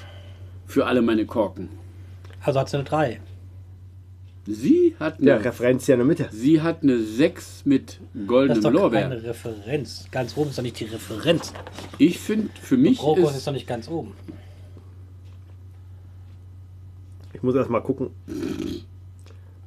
für 0.67 0.87
alle 0.87 1.03
meine 1.03 1.27
Korken. 1.27 1.69
Also 2.43 2.61
hat 2.61 2.69
sie 2.71 2.77
eine 2.77 2.85
3. 2.85 3.21
Sie 4.53 4.97
hat 4.99 5.21
ja, 5.21 5.37
eine, 5.37 5.45
Referenz 5.45 5.87
hier 5.87 5.95
in 5.95 6.01
der 6.01 6.07
Mitte. 6.07 6.29
sie 6.33 6.61
hat 6.61 6.83
eine 6.83 6.99
6 6.99 7.67
mit 7.67 8.01
Das 8.15 8.23
ist 8.23 8.27
goldenem 8.27 8.63
doch 8.63 8.73
Lorbeer. 8.73 9.03
keine 9.03 9.23
Referenz. 9.23 10.07
Ganz 10.11 10.37
oben 10.37 10.51
ist 10.51 10.59
doch 10.59 10.63
nicht 10.63 10.81
die 10.81 10.85
Referenz. 10.85 11.53
Ich 11.99 12.19
finde, 12.19 12.51
für 12.61 12.77
mich 12.77 12.99
Krokos 12.99 13.31
ist 13.31 13.37
ist, 13.39 13.47
doch 13.47 13.53
nicht 13.53 13.67
ganz 13.67 13.89
oben. 13.89 14.13
Ich 17.33 17.43
muss 17.43 17.55
erst 17.55 17.71
mal 17.71 17.81
gucken, 17.81 18.11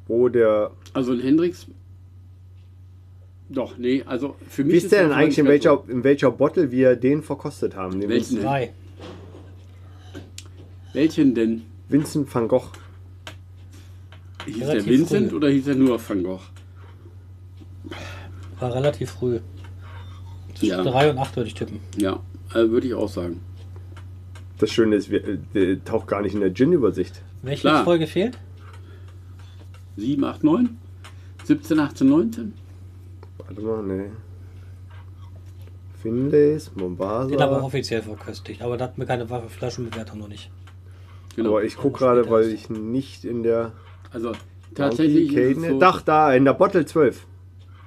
wo 0.08 0.28
der. 0.28 0.72
also 0.94 1.14
ein 1.14 1.22
Hendrix, 1.22 1.66
doch, 3.50 3.78
nee, 3.78 4.04
also 4.06 4.36
für 4.48 4.64
mich 4.64 4.76
Wisst 4.76 4.92
ihr 4.92 5.00
denn 5.04 5.12
eigentlich, 5.12 5.38
in 5.38 5.48
welcher, 5.48 5.84
in 5.88 6.04
welcher 6.04 6.32
Bottle 6.32 6.72
wir 6.72 6.96
den 6.96 7.22
verkostet 7.22 7.76
haben? 7.76 8.00
Den 8.02 8.10
Welchen? 8.10 8.38
Vincent, 8.38 8.44
3. 8.44 8.74
so. 10.14 10.20
Welchen 10.94 11.36
denn? 11.36 11.62
Vincent 11.88 12.34
van 12.34 12.48
Gogh. 12.48 12.72
Hieß 14.46 14.58
der 14.68 14.86
Vincent 14.86 15.30
früh. 15.30 15.36
oder 15.38 15.50
hieß 15.50 15.68
er 15.70 15.76
nur 15.76 16.00
Van 16.10 16.24
Gogh? 16.24 16.42
War 18.60 18.76
relativ 18.76 19.12
früh. 19.12 19.40
Zwischen 20.56 20.70
Ja. 20.70 20.84
3 20.84 21.12
und 21.12 21.18
8 21.18 21.36
würde 21.36 21.48
ich 21.48 21.54
tippen. 21.56 21.80
Ja, 21.98 22.20
äh, 22.54 22.70
würde 22.70 22.88
ich 22.88 22.94
auch 22.94 23.10
sagen. 23.10 23.42
Das 24.60 24.72
Schöne 24.72 24.96
ist, 24.96 25.10
wir, 25.10 25.40
äh, 25.56 25.78
taucht 25.84 26.08
gar 26.08 26.22
nicht 26.22 26.34
in 26.36 26.40
der 26.42 26.54
Gin-Übersicht. 26.54 27.22
Welche 27.42 27.62
Klar. 27.62 27.84
Folge 27.84 28.08
fehlt? 28.08 28.38
7, 29.98 30.24
8, 30.24 30.44
9? 30.44 30.78
17, 31.44 31.80
18, 31.80 32.08
19? 32.08 32.54
Warte 33.40 33.62
mal, 33.62 33.84
ne. 33.84 34.12
Finlays, 36.02 36.72
Mombasa. 36.76 37.30
Den 37.30 37.42
aber 37.42 37.64
offiziell 37.64 38.02
verköstigt. 38.02 38.62
Aber 38.62 38.78
da 38.78 38.86
hatten 38.86 39.00
wir 39.00 39.06
keine 39.06 39.30
wahre 39.30 39.50
Flaschenbewertung 39.50 40.20
noch 40.20 40.28
nicht. 40.28 40.52
Genau. 41.36 41.50
Aber 41.50 41.64
ich 41.64 41.78
gucke 41.78 42.00
gerade, 42.00 42.30
weil 42.30 42.50
ich 42.50 42.70
nicht 42.70 43.26
in 43.26 43.44
der 43.44 43.72
Also 44.14 44.32
tatsächlich. 44.76 45.34
ist 45.34 45.58
es 45.58 45.58
Caden- 45.64 45.70
so, 45.74 45.80
Dach 45.80 46.02
da, 46.02 46.34
in 46.34 46.46
der 46.46 46.54
Bottle 46.54 46.86
12. 46.86 47.26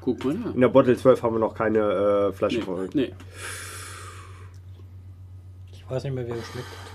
Guck 0.00 0.24
mal 0.24 0.36
da. 0.36 0.50
In 0.50 0.60
der 0.60 0.68
Bottle 0.68 0.96
12 0.96 1.22
haben 1.22 1.34
wir 1.34 1.38
noch 1.40 1.54
keine 1.54 1.78
äh, 1.78 2.32
Flasche 2.32 2.58
Nee, 2.58 2.62
verrückt. 2.64 2.94
nee. 2.94 3.12
Ich 5.72 5.84
weiß 5.90 6.04
nicht 6.04 6.14
mehr, 6.14 6.26
wer 6.26 6.36
geschmeckt 6.36 6.66
hat. 6.66 6.86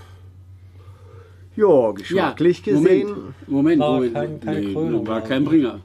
Ja, 1.56 1.90
geschmacklich 1.92 2.62
gesehen. 2.62 3.08
Moment, 3.46 3.48
Moment, 3.48 3.80
War 3.80 3.92
Moment. 3.94 4.14
kein- 4.14 4.40
keine 4.40 4.60
nee, 4.60 4.72
Krönung, 4.72 5.06
war 5.06 5.20
kein 5.20 5.44
Bringer. 5.44 5.80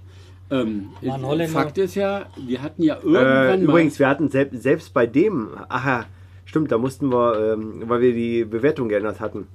Ähm, 0.49 0.89
War 1.01 1.15
ein 1.15 1.23
äh, 1.23 1.25
Holländer. 1.25 1.53
Fakt 1.53 1.77
ist 1.77 1.95
ja, 1.95 2.25
wir 2.37 2.61
hatten 2.61 2.81
ja 2.83 2.95
Äh, 2.95 2.99
irgendwann 3.03 3.61
übrigens, 3.63 3.95
mal. 3.95 3.99
wir 3.99 4.07
hatten 4.09 4.29
selbst, 4.29 4.63
selbst 4.63 4.93
bei 4.93 5.05
dem, 5.05 5.49
aha, 5.67 6.05
stimmt, 6.45 6.71
da 6.71 6.77
mussten 6.77 7.11
wir, 7.11 7.53
ähm, 7.53 7.83
weil 7.87 7.99
wir 7.99 8.13
die 8.13 8.45
Bewertung 8.45 8.87
geändert 8.87 9.19
hatten. 9.19 9.47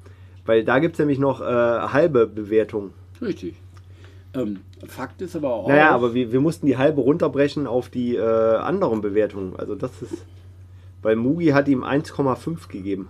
Weil 0.44 0.64
da 0.64 0.80
gibt 0.80 0.94
es 0.96 0.98
nämlich 0.98 1.18
noch 1.18 1.40
äh, 1.40 1.44
halbe 1.44 2.26
Bewertung. 2.26 2.90
Richtig. 3.22 3.54
Ähm, 4.34 4.60
Fakt 4.86 5.20
ist 5.22 5.36
aber 5.36 5.52
auch. 5.52 5.68
Naja, 5.68 5.90
aber 5.90 6.14
wir, 6.14 6.32
wir 6.32 6.40
mussten 6.40 6.66
die 6.66 6.76
halbe 6.78 7.00
runterbrechen 7.02 7.66
auf 7.66 7.88
die 7.90 8.16
äh, 8.16 8.20
anderen 8.56 9.00
Bewertungen. 9.00 9.54
Also 9.56 9.74
das 9.74 9.90
ist. 10.02 10.24
Weil 11.02 11.16
Mugi 11.16 11.48
hat 11.48 11.68
ihm 11.68 11.82
1,5 11.84 12.68
gegeben. 12.68 13.08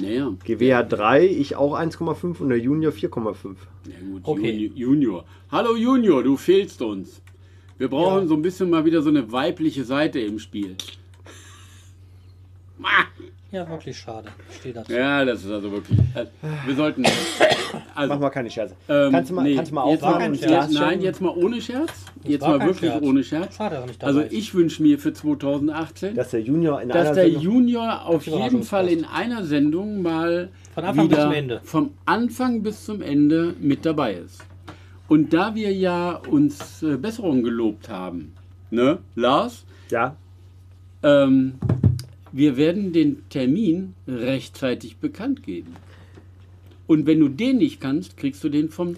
Naja, 0.00 0.30
GW 0.44 0.74
hat 0.74 0.92
3, 0.92 1.24
ich 1.26 1.56
auch 1.56 1.72
1,5 1.78 2.40
und 2.40 2.48
der 2.50 2.58
Junior 2.58 2.92
4,5. 2.92 3.34
Ja 3.88 3.94
gut, 4.10 4.20
Okay. 4.24 4.50
Juni- 4.50 4.72
Junior. 4.78 5.24
Hallo 5.50 5.74
Junior, 5.76 6.22
du 6.22 6.36
fehlst 6.36 6.82
uns. 6.82 7.22
Wir 7.78 7.88
brauchen 7.88 8.22
Ja. 8.22 8.26
so 8.26 8.34
ein 8.34 8.42
bisschen 8.42 8.68
mal 8.68 8.84
wieder 8.84 9.00
so 9.02 9.08
eine 9.08 9.30
weibliche 9.32 9.84
Seite 9.84 10.18
im 10.20 10.38
Spiel. 10.38 10.76
Ja, 13.56 13.68
wirklich 13.70 13.96
schade. 13.98 14.28
Ich 14.50 14.56
stehe 14.56 14.74
dazu. 14.74 14.92
Ja, 14.92 15.24
das 15.24 15.42
ist 15.44 15.50
also 15.50 15.72
wirklich. 15.72 15.98
äh, 16.14 16.26
Wir 16.66 16.74
sollten. 16.74 17.04
Also, 17.94 18.14
Mach 18.14 18.20
mal 18.20 18.30
keine 18.30 18.50
Scherze. 18.50 18.74
ähm, 18.88 19.10
kannst, 19.12 19.30
du 19.30 19.34
mal, 19.34 19.42
nee, 19.42 19.54
kannst 19.56 19.70
du 19.70 19.74
mal 19.74 19.90
jetzt 19.90 20.02
mal- 20.02 20.34
Scherz. 20.36 20.70
Jetzt, 20.70 20.72
Nein, 20.80 21.00
jetzt 21.02 21.20
mal 21.20 21.30
ohne 21.30 21.60
Scherz. 21.60 21.90
Jetzt 22.24 22.42
war 22.42 22.58
mal 22.58 22.66
wirklich 22.68 22.90
Scherz. 22.90 23.02
ohne 23.04 23.24
Scherz. 23.24 23.56
Schade, 23.56 23.74
dass 23.74 23.84
er 23.84 23.86
nicht 23.88 24.02
dabei 24.02 24.08
Also 24.20 24.34
ich 24.34 24.54
wünsche 24.54 24.82
mir 24.82 24.98
für 24.98 25.12
2018, 25.12 26.14
Dass 26.14 26.30
der 26.30 26.40
Junior 26.42 26.80
in 26.82 26.88
dass 26.90 27.06
einer 27.08 27.14
der 27.14 27.24
Sendung- 27.24 27.42
Junior 27.42 28.06
auf 28.06 28.26
jeden. 28.26 28.62
Fall 28.62 28.88
in 28.88 29.04
einer 29.04 29.44
Sendung 29.44 30.00
mal 30.02 30.48
Von 30.74 30.84
Anfang 30.84 31.08
bis 31.08 31.18
zum 31.18 31.32
Ende. 31.32 31.60
vom 31.64 31.90
Anfang 32.06 32.62
bis 32.62 32.84
zum 32.84 33.02
Ende 33.02 33.54
mit 33.60 33.84
dabei 33.84 34.14
ist. 34.14 34.42
Und 35.08 35.32
da 35.34 35.54
wir 35.54 35.72
ja 35.72 36.20
uns 36.30 36.82
äh, 36.82 36.96
Besserung 36.96 37.42
gelobt 37.42 37.88
haben, 37.88 38.32
ne, 38.70 38.98
Lars, 39.16 39.64
Ja, 39.90 40.16
ähm, 41.02 41.54
wir 42.36 42.56
werden 42.56 42.92
den 42.92 43.28
Termin 43.30 43.94
rechtzeitig 44.06 44.98
bekannt 44.98 45.42
geben. 45.42 45.74
Und 46.86 47.06
wenn 47.06 47.18
du 47.20 47.28
den 47.28 47.58
nicht 47.58 47.80
kannst, 47.80 48.16
kriegst 48.16 48.44
du 48.44 48.48
den 48.48 48.68
vom 48.68 48.96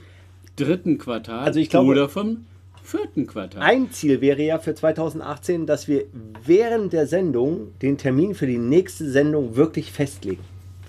dritten 0.57 0.99
Quartal 0.99 1.41
Also 1.47 1.61
ich 1.61 1.71
glaube- 1.71 1.91
oder 1.91 2.09
vom 2.09 2.39
vierten 2.83 3.27
Quartal. 3.27 3.63
ein 3.63 3.91
Ziel 3.93 4.21
wäre 4.21 4.43
ja 4.43 4.59
für 4.59 4.75
2018, 4.75 5.67
dass 5.67 5.89
wir 5.89 6.05
während 6.45 6.93
der 6.93 7.07
Sendung 7.07 7.69
den 7.81 7.97
Termin 7.97 8.35
für 8.35 8.47
die 8.47 8.59
nächste 8.59 9.09
Sendung 9.09 9.55
wirklich 9.57 9.93
festlegen. 9.93 10.43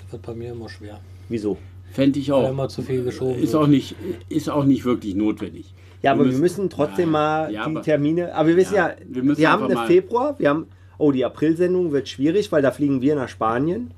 Das 0.04 0.14
wird 0.14 0.22
bei 0.24 0.34
mir 0.34 0.52
immer 0.54 0.70
schwer. 0.70 1.00
Wieso? 1.30 1.58
Fände 1.92 2.20
ich 2.20 2.32
auch. 2.32 2.50
immer 2.50 2.68
zu 2.70 2.82
viel 2.82 3.04
geschoben 3.04 3.36
Ist 3.44 3.54
wird. 3.54 3.64
auch 3.64 3.68
nicht, 3.68 3.96
ist 4.30 4.50
auch 4.50 4.64
nicht 4.66 4.86
wirklich 4.86 5.14
notwendig. 5.16 5.74
Ja, 6.02 6.14
aber 6.14 6.30
wir 6.30 6.38
müssen 6.38 6.70
trotzdem 6.70 7.08
Ja, 7.10 7.12
mal 7.12 7.52
ja, 7.54 7.66
die 7.66 7.72
aber- 7.72 7.82
Termine. 7.84 8.34
Aber 8.34 8.48
wir 8.50 8.56
wissen 8.56 8.76
ja, 8.76 8.90
Ja, 8.90 8.96
wir 9.06 9.16
wir, 9.18 9.24
müssen 9.24 9.46
haben 9.48 9.54
einfach 9.64 9.66
eine 9.66 9.76
mal- 9.76 9.88
Februar, 9.88 10.40
wir 10.40 10.50
haben. 10.50 10.66
Oh, 11.00 11.12
die 11.12 11.26
April-Sendung 11.26 11.92
wird 11.92 12.08
schwierig, 12.10 12.52
weil 12.52 12.62
da 12.62 12.72
fliegen 12.72 13.02
wir 13.02 13.16
nach 13.16 13.30
Spanien 13.30 13.90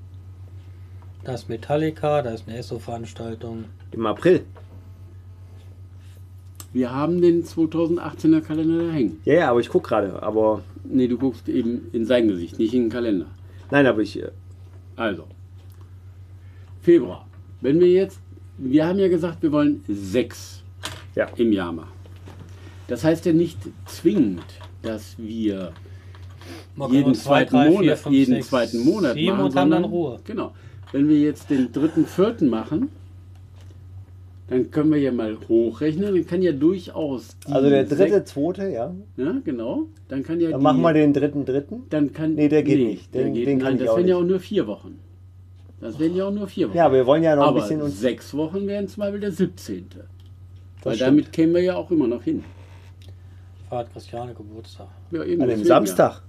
Da 1.25 1.33
ist 1.33 1.49
Metallica, 1.49 2.21
da 2.21 2.29
ist 2.31 2.47
eine 2.47 2.57
ESSO-Veranstaltung. 2.57 3.65
im 3.91 4.05
April. 4.05 4.43
Wir 6.73 6.93
haben 6.93 7.21
den 7.21 7.43
2018er 7.43 8.39
Kalender 8.41 8.85
da 8.87 8.91
hängen. 8.93 9.19
Ja, 9.25 9.33
ja, 9.33 9.49
aber 9.51 9.59
ich 9.59 9.67
gucke 9.69 9.89
gerade. 9.89 10.23
Aber 10.23 10.61
Nee, 10.83 11.07
du 11.07 11.17
guckst 11.17 11.47
eben 11.49 11.87
in 11.91 12.05
sein 12.05 12.27
Gesicht, 12.27 12.57
nicht 12.59 12.73
in 12.73 12.83
den 12.83 12.89
Kalender. 12.89 13.25
nein, 13.71 13.85
aber 13.85 14.01
ich. 14.01 14.17
äh, 14.21 14.29
Also, 14.95 15.25
Februar. 16.81 17.27
Wenn 17.61 17.79
wir 17.79 17.87
jetzt, 17.91 18.19
wir 18.57 18.85
haben 18.87 18.99
ja 18.99 19.07
gesagt, 19.09 19.41
wir 19.43 19.51
wollen 19.51 19.83
sechs 19.87 20.63
Ja. 21.15 21.27
im 21.35 21.51
Jahr 21.51 21.71
machen. 21.71 21.91
Das 22.87 23.03
heißt 23.03 23.25
ja 23.25 23.33
nicht 23.33 23.57
zwingend, 23.85 24.43
dass 24.81 25.15
wir 25.17 25.71
Kann 26.77 26.91
jeden 26.93 27.15
zwei, 27.15 27.45
zweiten 27.45 27.51
drei, 27.55 27.67
vier, 27.69 27.77
Monat, 27.79 27.97
fünf, 27.99 28.15
jeden 28.15 28.33
sechs, 28.35 28.47
zweiten 28.49 28.83
Monat 28.85 29.13
sieben 29.13 29.31
machen, 29.37 29.45
und 29.45 29.55
haben 29.55 29.71
dann 29.71 29.83
Ruhe. 29.85 30.19
Genau. 30.25 30.51
Wenn 30.91 31.07
wir 31.07 31.19
jetzt 31.19 31.49
den 31.49 31.71
dritten, 31.71 32.05
vierten 32.05 32.49
machen, 32.49 32.89
dann 34.47 34.69
können 34.69 34.91
wir 34.91 34.99
ja 34.99 35.11
mal 35.11 35.37
hochrechnen. 35.47 36.13
Dann 36.13 36.25
kann 36.27 36.41
ja 36.41 36.51
durchaus. 36.51 37.37
die 37.47 37.51
Also 37.53 37.69
der 37.69 37.85
dritte, 37.85 38.25
zweite, 38.25 38.67
ja. 38.69 38.93
Ja, 39.15 39.35
genau. 39.45 39.83
Dann 40.09 40.23
kann 40.23 40.39
ja. 40.41 40.49
Dann 40.49 40.59
die, 40.59 40.63
machen 40.63 40.81
wir 40.81 40.93
den 40.93 41.13
dritten, 41.13 41.45
dritten. 41.45 41.83
Dann 41.89 42.11
kann, 42.11 42.35
Nee, 42.35 42.49
der 42.49 42.63
geht 42.63 42.85
nicht. 42.85 43.13
Der 43.13 43.23
Den- 43.25 43.33
geht, 43.33 43.47
den 43.47 43.59
kann 43.59 43.67
nein, 43.69 43.75
ich 43.75 43.81
das 43.83 43.89
auch 43.91 43.97
wären 43.97 44.07
ja 44.07 44.15
nicht. 44.15 44.23
auch 44.23 44.27
nur 44.27 44.39
vier 44.39 44.67
Wochen. 44.67 44.99
Das 45.79 45.97
wären 45.97 46.15
ja 46.15 46.25
auch 46.27 46.31
nur 46.33 46.47
vier 46.47 46.67
Wochen. 46.69 46.77
Ja, 46.77 46.85
aber 46.85 46.95
wir 46.95 47.05
wollen 47.07 47.23
ja 47.23 47.35
noch 47.35 47.43
ein 47.43 47.49
Aber 47.49 47.61
bisschen 47.61 47.81
uns. 47.81 47.99
sechs 47.99 48.33
Wochen 48.35 48.67
wären 48.67 48.87
zum 48.87 49.01
Beispiel 49.01 49.19
der 49.21 49.31
17. 49.31 49.85
Weil 50.83 50.95
stimmt. 50.95 51.07
damit 51.07 51.31
kämen 51.31 51.53
wir 51.55 51.61
ja 51.61 51.75
auch 51.75 51.89
immer 51.89 52.07
noch 52.07 52.21
hin. 52.23 52.43
Fahrt 53.69 53.91
Christiane 53.93 54.33
Geburtstag. 54.33 54.87
Ja, 55.11 55.23
eben 55.23 55.41
An 55.41 55.47
dem 55.49 55.63
Samstag. 55.63 56.11
Ja. 56.15 56.21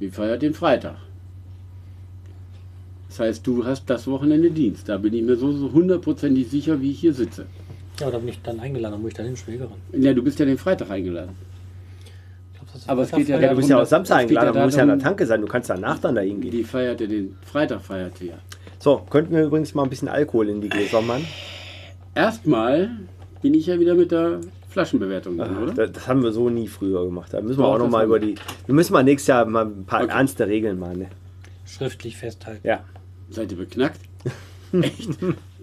Die 0.00 0.10
feiert 0.10 0.42
den 0.42 0.54
Freitag. 0.54 0.96
Das 3.08 3.20
heißt, 3.20 3.46
du 3.46 3.64
hast 3.64 3.88
das 3.88 4.06
Wochenende 4.06 4.50
Dienst. 4.50 4.88
Da 4.88 4.98
bin 4.98 5.14
ich 5.14 5.22
mir 5.22 5.36
so, 5.36 5.50
so 5.52 5.72
hundertprozentig 5.72 6.48
sicher, 6.48 6.80
wie 6.80 6.90
ich 6.90 7.00
hier 7.00 7.14
sitze. 7.14 7.46
Ja, 7.98 8.10
da 8.10 8.18
bin 8.18 8.28
ich 8.28 8.42
dann 8.42 8.60
eingeladen, 8.60 8.92
da 8.92 8.98
muss 8.98 9.08
ich 9.08 9.16
dann 9.16 9.26
hin, 9.26 9.36
Schwägerin. 9.36 9.72
Ja, 9.92 10.12
du 10.12 10.22
bist 10.22 10.38
ja 10.38 10.44
den 10.44 10.58
Freitag 10.58 10.90
eingeladen. 10.90 11.30
Ich 12.52 12.58
glaub, 12.58 12.72
das 12.72 12.82
ist 12.82 12.88
Aber 12.90 13.02
es 13.02 13.10
geht 13.10 13.28
ja 13.28 13.38
darum, 13.38 13.50
du 13.50 13.56
bist 13.56 13.70
ja 13.70 13.80
auch 13.80 13.86
Samstag 13.86 14.22
es 14.22 14.28
geht 14.28 14.34
ja 14.34 14.40
eingeladen, 14.42 14.60
du 14.60 14.64
musst 14.66 14.76
ja 14.76 14.82
an 14.82 14.88
der 14.90 14.98
Tanke 14.98 15.24
sein. 15.24 15.40
Du 15.40 15.46
kannst 15.46 15.70
danach 15.70 15.98
dann 15.98 16.14
da 16.14 16.20
hingehen. 16.20 16.50
Die 16.50 16.64
feiert 16.64 17.00
ja 17.00 17.06
den 17.06 17.38
Freitag, 17.40 17.80
feiert 17.80 18.18
sie 18.18 18.28
ja. 18.28 18.38
So, 18.78 18.98
könnten 19.08 19.34
wir 19.34 19.44
übrigens 19.44 19.74
mal 19.74 19.84
ein 19.84 19.88
bisschen 19.88 20.08
Alkohol 20.08 20.50
in 20.50 20.60
die 20.60 20.68
Gläser 20.68 21.00
machen? 21.00 21.26
Erstmal 22.14 22.90
bin 23.40 23.54
ich 23.54 23.66
ja 23.66 23.80
wieder 23.80 23.94
mit 23.94 24.10
der 24.10 24.40
Flaschenbewertung 24.76 25.38
drin, 25.38 25.56
oder? 25.56 25.72
Das, 25.72 25.92
das 25.92 26.06
haben 26.06 26.22
wir 26.22 26.32
so 26.32 26.50
nie 26.50 26.68
früher 26.68 27.02
gemacht. 27.06 27.32
Da 27.32 27.40
müssen 27.40 27.60
wir 27.60 27.64
auch 27.66 27.78
noch 27.78 27.84
das 27.86 27.92
mal 27.92 28.00
haben 28.00 28.08
über 28.08 28.18
die. 28.20 28.34
Wir 28.66 28.74
müssen 28.74 28.92
mal 28.92 29.02
nächstes 29.02 29.28
Jahr 29.28 29.46
mal 29.46 29.64
ein 29.64 29.86
paar 29.86 30.02
Okay. 30.02 30.12
ernste 30.12 30.46
Regeln 30.46 30.78
machen. 30.78 30.98
Ne? 30.98 31.08
schriftlich 31.64 32.16
festhalten. 32.18 32.60
Ja. 32.66 32.84
Seid 33.30 33.50
ihr 33.52 33.58
beknackt? 33.58 33.98
Echt? 34.72 35.18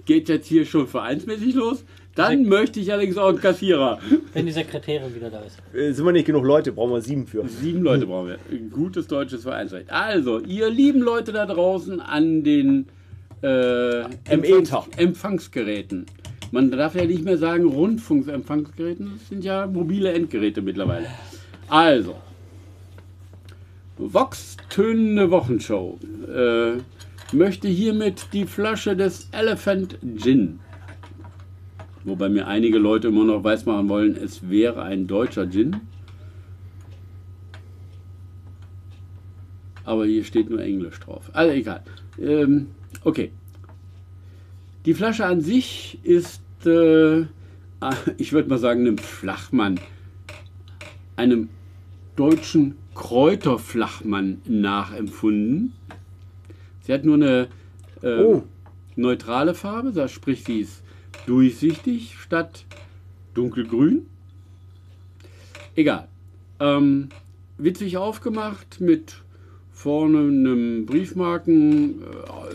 Geht 0.05 0.29
jetzt 0.29 0.47
hier 0.47 0.65
schon 0.65 0.87
vereinsmäßig 0.87 1.53
los? 1.53 1.85
Dann 2.15 2.45
möchte 2.45 2.79
ich 2.79 2.91
allerdings 2.91 3.17
auch 3.17 3.29
einen 3.29 3.39
Kassierer. 3.39 3.99
Wenn 4.33 4.47
die 4.47 4.51
Sekretärin 4.51 5.13
wieder 5.15 5.29
da 5.29 5.41
ist. 5.41 5.57
Äh, 5.73 5.91
Sind 5.93 6.05
wir 6.05 6.11
nicht 6.11 6.25
genug 6.25 6.43
Leute, 6.45 6.71
brauchen 6.71 6.91
wir 6.91 7.01
sieben 7.01 7.27
für. 7.27 7.47
Sieben 7.47 7.83
Leute 7.83 8.07
brauchen 8.07 8.29
wir. 8.29 8.37
Ein 8.51 8.69
gutes 8.71 9.05
deutsches 9.07 9.43
Vereinsrecht. 9.43 9.91
Also, 9.91 10.39
ihr 10.39 10.69
lieben 10.71 11.01
Leute 11.01 11.31
da 11.31 11.45
draußen 11.45 11.99
an 12.01 12.43
den 12.43 12.87
äh, 13.43 14.01
Empfangs. 14.25 14.87
Empfangsgeräten. 14.97 16.05
Man 16.53 16.69
darf 16.69 16.93
ja 16.93 17.03
nicht 17.03 17.25
mehr 17.25 17.39
sagen 17.39 17.65
Rundfunkempfangsgeräten, 17.65 19.13
das 19.17 19.27
sind 19.27 19.43
ja 19.43 19.65
mobile 19.65 20.13
Endgeräte 20.13 20.61
mittlerweile. 20.61 21.07
Also, 21.67 22.13
Vox 23.97 24.57
Tönende 24.69 25.31
Wochenshow 25.31 25.97
äh, 26.31 26.73
möchte 27.35 27.67
hiermit 27.67 28.27
die 28.33 28.45
Flasche 28.45 28.95
des 28.95 29.29
Elephant 29.31 29.97
Gin, 30.17 30.59
wobei 32.03 32.29
mir 32.29 32.45
einige 32.45 32.77
Leute 32.77 33.07
immer 33.07 33.23
noch 33.23 33.43
weismachen 33.43 33.89
wollen, 33.89 34.15
es 34.15 34.47
wäre 34.47 34.83
ein 34.83 35.07
deutscher 35.07 35.49
Gin. 35.49 35.77
Aber 39.85 40.05
hier 40.05 40.23
steht 40.23 40.51
nur 40.51 40.61
Englisch 40.61 40.99
drauf. 40.99 41.31
Also 41.33 41.51
egal. 41.51 41.81
Ähm, 42.21 42.67
okay. 43.03 43.31
Die 44.85 44.93
Flasche 44.93 45.25
an 45.25 45.39
sich 45.39 45.97
ist, 46.03 46.42
äh, 46.65 47.25
ah, 47.79 47.95
ich 48.17 48.33
würde 48.33 48.49
mal 48.49 48.59
sagen, 48.59 48.81
einem 48.81 48.97
Flachmann, 48.97 49.79
einem 51.15 51.49
deutschen 52.15 52.75
Kräuterflachmann 52.95 54.41
nachempfunden. 54.45 55.73
Sie 56.81 56.93
hat 56.93 57.05
nur 57.05 57.15
eine 57.15 57.47
äh, 58.01 58.21
Oh. 58.23 58.43
neutrale 58.95 59.53
Farbe, 59.53 59.91
das 59.91 60.11
sprich, 60.11 60.43
sie 60.43 60.59
ist 60.59 60.83
durchsichtig 61.25 62.15
statt 62.19 62.65
dunkelgrün. 63.33 64.05
Egal. 65.75 66.07
Ähm, 66.59 67.09
witzig 67.57 67.97
aufgemacht 67.97 68.79
mit 68.79 69.23
vorne 69.71 70.19
einem 70.19 70.85
Briefmarken, 70.85 72.01
äh. 72.01 72.53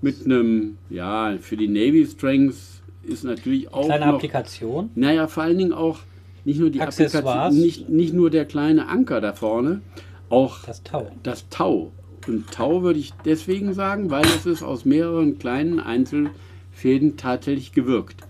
Mit 0.00 0.24
einem, 0.24 0.78
ja, 0.90 1.36
für 1.40 1.56
die 1.56 1.68
Navy 1.68 2.06
Strengths 2.06 2.82
ist 3.02 3.24
natürlich 3.24 3.72
auch 3.72 3.86
Kleine 3.86 4.06
noch, 4.06 4.14
Applikation. 4.14 4.90
naja, 4.94 5.26
vor 5.26 5.42
allen 5.42 5.58
Dingen 5.58 5.72
auch 5.72 6.00
nicht 6.44 6.60
nur 6.60 6.70
die. 6.70 6.80
Applikation, 6.80 7.58
nicht, 7.58 7.88
nicht 7.88 8.14
nur 8.14 8.30
der 8.30 8.44
kleine 8.44 8.88
Anker 8.88 9.20
da 9.20 9.32
vorne, 9.32 9.80
auch 10.28 10.64
Das 10.64 10.82
Tau. 10.82 11.10
das 11.22 11.48
Tau. 11.48 11.92
Und 12.26 12.50
Tau 12.50 12.82
würde 12.82 12.98
ich 12.98 13.12
deswegen 13.24 13.72
sagen, 13.72 14.10
weil 14.10 14.24
es 14.24 14.44
ist 14.46 14.62
aus 14.62 14.84
mehreren 14.84 15.38
kleinen 15.38 15.80
Einzelfäden 15.80 17.16
tatsächlich 17.16 17.72
gewirkt. 17.72 18.22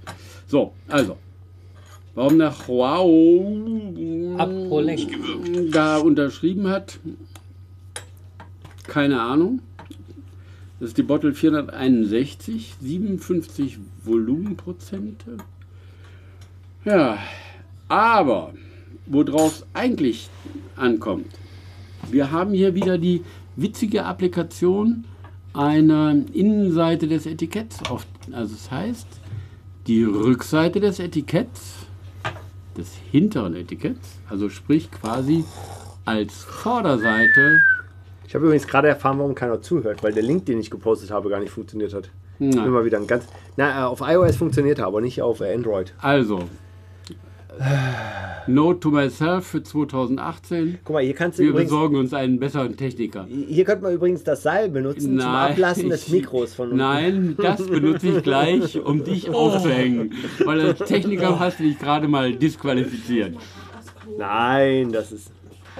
So, 0.46 0.72
also. 0.88 1.16
Warum 2.14 2.36
nach 2.36 2.68
Apollech. 4.38 5.06
da 5.70 5.98
unterschrieben 5.98 6.66
hat, 6.68 6.98
keine 8.88 9.20
Ahnung. 9.20 9.60
Das 10.80 10.90
ist 10.90 10.98
die 10.98 11.02
Bottle 11.02 11.34
461, 11.34 12.74
57 12.80 13.78
Volumenprozente. 14.04 15.38
Ja, 16.84 17.18
aber 17.88 18.54
worauf 19.06 19.58
es 19.58 19.66
eigentlich 19.74 20.30
ankommt, 20.76 21.26
wir 22.10 22.30
haben 22.30 22.52
hier 22.52 22.74
wieder 22.74 22.96
die 22.96 23.22
witzige 23.56 24.04
Applikation 24.04 25.04
einer 25.52 26.16
Innenseite 26.32 27.08
des 27.08 27.26
Etiketts. 27.26 27.82
Auf, 27.90 28.06
also 28.32 28.54
das 28.54 28.70
heißt, 28.70 29.08
die 29.88 30.04
Rückseite 30.04 30.80
des 30.80 31.00
Etiketts, 31.00 31.74
des 32.76 32.92
hinteren 33.10 33.56
Etiketts, 33.56 34.20
also 34.28 34.48
sprich 34.48 34.90
quasi 34.90 35.44
als 36.04 36.34
Vorderseite. 36.44 37.60
Ich 38.28 38.34
habe 38.34 38.44
übrigens 38.44 38.66
gerade 38.66 38.88
erfahren, 38.88 39.18
warum 39.18 39.34
keiner 39.34 39.62
zuhört, 39.62 40.02
weil 40.02 40.12
der 40.12 40.22
Link, 40.22 40.44
den 40.44 40.60
ich 40.60 40.70
gepostet 40.70 41.10
habe, 41.10 41.30
gar 41.30 41.40
nicht 41.40 41.48
funktioniert 41.50 41.94
hat. 41.94 42.10
Na, 42.38 42.66
Immer 42.66 42.84
wieder 42.84 42.98
ein 42.98 43.06
ganz. 43.06 43.24
Na, 43.56 43.80
äh, 43.80 43.84
auf 43.84 44.02
iOS 44.02 44.36
funktioniert 44.36 44.78
er, 44.78 44.86
aber 44.86 45.00
nicht 45.00 45.22
auf 45.22 45.40
äh, 45.40 45.54
Android. 45.54 45.94
also, 45.98 46.40
Note 48.46 48.80
to 48.80 48.90
myself 48.90 49.46
für 49.46 49.62
2018. 49.62 50.78
Guck 50.84 50.94
mal, 50.94 51.02
hier 51.02 51.14
kannst 51.14 51.38
du 51.38 51.42
Wir 51.42 51.50
übrigens. 51.50 51.70
besorgen 51.70 51.96
uns 51.96 52.12
einen 52.12 52.38
besseren 52.38 52.76
Techniker. 52.76 53.26
Hier 53.26 53.64
könnte 53.64 53.82
man 53.84 53.94
übrigens 53.94 54.22
das 54.24 54.42
Seil 54.42 54.68
benutzen 54.68 55.18
zum 55.18 55.28
Ablassen 55.30 55.88
des 55.88 56.08
Mikros 56.10 56.54
von 56.54 56.66
unten. 56.66 56.76
Nein, 56.76 57.34
das 57.38 57.66
benutze 57.66 58.08
ich 58.08 58.22
gleich, 58.22 58.78
um 58.78 59.04
dich 59.04 59.30
aufzuhängen. 59.30 60.12
Weil 60.44 60.60
als 60.60 60.78
Techniker 60.80 61.40
hast 61.40 61.60
du 61.60 61.64
dich 61.64 61.78
gerade 61.78 62.06
mal 62.06 62.34
disqualifiziert. 62.34 63.36
Nein, 64.18 64.92
das 64.92 65.12
ist. 65.12 65.32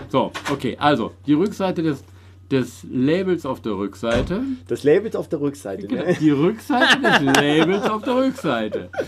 So, 0.09 0.33
okay, 0.51 0.77
also 0.81 1.13
die 1.27 1.35
Rückseite 1.35 1.83
des, 1.83 2.03
des 2.51 2.85
Labels 2.91 3.45
auf 3.47 3.61
der 3.61 3.73
Rückseite. 3.77 4.41
Das 4.69 4.83
Label 4.85 5.09
ist 5.09 5.17
auf 5.17 5.29
der 5.29 5.41
Rückseite. 5.41 5.87
Genau, 5.87 6.05
Ne? 6.05 6.17
die 6.19 6.31
Rückseite 6.31 7.01
des 7.01 7.21
Labels 7.37 7.83
auf 7.91 8.03
der 8.03 8.15
Rückseite. 8.17 8.89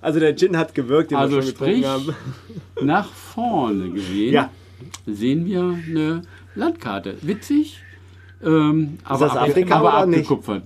Also 0.00 0.20
der 0.20 0.36
Gin 0.36 0.56
hat 0.56 0.74
gewirkt, 0.76 1.10
den 1.10 1.18
Also 1.18 1.36
wir 1.36 1.42
schon 1.42 1.50
sprich, 1.50 1.84
haben. 1.84 2.14
nach 2.80 3.08
vorne 3.08 3.90
gesehen 3.90 4.32
Ja. 4.32 4.50
sehen 5.06 5.44
wir 5.46 5.60
eine 5.88 6.22
Landkarte. 6.54 7.16
Witzig, 7.22 7.80
ähm, 8.44 8.98
aber, 9.02 9.26
das 9.26 9.36
ab- 9.36 9.48
Afrika 9.48 9.74
aber 9.76 9.88
oder 9.88 10.06
nicht? 10.06 10.18
abgekupfert. 10.20 10.62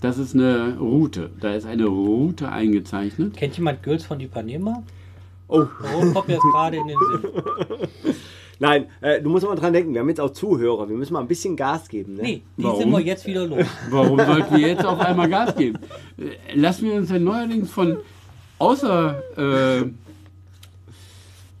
Das 0.00 0.16
ist 0.16 0.34
eine 0.34 0.78
Route. 0.78 1.28
Da 1.40 1.52
ist 1.54 1.66
eine 1.66 1.84
Route 1.86 2.48
eingezeichnet. 2.50 3.36
Kennt 3.36 3.56
jemand 3.58 3.82
Gülls 3.82 4.04
von 4.06 4.18
Ipanema? 4.20 4.82
Oh, 5.48 5.66
Warum 5.80 6.14
kommt 6.14 6.28
mir 6.28 6.34
jetzt 6.34 6.42
gerade 6.52 6.76
in 6.78 6.86
den 6.86 6.96
Sinn? 7.20 8.14
nein, 8.58 8.86
äh, 9.00 9.20
du 9.20 9.30
musst 9.30 9.46
mal 9.46 9.54
dran 9.54 9.72
denken, 9.72 9.92
wir 9.94 10.00
haben 10.00 10.08
jetzt 10.08 10.20
auch 10.20 10.30
Zuhörer, 10.30 10.88
wir 10.88 10.96
müssen 10.96 11.12
mal 11.12 11.20
ein 11.20 11.28
bisschen 11.28 11.56
Gas 11.56 11.88
geben. 11.88 12.14
Ne? 12.14 12.22
Nee, 12.22 12.42
die 12.56 12.64
Warum? 12.64 12.80
sind 12.80 12.90
wir 12.90 13.00
jetzt 13.00 13.26
wieder 13.26 13.46
los. 13.46 13.66
Warum 13.90 14.18
sollten 14.18 14.56
wir 14.56 14.68
jetzt 14.68 14.84
auf 14.84 15.00
einmal 15.00 15.28
Gas 15.28 15.56
geben? 15.56 15.78
Äh, 16.18 16.54
Lassen 16.54 16.86
wir 16.86 16.94
uns 16.94 17.08
denn 17.08 17.24
neuerdings 17.24 17.70
von 17.70 17.98
außer 18.58 19.22
äh, 19.82 19.86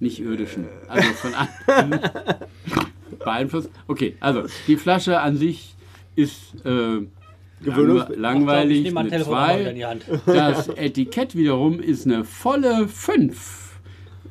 nicht 0.00 0.20
irdischen, 0.20 0.66
also 0.88 1.08
von 1.14 1.34
anderen 1.34 2.00
beeinflusst. 3.18 3.70
Okay, 3.86 4.16
also 4.20 4.44
die 4.66 4.76
Flasche 4.76 5.20
an 5.20 5.36
sich 5.36 5.74
ist 6.16 6.54
äh, 6.64 7.00
langwe 7.60 8.14
langweilig, 8.16 8.78
ich 8.78 8.82
nehme 8.84 8.94
mein 8.94 9.06
eine 9.06 9.10
Telefon 9.10 9.32
mal 9.32 9.58
wieder 9.60 9.70
in 9.70 9.74
2. 9.74 9.74
die 9.74 9.86
Hand. 9.86 10.04
Das 10.26 10.68
Etikett 10.68 11.34
wiederum 11.34 11.80
ist 11.80 12.06
eine 12.06 12.24
volle 12.24 12.88
5. 12.88 13.63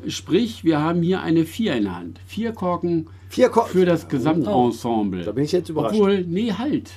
Sprich, 0.08 0.64
wir 0.64 0.80
haben 0.80 1.02
hier 1.02 1.22
eine 1.22 1.46
4 1.46 1.76
in 1.76 1.84
der 1.84 1.96
Hand. 1.96 2.20
Vier 2.26 2.52
Korken 2.54 3.08
Vier 3.30 3.50
Ko 3.50 3.62
für 3.64 3.86
das 3.86 4.08
Gesamtensemble. 4.08 5.24
Da 5.24 5.32
bin 5.32 5.44
ich 5.44 5.52
jetzt 5.52 5.68
überrascht. 5.70 5.96
Obwohl, 5.96 6.24
nee, 6.24 6.54
halt. 6.54 6.92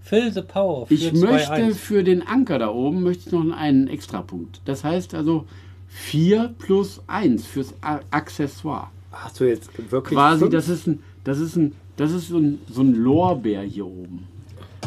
Fill 0.00 0.32
the 0.32 0.40
Power 0.40 0.86
für 0.86 0.94
Ich 0.94 1.12
möchte 1.12 1.52
2-1. 1.52 1.74
für 1.74 2.02
den 2.02 2.26
Anker 2.26 2.58
da 2.58 2.68
oben 2.70 3.02
möchte 3.02 3.26
ich 3.26 3.32
noch 3.32 3.54
einen 3.54 3.88
Extrapunkt. 3.88 4.62
Das 4.64 4.84
heißt 4.84 5.14
also 5.14 5.44
4 5.88 6.54
plus 6.58 7.02
1 7.08 7.44
fürs 7.44 7.74
A 7.82 8.00
Accessoire. 8.10 8.88
Hast 9.12 9.40
du 9.40 9.44
jetzt 9.44 9.68
wirklich 9.90 10.16
Quasi, 10.16 10.40
fünf, 10.40 10.52
das 10.52 10.68
ist 10.68 10.86
ein, 10.86 11.02
das 11.24 11.40
ist 11.40 11.56
ein, 11.56 11.72
das 11.96 12.12
ist 12.12 12.28
so 12.28 12.38
ein, 12.38 12.58
so 12.70 12.80
ein 12.82 12.94
Lorbeer 12.94 13.62
hier 13.62 13.86
oben. 13.86 14.26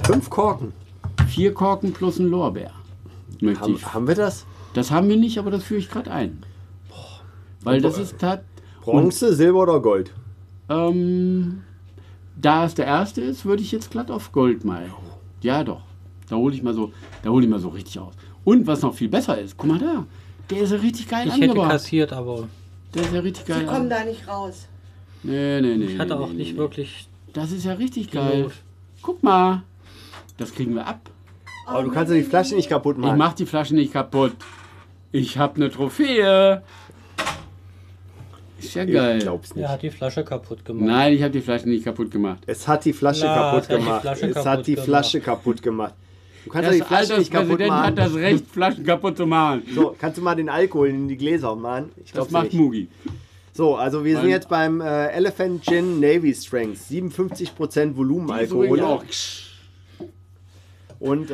fünf 0.03 0.29
Korken? 0.29 0.73
Vier 1.27 1.53
Korken 1.53 1.93
plus 1.93 2.17
ein 2.17 2.27
Lorbeer. 2.27 2.71
Möchte 3.41 3.61
Haben, 3.61 3.75
ich. 3.75 3.93
haben 3.93 4.07
wir 4.07 4.15
das? 4.15 4.45
Das 4.73 4.89
haben 4.89 5.07
wir 5.09 5.17
nicht, 5.17 5.37
aber 5.37 5.51
das 5.51 5.63
führe 5.63 5.79
ich 5.79 5.89
gerade 5.89 6.11
ein. 6.11 6.41
Weil 7.63 7.81
das 7.81 7.97
ist 7.97 8.17
tat, 8.19 8.43
Bronze, 8.81 9.33
Silber 9.33 9.59
oder 9.63 9.79
Gold? 9.79 10.11
ähm, 10.69 11.63
da 12.41 12.65
es 12.65 12.73
der 12.75 12.85
erste 12.85 13.21
ist, 13.21 13.43
würde 13.45 13.61
ich 13.61 13.71
jetzt 13.71 13.91
glatt 13.91 14.09
auf 14.11 14.31
Gold 14.31 14.63
mal. 14.63 14.89
Ja, 15.41 15.63
doch. 15.63 15.81
Da 16.29 16.35
hole 16.37 16.53
ich 16.55 16.63
mal 16.63 16.73
so, 16.73 16.91
da 17.23 17.29
hole 17.29 17.43
ich 17.43 17.49
mal 17.49 17.59
so 17.59 17.69
richtig 17.69 17.99
aus. 17.99 18.13
Und 18.45 18.65
was 18.67 18.81
noch 18.81 18.93
viel 18.93 19.09
besser 19.09 19.37
ist, 19.39 19.57
guck 19.57 19.69
mal 19.69 19.79
da. 19.79 20.05
Der 20.49 20.61
ist 20.61 20.71
ja 20.71 20.77
richtig 20.77 21.07
geil 21.09 21.27
Ich 21.27 21.33
hätte 21.33 21.43
angebracht. 21.49 21.71
kassiert, 21.71 22.13
aber 22.13 22.47
Der 22.93 23.01
ist 23.03 23.13
ja 23.13 23.19
richtig 23.19 23.45
geil. 23.45 23.59
Sie 23.59 23.65
kommen 23.65 23.81
an- 23.81 23.89
da 23.89 24.03
nicht 24.05 24.27
raus. 24.27 24.67
Nee, 25.23 25.59
nee, 25.61 25.75
nee. 25.75 25.85
ich 25.85 25.99
hatte 25.99 26.15
nee, 26.15 26.19
auch 26.23 26.29
nee, 26.29 26.35
nicht 26.35 26.53
nee. 26.53 26.57
wirklich. 26.59 27.07
Das 27.33 27.51
ist 27.51 27.65
ja 27.65 27.73
richtig 27.73 28.09
geil. 28.11 28.49
Guck 29.01 29.21
mal. 29.21 29.63
Das 30.37 30.53
kriegen 30.53 30.73
wir 30.75 30.87
ab. 30.87 31.09
Aber 31.67 31.83
du 31.83 31.91
kannst 31.91 32.11
ja 32.11 32.17
die 32.17 32.23
Flasche 32.23 32.55
nicht 32.55 32.69
kaputt 32.69 32.95
Ich 32.97 33.03
machen. 33.03 33.17
mach 33.17 33.33
die 33.33 33.45
Flasche 33.45 33.75
nicht 33.75 33.91
kaputt. 33.93 34.31
Ich 35.11 35.37
habe 35.37 35.55
eine 35.57 35.69
Trophäe. 35.69 36.63
Ist 38.59 38.73
ja 38.75 38.83
ich 38.83 38.93
geil. 38.93 39.19
glaub's 39.19 39.55
nicht. 39.55 39.63
Er 39.63 39.69
hat 39.71 39.81
die 39.81 39.89
Flasche 39.89 40.23
kaputt 40.23 40.63
gemacht. 40.65 40.85
Nein, 40.85 41.13
ich 41.13 41.21
habe 41.23 41.31
die 41.31 41.41
Flasche 41.41 41.69
nicht 41.69 41.83
kaputt 41.85 42.11
gemacht. 42.11 42.39
Es 42.45 42.67
hat 42.67 42.85
die 42.85 42.93
Flasche 42.93 43.25
Na, 43.25 43.35
kaputt 43.35 43.61
es 43.63 43.67
die 43.67 43.73
gemacht. 43.75 44.01
Flasche 44.01 44.25
es 44.27 44.33
kaputt 44.33 44.45
hat 44.47 44.67
die 44.67 44.73
gemacht. 44.75 44.85
Flasche 44.85 45.19
kaputt 45.21 45.61
gemacht. 45.61 45.93
Du 46.45 46.49
kannst 46.51 46.63
ja 46.71 46.77
Das 46.77 46.77
die 46.77 46.83
Flasche 46.95 47.17
nicht 47.19 47.31
kaputt 47.31 47.61
Alterspräsident 47.61 47.71
hat 47.73 47.95
machen. 47.95 47.95
das 47.95 48.15
Recht, 48.15 48.45
Flaschen 48.47 48.83
kaputt 48.85 49.17
zu 49.17 49.25
machen. 49.25 49.61
So, 49.75 49.95
kannst 49.99 50.17
du 50.17 50.21
mal 50.21 50.35
den 50.35 50.49
Alkohol 50.49 50.89
in 50.89 51.07
die 51.07 51.17
Gläser 51.17 51.55
machen? 51.55 51.91
Ich 52.03 52.11
Das 52.13 52.29
macht 52.31 52.45
nicht. 52.45 52.53
Mugi. 52.55 52.87
So, 53.53 53.75
also 53.75 54.05
wir 54.05 54.17
sind 54.19 54.29
jetzt 54.29 54.47
beim 54.47 54.79
äh, 54.79 55.07
Elephant 55.07 55.63
Gin 55.65 55.99
Navy 55.99 56.33
Strength. 56.33 56.77
57% 56.89 57.95
Volumenalkohol. 57.95 58.77
Ja. 58.77 58.99
Und 60.99 61.31
äh, 61.31 61.33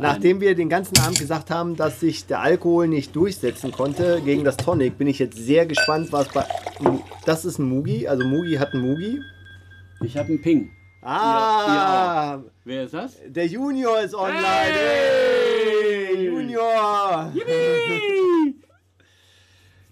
nachdem 0.00 0.40
wir 0.42 0.54
den 0.54 0.68
ganzen 0.68 0.98
Abend 0.98 1.18
gesagt 1.18 1.50
haben, 1.50 1.76
dass 1.76 2.00
sich 2.00 2.26
der 2.26 2.40
Alkohol 2.40 2.86
nicht 2.86 3.16
durchsetzen 3.16 3.72
konnte 3.72 4.20
gegen 4.22 4.44
das 4.44 4.58
Tonic, 4.58 4.98
bin 4.98 5.06
ich 5.06 5.18
jetzt 5.18 5.38
sehr 5.38 5.64
gespannt, 5.64 6.12
was 6.12 6.28
bei. 6.28 6.44
Das 7.24 7.46
ist 7.46 7.58
ein 7.58 7.68
Mugi, 7.68 8.06
also 8.06 8.24
Mugi 8.26 8.56
hat 8.56 8.74
einen 8.74 8.82
Mugi. 8.86 9.20
Ich 10.02 10.18
habe 10.18 10.28
einen 10.28 10.42
Ping. 10.42 10.70
Ah, 11.00 12.40
Wer 12.64 12.84
ist 12.84 12.94
das? 12.94 13.16
der 13.26 13.46
Junior 13.46 14.00
ist 14.00 14.14
online. 14.14 14.42
Hey! 14.42 16.06
Hey, 16.14 16.26
Junior! 16.26 17.32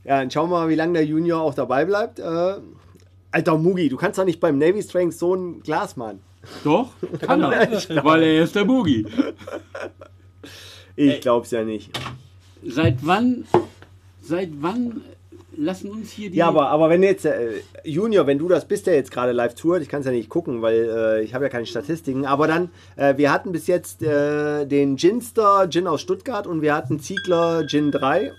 Ja, 0.02 0.18
dann 0.20 0.30
schauen 0.30 0.48
wir 0.50 0.60
mal, 0.60 0.68
wie 0.70 0.76
lange 0.76 0.94
der 0.94 1.04
Junior 1.04 1.42
auch 1.42 1.52
dabei 1.54 1.84
bleibt. 1.84 2.18
Äh, 2.18 2.54
Alter 3.32 3.58
Mugi, 3.58 3.90
du 3.90 3.98
kannst 3.98 4.18
doch 4.18 4.24
nicht 4.24 4.40
beim 4.40 4.56
Navy 4.56 4.82
Strength 4.82 5.12
so 5.12 5.34
ein 5.34 5.60
Glas 5.60 5.96
machen. 5.96 6.20
Doch, 6.64 6.92
kann 7.20 7.42
er. 7.42 8.04
Weil 8.04 8.22
er 8.22 8.44
ist 8.44 8.54
der 8.54 8.64
Mugi. 8.64 9.06
Ich 10.96 11.20
glaub's 11.20 11.50
ja 11.50 11.64
nicht. 11.64 11.90
Seit 12.64 12.98
wann, 13.06 13.44
seit 14.20 14.50
wann 14.60 15.02
lassen 15.56 15.90
uns 15.90 16.10
hier 16.10 16.30
die... 16.30 16.36
Ja, 16.36 16.48
aber, 16.48 16.68
aber 16.68 16.90
wenn 16.90 17.02
jetzt, 17.02 17.24
äh, 17.24 17.60
Junior, 17.84 18.26
wenn 18.26 18.38
du 18.38 18.48
das 18.48 18.66
bist, 18.66 18.86
der 18.86 18.94
jetzt 18.94 19.10
gerade 19.10 19.32
live 19.32 19.54
tourt, 19.54 19.82
ich 19.82 19.88
kann 19.88 20.00
es 20.00 20.06
ja 20.06 20.12
nicht 20.12 20.28
gucken, 20.28 20.62
weil 20.62 20.74
äh, 20.74 21.22
ich 21.22 21.34
habe 21.34 21.44
ja 21.44 21.48
keine 21.48 21.66
Statistiken, 21.66 22.26
aber 22.26 22.46
dann, 22.46 22.70
äh, 22.96 23.16
wir 23.16 23.32
hatten 23.32 23.52
bis 23.52 23.66
jetzt 23.66 24.02
äh, 24.02 24.66
den 24.66 24.96
Ginster 24.96 25.68
Gin 25.68 25.86
aus 25.86 26.00
Stuttgart 26.00 26.46
und 26.46 26.62
wir 26.62 26.74
hatten 26.74 27.00
Ziegler 27.00 27.66
Gin 27.66 27.90
3. 27.90 28.32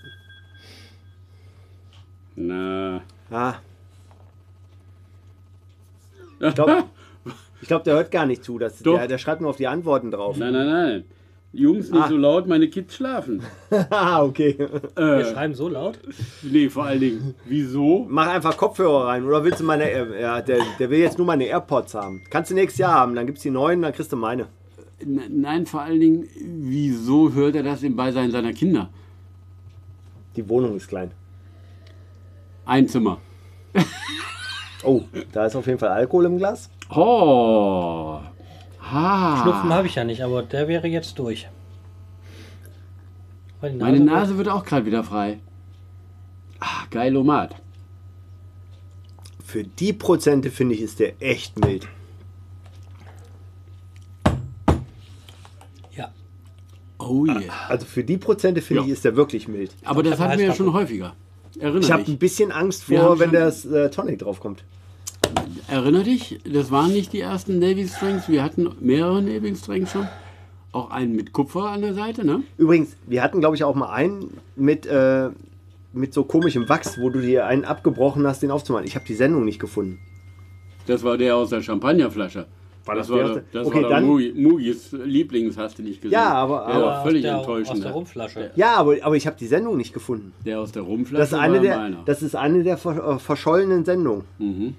Na... 2.36 3.02
Ah, 3.30 3.54
ich 6.40 6.54
glaube, 6.54 6.84
ich 7.62 7.68
glaub, 7.68 7.84
der 7.84 7.94
hört 7.94 8.10
gar 8.10 8.26
nicht 8.26 8.44
zu. 8.44 8.58
Das, 8.58 8.78
Doch. 8.80 8.98
der, 8.98 9.08
der 9.08 9.18
schreibt 9.18 9.40
nur 9.40 9.48
auf 9.50 9.56
die 9.56 9.66
Antworten 9.68 10.10
drauf. 10.10 10.36
Nein, 10.36 10.52
nein, 10.52 10.66
nein. 10.66 11.04
Jungs, 11.54 11.90
nicht 11.90 12.02
Ah. 12.04 12.08
so 12.08 12.16
laut, 12.16 12.46
meine 12.46 12.68
Kids 12.68 12.94
schlafen. 12.96 13.42
Ah, 13.90 14.22
okay. 14.24 14.56
Wir 14.96 15.02
Äh, 15.18 15.32
schreiben 15.32 15.54
so 15.54 15.68
laut. 15.68 15.98
nee, 16.42 16.70
vor 16.70 16.84
allen 16.84 17.00
Dingen, 17.00 17.34
wieso? 17.44 18.06
Mach 18.08 18.26
einfach 18.28 18.56
Kopfhörer 18.56 19.06
rein. 19.08 19.24
Oder 19.26 19.44
willst 19.44 19.60
du 19.60 19.64
meine. 19.64 19.84
Air- 19.90 20.18
Ja, 20.18 20.40
der, 20.40 20.60
der 20.78 20.88
will 20.90 20.98
jetzt 21.00 21.18
nur 21.18 21.26
meine 21.26 21.44
AirPods 21.44 21.94
haben. 21.94 22.22
Kannst 22.30 22.50
du 22.50 22.54
nächstes 22.54 22.78
Jahr 22.78 22.94
haben. 22.94 23.14
Dann 23.14 23.26
gibt's 23.26 23.42
die 23.42 23.50
neuen, 23.50 23.82
dann 23.82 23.92
kriegst 23.92 24.10
du 24.12 24.16
meine. 24.16 24.46
N- 24.98 25.20
Nein, 25.42 25.66
vor 25.66 25.82
allen 25.82 26.00
Dingen, 26.00 26.26
wieso 26.42 27.32
hört 27.34 27.54
er 27.54 27.62
das 27.62 27.82
im 27.82 27.96
Beisein 27.96 28.30
seiner 28.30 28.54
Kinder? 28.54 28.88
Die 30.36 30.48
Wohnung 30.48 30.74
ist 30.76 30.88
klein. 30.88 31.10
Ein 32.64 32.88
Zimmer. 32.88 33.18
Oh, 34.84 35.02
da 35.32 35.46
ist 35.46 35.54
auf 35.56 35.66
jeden 35.66 35.78
Fall 35.78 35.90
Alkohol 35.90 36.26
im 36.26 36.38
Glas. 36.38 36.68
Oh. 36.90 38.18
Ha. 38.80 39.40
Schnupfen 39.42 39.72
habe 39.72 39.86
ich 39.86 39.94
ja 39.94 40.04
nicht, 40.04 40.22
aber 40.22 40.42
der 40.42 40.68
wäre 40.68 40.86
jetzt 40.88 41.18
durch. 41.18 41.48
Weil 43.60 43.72
die 43.72 43.78
Meine 43.78 44.00
Nase 44.00 44.36
wird 44.38 44.48
auch 44.48 44.64
gerade 44.64 44.84
wieder 44.86 45.04
frei. 45.04 45.38
Ah, 46.58 46.84
geilomat. 46.90 47.54
Für 49.44 49.62
die 49.64 49.92
Prozente 49.92 50.50
finde 50.50 50.74
ich, 50.74 50.80
ist 50.80 50.98
der 50.98 51.20
echt 51.22 51.58
mild. 51.64 51.86
Ja. 55.94 56.10
Oh 56.98 57.26
yeah. 57.26 57.40
Also 57.68 57.86
für 57.86 58.02
die 58.02 58.16
Prozente 58.16 58.62
finde 58.62 58.82
Ja. 58.82 58.86
ich, 58.86 58.92
ist 58.94 59.04
der 59.04 59.14
wirklich 59.14 59.46
mild. 59.46 59.74
Aber 59.84 60.02
das 60.02 60.18
hatten 60.18 60.38
wir 60.38 60.46
ja 60.46 60.54
schon 60.54 60.72
häufiger. 60.72 61.14
Erinner 61.62 61.80
Ich 61.80 61.92
habe 61.92 62.02
ein 62.08 62.18
bisschen 62.18 62.50
Angst 62.50 62.82
vor, 62.82 63.20
wenn 63.20 63.30
das 63.30 63.64
äh, 63.64 63.88
Tonic 63.88 64.18
draufkommt. 64.18 64.64
Erinner 65.68 66.02
dich, 66.02 66.40
das 66.44 66.72
waren 66.72 66.92
nicht 66.92 67.12
die 67.12 67.20
ersten 67.20 67.60
Navy 67.60 67.86
Strings. 67.86 68.28
Wir 68.28 68.42
hatten 68.42 68.68
mehrere 68.80 69.22
Navy 69.22 69.54
Strings 69.54 69.92
schon. 69.92 70.08
Auch 70.72 70.90
einen 70.90 71.14
mit 71.14 71.32
Kupfer 71.32 71.70
an 71.70 71.82
der 71.82 71.94
Seite, 71.94 72.26
ne? 72.26 72.42
Übrigens, 72.58 72.96
wir 73.06 73.22
hatten, 73.22 73.38
glaube 73.38 73.54
ich, 73.54 73.62
auch 73.62 73.76
mal 73.76 73.90
einen 73.90 74.40
mit, 74.56 74.86
äh, 74.86 75.30
mit 75.92 76.12
so 76.12 76.24
komischem 76.24 76.68
Wachs, 76.68 76.98
wo 76.98 77.10
du 77.10 77.20
dir 77.20 77.46
einen 77.46 77.64
abgebrochen 77.64 78.26
hast, 78.26 78.42
den 78.42 78.50
aufzumachen. 78.50 78.86
Ich 78.86 78.96
habe 78.96 79.04
die 79.06 79.14
Sendung 79.14 79.44
nicht 79.44 79.60
gefunden. 79.60 80.00
Das 80.86 81.04
war 81.04 81.16
der 81.16 81.36
aus 81.36 81.50
der 81.50 81.62
Champagnerflasche. 81.62 82.46
War 82.84 82.96
das 82.96 83.06
das 83.06 83.16
war, 83.16 83.34
der- 83.34 83.42
das 83.52 83.66
Okay, 83.68 83.82
war 83.82 83.90
dann- 83.90 84.06
Mugi- 84.08 84.34
Mugis 84.34 84.90
Lieblings, 84.92 85.56
hast 85.56 85.78
du 85.78 85.82
nicht 85.84 86.02
gesehen. 86.02 86.12
Ja, 86.14 86.32
aber- 86.34 86.64
der 86.66 86.74
aber 86.74 86.86
war 86.86 87.02
völlig 87.04 87.18
aus 87.24 87.30
der, 87.30 87.36
enttäuschend. 87.38 87.76
Aus 87.76 87.80
der 87.82 87.92
Rumflasche. 87.92 88.50
Ja, 88.56 88.74
aber, 88.76 88.96
aber 89.02 89.16
ich 89.16 89.26
habe 89.26 89.36
die 89.38 89.46
Sendung 89.46 89.76
nicht 89.76 89.94
gefunden. 89.94 90.32
Der 90.44 90.58
aus 90.60 90.72
der 90.72 90.82
Rumflasche 90.82 91.20
Das 91.20 91.32
ist 91.32 91.38
eine 91.38 91.54
war 91.56 91.62
der, 91.62 91.76
meiner. 91.76 92.02
das 92.04 92.22
ist 92.22 92.34
eine 92.34 92.62
der 92.64 92.74
äh, 92.74 93.18
verschollenen 93.18 93.84
Sendungen. 93.84 94.24
mhm. 94.38 94.74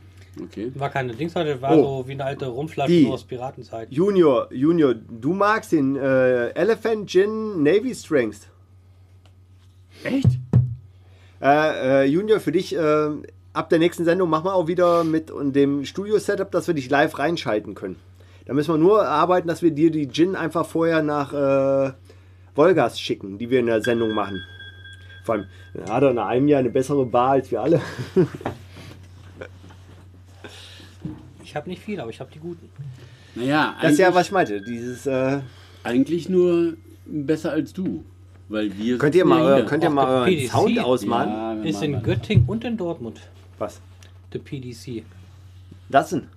Okay. 0.46 0.72
War 0.74 0.90
keine 0.90 1.14
Dingsseite, 1.14 1.62
war 1.62 1.78
Oh. 1.78 2.02
so 2.02 2.08
wie 2.08 2.14
eine 2.14 2.26
alte 2.26 2.48
Rumflasche 2.48 3.08
aus 3.08 3.24
Piratenzeit. 3.24 3.88
Junior, 3.92 4.48
Junior, 4.52 4.96
du 4.96 5.32
magst 5.32 5.72
den 5.74 5.96
äh, 5.96 6.48
Elephant 6.56 7.08
Gin 7.08 7.62
Navy 7.62 7.94
Strengths. 7.94 8.48
Echt? 10.04 10.40
Äh, 11.40 12.02
äh, 12.02 12.06
Junior, 12.06 12.40
für 12.40 12.52
dich, 12.52 12.76
äh, 12.76 13.10
ab 13.54 13.70
der 13.70 13.80
nächsten 13.80 14.06
Sendung 14.06 14.30
machen 14.30 14.46
wir 14.46 14.54
auch 14.54 14.68
wieder 14.68 15.04
mit 15.04 15.32
und 15.32 15.54
dem 15.56 15.86
Studio-Setup, 15.86 16.52
dass 16.52 16.68
wir 16.68 16.74
dich 16.74 16.90
live 16.90 17.18
reinschalten 17.18 17.76
können. 17.76 17.96
Da 18.46 18.54
müssen 18.54 18.74
wir 18.74 18.78
nur 18.78 19.08
arbeiten, 19.08 19.48
dass 19.48 19.62
wir 19.62 19.72
dir 19.72 19.90
die 19.92 20.10
Gin 20.10 20.36
einfach 20.36 20.66
vorher 20.66 21.02
nach 21.02 21.32
äh, 21.34 21.94
Wolgas 22.56 23.00
schicken, 23.00 23.38
die 23.38 23.50
wir 23.50 23.60
in 23.60 23.68
der 23.68 23.82
Sendung 23.82 24.14
machen. 24.14 24.42
Vor 25.24 25.36
allem 25.36 25.46
dann 25.74 25.90
hat 25.90 26.04
er 26.04 26.12
in 26.12 26.20
einem 26.20 26.48
Jahr 26.48 26.60
eine 26.60 26.70
bessere 26.70 27.06
Bar 27.06 27.32
als 27.32 27.52
wir 27.52 27.62
alle. 27.62 27.82
Ich 31.44 31.56
habe 31.56 31.70
nicht 31.70 31.84
viel, 31.84 32.00
aber 32.00 32.10
ich 32.10 32.20
habe 32.20 32.32
die 32.34 32.40
guten. 32.40 32.68
Naja, 33.36 33.76
Das 33.80 33.92
ist 33.92 34.00
ja, 34.00 34.16
was 34.16 34.26
ich 34.26 34.32
meinte. 34.32 34.60
Dieses, 34.62 35.06
äh, 35.06 35.40
Eigentlich 35.84 36.28
nur 36.28 36.74
besser 37.06 37.52
als 37.52 37.74
du. 37.74 38.04
Weil 38.50 38.76
wir 38.76 38.98
könnt 38.98 39.14
ihr 39.14 39.24
mal, 39.24 39.58
hier. 39.58 39.66
könnt 39.66 39.84
ihr 39.84 39.92
mal 39.92 40.06
der 40.06 40.16
euren 40.16 40.26
PDC. 40.26 40.52
Sound 40.52 40.80
ausmachen? 40.80 41.30
Ja, 41.30 41.70
Ist 41.70 41.84
in 41.84 42.02
Göttingen 42.02 42.46
und 42.48 42.64
in 42.64 42.76
Dortmund. 42.76 43.20
Was? 43.64 43.80
Der 44.34 44.40
PDC. 44.40 45.04
Das 45.90 46.10
denn? 46.10 46.28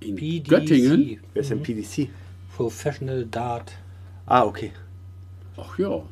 in 0.00 0.16
PDC. 0.16 0.48
Göttingen? 0.48 1.20
Wer 1.32 1.42
ist 1.42 1.50
denn 1.50 1.62
PDC? 1.62 2.08
Professional 2.56 3.24
Dart. 3.26 3.72
Ah, 4.26 4.44
okay. 4.44 4.72
Ach 5.56 5.78
ja. 5.78 6.02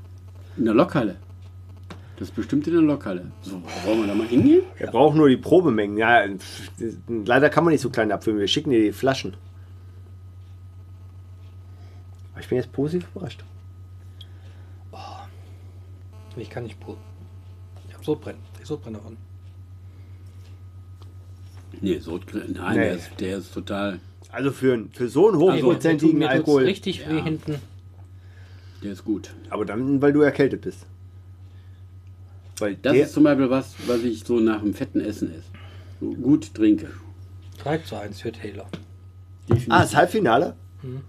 In 0.57 0.67
der 0.67 0.75
Lokhalle. 0.75 1.17
Das 2.17 2.29
ist 2.29 2.35
bestimmt 2.37 2.67
in 2.69 2.75
der 2.75 2.83
Lokhalle. 2.83 3.33
So, 3.43 3.61
wollen 3.85 4.01
wir 4.03 4.07
da 4.07 4.15
mal 4.15 4.27
hingehen? 4.27 4.63
Wir 4.79 4.87
brauchen 4.87 5.17
nur 5.17 5.29
die 5.29 5.37
Probemengen. 5.37 5.97
Ja, 5.97 6.25
leider 7.09 7.51
kann 7.51 7.65
man 7.65 7.73
nicht 7.73 7.81
so 7.81 7.91
klein 7.91 8.13
abfüllen. 8.13 8.39
Wir 8.39 8.47
schicken 8.47 8.71
dir 8.71 8.81
die 8.81 8.93
Flaschen. 8.93 9.37
Aber 12.33 12.41
ich 12.41 12.49
bin 12.49 12.57
jetzt 12.57 12.73
positiv 12.73 13.09
überrascht. 13.15 13.45
Ich 16.37 16.51
kann 16.51 16.65
nicht. 16.65 16.77
Ich 17.89 17.95
habe 17.95 18.05
Sodbrennen. 18.05 18.41
Ich 18.61 18.67
Sodbrennen 18.67 19.01
davon. 19.01 19.17
Nee, 21.81 21.99
Sodgren. 21.99 22.53
Nein, 22.55 22.77
Nee. 22.77 22.83
Der, 22.85 22.93
ist, 22.97 23.11
der 23.21 23.39
ist 23.39 23.55
total. 23.55 24.01
Also 24.33 24.51
für, 24.51 24.85
für 24.93 25.09
so 25.09 25.29
einen 25.29 25.39
tut- 25.39 25.53
hochprozentigen 25.53 26.21
tut's 26.21 26.31
Alkohol. 26.31 26.65
richtig 26.65 27.09
weh 27.09 27.17
Ja. 27.19 27.25
hinten. 27.25 27.57
Der 28.83 28.93
ist 28.93 29.05
gut. 29.05 29.31
Aber 29.51 29.65
dann, 29.65 30.03
weil 30.03 30.13
du 30.13 30.21
erkältet 30.23 30.63
bist. 30.63 30.87
Weil 32.59 32.77
Das 32.77 32.95
ist 32.97 33.13
zum 33.15 33.25
Beispiel 33.25 33.51
was, 33.51 33.75
was 33.87 34.03
ich 34.03 34.25
so 34.25 34.39
nach 34.41 34.61
dem 34.61 34.75
fetten 34.75 35.01
Essen 35.01 35.31
esse. 35.33 35.43
So 36.01 36.13
gut 36.13 36.53
trinke. 36.55 36.89
3 37.63 37.79
zu 37.79 37.97
1 37.97 38.21
für 38.21 38.33
Taylor. 38.33 38.67
Definitiv. 39.49 39.73
ah, 39.73 39.81
das 39.81 39.95
Halbfinale? 39.97 40.55
Mhm. 40.83 41.01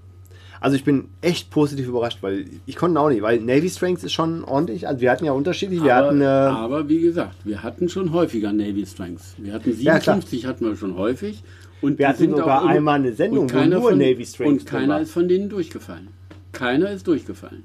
Also 0.61 0.75
ich 0.75 0.83
bin 0.83 1.09
echt 1.21 1.49
positiv 1.49 1.87
überrascht, 1.87 2.19
weil 2.21 2.45
ich 2.65 2.75
konnte 2.75 2.99
auch 2.99 3.09
nicht, 3.09 3.21
weil 3.21 3.39
Navy 3.39 3.69
Strengths 3.69 4.03
ist 4.03 4.13
schon 4.13 4.43
ordentlich. 4.43 4.87
Also 4.87 5.01
wir 5.01 5.11
hatten 5.11 5.25
ja 5.25 5.31
unterschiedlich. 5.31 5.83
Wir 5.83 5.95
aber, 5.95 6.07
hatten 6.07 6.21
äh, 6.21 6.25
aber 6.25 6.89
wie 6.89 7.01
gesagt, 7.01 7.35
wir 7.43 7.63
hatten 7.63 7.89
schon 7.89 8.11
häufiger 8.13 8.53
Navy 8.53 8.85
Strengths. 8.85 9.35
Wir 9.37 9.53
hatten 9.53 9.69
Ja, 9.79 9.99
klar. 9.99 10.15
57 10.15 10.45
hatten 10.45 10.65
wir 10.65 10.75
schon 10.75 10.95
häufig. 10.95 11.43
Und 11.81 11.99
Wir 11.99 12.07
hatten 12.07 12.19
sind 12.19 12.37
sogar 12.37 12.65
einmal 12.65 12.99
eine 12.99 13.13
Sendung, 13.13 13.51
wo 13.51 13.59
nur 13.65 13.89
von, 13.89 13.97
Navy 13.97 14.25
Strengths 14.25 14.63
Und 14.63 14.65
keiner 14.65 15.01
ist 15.01 15.11
von 15.11 15.27
denen 15.27 15.49
durchgefallen. 15.49 16.07
Keiner 16.51 16.89
ist 16.89 17.05
durchgefallen. 17.07 17.63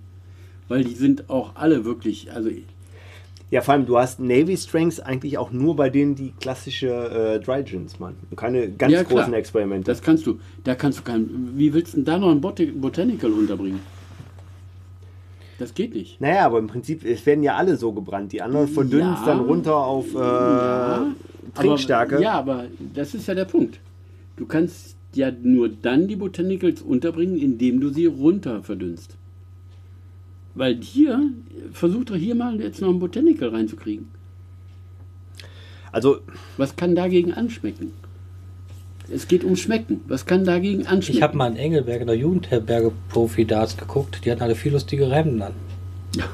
Weil 0.68 0.84
die 0.84 0.94
sind 0.94 1.30
auch 1.30 1.56
alle 1.56 1.84
wirklich, 1.84 2.32
also 2.32 2.50
Ja, 3.50 3.62
vor 3.62 3.74
allem, 3.74 3.84
du 3.86 3.98
hast 3.98 4.20
Navy 4.20 4.56
Strengths 4.56 5.00
eigentlich 5.00 5.36
auch 5.36 5.50
nur 5.50 5.74
bei 5.74 5.90
denen, 5.90 6.14
die 6.14 6.32
klassische 6.40 6.86
äh, 6.88 7.40
Dry 7.44 7.64
Gins 7.64 7.98
machen. 7.98 8.16
Und 8.30 8.36
keine 8.36 8.70
ganz 8.70 8.92
Ja, 8.92 9.02
großen 9.02 9.34
Experimente. 9.34 9.90
das 9.90 10.02
kannst 10.02 10.24
du, 10.26 10.38
da 10.62 10.76
kannst 10.76 11.00
du 11.00 11.02
kein, 11.02 11.28
wie 11.56 11.74
willst 11.74 11.94
du 11.94 11.96
denn 11.98 12.04
da 12.04 12.18
noch 12.18 12.30
ein 12.30 12.40
Bot 12.40 12.60
Botanical 12.80 13.32
unterbringen? 13.32 13.80
Das 15.58 15.74
geht 15.74 15.94
nicht. 15.94 16.18
naja, 16.20 16.46
aber 16.46 16.58
im 16.58 16.68
Prinzip, 16.68 17.04
es 17.04 17.26
werden 17.26 17.42
ja 17.44 17.56
alle 17.56 17.76
so 17.76 17.92
gebrannt. 17.92 18.32
Die 18.32 18.40
anderen 18.40 18.66
verdünnen 18.68 19.12
es 19.12 19.20
Ja. 19.20 19.26
dann 19.26 19.40
runter 19.40 19.76
auf 19.76 20.14
äh, 20.14 20.18
Ja, 20.18 21.06
Trinkstärke. 21.54 22.14
Aber, 22.14 22.22
ja, 22.22 22.32
aber 22.32 22.64
das 22.94 23.14
ist 23.14 23.26
ja 23.28 23.34
der 23.34 23.44
Punkt. 23.44 23.78
Du 24.36 24.46
kannst 24.46 24.96
ja 25.12 25.30
nur 25.30 25.68
dann 25.68 26.08
die 26.08 26.16
Botanicals 26.16 26.80
unterbringen, 26.80 27.36
indem 27.36 27.80
du 27.80 27.90
sie 27.90 28.06
runter 28.06 28.62
verdünnst. 28.62 29.16
Weil 30.60 30.76
hier, 30.82 31.18
versuch 31.72 32.04
doch 32.04 32.16
hier 32.16 32.34
mal 32.34 32.60
jetzt 32.60 32.82
noch 32.82 32.90
ein 32.90 32.98
Botanical 32.98 33.48
reinzukriegen. 33.48 34.08
Also, 35.90 36.18
Was 36.58 36.76
kann 36.76 36.94
dagegen 36.94 37.32
anschmecken? 37.32 37.92
Es 39.10 39.26
geht 39.26 39.42
um 39.42 39.56
Schmecken. 39.56 40.02
Was 40.06 40.26
kann 40.26 40.44
dagegen 40.44 40.86
anschmecken? 40.86 41.16
Ich 41.16 41.22
habe 41.22 41.34
mal 41.34 41.50
in 41.52 41.56
Engelberg 41.56 42.02
in 42.02 42.08
der 42.08 42.16
Jugendherberge 42.16 42.92
Profi-Darts 43.08 43.78
geguckt. 43.78 44.20
Die 44.22 44.30
hatten 44.30 44.42
alle 44.42 44.54
viel 44.54 44.72
lustige 44.72 45.10
Hemden 45.10 45.40
an. 45.40 45.54
Ja. 46.14 46.26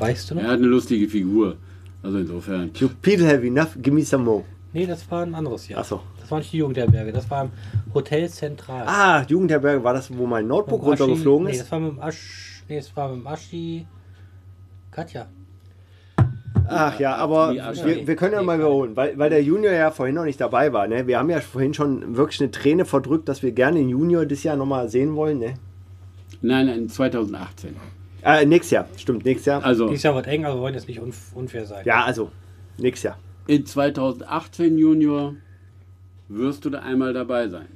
Weißt 0.00 0.28
du 0.28 0.34
noch? 0.34 0.42
Er 0.42 0.48
hat 0.48 0.58
eine 0.58 0.66
lustige 0.66 1.08
Figur. 1.08 1.58
Also 2.02 2.18
insofern. 2.18 2.72
you 2.76 2.88
people 3.02 3.24
have 3.24 3.46
enough, 3.46 3.76
give 3.80 3.94
me 3.94 4.02
some 4.02 4.24
more. 4.24 4.42
Nee, 4.72 4.84
das 4.86 5.08
war 5.08 5.22
ein 5.22 5.34
anderes 5.36 5.68
Jahr. 5.68 5.82
Ach 5.82 5.84
so. 5.84 6.00
Das 6.18 6.28
war 6.32 6.38
nicht 6.40 6.52
die 6.52 6.56
Jugendherberge, 6.58 7.12
das 7.12 7.30
war 7.30 7.44
im 7.44 7.50
Hotel 7.94 8.28
Zentral. 8.28 8.82
Ah, 8.84 9.24
Jugendherberge 9.28 9.84
war 9.84 9.94
das, 9.94 10.12
wo 10.12 10.26
mein 10.26 10.48
Notebook 10.48 10.82
runtergeflogen 10.82 11.46
Nee, 11.46 11.52
ist? 11.52 11.60
das 11.60 11.70
war 11.70 11.78
mit 11.78 11.92
dem 11.92 12.00
Asch. 12.00 12.55
Nee, 12.68 12.76
das 12.76 12.96
war 12.96 13.08
mit 13.08 13.18
dem 13.18 13.26
Aschi. 13.26 13.86
Katja. 14.90 15.26
Ach 16.68 16.98
ja, 16.98 17.14
aber 17.14 17.52
wir, 17.54 18.06
wir 18.06 18.16
können 18.16 18.32
ja 18.34 18.42
mal 18.42 18.58
wiederholen, 18.58 18.96
weil, 18.96 19.16
weil 19.16 19.30
der 19.30 19.42
Junior 19.42 19.72
ja 19.72 19.90
vorhin 19.92 20.16
noch 20.16 20.24
nicht 20.24 20.40
dabei 20.40 20.72
war. 20.72 20.88
Ne? 20.88 21.06
Wir 21.06 21.18
haben 21.18 21.30
ja 21.30 21.40
vorhin 21.40 21.74
schon 21.74 22.16
wirklich 22.16 22.40
eine 22.40 22.50
Träne 22.50 22.84
verdrückt, 22.84 23.28
dass 23.28 23.42
wir 23.42 23.52
gerne 23.52 23.78
den 23.78 23.88
Junior 23.88 24.26
das 24.26 24.42
Jahr 24.42 24.56
nochmal 24.56 24.88
sehen 24.88 25.14
wollen. 25.14 25.38
Ne? 25.38 25.54
Nein, 26.42 26.66
nein, 26.66 26.88
2018. 26.88 27.76
Äh, 28.22 28.44
nächstes 28.46 28.72
Jahr, 28.72 28.88
stimmt, 28.96 29.24
nächstes 29.24 29.46
Jahr. 29.46 29.64
Also 29.64 29.88
Dieses 29.88 30.02
Jahr 30.02 30.16
wird 30.16 30.26
eng, 30.26 30.44
aber 30.44 30.56
wir 30.56 30.62
wollen 30.62 30.74
jetzt 30.74 30.88
nicht 30.88 30.98
unf 31.00 31.32
unfair 31.36 31.66
sein. 31.66 31.84
Ja, 31.84 32.04
also, 32.04 32.30
nächstes 32.78 33.04
Jahr. 33.04 33.18
in 33.46 33.64
2018 33.64 34.76
Junior 34.76 35.34
wirst 36.28 36.64
du 36.64 36.70
da 36.70 36.80
einmal 36.80 37.12
dabei 37.12 37.48
sein. 37.48 37.68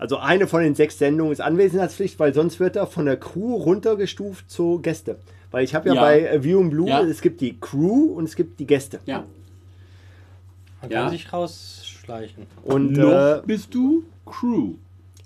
Also 0.00 0.16
eine 0.16 0.46
von 0.46 0.62
den 0.62 0.74
sechs 0.74 0.98
Sendungen 0.98 1.30
ist 1.30 1.42
Anwesenheitspflicht, 1.42 2.18
weil 2.18 2.32
sonst 2.32 2.58
wird 2.58 2.74
er 2.74 2.86
von 2.86 3.04
der 3.04 3.18
Crew 3.18 3.54
runtergestuft 3.56 4.50
zu 4.50 4.78
Gäste. 4.80 5.18
Weil 5.50 5.62
ich 5.64 5.74
habe 5.74 5.88
ja, 5.90 5.94
Ja. 5.94 6.00
bei 6.00 6.42
View 6.42 6.58
and 6.60 6.70
Blue, 6.70 6.88
Ja. 6.88 7.02
es 7.02 7.20
gibt 7.20 7.42
die 7.42 7.60
Crew 7.60 8.14
und 8.14 8.24
es 8.24 8.34
gibt 8.34 8.58
die 8.60 8.66
Gäste. 8.66 9.00
Ja. 9.04 9.24
Man 10.80 10.90
Ja. 10.90 11.02
kann 11.02 11.10
sich 11.10 11.30
rausschleichen. 11.30 12.46
Und, 12.64 12.92
Noch 12.92 13.10
äh, 13.10 13.42
bist 13.44 13.74
du 13.74 14.04
Crew. 14.24 14.74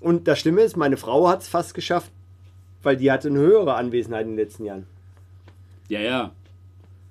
und 0.01 0.27
das 0.27 0.39
Schlimme 0.39 0.61
ist, 0.61 0.75
meine 0.75 0.97
Frau 0.97 1.29
hat 1.29 1.41
es 1.41 1.47
fast 1.47 1.73
geschafft, 1.73 2.11
weil 2.83 2.97
die 2.97 3.09
hatte 3.11 3.29
eine 3.29 3.39
höhere 3.39 3.75
Anwesenheit 3.75 4.23
in 4.25 4.31
den 4.31 4.37
letzten 4.37 4.65
Jahren. 4.65 4.85
Ja, 5.87 6.01
ja. 6.01 6.31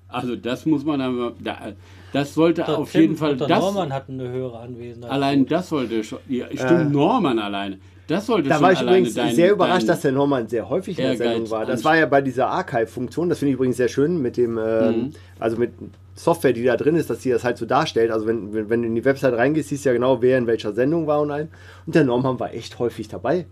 Also 0.07 0.35
das 0.35 0.67
muss 0.67 0.85
man 0.85 1.01
aber, 1.01 1.33
da, 1.39 1.73
das 2.15 2.33
sollte 2.33 2.63
Der 2.63 2.77
auf 2.79 2.91
Tim 2.91 3.01
jeden 3.01 3.15
Fall 3.15 3.31
und 3.33 3.41
der 3.41 3.47
das, 3.47 3.59
Norman 3.59 3.93
hatten 3.93 4.19
eine 4.19 4.29
höhere 4.29 4.59
Anwesenheit. 4.59 5.11
allein 5.11 5.45
das 5.45 5.69
sollte 5.69 6.03
schon, 6.03 6.19
ja, 6.27 6.45
stimmt, 6.53 6.71
Äh. 6.71 6.83
Norman 6.85 7.37
alleine. 7.39 7.77
Das 8.07 8.27
sollte 8.27 8.49
Da 8.49 8.55
schon 8.55 8.63
war 8.63 8.71
ich 8.71 8.79
alleine 8.79 8.97
übrigens 8.99 9.15
dein, 9.15 9.33
sehr 9.35 9.51
überrascht, 9.51 9.89
dass 9.89 10.01
der 10.01 10.11
Norman 10.11 10.47
sehr 10.47 10.69
häufig 10.69 10.99
in 10.99 11.05
der 11.05 11.17
Sendung 11.17 11.49
war. 11.49 11.65
Das 11.65 11.83
war 11.83 11.97
ja 11.97 12.05
bei 12.05 12.21
dieser 12.21 12.47
Archive-Funktion, 12.49 13.29
das 13.29 13.39
finde 13.39 13.49
ich 13.51 13.55
übrigens 13.55 13.77
sehr 13.77 13.87
schön 13.87 14.21
mit 14.21 14.37
dem, 14.37 14.57
ähm, 14.59 14.63
Mhm. 14.97 15.09
also 15.39 15.57
mit 15.57 15.71
Software, 16.13 16.53
die 16.53 16.63
da 16.63 16.77
drin 16.77 16.95
ist, 16.95 17.09
dass 17.09 17.23
sie 17.23 17.31
das 17.31 17.43
halt 17.43 17.57
so 17.57 17.65
darstellt. 17.65 18.11
Also 18.11 18.25
wenn, 18.27 18.53
wenn, 18.53 18.69
wenn 18.69 18.81
du 18.83 18.87
in 18.87 18.95
die 18.95 19.03
Website 19.03 19.33
reingehst, 19.33 19.69
siehst 19.69 19.85
du 19.85 19.89
ja 19.89 19.93
genau, 19.93 20.21
wer 20.21 20.37
in 20.37 20.45
welcher 20.47 20.71
Sendung 20.71 21.07
war 21.07 21.19
und 21.21 21.31
allem. 21.31 21.47
Und 21.85 21.95
der 21.95 22.03
Norman 22.05 22.39
war 22.39 22.53
echt 22.53 22.77
häufig 22.79 23.07
dabei. 23.07 23.47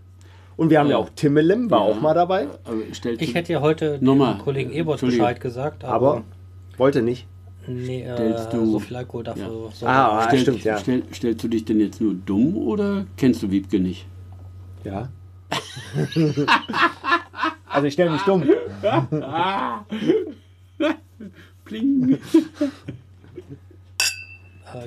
Und 0.56 0.70
wir 0.70 0.78
haben 0.78 0.86
ja, 0.86 0.92
Ja. 0.92 0.98
auch 0.98 1.08
Timmelim, 1.16 1.68
war 1.70 1.80
Ja. 1.80 1.84
auch 1.92 2.00
mal 2.00 2.14
dabei, 2.14 2.46
Ich 3.18 3.34
hätte 3.34 3.52
ja 3.54 3.60
heute 3.60 3.98
dem. 3.98 4.38
Kollegen 4.38 4.70
Ebert. 4.72 5.00
Bescheid 5.00 5.40
gesagt, 5.40 5.82
aber, 5.84 6.10
aber 6.12 6.22
wollte 6.78 7.02
nicht. 7.02 7.26
Nee, 7.66 8.02
äh, 8.02 8.14
Stellst 8.14 8.52
du- 8.52 8.66
so 8.66 8.78
viel 8.78 8.96
Alkohol 8.96 9.24
dafür. 9.24 9.42
Ja. 9.44 9.48
sorgen. 9.48 9.86
Ah, 9.86 10.24
Stell, 10.28 10.38
stimmt, 10.40 10.64
ja. 10.64 10.78
Stell, 10.78 11.02
stellst 11.12 11.42
du 11.44 11.48
dich 11.48 11.64
denn 11.64 11.80
jetzt 11.80 12.00
nur 12.00 12.14
dumm 12.14 12.56
oder 12.56 13.06
kennst 13.16 13.42
du 13.42 13.50
Wiebke 13.50 13.80
nicht? 13.80 14.06
Ja. 14.84 15.08
also 17.68 17.86
ich 17.86 17.92
stelle 17.94 18.10
mich 18.10 18.22
dumm. 18.22 18.42
Pling. 21.64 22.12
Äh, 22.12 22.18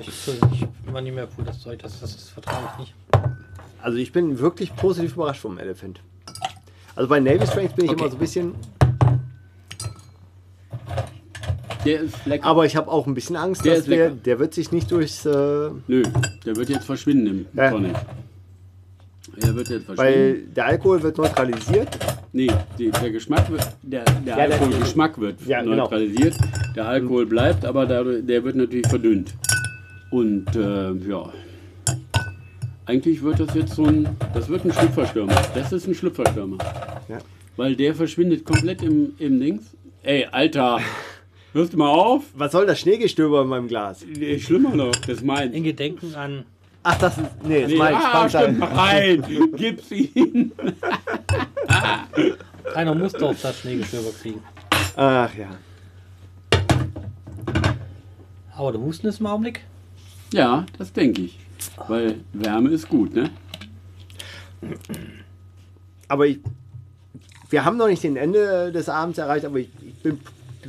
ich, 0.00 0.08
ich 0.52 0.66
war 0.92 1.00
nicht 1.00 1.14
mehr 1.14 1.28
cool, 1.36 1.44
das 1.44 1.60
Zeug, 1.60 1.78
das, 1.80 1.98
das, 2.00 2.14
das 2.14 2.28
vertrage 2.30 2.68
ich 2.74 2.78
nicht. 2.80 2.94
Also 3.82 3.98
ich 3.98 4.12
bin 4.12 4.38
wirklich 4.38 4.74
positiv 4.76 5.14
überrascht 5.14 5.40
vom 5.40 5.58
Elephant. 5.58 6.00
Also 6.94 7.08
bei 7.08 7.20
Navy 7.20 7.46
Strength 7.46 7.76
bin 7.76 7.84
ich 7.86 7.90
Okay. 7.92 8.00
immer 8.00 8.10
so 8.10 8.16
ein 8.16 8.20
bisschen, 8.20 8.54
Der 11.84 12.00
ist 12.00 12.26
lecker. 12.26 12.44
aber 12.46 12.66
ich 12.66 12.76
habe 12.76 12.90
auch 12.90 13.06
ein 13.06 13.14
bisschen 13.14 13.36
Angst, 13.36 13.64
Der 13.64 13.76
dass 13.76 13.84
der, 13.84 14.10
der 14.10 14.38
wird 14.38 14.52
sich 14.54 14.72
nicht 14.72 14.90
durchs, 14.90 15.24
äh, 15.24 15.30
Nö, 15.86 16.02
der 16.44 16.56
wird 16.56 16.68
jetzt 16.68 16.84
verschwinden 16.86 17.26
im 17.26 17.46
Ja. 17.54 17.70
Tonic. 17.70 17.94
Er 19.40 19.54
wird 19.54 19.68
jetzt 19.68 19.86
verschwinden. 19.86 19.96
weil 19.96 20.38
der 20.56 20.66
Alkohol 20.66 21.02
wird 21.02 21.16
neutralisiert. 21.18 21.88
Nee, 22.32 22.50
die, 22.78 22.90
der 22.90 23.10
Geschmack 23.10 23.50
wird, 23.50 23.66
der, 23.82 24.04
der 24.04 24.36
Ja, 24.36 24.46
der- 24.46 24.60
Alkoholgeschmack 24.60 25.20
wird 25.20 25.40
Ja, 25.46 25.62
genau. 25.62 25.76
neutralisiert. 25.76 26.36
Der 26.74 26.88
Alkohol 26.88 27.26
bleibt, 27.26 27.64
aber 27.64 27.86
dadurch, 27.86 28.26
der 28.26 28.42
wird 28.44 28.56
natürlich 28.56 28.86
verdünnt. 28.88 29.34
Und 30.10 30.54
äh, 30.56 30.92
ja, 31.08 31.30
eigentlich 32.86 33.22
wird 33.22 33.40
das 33.40 33.54
jetzt 33.54 33.74
so 33.74 33.84
ein, 33.84 34.08
das 34.34 34.48
wird 34.48 34.64
ein 34.64 34.72
Schlüpferstürmer. 34.72 35.34
Das 35.54 35.72
ist 35.72 35.86
ein 35.86 35.94
Schlüpferstürmer. 35.94 36.58
Ja. 37.08 37.18
Weil 37.56 37.76
der 37.76 37.94
verschwindet 37.94 38.44
komplett 38.44 38.82
im, 38.82 39.12
im 39.18 39.38
Dings. 39.40 39.64
Ey, 40.02 40.26
Alter, 40.30 40.80
hörst 41.52 41.72
du 41.72 41.76
mal 41.78 41.88
auf? 41.88 42.24
Was 42.34 42.52
soll 42.52 42.66
das 42.66 42.80
Schneegestöber 42.80 43.42
in 43.42 43.48
meinem 43.48 43.68
Glas? 43.68 44.04
Nee, 44.06 44.38
Schlimmer 44.38 44.74
noch, 44.74 44.92
das 44.92 45.22
meint. 45.22 45.54
In 45.54 45.64
Gedenken 45.64 46.14
an 46.14 46.44
Ach, 46.82 46.96
das 46.96 47.18
ist, 47.18 47.26
nee, 47.44 47.62
das 47.62 47.70
Nee, 47.70 47.76
meins. 47.76 47.96
ah, 48.02 48.28
stimmt, 48.28 48.62
rein, 48.62 49.24
gib's 49.56 49.90
ihm. 49.90 50.52
einer 52.74 52.94
muss 52.94 53.12
doch 53.12 53.34
das 53.40 53.60
Schneegestöber 53.60 54.10
kriegen. 54.22 54.42
Ach 54.96 55.30
ja. 55.34 55.48
Aber 58.56 58.72
der 58.72 58.80
Husten 58.80 59.06
ist 59.06 59.20
im 59.20 59.26
Augenblick. 59.26 59.60
Ja, 60.32 60.64
das 60.78 60.92
denke 60.92 61.22
ich. 61.22 61.38
Weil 61.88 62.20
Wärme 62.32 62.70
ist 62.70 62.88
gut, 62.88 63.14
ne? 63.14 63.30
Aber 66.08 66.26
ich, 66.26 66.38
wir 67.50 67.64
haben 67.64 67.76
noch 67.76 67.88
nicht 67.88 68.02
den 68.02 68.16
Ende 68.16 68.72
des 68.72 68.88
Abends 68.88 69.18
erreicht, 69.18 69.44
aber 69.44 69.58
ich, 69.58 69.68
ich 69.82 69.94
bin 70.02 70.20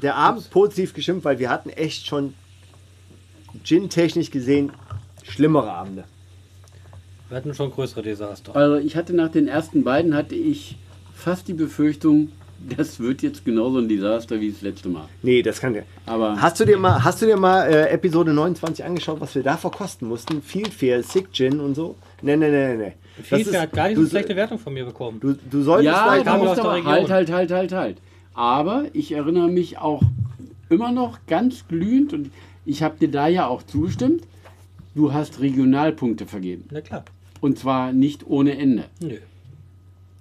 der 0.02 0.16
Abend 0.16 0.50
positiv 0.50 0.94
gestimmt, 0.94 1.24
weil 1.26 1.40
wir 1.40 1.50
hatten 1.50 1.70
echt 1.70 2.08
schon 2.08 2.34
gin-technisch 3.64 4.32
gesehen 4.32 4.72
schlimmere 5.24 5.72
Abende. 5.72 6.04
Wir 7.30 7.38
hatten 7.38 7.54
schon 7.54 7.72
größere 7.72 8.02
Desaster. 8.02 8.56
Also 8.56 8.78
ich 8.78 8.96
hatte 8.96 9.14
nach 9.14 9.30
den 9.30 9.48
ersten 9.48 9.84
beiden 9.84 10.16
hatte 10.16 10.36
ich 10.36 10.78
fast 11.14 11.48
die 11.48 11.54
Befürchtung, 11.54 12.32
das 12.76 13.00
wird 13.00 13.22
jetzt 13.22 13.46
genauso 13.46 13.78
ein 13.80 13.88
Desaster 13.88 14.40
wie 14.42 14.52
das 14.52 14.62
letzte 14.62 14.90
Mal. 14.90 15.06
Nee, 15.22 15.42
das 15.44 15.60
kann 15.62 15.76
ja. 15.76 15.84
Aber 16.06 16.42
Hast 16.42 16.60
du 16.60 16.66
dir 16.66 16.78
mal, 16.78 17.04
hast 17.04 17.22
du 17.22 17.26
dir 17.28 17.38
mal 17.38 17.64
äh, 17.72 17.90
Episode 17.90 18.34
29 18.34 18.84
angeschaut, 18.84 19.22
was 19.22 19.36
wir 19.36 19.44
da 19.44 19.56
verkosten 19.58 20.08
mussten? 20.08 20.42
Field 20.42 20.74
Fair, 20.74 21.04
Sick 21.04 21.32
Gin 21.32 21.60
und 21.60 21.76
so? 21.76 21.96
Nee, 22.22 22.36
nee, 22.36 22.50
nee, 22.50 22.76
nee. 22.76 22.94
Vielfalt 23.22 23.48
ist- 23.48 23.62
hat 23.62 23.74
gar 23.74 23.88
nicht 23.90 23.98
so 23.98 24.08
schlechte 24.08 24.36
Wertung 24.36 24.58
von 24.60 24.74
mir 24.74 24.86
bekommen. 24.86 25.20
Du, 25.20 25.34
du 25.34 25.62
solltest 25.62 25.86
ja, 25.86 26.16
da 26.18 26.24
kam 26.24 26.42
aus 26.42 26.56
der 26.56 26.66
aber 26.66 26.74
Region. 26.76 26.92
halt, 26.94 27.10
halt, 27.10 27.32
halt, 27.32 27.52
halt, 27.52 27.72
halt. 27.72 27.98
Aber 28.40 28.86
ich 28.94 29.11
erinnere 29.11 29.49
mich 29.49 29.80
auch 29.80 30.02
immer 30.70 30.94
noch 30.94 31.20
ganz 31.28 31.68
glühend 31.68 32.14
und 32.14 32.32
ich 32.66 32.82
habe 32.84 32.95
dir 32.98 33.10
da 33.11 33.28
ja 33.28 33.48
auch 33.48 33.64
zugestimmt. 33.64 34.24
Du 34.95 35.11
hast 35.11 35.41
Regionalpunkte 35.41 36.26
vergeben. 36.26 36.64
Na 36.72 36.80
klar. 36.80 37.03
Und 37.41 37.60
zwar 37.60 37.91
nicht 37.91 38.26
ohne 38.26 38.57
Ende. 38.57 38.86
Nö. 39.02 39.18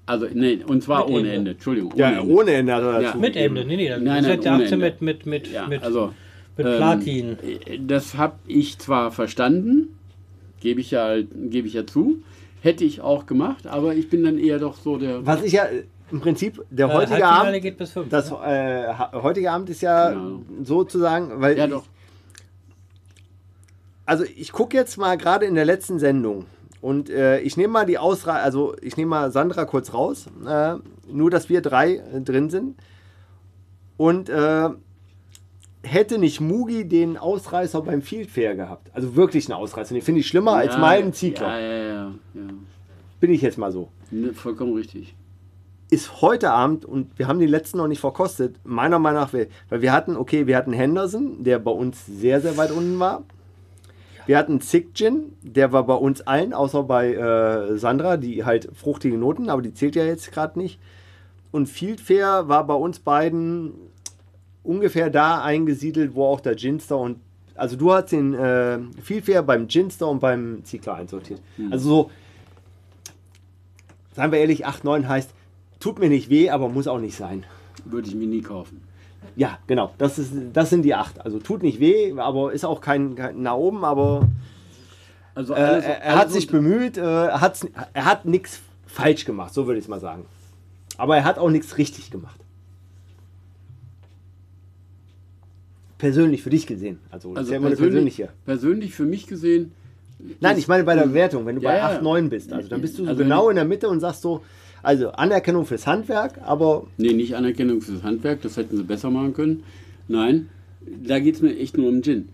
Also, 0.07 0.27
nee, 0.35 0.59
und 0.67 0.83
zwar 0.83 1.05
Mit 1.05 1.11
ohne 1.15 1.19
Ende. 1.19 1.33
Ende. 1.33 1.51
Entschuldigung. 1.53 1.93
Ohne 1.93 2.01
ja, 2.01 2.11
Ende. 2.21 2.35
ohne 2.35 2.51
Ende 2.51 2.75
hat 2.75 2.83
er 2.83 2.93
Ja. 2.93 3.01
dazu 3.03 3.19
Mit. 3.19 3.37
Ende. 3.37 3.65
Nee, 3.65 3.77
nee, 3.77 3.89
dann 3.89 4.03
Nein, 4.03 4.25
ist 4.25 4.29
nein, 4.31 4.41
ohne 4.41 4.65
18 4.65 4.73
Ende. 4.73 4.77
mit, 4.87 5.01
mit, 5.03 5.27
mit, 5.27 5.53
Ja, 5.53 5.69
mit, 5.69 5.83
also, 5.85 6.13
mit 6.57 6.67
ähm, 6.67 6.77
Platin. 6.77 7.37
Das 7.87 8.17
habe 8.17 8.35
ich 8.49 8.79
zwar 8.79 9.13
verstanden, 9.13 9.97
gebe 10.59 10.81
ich, 10.81 10.91
ja, 10.91 11.19
gebe 11.21 11.69
ich 11.69 11.75
ja 11.75 11.87
zu, 11.87 12.21
hätte 12.63 12.83
ich 12.85 13.01
auch 13.01 13.27
gemacht, 13.27 13.69
aber 13.69 13.95
ich 13.95 14.11
bin 14.11 14.25
dann 14.25 14.39
eher 14.39 14.59
doch 14.59 14.75
so 14.77 14.97
der. 14.99 15.25
Was 15.25 15.45
ich 15.45 15.53
ja 15.53 15.67
im 16.11 16.21
Prinzip, 16.21 16.65
der 16.71 16.89
Äh, 16.89 16.93
heutige 16.95 17.27
Abend, 17.27 17.61
geht 17.63 17.79
bis 17.79 17.93
5. 17.93 18.09
das 18.09 18.31
äh, 18.31 18.35
ha- 18.89 19.11
heutige 19.15 19.51
Abend 19.51 19.69
ist 19.71 19.81
ja 19.83 20.11
Genau. 20.11 20.43
sozusagen, 20.63 21.41
weil 21.41 21.57
Ja, 21.59 21.65
ich, 21.67 21.71
doch. 21.71 21.85
also 24.07 24.25
ich 24.25 24.53
gucke 24.53 24.77
jetzt 24.77 24.97
mal 24.97 25.17
gerade 25.19 25.47
in 25.47 25.55
der 25.55 25.65
letzten 25.65 25.99
Sendung 25.99 26.47
und 26.81 27.11
äh, 27.11 27.41
ich 27.41 27.57
nehme 27.57 27.73
mal 27.73 27.87
die 27.87 27.99
Ausreihe, 27.99 28.41
also 28.43 28.75
ich 28.81 28.97
nehme 28.97 29.11
mal 29.11 29.31
Sandra 29.33 29.65
kurz 29.65 29.93
raus, 29.93 30.27
äh, 30.47 30.77
nur 31.11 31.31
dass 31.31 31.49
wir 31.49 31.61
drei 31.61 31.97
äh, 31.97 32.21
drin 32.21 32.49
sind 32.51 32.77
und 33.97 34.29
äh, 34.29 34.69
hätte 35.83 36.19
nicht 36.19 36.41
Mugi 36.41 36.89
den 36.89 37.17
Ausreißer 37.17 37.83
beim 37.83 38.03
Field 38.03 38.31
Fair 38.31 38.55
gehabt, 38.57 38.91
also 38.95 39.15
wirklich 39.17 39.47
einen 39.47 39.59
Ausreißer, 39.61 39.95
den 39.95 40.03
finde 40.03 40.21
ich 40.21 40.27
schlimmer 40.29 40.55
als 40.55 40.75
Ja, 40.75 40.81
meinen 40.81 41.13
Ziegler, 41.13 41.49
Ja, 41.49 41.59
ja, 41.61 41.77
ja, 41.85 42.13
ja. 42.35 42.41
bin 43.21 43.31
ich 43.31 43.43
jetzt 43.43 43.59
mal 43.59 43.73
so. 43.73 43.89
Ne, 44.11 44.33
vollkommen 44.33 44.73
richtig. 44.75 45.15
Ist 45.91 46.21
heute 46.21 46.51
Abend, 46.51 46.85
und 46.85 47.19
wir 47.19 47.29
haben 47.29 47.39
die 47.39 47.47
letzten 47.47 47.79
noch 47.79 47.89
nicht 47.89 48.01
verkostet, 48.01 48.57
meiner 48.65 48.99
Meinung 48.99 49.23
nach, 49.23 49.33
weil 49.33 49.83
wir 49.83 49.93
hatten, 49.93 50.17
okay, 50.17 50.47
wir 50.47 50.57
hatten 50.57 50.73
Henderson, 50.73 51.43
der 51.45 51.59
bei 51.59 51.71
uns 51.71 52.05
sehr, 52.07 52.41
sehr 52.41 52.57
weit 52.57 52.71
unten 52.71 52.99
war. 52.99 53.23
Wir 54.27 54.37
hatten 54.37 54.61
Sick 54.61 54.95
Gin, 54.95 55.33
der 55.41 55.73
war 55.73 55.87
bei 55.87 55.95
uns 55.95 56.21
allen, 56.21 56.53
außer 56.53 56.83
bei 56.83 57.15
äh, 57.15 57.79
Sandra, 57.79 58.19
die 58.19 58.45
halt 58.45 58.69
fruchtige 58.75 59.17
Noten, 59.17 59.49
aber 59.49 59.63
die 59.63 59.73
zählt 59.73 59.97
ja 59.97 60.05
jetzt 60.05 60.31
gerade 60.33 60.59
nicht. 60.59 60.79
Und 61.51 61.67
Field 61.67 62.03
Fair 62.03 62.47
war 62.49 62.67
bei 62.67 62.75
uns 62.75 62.99
beiden 62.99 63.73
ungefähr 64.63 65.09
da 65.09 65.43
eingesiedelt, 65.43 66.15
wo 66.15 66.27
auch 66.27 66.41
der 66.41 66.57
Ginster 66.57 66.99
und 66.99 67.21
also 67.55 67.77
du 67.77 67.93
hast 67.93 68.13
den 68.13 68.35
äh, 68.35 68.79
Field 69.03 69.25
Fair 69.25 69.43
beim 69.43 69.67
Ginster 69.67 70.07
und 70.09 70.21
beim 70.21 70.63
Ziegler 70.65 70.95
einsortiert. 70.95 71.41
Also 71.71 71.89
so, 71.89 72.11
seien 74.15 74.31
wir 74.31 74.39
ehrlich, 74.39 74.67
8, 74.67 74.85
9 74.85 75.09
heißt, 75.09 75.31
tut 75.81 75.99
mir 75.99 76.09
nicht 76.09 76.31
weh, 76.31 76.51
aber 76.51 76.69
muss 76.69 76.87
auch 76.87 77.01
nicht 77.01 77.17
sein. 77.17 77.45
Würde 77.85 78.09
ich 78.09 78.15
mir 78.15 78.27
nie 78.27 78.43
kaufen. 78.43 78.83
Ja, 79.37 79.59
genau, 79.67 79.93
das, 79.99 80.19
ist, 80.19 80.33
das 80.53 80.71
sind 80.71 80.83
die 80.83 80.95
8. 80.95 81.25
Also 81.25 81.39
tut 81.39 81.63
nicht 81.63 81.81
weh, 81.81 82.13
aber 82.19 82.53
ist 82.53 82.65
auch 82.65 82.81
kein, 82.81 83.15
kein 83.15 83.43
nach 83.43 83.55
oben, 83.55 83.85
aber 83.85 84.29
Also 85.35 85.55
äh, 85.55 85.59
alles, 85.59 85.85
er, 85.85 86.03
er 86.03 86.17
hat 86.17 86.33
sich 86.33 86.47
bemüht, 86.49 86.97
äh, 86.97 87.01
er, 87.03 87.41
hat's, 87.41 87.67
er 87.93 88.05
hat 88.05 88.25
nichts 88.25 88.61
falsch 88.87 89.25
gemacht, 89.25 89.55
so 89.55 89.67
würde 89.67 89.79
ich 89.79 89.85
es 89.85 89.89
mal 89.89 90.01
sagen. 90.01 90.27
Aber 90.97 91.17
er 91.17 91.25
hat 91.25 91.39
auch 91.39 91.51
nichts 91.51 91.79
richtig 91.79 92.11
gemacht. 92.11 92.41
Persönlich 95.99 96.43
für 96.43 96.51
dich 96.51 96.67
gesehen. 96.67 97.01
Also, 97.11 97.31
das 97.31 97.39
also 97.39 97.53
ja 97.55 97.61
persönlich, 97.61 97.79
persönliche. 97.93 98.29
persönlich 98.45 98.95
für 98.95 99.05
mich 99.05 99.27
gesehen. 99.27 99.73
Nein, 100.41 100.59
ich 100.59 100.69
meine 100.69 100.85
bei 100.85 100.95
der 100.95 101.13
Wertung, 101.13 101.47
wenn 101.47 101.57
du 101.57 101.63
Ja, 101.63 101.71
bei 101.71 101.77
ja. 101.79 101.89
8, 101.97 102.03
9 102.03 102.29
bist. 102.29 102.53
Also 102.53 102.69
dann 102.69 102.81
bist 102.81 102.99
du 102.99 103.05
so 103.05 103.11
Also 103.11 103.23
genau 103.23 103.51
in 103.51 103.57
der 103.57 103.65
Mitte 103.65 103.89
und 103.89 104.01
sagst 104.01 104.23
so, 104.23 104.43
also 104.83 105.11
Anerkennung 105.13 105.67
fürs 105.67 105.87
Handwerk, 105.87 106.41
aber 106.45 106.87
Nee, 106.97 107.13
nicht 107.13 107.35
Anerkennung 107.37 107.81
fürs 107.81 108.03
Handwerk, 108.03 108.43
das 108.43 108.57
hätten 108.57 108.77
sie 108.77 108.85
besser 108.85 109.11
machen 109.11 109.35
können. 109.35 109.63
Nein, 110.09 110.49
da 111.05 111.19
geht 111.19 111.35
es 111.37 111.43
mir 111.43 111.57
echt 111.57 111.77
nur 111.77 111.89
um 111.89 112.03
Gin. 112.03 112.29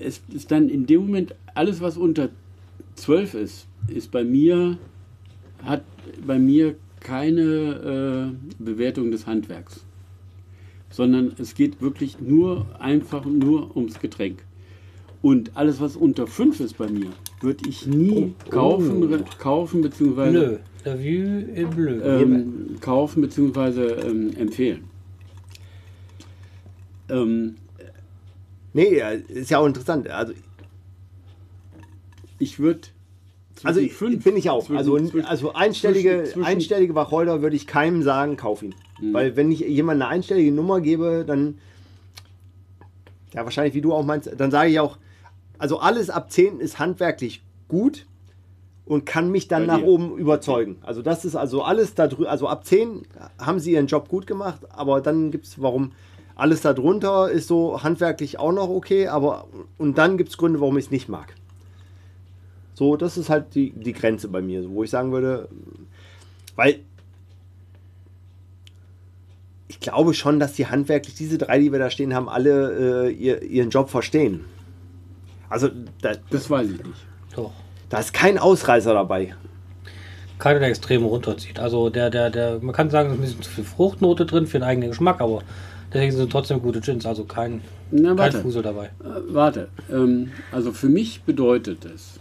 Es 0.00 0.20
ist 0.32 0.50
dann 0.50 0.68
in 0.68 0.86
dem 0.86 1.02
Moment, 1.02 1.34
alles 1.54 1.80
was 1.80 1.96
unter 1.96 2.28
12 2.96 3.34
ist, 3.34 3.66
ist 3.88 4.10
bei 4.10 4.24
mir, 4.24 4.78
hat 5.62 5.82
bei 6.26 6.38
mir 6.38 6.76
keine 7.00 8.32
äh, 8.60 8.62
Bewertung 8.62 9.10
des 9.10 9.26
Handwerks. 9.26 9.84
Sondern 10.90 11.32
es 11.38 11.54
geht 11.54 11.80
wirklich 11.82 12.20
nur 12.20 12.66
einfach 12.78 13.24
nur 13.24 13.76
ums 13.76 13.98
Getränk. 14.00 14.42
Und 15.22 15.56
alles, 15.56 15.80
was 15.80 15.96
unter 15.96 16.26
5 16.26 16.60
ist 16.60 16.78
bei 16.78 16.88
mir, 16.88 17.08
würde 17.40 17.68
ich 17.68 17.86
nie 17.86 18.32
Oh. 18.46 18.50
kaufen, 18.50 19.02
Oh. 19.12 19.18
kaufen 19.38 19.82
beziehungsweise 19.82 20.38
Nö. 20.38 20.56
La 20.86 20.94
Vue 20.98 21.42
in 21.54 21.68
Bleu. 21.70 22.00
ähm, 22.00 22.76
kaufen 22.80 23.20
bzw. 23.22 23.80
Ähm, 24.08 24.30
empfehlen. 24.36 24.84
Ähm, 27.08 27.56
Nee, 28.72 28.98
ja, 28.98 29.08
ist 29.10 29.50
ja 29.50 29.58
auch 29.58 29.64
interessant. 29.66 30.06
Also, 30.10 30.34
ich 32.38 32.58
würde. 32.58 32.80
also 33.64 33.80
ich, 33.80 33.98
bin 33.98 34.36
ich 34.36 34.50
auch. 34.50 34.68
Also, 34.68 34.98
also 35.24 35.54
einstellige, 35.54 36.10
zwischen- 36.24 36.24
zwischen- 36.32 36.44
einstellige 36.44 36.94
Wacholder 36.94 37.40
würde 37.40 37.56
ich 37.56 37.66
keinem 37.66 38.02
sagen, 38.02 38.36
kauf 38.36 38.62
ihn. 38.62 38.74
Mhm. 39.00 39.14
Weil 39.14 39.34
wenn 39.34 39.50
ich 39.50 39.60
jemand 39.60 40.02
eine 40.02 40.10
einstellige 40.10 40.52
Nummer 40.52 40.82
gebe, 40.82 41.24
dann, 41.26 41.56
ja 43.32 43.44
wahrscheinlich 43.44 43.72
wie 43.74 43.80
du 43.80 43.94
auch 43.94 44.04
meinst, 44.04 44.30
dann 44.36 44.50
sage 44.50 44.68
ich 44.70 44.78
auch, 44.78 44.98
also 45.56 45.78
alles 45.78 46.10
ab 46.10 46.30
10 46.30 46.60
ist 46.60 46.78
handwerklich 46.78 47.42
gut 47.68 48.04
und 48.86 49.04
kann 49.04 49.30
mich 49.30 49.48
dann 49.48 49.66
nach 49.66 49.82
oben 49.82 50.16
überzeugen. 50.16 50.76
Also 50.82 51.02
das 51.02 51.24
ist 51.24 51.34
also 51.34 51.62
alles 51.62 51.94
da 51.94 52.06
drüber, 52.06 52.30
also 52.30 52.48
ab 52.48 52.64
10 52.64 53.02
haben 53.38 53.58
sie 53.58 53.72
ihren 53.72 53.88
Job 53.88 54.08
gut 54.08 54.26
gemacht, 54.26 54.60
aber 54.70 55.00
dann 55.00 55.30
gibt 55.32 55.46
es, 55.46 55.60
warum 55.60 55.92
alles 56.36 56.60
darunter 56.60 57.30
ist 57.30 57.48
so 57.48 57.82
handwerklich 57.82 58.38
auch 58.38 58.52
noch 58.52 58.68
okay, 58.68 59.08
aber 59.08 59.48
und 59.76 59.98
dann 59.98 60.16
gibt 60.16 60.30
es 60.30 60.38
Gründe, 60.38 60.60
warum 60.60 60.78
ich 60.78 60.86
es 60.86 60.90
nicht 60.90 61.08
mag. 61.08 61.34
So, 62.74 62.96
das 62.96 63.16
ist 63.16 63.28
halt 63.28 63.54
die, 63.54 63.70
die 63.70 63.92
Grenze 63.92 64.28
bei 64.28 64.42
mir, 64.42 64.62
so, 64.62 64.70
wo 64.70 64.84
ich 64.84 64.90
sagen 64.90 65.10
würde, 65.10 65.48
weil 66.54 66.80
ich 69.68 69.80
glaube 69.80 70.14
schon, 70.14 70.38
dass 70.38 70.52
die 70.52 70.66
handwerklich, 70.66 71.14
diese 71.16 71.38
drei, 71.38 71.58
die 71.58 71.72
wir 71.72 71.78
da 71.78 71.90
stehen 71.90 72.14
haben, 72.14 72.28
alle 72.28 73.08
äh, 73.08 73.12
ihr, 73.12 73.42
ihren 73.42 73.70
Job 73.70 73.90
verstehen. 73.90 74.44
Also 75.48 75.70
da, 76.02 76.12
Das 76.30 76.48
weiß 76.48 76.70
ich 76.70 76.84
nicht. 76.84 77.06
Doch. 77.34 77.52
Da 77.88 77.98
ist 77.98 78.12
kein 78.12 78.38
Ausreißer 78.38 78.92
dabei. 78.94 79.34
Keiner, 80.38 80.58
der 80.60 80.68
extrem 80.68 81.04
runterzieht. 81.04 81.58
Also 81.58 81.88
der, 81.88 82.10
der, 82.10 82.30
der, 82.30 82.58
man 82.60 82.74
kann 82.74 82.90
sagen, 82.90 83.08
es 83.10 83.14
ist 83.14 83.20
ein 83.20 83.22
bisschen 83.22 83.42
zu 83.42 83.50
viel 83.50 83.64
Fruchtnote 83.64 84.26
drin 84.26 84.46
für 84.46 84.58
den 84.58 84.64
eigenen 84.64 84.90
Geschmack, 84.90 85.20
aber 85.20 85.42
deswegen 85.92 86.12
sind 86.12 86.30
trotzdem 86.30 86.60
gute 86.60 86.80
Gins. 86.80 87.06
Also 87.06 87.24
kein, 87.24 87.62
Na, 87.90 88.08
kein 88.10 88.18
warte. 88.18 88.40
Fusel 88.42 88.62
dabei. 88.62 88.86
Äh, 89.02 89.20
warte. 89.28 89.68
Ähm, 89.90 90.32
also 90.52 90.72
für 90.72 90.88
mich 90.88 91.22
bedeutet 91.22 91.84
es. 91.86 92.18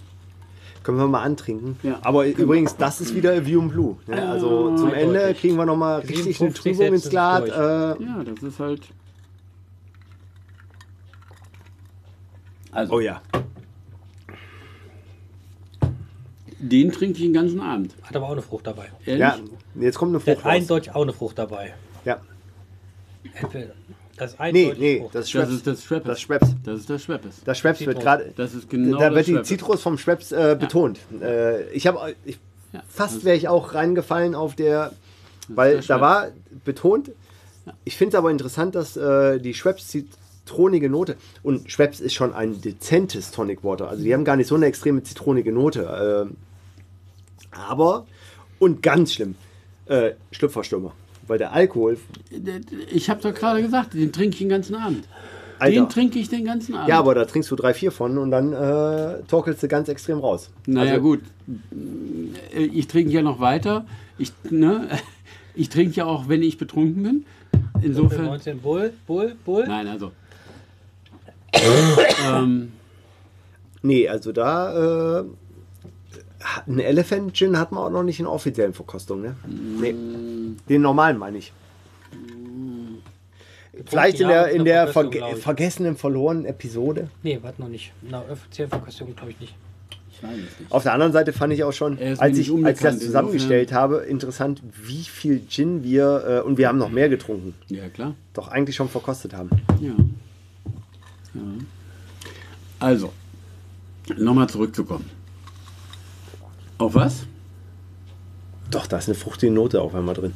Können 0.83 0.97
wir 0.99 1.07
mal 1.07 1.23
antrinken. 1.23 1.77
Ja. 1.81 1.97
Aber 2.03 2.27
übrigens, 2.27 2.77
das 2.77 3.01
ist 3.01 3.15
wieder 3.15 3.43
View 3.45 3.59
and 3.59 3.71
Blue. 3.71 3.97
Ne? 4.05 4.29
Also 4.29 4.69
Ah, 4.71 4.77
zum 4.77 4.93
Ende 4.93 5.19
deutlich. 5.19 5.39
kriegen 5.41 5.55
wir 5.57 5.65
nochmal 5.65 5.99
richtig 6.01 6.39
eine 6.39 6.51
57 6.51 6.61
Trübung 6.77 6.93
ins 6.93 7.09
Glas. 7.09 7.49
Äh, 7.49 8.03
Ja, 8.03 8.23
das 8.23 8.43
ist 8.43 8.59
halt. 8.59 8.81
Also, 12.71 12.93
oh 12.93 12.99
ja. 12.99 13.21
Den 16.59 16.91
trinke 16.91 17.17
ich 17.17 17.23
den 17.23 17.33
ganzen 17.33 17.59
Abend. 17.59 17.93
Hat 18.03 18.15
aber 18.15 18.27
auch 18.27 18.31
eine 18.31 18.41
Frucht 18.41 18.67
dabei. 18.67 18.85
Ehrlich? 19.05 19.19
Ja, 19.21 19.37
jetzt 19.79 19.97
kommt 19.97 20.15
eine 20.15 20.23
Der 20.23 20.35
Frucht 20.35 20.45
hat 20.45 20.51
raus. 20.53 20.61
eindeutig 20.61 20.95
auch 20.95 21.01
eine 21.03 21.13
Frucht 21.13 21.37
dabei. 21.39 21.73
Ja. 22.05 22.19
Entweder 23.33 23.73
das 24.17 24.31
ist 24.31 24.39
Nee, 24.53 24.73
nee, 24.77 24.99
Frucht. 25.01 25.15
das 25.15 25.25
ist 25.25 25.35
Das 25.35 25.41
Schweppes. 25.41 25.53
ist 25.55 25.67
das 25.67 25.83
Schweppes. 25.83 26.07
Das 26.07 26.21
Schweppes. 26.21 26.55
Das 26.63 26.79
ist 26.79 26.89
das 26.89 27.03
Schweppes. 27.03 27.41
Das 27.43 27.57
Schweppes 27.57 27.79
wird 27.81 27.89
Zitrus. 27.97 28.03
gerade. 28.03 28.33
Das 28.37 28.53
ist 28.53 28.69
genau 28.69 28.97
da 28.99 29.09
das 29.09 29.27
wird 29.27 29.39
die. 29.39 29.43
Zitrus 29.43 29.81
vom 29.81 29.97
Schweppes 29.97 30.31
äh, 30.31 30.55
betont. 30.57 30.99
Äh, 31.21 31.69
ich 31.71 31.85
habe 31.87 32.15
ich, 32.23 32.39
Ja, 32.71 32.81
fast 32.87 33.25
wäre 33.25 33.35
ich 33.35 33.47
auch 33.49 33.73
reingefallen 33.73 34.33
auf 34.35 34.55
der, 34.55 34.93
weil 35.49 35.79
der 35.79 35.81
da 35.81 36.01
war 36.01 36.27
betont. 36.63 37.11
Ich 37.83 37.97
finde 37.97 38.15
es 38.15 38.19
aber 38.19 38.31
interessant, 38.31 38.75
dass 38.75 38.95
äh, 38.95 39.39
die 39.39 39.53
Schweppes 39.53 39.87
zitronige 40.45 40.89
Note 40.89 41.17
und 41.43 41.71
Schweppes 41.71 41.99
ist 41.99 42.13
schon 42.13 42.33
ein 42.33 42.61
dezentes 42.61 43.31
Tonic 43.31 43.63
Water. 43.63 43.89
Also 43.89 44.03
die 44.03 44.13
haben 44.13 44.23
gar 44.23 44.35
nicht 44.35 44.47
so 44.47 44.55
eine 44.55 44.67
extreme 44.67 45.01
zitronige 45.03 45.51
Note. 45.51 46.29
Äh, 46.31 47.57
aber 47.57 48.05
und 48.59 48.81
ganz 48.83 49.13
schlimm 49.13 49.35
äh, 49.87 50.11
Schlüpferstürmer, 50.31 50.93
weil 51.27 51.37
der 51.37 51.53
Alkohol. 51.53 51.97
Ich 52.91 53.09
habe 53.09 53.21
doch 53.21 53.33
gerade 53.33 53.61
gesagt, 53.61 53.93
den 53.93 54.11
trinke 54.11 54.33
ich 54.35 54.39
den 54.39 54.49
ganzen 54.49 54.75
Abend. 54.75 55.07
Alter, 55.57 55.73
Den 55.73 55.89
trinke 55.89 56.19
ich 56.19 56.27
den 56.27 56.43
ganzen 56.43 56.75
Abend. 56.75 56.89
ja, 56.89 56.99
aber 56.99 57.15
da 57.15 57.23
trinkst 57.23 57.49
du 57.49 57.55
drei, 57.55 57.73
vier 57.73 57.91
von 57.93 58.17
und 58.17 58.29
dann 58.29 58.51
äh, 58.51 59.23
torkelst 59.23 59.63
du 59.63 59.69
ganz 59.69 59.87
extrem 59.87 60.19
raus. 60.19 60.49
Naja, 60.65 60.91
Also- 60.93 61.01
gut. 61.03 61.21
Ich 62.53 62.87
trinke 62.87 63.11
ja 63.13 63.21
noch 63.21 63.39
weiter. 63.39 63.85
Ich, 64.17 64.33
ne, 64.49 64.89
ich 65.55 65.69
trinke 65.69 65.95
ja 65.95 66.05
auch, 66.05 66.27
wenn 66.27 66.43
ich 66.43 66.57
betrunken 66.57 67.03
bin. 67.03 67.25
Insofern. 67.81 68.25
19 68.25 68.59
Bull, 68.59 68.91
Bull, 69.07 69.35
Bull. 69.45 69.65
Nein, 69.65 69.87
also. 69.87 70.11
Ähm, 72.25 72.71
Nee, 73.81 74.09
also 74.09 74.31
da 74.31 75.19
äh, 75.19 75.23
einen 76.65 76.79
Elephant 76.79 77.35
Gin 77.37 77.59
hat 77.59 77.71
man 77.71 77.83
auch 77.83 77.89
noch 77.91 78.03
nicht 78.03 78.19
in 78.19 78.25
offiziellen 78.25 78.73
Verkostungen, 78.73 79.21
ne? 79.21 79.35
Nee. 79.79 79.95
Den 80.67 80.81
normalen 80.81 81.17
meine 81.19 81.37
ich. 81.37 81.53
Vielleicht 83.85 84.21
in 84.21 84.29
der, 84.29 84.47
in 84.49 84.65
der 84.65 84.87
verge 84.87 85.21
vergessenen, 85.35 85.97
verlorenen 85.97 86.45
Episode. 86.45 87.09
Nee, 87.23 87.39
warte 87.41 87.61
noch 87.61 87.67
nicht. 87.67 87.91
Na, 88.01 88.23
offiziellen 88.31 88.69
Verkostung 88.71 89.15
glaube 89.15 89.31
ich 89.31 89.39
nicht. 89.39 89.55
ich 90.09 90.23
weiß 90.23 90.31
es 90.31 90.59
nicht. 90.59 90.71
Auf 90.71 90.83
der 90.83 90.93
anderen 90.93 91.11
Seite 91.11 91.33
fand 91.33 91.53
ich 91.53 91.63
auch 91.63 91.73
schon, 91.73 91.99
als 91.99 92.37
ich, 92.37 92.51
als 92.65 92.79
ich 92.79 92.83
das 92.83 92.99
zusammengestellt 92.99 93.73
habe, 93.73 93.97
interessant, 93.97 94.61
wie 94.81 95.03
viel 95.03 95.45
Gin 95.47 95.83
wir, 95.83 96.23
äh, 96.43 96.47
und 96.47 96.57
wir 96.57 96.69
haben 96.69 96.77
noch 96.77 96.89
mehr 96.89 97.09
getrunken, 97.09 97.53
Ja, 97.67 97.89
klar. 97.89 98.15
doch 98.33 98.47
eigentlich 98.47 98.75
schon 98.77 98.89
verkostet 98.89 99.33
haben. 99.33 99.49
Ja. 99.81 99.91
Ja. 101.35 101.65
Also, 102.79 103.13
nochmal 104.17 104.47
zurückzukommen. 104.49 105.09
Auf 106.77 106.93
was? 106.95 107.25
Doch, 108.69 108.87
da 108.87 108.97
ist 108.97 109.07
eine 109.07 109.15
fruchtige 109.15 109.51
Note 109.51 109.81
auf 109.81 109.95
einmal 109.95 110.15
drin. 110.15 110.33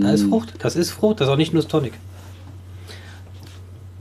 Da 0.00 0.12
ist 0.12 0.24
Frucht. 0.24 0.54
Das 0.58 0.76
ist 0.76 0.90
Frucht. 0.90 1.20
Das 1.20 1.28
ist 1.28 1.32
auch 1.32 1.36
nicht 1.36 1.52
nur 1.52 1.62
das 1.62 1.70
Tonic. 1.70 1.94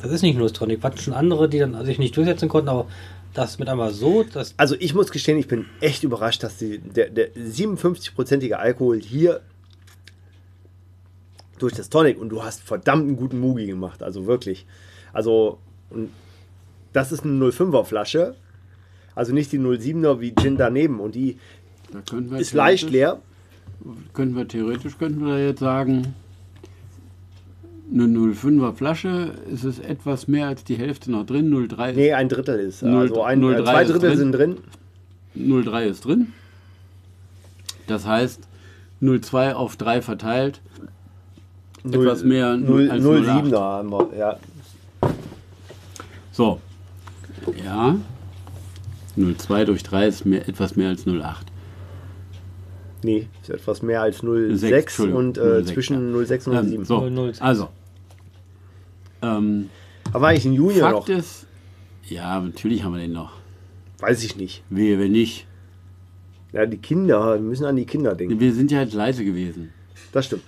Das 0.01 0.11
ist 0.11 0.21
nicht 0.21 0.38
nur 0.38 0.47
das 0.47 0.53
Tonic. 0.53 0.83
Hatten 0.83 0.97
schon 0.97 1.13
andere, 1.13 1.47
die 1.47 1.59
dann 1.59 1.85
sich 1.85 1.99
nicht 1.99 2.15
durchsetzen 2.15 2.49
konnten, 2.49 2.69
aber 2.69 2.88
das 3.33 3.59
mit 3.59 3.69
einmal 3.69 3.93
so, 3.93 4.23
das 4.23 4.53
Also 4.57 4.75
ich 4.79 4.93
muss 4.93 5.11
gestehen, 5.11 5.38
ich 5.38 5.47
bin 5.47 5.65
echt 5.79 6.03
überrascht, 6.03 6.43
dass 6.43 6.57
die, 6.57 6.79
der, 6.79 7.09
der 7.09 7.33
57-prozentige 7.33 8.53
Alkohol 8.53 8.99
hier 8.99 9.41
durch 11.61 11.73
das 11.73 11.89
Tonic 11.89 12.19
und 12.19 12.29
du 12.29 12.43
hast 12.43 12.61
verdammt 12.61 13.07
einen 13.07 13.15
guten 13.17 13.39
Mugi 13.39 13.65
gemacht, 13.67 14.01
also 14.03 14.25
wirklich. 14.25 14.65
Also 15.13 15.57
und 15.89 16.09
das 16.93 17.11
ist 17.11 17.23
eine 17.23 17.33
05er 17.45 17.83
Flasche, 17.85 18.35
also 19.15 19.33
nicht 19.33 19.51
die 19.51 19.59
07er 19.59 20.19
wie 20.19 20.33
Gin 20.35 20.57
daneben 20.57 20.99
und 20.99 21.15
die 21.15 21.38
Da 21.91 22.38
ist 22.38 22.53
leicht 22.53 22.89
leer. 22.89 23.19
Könnten 24.13 24.35
wir 24.35 24.47
theoretisch 24.47 24.97
könnten 24.97 25.25
wir 25.25 25.43
jetzt 25.43 25.59
sagen, 25.59 26.13
eine 27.93 28.05
05er 28.05 28.73
Flasche 28.73 29.33
ist 29.51 29.63
es 29.63 29.79
etwas 29.79 30.27
mehr 30.27 30.47
als 30.47 30.63
die 30.63 30.75
Hälfte 30.75 31.11
noch 31.11 31.25
drin. 31.25 31.51
03, 31.67 31.91
Nee, 31.93 32.13
ein 32.13 32.29
Drittel 32.29 32.59
ist. 32.59 32.83
Null- 32.83 33.01
Also 33.09 33.23
ein, 33.23 33.41
03 33.41 33.63
zwei 33.63 33.81
ist 33.83 33.89
Drittel 33.91 34.09
drin. 34.09 34.17
sind 34.17 34.31
drin. 34.31 34.57
03 35.35 35.88
ist 35.88 36.05
drin. 36.05 36.33
Das 37.88 38.05
heißt, 38.05 38.47
02 39.01 39.55
auf 39.55 39.75
3 39.75 40.01
verteilt. 40.01 40.61
Etwas 41.83 42.23
mehr 42.23 42.57
Null- 42.57 42.89
als 42.91 43.03
07er 43.03 43.59
haben 43.59 43.89
wir, 43.91 44.09
ja. 44.17 44.39
So. 46.31 46.59
Ja. 47.63 47.95
02 49.17 49.65
durch 49.65 49.83
3 49.83 50.07
ist 50.07 50.25
mehr, 50.25 50.47
etwas 50.47 50.75
mehr 50.75 50.89
als 50.89 51.05
08. 51.07 51.47
Nee, 53.03 53.27
ist 53.41 53.49
etwas 53.49 53.81
mehr 53.81 54.01
als 54.03 54.19
Sechs, 54.19 54.61
06 54.61 54.99
Entschuldigung, 54.99 55.17
und 55.19 55.37
äh, 55.37 55.63
06, 55.63 55.73
zwischen 55.73 56.25
06 56.25 56.47
und 56.47 56.55
Ähm, 56.55 56.67
07. 56.69 56.85
so, 56.85 57.09
006. 57.09 57.41
also. 57.41 57.69
Ähm, 59.23 59.69
Aber 60.13 60.21
war 60.21 60.33
ich 60.33 60.45
ein 60.45 60.53
Junior 60.53 60.91
Fakt 60.91 61.09
noch? 61.09 61.17
ist, 61.17 61.47
ja, 62.07 62.39
natürlich 62.39 62.83
haben 62.83 62.93
wir 62.93 62.99
den 63.01 63.11
noch. 63.13 63.33
Weiß 63.99 64.23
ich 64.23 64.35
nicht. 64.37 64.63
Wehe, 64.69 64.99
wenn 64.99 65.11
nicht. 65.11 65.47
Ja, 66.53 66.65
die 66.65 66.77
Kinder, 66.77 67.33
wir 67.35 67.39
müssen 67.41 67.65
an 67.65 67.75
die 67.75 67.85
Kinder 67.85 68.13
denken. 68.15 68.39
Wir 68.39 68.53
sind 68.53 68.71
ja 68.71 68.81
jetzt 68.81 68.93
leise 68.93 69.23
gewesen. 69.25 69.71
Das 70.11 70.25
stimmt. 70.25 70.43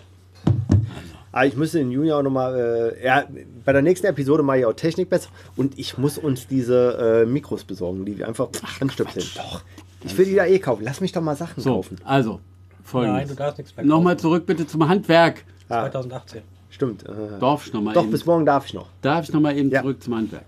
Aber 1.33 1.45
ich 1.47 1.55
müsste 1.57 1.79
den 1.79 1.91
Junior 1.91 2.19
auch 2.19 2.23
nochmal, 2.23 2.95
äh, 2.95 3.03
ja, 3.05 3.25
bei 3.65 3.73
der 3.73 3.81
nächsten 3.81 4.07
Episode 4.07 4.43
mache 4.43 4.59
ich 4.59 4.65
auch 4.65 4.73
Technik 4.73 5.09
besser 5.09 5.29
und 5.57 5.77
ich 5.77 5.97
muss 5.97 6.17
uns 6.17 6.47
diese 6.47 7.23
äh, 7.23 7.25
Mikros 7.25 7.63
besorgen, 7.65 8.05
die 8.05 8.17
wir 8.17 8.27
einfach 8.27 8.47
anstöpseln. 8.79 9.25
Doch. 9.35 9.61
Ich 10.05 10.17
will 10.17 10.25
die 10.25 10.35
da 10.35 10.45
eh 10.45 10.59
kaufen. 10.59 10.83
Lass 10.85 11.01
mich 11.01 11.11
doch 11.11 11.21
mal 11.21 11.35
Sachen 11.35 11.61
So, 11.61 11.73
kaufen. 11.75 11.97
also, 12.05 12.33
Nein, 12.33 12.39
du 12.83 12.87
folgendes. 12.87 13.35
darfst 13.35 13.57
nichts 13.57 13.75
mehr 13.75 13.85
Nochmal 13.85 14.17
zurück 14.17 14.45
bitte 14.45 14.67
zum 14.67 14.87
Handwerk. 14.87 15.43
Ah, 15.69 15.89
2018. 15.89 16.41
stimmt. 16.69 17.03
Äh, 17.03 17.39
Darf 17.39 17.65
ich 17.65 17.73
nochmal 17.73 17.93
doch, 17.95 18.03
eben, 18.03 18.11
bis 18.11 18.25
morgen 18.25 18.45
darf 18.45 18.65
ich 18.67 18.73
noch. 18.75 18.87
darf 19.01 19.25
ich 19.27 19.33
noch 19.33 19.41
mal 19.41 19.57
eben 19.57 19.69
Ja. 19.71 19.81
zurück 19.81 20.03
zum 20.03 20.15
Handwerk? 20.15 20.45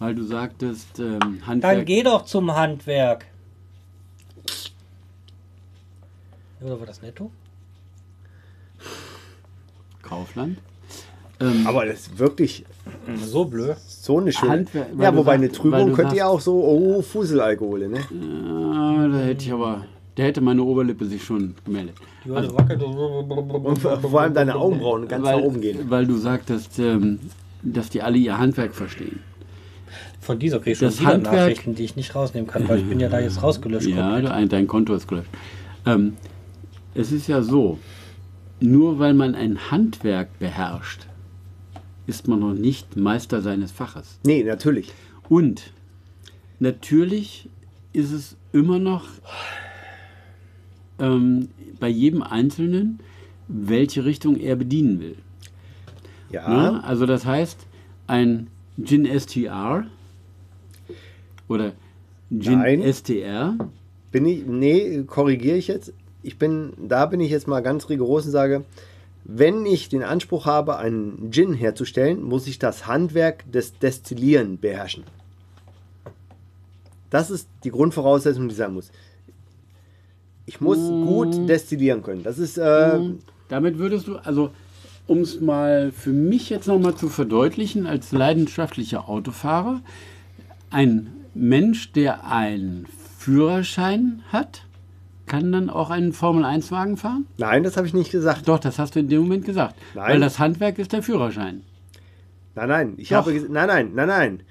Weil 0.00 0.14
du 0.14 0.22
sagtest, 0.24 0.98
ähm, 0.98 1.18
Dann 1.20 1.46
Handwerk. 1.46 1.86
geh 1.86 2.02
doch 2.02 2.24
zum 2.26 2.54
Handwerk. 2.54 3.24
Oder 6.60 6.78
war 6.78 6.86
das 6.86 7.00
netto? 7.00 7.30
Kaufland. 10.10 10.58
Ähm, 11.40 11.66
Aber 11.66 11.86
das 11.86 12.00
ist 12.00 12.18
wirklich 12.18 12.64
So 13.24 13.46
blöd. 13.46 13.76
so 13.88 14.18
eine 14.18 14.30
schöne. 14.32 14.52
Handwer- 14.66 14.86
ja, 15.00 15.16
wobei 15.16 15.32
eine 15.32 15.46
sagst- 15.46 15.64
weil 15.64 15.70
Trübung 15.80 15.92
könnte 15.94 16.16
ja 16.16 16.26
auch 16.26 16.40
so, 16.40 16.62
oh, 16.62 17.00
Fuselalkohole, 17.00 17.88
ne? 17.88 17.98
äh, 17.98 19.10
da 19.12 19.18
hätte 19.24 19.44
ich 19.46 19.52
aber, 19.52 19.86
Da 20.16 20.24
hätte 20.24 20.40
meine 20.42 20.62
Oberlippe 20.62 21.06
sich 21.06 21.22
schon 21.24 21.54
gemeldet. 21.64 21.94
Wackelt. 22.26 22.82
Und 22.82 23.78
vor 23.78 24.20
allem 24.20 24.34
deine 24.34 24.54
Augenbrauen 24.56 25.08
ganz 25.08 25.24
nach 25.24 25.32
Weil, 25.32 25.42
oben 25.42 25.60
gehen. 25.62 25.78
weil 25.88 26.06
du 26.06 26.16
sagtest, 26.18 26.78
ähm, 26.78 27.18
dass 27.62 27.88
die 27.88 28.02
alle 28.02 28.18
ihr 28.18 28.36
Handwerk 28.36 28.74
verstehen. 28.74 29.20
Von 30.20 30.38
dieser 30.38 30.58
kriege 30.58 30.72
ich 30.72 30.78
schon 30.78 30.88
Das 30.88 31.00
wieder 31.00 31.10
Handwerk- 31.14 31.34
Nachrichten, 31.36 31.74
die 31.74 31.84
ich 31.84 31.96
nicht 31.96 32.14
rausnehmen 32.14 32.50
kann, 32.50 32.68
weil 32.68 32.80
ich 32.80 32.84
bin 32.86 33.00
ja 33.00 33.08
da 33.08 33.20
jetzt 33.20 33.42
rausgelöscht. 33.42 33.86
Ja, 33.88 34.20
dein, 34.20 34.48
dein 34.50 34.66
Konto 34.66 34.92
ist 34.94 35.08
gelöscht. 35.08 35.30
Ähm, 35.86 36.14
es 36.94 37.12
ist 37.12 37.26
ja 37.28 37.40
so, 37.40 37.78
nur 38.60 38.98
weil 38.98 39.14
man 39.14 39.34
ein 39.34 39.70
Handwerk 39.70 40.38
beherrscht, 40.38 41.06
ist 42.06 42.28
man 42.28 42.40
noch 42.40 42.54
nicht 42.54 42.96
Meister 42.96 43.40
seines 43.40 43.72
Faches. 43.72 44.18
Nee, 44.24 44.42
natürlich. 44.42 44.92
Und 45.28 45.72
natürlich 46.58 47.48
ist 47.92 48.12
es 48.12 48.36
immer 48.52 48.78
noch 48.78 49.04
ähm, 50.98 51.48
bei 51.78 51.88
jedem 51.88 52.22
Einzelnen, 52.22 53.00
welche 53.48 54.04
Richtung 54.04 54.36
er 54.36 54.56
bedienen 54.56 55.00
will. 55.00 55.16
Ja. 56.30 56.48
Ne? 56.48 56.84
Also 56.84 57.06
das 57.06 57.24
heißt, 57.24 57.66
ein 58.06 58.48
Gin 58.82 59.06
STR 59.06 59.86
oder 61.48 61.72
Gin 62.30 62.58
Nein. 62.60 62.92
STR, 62.92 63.56
Bin 64.12 64.26
ich, 64.26 64.46
nee, 64.46 65.02
korrigiere 65.04 65.56
ich 65.56 65.68
jetzt. 65.68 65.92
Ich 66.22 66.38
bin, 66.38 66.72
da 66.76 67.06
bin 67.06 67.20
ich 67.20 67.30
jetzt 67.30 67.48
mal 67.48 67.60
ganz 67.60 67.88
rigoros 67.88 68.26
und 68.26 68.32
sage, 68.32 68.64
wenn 69.24 69.66
ich 69.66 69.88
den 69.88 70.02
Anspruch 70.02 70.46
habe, 70.46 70.78
einen 70.78 71.30
Gin 71.30 71.52
herzustellen, 71.52 72.22
muss 72.22 72.46
ich 72.46 72.58
das 72.58 72.86
Handwerk 72.86 73.50
des 73.50 73.78
Destillieren 73.78 74.58
beherrschen. 74.58 75.04
Das 77.10 77.30
ist 77.30 77.48
die 77.64 77.70
Grundvoraussetzung, 77.70 78.48
die 78.48 78.54
sein 78.54 78.72
muss. 78.72 78.90
Ich 80.46 80.60
muss 80.60 80.78
gut 80.78 81.48
destillieren 81.48 82.02
können. 82.02 82.22
Das 82.22 82.38
ist, 82.38 82.56
äh, 82.56 82.98
damit 83.48 83.78
würdest 83.78 84.08
du, 84.08 84.16
also 84.16 84.50
um 85.06 85.20
es 85.20 85.40
mal 85.40 85.92
für 85.92 86.10
mich 86.10 86.50
jetzt 86.50 86.66
nochmal 86.66 86.94
zu 86.94 87.08
verdeutlichen, 87.08 87.86
als 87.86 88.12
leidenschaftlicher 88.12 89.08
Autofahrer, 89.08 89.80
ein 90.70 91.08
Mensch, 91.34 91.92
der 91.92 92.26
einen 92.26 92.86
Führerschein 93.18 94.22
hat, 94.32 94.62
kann 95.30 95.52
dann 95.52 95.70
auch 95.70 95.90
einen 95.90 96.12
Formel-1-Wagen 96.12 96.96
fahren? 96.96 97.24
nein, 97.38 97.62
das 97.62 97.76
habe 97.76 97.86
ich 97.86 97.94
nicht 97.94 98.10
gesagt. 98.10 98.48
Doch, 98.48 98.58
das 98.58 98.80
hast 98.80 98.96
du 98.96 98.98
in 99.00 99.08
dem 99.08 99.22
Moment 99.22 99.44
gesagt. 99.44 99.76
Nein. 99.94 100.10
Weil 100.10 100.20
das 100.20 100.40
Handwerk 100.40 100.78
ist 100.78 100.92
der 100.92 101.04
Führerschein. 101.04 101.62
Nein, 102.56 102.68
nein, 102.68 102.94
ich 102.96 103.10
Doch. 103.10 103.18
habe 103.18 103.32
nein, 103.48 103.68
nein, 103.68 103.92
nein, 103.94 104.08
nein. 104.08 104.42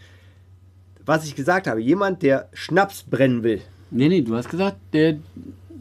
Was 1.06 1.26
ich 1.26 1.36
gesagt 1.36 1.68
habe, 1.68 1.82
jemand, 1.82 2.24
der 2.24 2.48
Schnaps 2.54 3.04
brennen 3.04 3.44
will. 3.44 3.62
Nee, 3.92 4.08
nee, 4.08 4.22
du 4.22 4.36
hast 4.38 4.50
gesagt, 4.50 4.78
der 4.94 5.18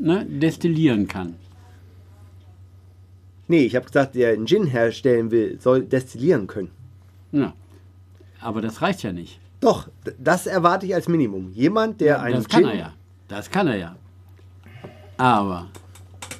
ne, 0.01 0.27
destillieren 0.27 1.07
kann. 1.07 1.37
Nee, 3.47 3.65
ich 3.67 3.77
habe 3.77 3.87
gesagt, 3.87 4.17
der 4.17 4.33
einen 4.33 4.47
Gin 4.47 4.67
herstellen 4.67 5.31
will, 5.31 5.61
soll 5.61 5.83
destillieren 5.85 6.49
können. 6.49 6.71
Ja. 7.31 7.55
Aber 8.41 8.61
das 8.63 8.83
reicht 8.83 9.05
ja 9.05 9.13
nicht. 9.13 9.39
Doch, 9.61 9.89
das 10.19 10.47
erwarte 10.47 10.87
ich 10.87 10.95
als 10.95 11.09
Minimum. 11.09 11.53
Jemand, 11.53 12.01
der 12.01 12.21
einen 12.21 12.37
das 12.37 12.49
kann 12.49 12.63
Gin. 12.63 12.71
er 12.71 12.77
ja. 12.77 12.95
Das 13.29 13.51
kann 13.51 13.69
er 13.69 13.77
ja. 13.77 13.97
Aber 15.19 15.69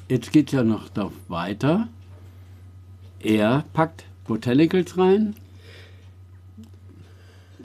jetzt 0.07 0.31
geht 0.31 0.51
ja 0.51 0.63
noch 0.63 0.89
doch 0.89 1.11
weiter. 1.27 1.87
Er 3.19 3.65
packt 3.73 4.05
Botanicals 4.25 4.97
rein, 4.97 5.35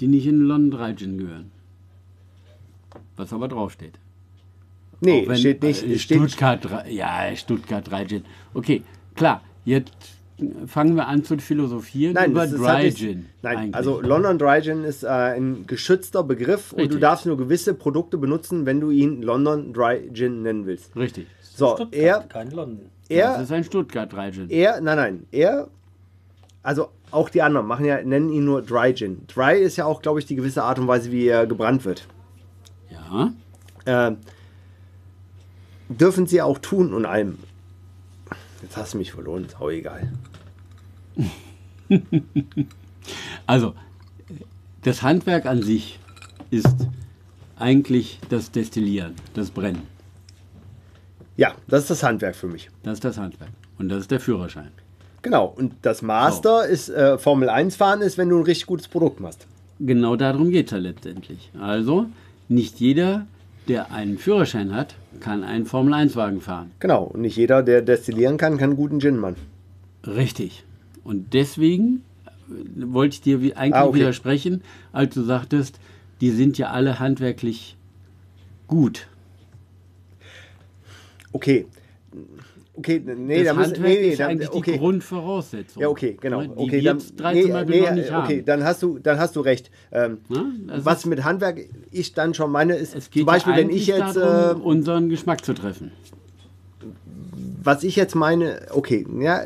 die 0.01 0.09
nicht 0.09 0.27
in 0.27 0.41
London 0.41 0.79
3 0.79 0.93
Gin 0.95 1.19
gehören. 1.19 1.51
Was 3.17 3.33
aber 3.33 3.47
draufsteht. 3.49 3.95
Nee, 5.01 5.27
wenn, 5.29 5.37
steht 5.37 5.63
nicht. 5.63 5.85
äh, 5.85 5.99
steht, 5.99 6.19
Stuttgart, 6.19 6.65
3 6.65 6.91
ja, 6.91 7.37
Stuttgart 7.37 7.89
3 7.89 8.05
Gin. 8.07 8.25
Okay, 8.53 8.83
klar. 9.15 9.43
Jetzt 9.65 10.14
fangen 10.67 10.97
wir 10.97 11.07
an 11.07 11.25
zu 11.25 11.39
philosophieren 11.39 12.15
nein, 12.15 12.33
über 12.33 12.47
das 12.47 12.57
Dry 12.57 12.67
halt 12.67 12.85
nicht, 12.85 12.99
Gin. 12.99 13.27
Nein, 13.43 13.57
eigentlich. 13.57 13.75
also 13.75 14.01
London 14.01 14.39
Dry 14.39 14.61
Gin 14.63 14.85
ist 14.85 15.05
äh, 15.05 15.09
ein 15.09 15.67
geschützter 15.67 16.25
Begriff 16.25 16.73
und 16.73 16.79
du 16.79 16.83
Richtig. 16.85 17.01
darfst 17.01 17.27
nur 17.27 17.37
gewisse 17.37 17.75
Produkte 17.75 18.19
benutzen, 18.19 18.67
wenn 18.67 18.81
du 18.81 18.91
ihn 18.91 19.23
London 19.23 19.73
Dry 19.73 20.11
Gin 20.13 20.43
nennen 20.43 20.67
willst. 20.67 20.97
Richtig. 20.97 21.27
So, 21.41 21.77
Stuttgart, 21.77 21.95
er, 21.95 22.21
kein 22.29 22.51
London. 22.51 22.91
das 23.09 23.17
er, 23.17 23.43
ist 23.43 23.53
ein 23.53 23.65
Stuttgart 23.65 24.13
3 24.13 24.33
Gin. 24.33 24.51
er, 24.51 24.81
nein, 24.81 24.97
nein, 24.97 25.27
er, 25.31 25.69
also 26.65 26.89
auch 27.13 27.29
die 27.29 27.43
anderen 27.43 27.67
machen 27.69 27.85
ja, 27.85 28.03
nennen 28.03 28.31
ihn 28.31 28.45
nur 28.45 28.63
Dry 28.63 28.93
Gin. 28.93 29.27
Dry 29.29 29.61
ist 29.61 29.77
ja 29.77 29.85
auch, 29.85 30.03
glaube 30.03 30.19
ich, 30.19 30.27
die 30.27 30.35
gewisse 30.35 30.65
Art 30.65 30.81
und 30.81 30.89
Weise, 30.89 31.13
wie 31.13 31.29
er 31.29 31.47
gebrannt 31.47 31.85
wird. 31.85 32.09
Ja. 32.91 33.33
äh, 33.85 34.17
dürfen 35.89 36.27
sie 36.27 36.43
auch 36.43 36.59
tun 36.59 36.93
und 36.93 37.07
allem. 37.07 37.39
Jetzt 38.65 38.79
hast 38.79 38.95
du 38.95 38.99
mich 38.99 39.13
verloren, 39.13 39.45
ist 39.45 39.61
auch 39.61 39.71
egal. 39.71 40.11
Also, 43.47 43.75
das 44.81 45.03
Handwerk 45.03 45.45
an 45.45 45.63
sich 45.63 45.99
ist 46.51 46.89
eigentlich 47.59 48.19
das 48.31 48.51
Destillieren, 48.51 49.15
das 49.35 49.51
Brennen. 49.51 49.83
Ja, 51.37 51.53
das 51.67 51.83
ist 51.83 51.91
das 51.91 52.03
Handwerk 52.03 52.35
für 52.35 52.47
mich. 52.47 52.71
Das 52.83 52.95
ist 52.95 53.05
das 53.05 53.19
Handwerk. 53.19 53.51
Und 53.77 53.91
das 53.91 54.01
ist 54.01 54.11
der 54.11 54.21
Führerschein. 54.21 54.71
Genau, 55.21 55.45
und 55.45 55.75
das 55.83 56.01
Master 56.01 56.67
ist 56.67 56.89
äh, 56.89 57.19
Formel 57.19 57.51
1 57.51 57.77
fahren 57.77 58.01
ist, 58.01 58.17
wenn 58.17 58.31
du 58.31 58.39
ein 58.39 58.45
richtig 58.45 58.67
gutes 58.67 58.89
Produkt 58.89 59.21
machst. 59.21 59.47
Genau 59.79 60.17
darum 60.17 60.49
geht 60.49 60.69
es 60.69 60.73
ja 60.73 60.79
letztendlich. 60.79 61.51
Also, 61.61 62.07
nicht 62.49 62.81
jeder, 62.81 63.27
der 63.69 63.93
einen 63.93 64.19
Führerschein 64.19 64.75
hat, 64.75 64.95
kann 65.21 65.43
einen 65.45 65.65
Formel-1-Wagen 65.67 66.41
fahren. 66.41 66.71
Genau, 66.81 67.05
und 67.05 67.21
nicht 67.23 67.37
jeder, 67.37 67.63
der 67.63 67.83
destillieren 67.83 68.37
kann, 68.37 68.59
kann 68.59 68.77
guten 68.77 69.01
Gin 69.01 69.17
machen. 69.19 69.37
Richtig. 70.07 70.65
Und 71.03 71.33
deswegen 71.35 72.03
äh, 72.27 72.51
wollte 72.93 73.15
ich 73.15 73.21
dir 73.23 73.37
eigentlich 73.57 73.75
Ah, 73.75 73.87
okay. 73.87 74.01
widersprechen, 74.01 74.63
als 74.93 75.15
du 75.15 75.23
sagtest, 75.23 75.79
die 76.21 76.31
sind 76.31 76.59
ja 76.59 76.71
alle 76.71 76.99
handwerklich 76.99 77.77
gut. 78.67 79.07
Okay. 81.33 81.67
Okay, 82.77 83.01
nee, 83.05 83.45
das 83.45 83.55
da 83.55 83.63
Handwerk 83.63 83.81
nee, 83.83 84.01
nee, 84.01 84.09
ist 84.09 84.21
da, 84.21 84.27
eigentlich 84.27 84.51
die 84.51 84.57
okay. 84.57 84.79
Grundvoraussetzung. 84.79 85.81
Ja, 85.81 85.89
okay, 85.89 86.17
genau. 86.21 86.43
Die 86.43 86.51
okay, 86.57 86.83
dann, 86.83 86.99
nee, 87.69 87.89
nee, 87.93 88.11
okay, 88.11 88.43
dann 88.45 88.65
hast 88.65 88.83
du, 88.83 88.99
dann 88.99 89.19
hast 89.19 89.37
du 89.37 89.41
recht. 89.41 89.71
Ähm? 89.93 90.19
Das 90.67 90.85
was 90.85 91.07
mit 91.07 91.23
Handwerk 91.23 91.61
ich 91.93 92.15
dann 92.15 92.35
schon 92.35 92.51
meine, 92.51 92.75
ist 92.75 92.97
Es 92.97 93.11
geht 93.11 93.21
zum 93.21 93.27
Beispiel, 93.27 93.53
ja 93.53 93.59
wenn 93.61 93.71
ich 93.71 93.87
jetzt, 93.87 94.17
äh, 94.17 94.21
darum, 94.21 94.63
unseren 94.63 95.09
Geschmack 95.09 95.45
zu 95.45 95.55
treffen. 95.55 95.93
was 97.63 97.85
ich 97.85 97.97
jetzt 97.97 98.15
meine, 98.15 98.61
okay, 98.71 99.07
ja, 99.21 99.43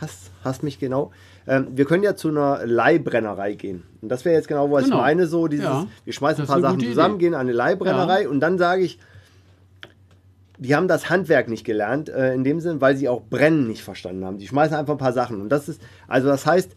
hast, 0.00 0.30
hast 0.44 0.62
mich 0.62 0.78
genau. 0.78 1.12
Ähm, 1.46 1.68
wir 1.74 1.84
können 1.86 2.02
ja 2.02 2.14
zu 2.14 2.28
einer 2.28 2.60
Leihbrennerei 2.66 3.54
gehen. 3.54 3.82
Und 4.00 4.08
das 4.10 4.24
wäre 4.24 4.36
jetzt 4.36 4.46
genau, 4.48 4.70
was 4.70 4.84
Genau. 4.84 4.96
ich 4.96 5.02
meine, 5.02 5.26
so 5.26 5.48
dieses, 5.48 5.64
Ja. 5.64 5.86
wir 6.04 6.12
schmeißen 6.12 6.44
ein 6.44 6.46
paar 6.46 6.60
Sachen 6.60 6.80
zusammen, 6.80 7.14
Idee. 7.16 7.24
gehen 7.26 7.34
an 7.34 7.40
eine 7.40 7.52
Leihbrennerei 7.52 8.22
Ja. 8.24 8.28
und 8.28 8.40
dann 8.40 8.58
sage 8.58 8.82
ich, 8.82 8.98
die 10.62 10.76
haben 10.76 10.88
das 10.88 11.10
Handwerk 11.10 11.48
nicht 11.48 11.64
gelernt, 11.64 12.08
äh, 12.08 12.34
in 12.34 12.44
dem 12.44 12.60
Sinn, 12.60 12.80
weil 12.80 12.96
sie 12.96 13.08
auch 13.08 13.22
Brennen 13.22 13.66
nicht 13.66 13.82
verstanden 13.82 14.24
haben. 14.24 14.38
Die 14.38 14.46
schmeißen 14.46 14.76
einfach 14.76 14.94
ein 14.94 14.98
paar 14.98 15.12
Sachen. 15.12 15.40
Und 15.40 15.48
das 15.48 15.68
ist, 15.68 15.80
also 16.06 16.28
das 16.28 16.46
heißt, 16.46 16.70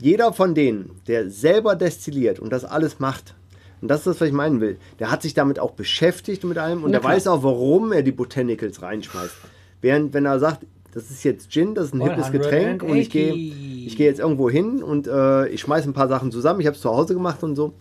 jeder 0.00 0.32
von 0.32 0.54
denen, 0.54 0.90
der 1.06 1.30
selber 1.30 1.76
destilliert 1.76 2.40
und 2.40 2.52
das 2.52 2.64
alles 2.64 2.98
macht, 2.98 3.34
und 3.80 3.88
das 3.88 4.00
ist 4.00 4.06
das, 4.06 4.20
was 4.20 4.28
ich 4.28 4.34
meinen 4.34 4.60
will, 4.60 4.76
der 4.98 5.12
hat 5.12 5.22
sich 5.22 5.34
damit 5.34 5.60
auch 5.60 5.70
beschäftigt 5.70 6.42
mit 6.42 6.58
allem 6.58 6.82
und 6.82 6.90
Na 6.90 6.98
der 6.98 7.00
klar. 7.00 7.12
weiß 7.12 7.28
auch, 7.28 7.44
warum 7.44 7.92
er 7.92 8.02
die 8.02 8.10
Botanicals 8.10 8.82
reinschmeißt. 8.82 9.36
Während, 9.80 10.14
wenn 10.14 10.26
er 10.26 10.40
sagt, 10.40 10.66
das 10.92 11.10
ist 11.10 11.22
jetzt 11.22 11.52
Gin, 11.52 11.76
das 11.76 11.86
ist 11.86 11.94
ein 11.94 12.00
hippes 12.00 12.32
Getränk 12.32 12.82
und 12.82 12.96
ich 12.96 13.08
gehe 13.10 13.32
ich 13.34 13.96
gehe 13.96 14.06
jetzt 14.06 14.18
irgendwo 14.18 14.50
hin 14.50 14.82
und 14.82 15.06
äh, 15.06 15.46
ich 15.48 15.60
schmeiße 15.60 15.88
ein 15.88 15.92
paar 15.92 16.08
Sachen 16.08 16.32
zusammen, 16.32 16.60
ich 16.60 16.66
habe 16.66 16.74
es 16.74 16.82
zu 16.82 16.90
Hause 16.90 17.14
gemacht 17.14 17.42
und 17.44 17.54
so. 17.54 17.74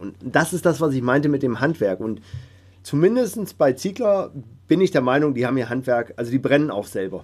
Und 0.00 0.14
das 0.22 0.54
ist 0.54 0.64
das, 0.64 0.80
was 0.80 0.94
ich 0.94 1.02
meinte 1.02 1.28
mit 1.28 1.42
dem 1.42 1.60
Handwerk. 1.60 2.00
Und 2.00 2.22
zumindest 2.88 3.58
bei 3.58 3.74
Ziegler 3.74 4.30
bin 4.66 4.80
ich 4.80 4.90
der 4.90 5.02
Meinung, 5.02 5.34
die 5.34 5.46
haben 5.46 5.58
ihr 5.58 5.68
Handwerk, 5.68 6.14
also 6.16 6.30
die 6.30 6.38
brennen 6.38 6.70
auch 6.70 6.86
selber. 6.86 7.22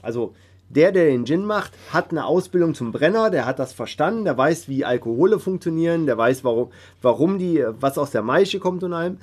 Also 0.00 0.32
der, 0.70 0.90
der 0.90 1.04
den 1.04 1.26
Gin 1.26 1.44
macht, 1.44 1.72
hat 1.90 2.12
eine 2.12 2.24
Ausbildung 2.24 2.74
zum 2.74 2.92
Brenner, 2.92 3.28
der 3.28 3.44
hat 3.44 3.58
das 3.58 3.74
verstanden, 3.74 4.24
der 4.24 4.38
weiß, 4.38 4.70
wie 4.70 4.86
Alkohole 4.86 5.38
funktionieren, 5.38 6.06
der 6.06 6.16
weiß, 6.16 6.44
warum, 6.44 6.70
warum 7.02 7.38
die, 7.38 7.62
was 7.78 7.98
aus 7.98 8.10
der 8.10 8.22
Maische 8.22 8.58
kommt 8.58 8.82
und 8.84 8.94
allem. 8.94 9.18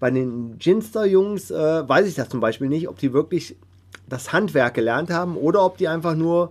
Bei 0.00 0.10
den 0.10 0.58
Ginster-Jungs 0.58 1.50
äh, 1.50 1.86
weiß 1.86 2.08
ich 2.08 2.14
das 2.14 2.30
zum 2.30 2.40
Beispiel 2.40 2.68
nicht, 2.70 2.88
ob 2.88 2.98
die 2.98 3.12
wirklich 3.12 3.54
das 4.08 4.32
Handwerk 4.32 4.72
gelernt 4.72 5.10
haben 5.10 5.36
oder 5.36 5.62
ob 5.62 5.76
die 5.76 5.88
einfach 5.88 6.14
nur, 6.14 6.50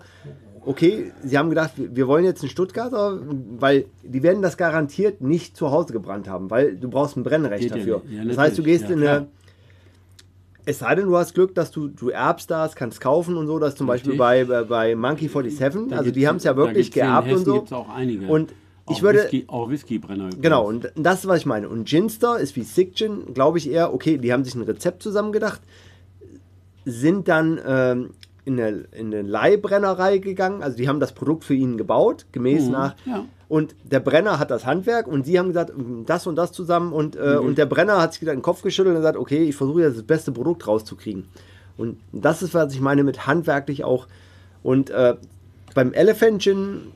okay, 0.66 1.12
sie 1.24 1.38
haben 1.38 1.50
gedacht, 1.50 1.72
wir 1.78 2.08
wollen 2.08 2.24
jetzt 2.26 2.42
einen 2.42 2.50
Stuttgarter, 2.50 3.20
weil 3.60 3.86
die 4.04 4.24
werden 4.24 4.42
das 4.42 4.58
garantiert 4.58 5.22
nicht 5.22 5.56
zu 5.58 5.72
Hause 5.72 5.94
gebrannt 5.94 6.28
haben, 6.28 6.50
weil 6.50 6.76
du 6.76 6.90
brauchst 6.90 7.18
ein 7.18 7.24
Brennrecht 7.24 7.64
Geht 7.64 7.72
ja 7.72 7.78
dafür. 7.78 8.02
nicht. 8.06 8.18
Ja, 8.18 8.26
das 8.26 8.38
heißt, 8.38 8.58
du 8.58 8.64
gehst 8.64 8.86
Ja, 8.86 8.92
in 8.96 9.06
eine, 9.08 9.28
es 10.66 10.80
sei 10.80 10.96
denn, 10.96 11.06
du 11.06 11.18
hast 11.18 11.34
Glück, 11.34 11.54
dass 11.56 11.72
du, 11.72 11.88
du 11.90 12.10
erbst 12.10 12.50
das, 12.50 12.76
kannst 12.76 13.02
kaufen 13.02 13.36
und 13.36 13.48
so, 13.48 13.60
das 13.60 13.76
zum 13.76 13.88
Beispiel 13.88 14.12
Richtig. 14.14 14.20
bei, 14.20 14.46
bei, 14.46 14.64
bei 14.64 14.96
Monkey 14.96 15.28
47, 15.28 15.90
Da 15.90 15.98
also 15.98 16.12
die 16.12 16.28
haben 16.28 16.38
es 16.38 16.44
ja 16.46 16.56
wirklich 16.56 16.88
in 16.88 16.94
geerbt 16.94 17.32
und 17.32 17.46
so. 17.46 17.54
gibt's 17.56 17.74
auch 17.74 17.90
einige. 17.90 18.26
Und 18.28 18.54
ich 18.90 18.98
auch 18.98 19.02
würde, 19.02 19.24
Whisky, 19.24 19.44
auch 19.48 19.70
Whiskybrenner. 19.70 20.26
übrigens. 20.26 20.42
Genau, 20.42 20.66
und 20.68 20.92
das 20.96 21.20
ist, 21.22 21.28
was 21.28 21.40
ich 21.40 21.46
meine. 21.46 21.68
Und 21.70 21.86
Ginster 21.88 22.40
ist 22.40 22.56
wie 22.56 22.64
Sick 22.64 22.96
Gin, 22.96 23.34
glaube 23.34 23.58
ich 23.58 23.70
eher, 23.70 23.94
okay, 23.94 24.18
die 24.18 24.32
haben 24.32 24.44
sich 24.44 24.56
ein 24.56 24.62
Rezept 24.64 25.04
zusammengedacht. 25.04 25.62
sind 26.86 27.28
dann 27.28 27.60
ähm, 27.66 28.10
in, 28.46 28.60
eine, 28.60 28.86
in 28.92 29.14
eine 29.14 29.22
Leihbrennerei 29.22 30.18
gegangen. 30.18 30.64
Also 30.64 30.78
die 30.78 30.88
haben 30.88 31.00
das 31.00 31.14
Produkt 31.14 31.44
für 31.44 31.54
ihn 31.54 31.78
gebaut, 31.78 32.26
gemäß 32.32 32.68
nach. 32.68 32.96
ja. 33.06 33.26
Und 33.50 33.76
der 33.84 34.00
Brenner 34.00 34.40
hat 34.40 34.50
das 34.50 34.66
Handwerk 34.66 35.06
und 35.06 35.28
sie 35.28 35.38
haben 35.38 35.50
gesagt, 35.50 35.74
das 36.08 36.26
und 36.26 36.36
das 36.38 36.54
zusammen. 36.54 36.92
Und, 36.92 37.16
äh, 37.16 37.36
und 37.36 37.60
der 37.60 37.68
Brenner 37.68 38.02
hat 38.02 38.14
sich 38.14 38.22
wieder 38.24 38.32
den 38.32 38.42
Kopf 38.42 38.64
geschüttelt 38.64 38.96
und 38.96 39.02
gesagt, 39.02 39.16
okay, 39.16 39.44
ich 39.44 39.56
versuche 39.56 39.82
jetzt 39.82 39.98
das 39.98 40.04
beste 40.04 40.32
Produkt 40.32 40.66
rauszukriegen. 40.66 41.26
Und 41.78 42.00
das 42.12 42.42
ist, 42.42 42.56
was 42.56 42.74
ich 42.74 42.82
meine 42.82 43.04
mit 43.04 43.28
handwerklich 43.28 43.84
auch. 43.84 44.08
Und 44.64 44.90
äh, 44.90 45.18
beim 45.76 45.94
Elephant 45.94 46.42
Gin, 46.42 46.94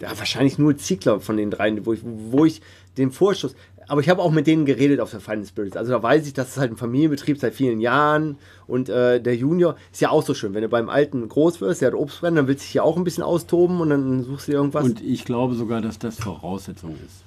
ja, 0.00 0.16
wahrscheinlich 0.16 0.58
nur 0.58 0.76
Ziegler 0.76 1.18
von 1.18 1.36
den 1.36 1.50
dreien, 1.50 1.84
wo 1.84 1.92
ich, 1.92 2.00
wo 2.04 2.44
ich 2.44 2.62
den 2.96 3.10
Vorschuss. 3.10 3.56
Aber 3.88 4.00
ich 4.00 4.08
habe 4.08 4.20
auch 4.20 4.32
mit 4.32 4.46
denen 4.46 4.64
geredet 4.64 4.98
auf 5.00 5.10
der 5.12 5.20
Final 5.20 5.44
Spirits. 5.46 5.76
Also 5.76 5.92
da 5.92 6.02
weiß 6.02 6.26
ich, 6.26 6.32
das 6.34 6.48
ist 6.48 6.56
halt 6.58 6.72
ein 6.72 6.76
Familienbetrieb 6.76 7.38
seit 7.38 7.54
vielen 7.54 7.80
Jahren. 7.80 8.36
Und 8.66 8.88
äh, 8.88 9.20
der 9.20 9.36
Junior 9.36 9.76
ist 9.92 10.00
ja 10.00 10.10
auch 10.10 10.22
so 10.24 10.34
schön. 10.34 10.54
Wenn 10.54 10.62
du 10.62 10.68
beim 10.68 10.88
Alten 10.88 11.28
groß 11.28 11.60
wirst, 11.60 11.82
der 11.82 11.88
hat 11.88 11.94
Obstbrennen, 11.94 12.36
dann 12.36 12.48
willst 12.48 12.64
du 12.64 12.66
dich 12.66 12.74
ja 12.74 12.82
auch 12.82 12.96
ein 12.96 13.04
bisschen 13.04 13.22
austoben 13.22 13.80
und 13.80 13.90
dann 13.90 14.24
suchst 14.24 14.48
du 14.48 14.52
dir 14.52 14.58
irgendwas. 14.58 14.84
Und 14.84 15.00
ich 15.04 15.24
glaube 15.24 15.54
sogar, 15.54 15.80
dass 15.80 15.98
das 16.00 16.16
Voraussetzung 16.18 16.94
ist. 17.06 17.22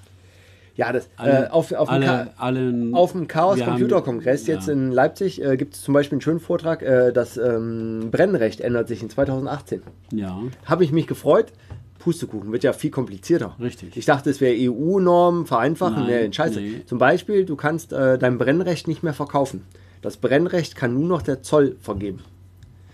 ja, 0.76 0.91
das 0.91 1.07
Alle, 1.15 1.45
äh, 1.45 1.49
auf, 1.49 1.72
auf 1.72 1.88
dem 1.88 1.94
alle, 1.94 2.31
allen, 2.38 2.94
Auf 2.94 3.14
dem 3.14 3.27
Chaos 3.30 3.60
haben- 3.61 3.69
Computer 3.72 4.02
Kongress 4.02 4.45
jetzt 4.48 4.68
ja. 4.68 4.73
in 4.73 4.91
Leipzig 4.91 5.41
äh, 5.41 5.56
gibt 5.56 5.76
es 5.76 5.81
zum 5.81 5.94
Beispiel 5.94 6.15
einen 6.18 6.22
schönen 6.22 6.40
Vortrag, 6.41 6.81
äh, 6.81 7.11
das 7.14 7.38
ähm, 7.38 8.10
Brennrecht 8.11 8.60
ändert 8.61 8.88
sich 8.90 9.02
in 9.02 9.10
2018. 9.10 9.81
Ja, 10.14 10.38
Habe 10.65 10.84
ich 10.84 10.91
mich 10.91 11.07
gefreut. 11.07 11.53
Pustekuchen 11.99 12.51
wird 12.51 12.63
ja 12.63 12.73
viel 12.73 12.89
komplizierter. 12.91 13.55
Richtig. 13.59 13.95
Ich 13.95 14.05
dachte, 14.05 14.30
es 14.30 14.41
wäre 14.41 14.55
EU-Norm, 14.57 15.45
vereinfachen. 15.45 16.07
Nein, 16.07 16.27
nee, 16.27 16.34
scheiße. 16.34 16.59
nee. 16.59 16.81
Zum 16.85 16.97
Beispiel, 16.97 17.45
du 17.45 17.55
kannst 17.55 17.93
äh, 17.93 18.17
dein 18.17 18.38
Brennrecht 18.38 18.88
nicht 18.88 19.03
mehr 19.03 19.13
verkaufen. 19.13 19.65
Das 20.01 20.17
Brennrecht 20.17 20.76
kann 20.76 20.93
nur 20.93 21.07
noch 21.07 21.21
der 21.21 21.43
Zoll 21.43 21.76
vergeben. 21.81 22.21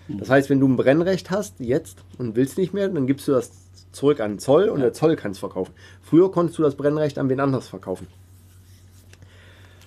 Hm. 0.08 0.18
Das 0.18 0.30
heißt, 0.30 0.50
wenn 0.50 0.60
du 0.60 0.68
ein 0.68 0.76
Brennrecht 0.76 1.30
hast, 1.30 1.60
jetzt, 1.60 2.00
und 2.18 2.36
willst 2.36 2.58
nicht 2.58 2.74
mehr, 2.74 2.90
dann 2.90 3.06
gibst 3.06 3.28
du 3.28 3.32
das 3.32 3.52
zurück 3.92 4.20
an 4.20 4.34
den 4.34 4.40
Zoll 4.40 4.70
und 4.70 4.82
der 4.82 4.92
Zoll 4.92 5.16
kann 5.16 5.32
es 5.32 5.40
verkaufen. 5.40 5.74
Früher 6.02 6.32
konntest 6.32 6.58
du 6.58 6.64
das 6.64 6.76
Brennrecht 6.76 7.18
an 7.18 7.30
wen 7.30 7.40
anders 7.40 7.68
verkaufen. 7.68 8.08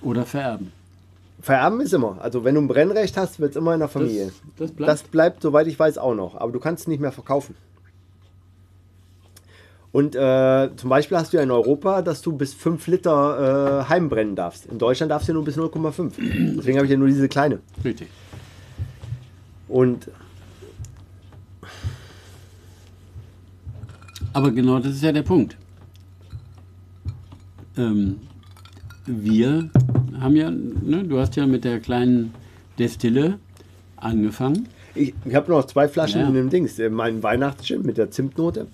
oder 0.00 0.24
vererben. 0.24 0.72
Vererben 1.40 1.80
ist 1.80 1.92
immer. 1.92 2.18
Also 2.20 2.44
wenn 2.44 2.54
du 2.54 2.60
ein 2.60 2.68
Brennrecht 2.68 3.16
hast, 3.16 3.38
wird 3.38 3.50
es 3.50 3.56
immer 3.56 3.74
in 3.74 3.80
der 3.80 3.88
Familie. 3.88 4.32
das 4.56 4.72
bleibt. 4.72 4.88
Das 4.88 5.02
bleibt, 5.02 5.42
soweit 5.42 5.66
ich 5.66 5.78
weiß, 5.78 5.98
auch 5.98 6.14
noch. 6.14 6.36
Aber 6.36 6.50
du 6.52 6.58
kannst 6.60 6.82
es 6.82 6.88
nicht 6.88 7.00
mehr 7.00 7.12
verkaufen. 7.12 7.54
Und 9.90 10.15
äh, 10.15 10.69
zum 10.77 10.90
Beispiel 10.90 11.16
hast 11.16 11.32
du 11.32 11.39
ja 11.39 11.43
in 11.43 11.51
Europa, 11.51 12.02
dass 12.02 12.20
du 12.20 12.32
bis 12.32 12.52
5 12.55 12.86
Liter 12.89 13.81
äh, 13.86 13.89
heimbrennen 13.89 14.36
darfst. 14.36 14.66
In 14.66 14.78
Deutschland 14.78 15.10
darfst 15.10 15.28
du 15.28 15.32
ja 15.32 15.35
nur 15.35 15.44
bis 15.44 15.56
0,5. 15.56 16.12
Deswegen 16.59 16.77
habe 16.77 16.85
ich 16.86 16.90
ja 16.93 16.98
nur 16.98 17.09
diese 17.09 17.28
kleine. 17.28 17.60
Richtig. 17.85 18.09
Und 19.69 20.09
Aber 24.32 24.51
genau 24.51 24.78
das 24.78 24.93
ist 24.93 25.02
ja 25.02 25.12
der 25.12 25.23
Punkt. 25.23 25.56
Ähm, 27.77 28.19
wir 29.06 29.70
haben 30.20 30.36
ja, 30.36 30.51
ne, 30.51 31.05
du 31.05 31.19
hast 31.19 31.35
ja 31.36 31.47
mit 31.47 31.65
der 31.65 31.81
kleinen 31.81 32.35
Destille 32.78 33.39
angefangen. 33.97 34.69
ich, 34.94 35.15
ich 35.24 35.35
habe 35.35 35.51
noch 35.51 35.65
zwei 35.66 35.89
Flaschen 35.89 36.20
Ja. 36.20 36.28
in 36.28 36.35
dem 36.35 36.51
Dings. 36.51 36.78
äh, 36.78 36.90
Mein 36.90 37.23
Weihnachtsgin 37.23 37.82
mit 37.82 37.97
der 37.97 38.10
Zimtnote. 38.10 38.66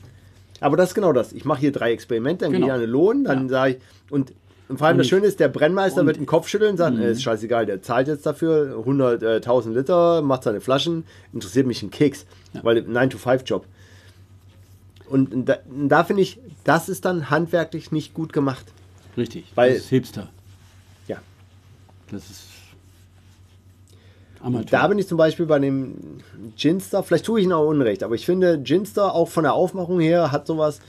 Aber 0.65 0.79
das 0.79 0.91
ist 0.91 0.95
genau 0.95 1.13
das. 1.13 1.33
Ich 1.35 1.45
mache 1.45 1.61
hier 1.61 1.73
drei 1.73 1.93
Experimente, 1.93 2.47
dann 2.47 2.53
Genau. 2.53 2.67
gehe 2.67 2.73
ich 2.73 2.75
an 2.75 2.81
den 2.81 2.91
Lohn, 2.91 3.25
dann 3.25 3.49
sage 3.51 3.73
ich. 3.75 3.79
Und, 4.11 4.33
und 4.71 4.79
vor 4.79 4.87
allem 4.87 4.97
das 4.97 5.05
Und- 5.07 5.11
Schöne 5.11 5.27
ist, 5.27 5.39
der 5.39 5.49
Brennmeister 5.49 6.01
und- 6.01 6.07
wird 6.07 6.17
den 6.17 6.25
Kopf 6.25 6.49
schütteln 6.49 6.71
und 6.73 6.77
sagen, 6.79 6.99
äh, 6.99 7.11
ist 7.13 7.23
scheißegal, 7.23 7.67
der 7.67 7.83
zahlt 7.83 8.09
jetzt 8.09 8.25
dafür 8.25 8.83
100.000 8.87 9.75
Liter, 9.75 10.23
macht 10.23 10.43
seine 10.45 10.63
Flaschen, 10.63 11.05
interessiert 11.35 11.67
mich 11.67 11.83
ein 11.83 11.91
Keks, 11.91 12.25
weil 12.63 12.79
9-to-5-Job. 12.79 13.67
Und 15.11 15.45
da, 15.51 15.59
da 15.87 16.05
finde 16.05 16.23
ich, 16.23 16.39
das 16.65 16.89
ist 16.89 17.05
dann 17.05 17.29
handwerklich 17.29 17.93
nicht 17.93 18.15
gut 18.15 18.33
gemacht. 18.33 18.65
Richtig. 19.19 19.45
Weil- 19.55 19.75
das 19.75 19.83
ist 19.83 19.89
Hipster. 19.91 20.31
Ja. 21.09 21.19
Das 22.11 22.23
ist 22.31 22.43
Amateur. 24.45 24.79
Da 24.79 24.87
bin 24.89 24.99
ich 24.99 25.09
zum 25.09 25.17
Beispiel 25.17 25.47
bei 25.47 25.59
dem 25.59 25.95
Ginster, 26.57 27.03
vielleicht 27.03 27.25
tue 27.25 27.41
ich 27.41 27.47
ihn 27.47 27.53
auch 27.53 27.67
unrecht, 27.67 28.03
aber 28.03 28.15
ich 28.15 28.27
finde, 28.27 28.59
Ginster 28.59 29.15
auch 29.15 29.29
von 29.29 29.45
der 29.45 29.55
Aufmachung 29.55 30.01
her 30.01 30.33
hat 30.33 30.47
sowas, 30.47 30.81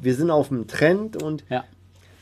wir 0.00 0.14
sind 0.14 0.30
auf 0.30 0.48
dem 0.48 0.66
Trend 0.68 1.22
und 1.22 1.44
ja. 1.50 1.64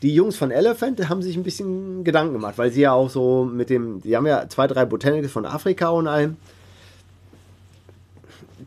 die 0.01 0.13
Jungs 0.13 0.35
von 0.35 0.51
Elephant 0.51 1.07
haben 1.07 1.21
sich 1.21 1.37
ein 1.37 1.43
bisschen 1.43 2.03
Gedanken 2.03 2.33
gemacht, 2.33 2.57
weil 2.57 2.71
sie 2.71 2.81
ja 2.81 2.91
auch 2.91 3.09
so 3.09 3.45
mit 3.45 3.69
dem, 3.69 4.01
die 4.01 4.17
haben 4.17 4.27
ja 4.27 4.49
zwei, 4.49 4.67
drei 4.67 4.83
Botanicals 4.83 5.31
von 5.31 5.45
Afrika 5.45 5.87
und 5.89 6.07
allem. 6.07 6.35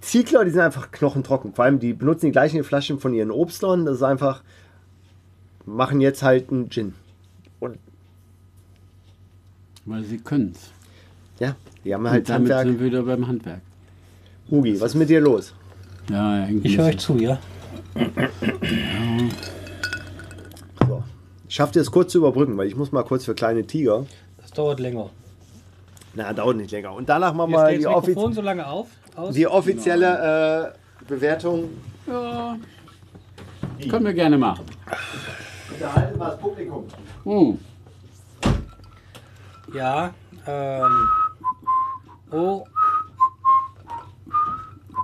Ziegler, 0.01 0.47
die 0.47 0.53
sind 0.53 0.61
einfach 0.61 0.91
knochentrocken. 0.93 1.53
Vor 1.53 1.67
allem, 1.67 1.79
die 1.79 1.93
benutzen 1.93 2.27
die 2.27 2.33
gleichen 2.33 2.65
Flaschen 2.65 2.99
von 2.99 3.13
ihren 3.13 3.31
Obstlern. 3.31 3.85
Das 3.85 3.97
ist 3.97 4.03
einfach, 4.03 4.43
machen 5.67 6.01
jetzt 6.01 6.23
halt 6.23 6.51
einen 6.51 6.71
Gin. 6.71 6.95
Und 7.59 7.79
Weil 9.85 10.05
sie 10.05 10.17
können 10.17 10.55
es. 10.55 10.71
ja, 11.39 11.57
die 11.85 11.95
haben 11.95 12.09
halt 12.09 12.21
Und 12.21 12.29
damit 12.29 12.53
Handwerk. 12.53 12.67
sind 12.67 12.81
wir 12.81 12.87
wieder 12.87 13.03
beim 13.03 13.27
Handwerk. 13.27 13.61
Hugi, 14.51 14.81
was 14.81 14.93
ist 14.93 14.95
mit 14.97 15.09
dir 15.09 15.21
los? 15.21 15.55
Ja, 16.11 16.47
irgendwie. 16.47 16.69
Ich 16.69 16.79
höre 16.79 16.87
euch 16.87 16.99
zu, 16.99 17.17
ja. 17.17 17.39
So. 20.87 21.03
Ich 21.49 21.55
schaffe 21.55 21.73
dir 21.73 21.81
es 21.81 21.91
kurz 21.91 22.13
zu 22.13 22.19
überbrücken, 22.19 22.57
weil 22.57 22.67
ich 22.67 22.77
muss 22.77 22.93
mal 22.93 23.05
kurz 23.05 23.25
für 23.25 23.35
kleine 23.35 23.65
Tiger. 23.65 24.07
Das 24.39 24.51
dauert 24.51 24.81
länger. 24.81 25.11
Na, 26.15 26.33
dauert 26.33 26.57
nicht 26.57 26.73
länger. 26.73 26.93
Und 26.93 27.09
danach 27.09 27.33
machen 27.33 27.53
wir 27.53 27.79
die, 27.79 27.87
offiz 27.87 28.17
so 28.17 28.43
lange 28.43 28.67
auf. 28.67 28.89
Aus. 29.15 29.35
die 29.35 29.47
offizielle 29.47 30.73
äh, 30.75 31.05
Bewertung. 31.09 31.69
Ja. 32.07 32.59
Können 33.89 34.07
wir 34.07 34.15
gerne 34.15 34.37
machen. 34.37 34.65
Unterhalten 35.73 36.19
wir 36.19 36.27
das 36.27 36.39
Publikum. 36.39 36.85
Hm. 37.25 37.59
Ja, 39.75 40.13
ähm. 40.47 41.09
Oh. 42.31 42.65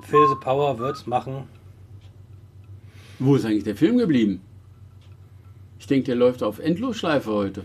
Phil 0.03 0.29
the 0.29 0.37
Power 0.41 0.79
wird's 0.79 1.07
machen. 1.07 1.49
Wo 3.19 3.35
ist 3.35 3.45
eigentlich 3.45 3.65
der 3.65 3.77
Film 3.77 3.99
geblieben? 3.99 4.41
Ich 5.79 5.87
denke, 5.87 6.07
der 6.07 6.17
läuft 6.17 6.43
auf 6.43 6.59
Endlosschleife 6.59 7.31
heute. 7.31 7.65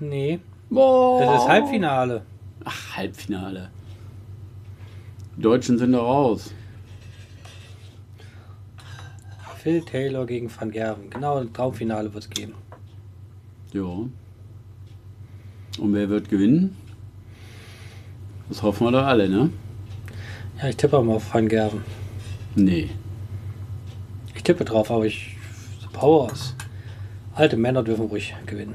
Nee, 0.00 0.40
Boah. 0.70 1.20
das 1.20 1.42
ist 1.42 1.48
Halbfinale. 1.48 2.22
Ach, 2.64 2.96
Halbfinale. 2.96 3.70
Die 5.36 5.42
Deutschen 5.42 5.78
sind 5.78 5.92
da 5.92 6.00
raus. 6.00 6.54
Phil 9.58 9.82
Taylor 9.82 10.26
gegen 10.26 10.50
Van 10.54 10.70
Gerven. 10.70 11.08
Genau, 11.10 11.38
ein 11.38 11.52
Traumfinale 11.52 12.12
wird's 12.12 12.28
geben. 12.28 12.54
Ja. 13.72 13.82
Und 15.78 15.94
wer 15.94 16.08
wird 16.08 16.28
gewinnen? 16.28 16.76
Das 18.52 18.62
hoffen 18.62 18.86
wir 18.86 18.92
doch 18.92 19.06
alle, 19.06 19.30
ne? 19.30 19.48
Ja, 20.60 20.68
ich 20.68 20.76
tippe 20.76 21.00
mal 21.00 21.14
auf 21.14 21.32
Van 21.32 21.48
Gerven. 21.48 21.80
Nee. 22.54 22.90
Ich 24.34 24.42
tippe 24.42 24.66
drauf, 24.66 24.90
aber 24.90 25.06
ich. 25.06 25.38
The 25.80 25.86
Powers. 25.90 26.54
Alte 27.34 27.56
Männer 27.56 27.82
dürfen 27.82 28.08
ruhig 28.08 28.34
gewinnen. 28.44 28.74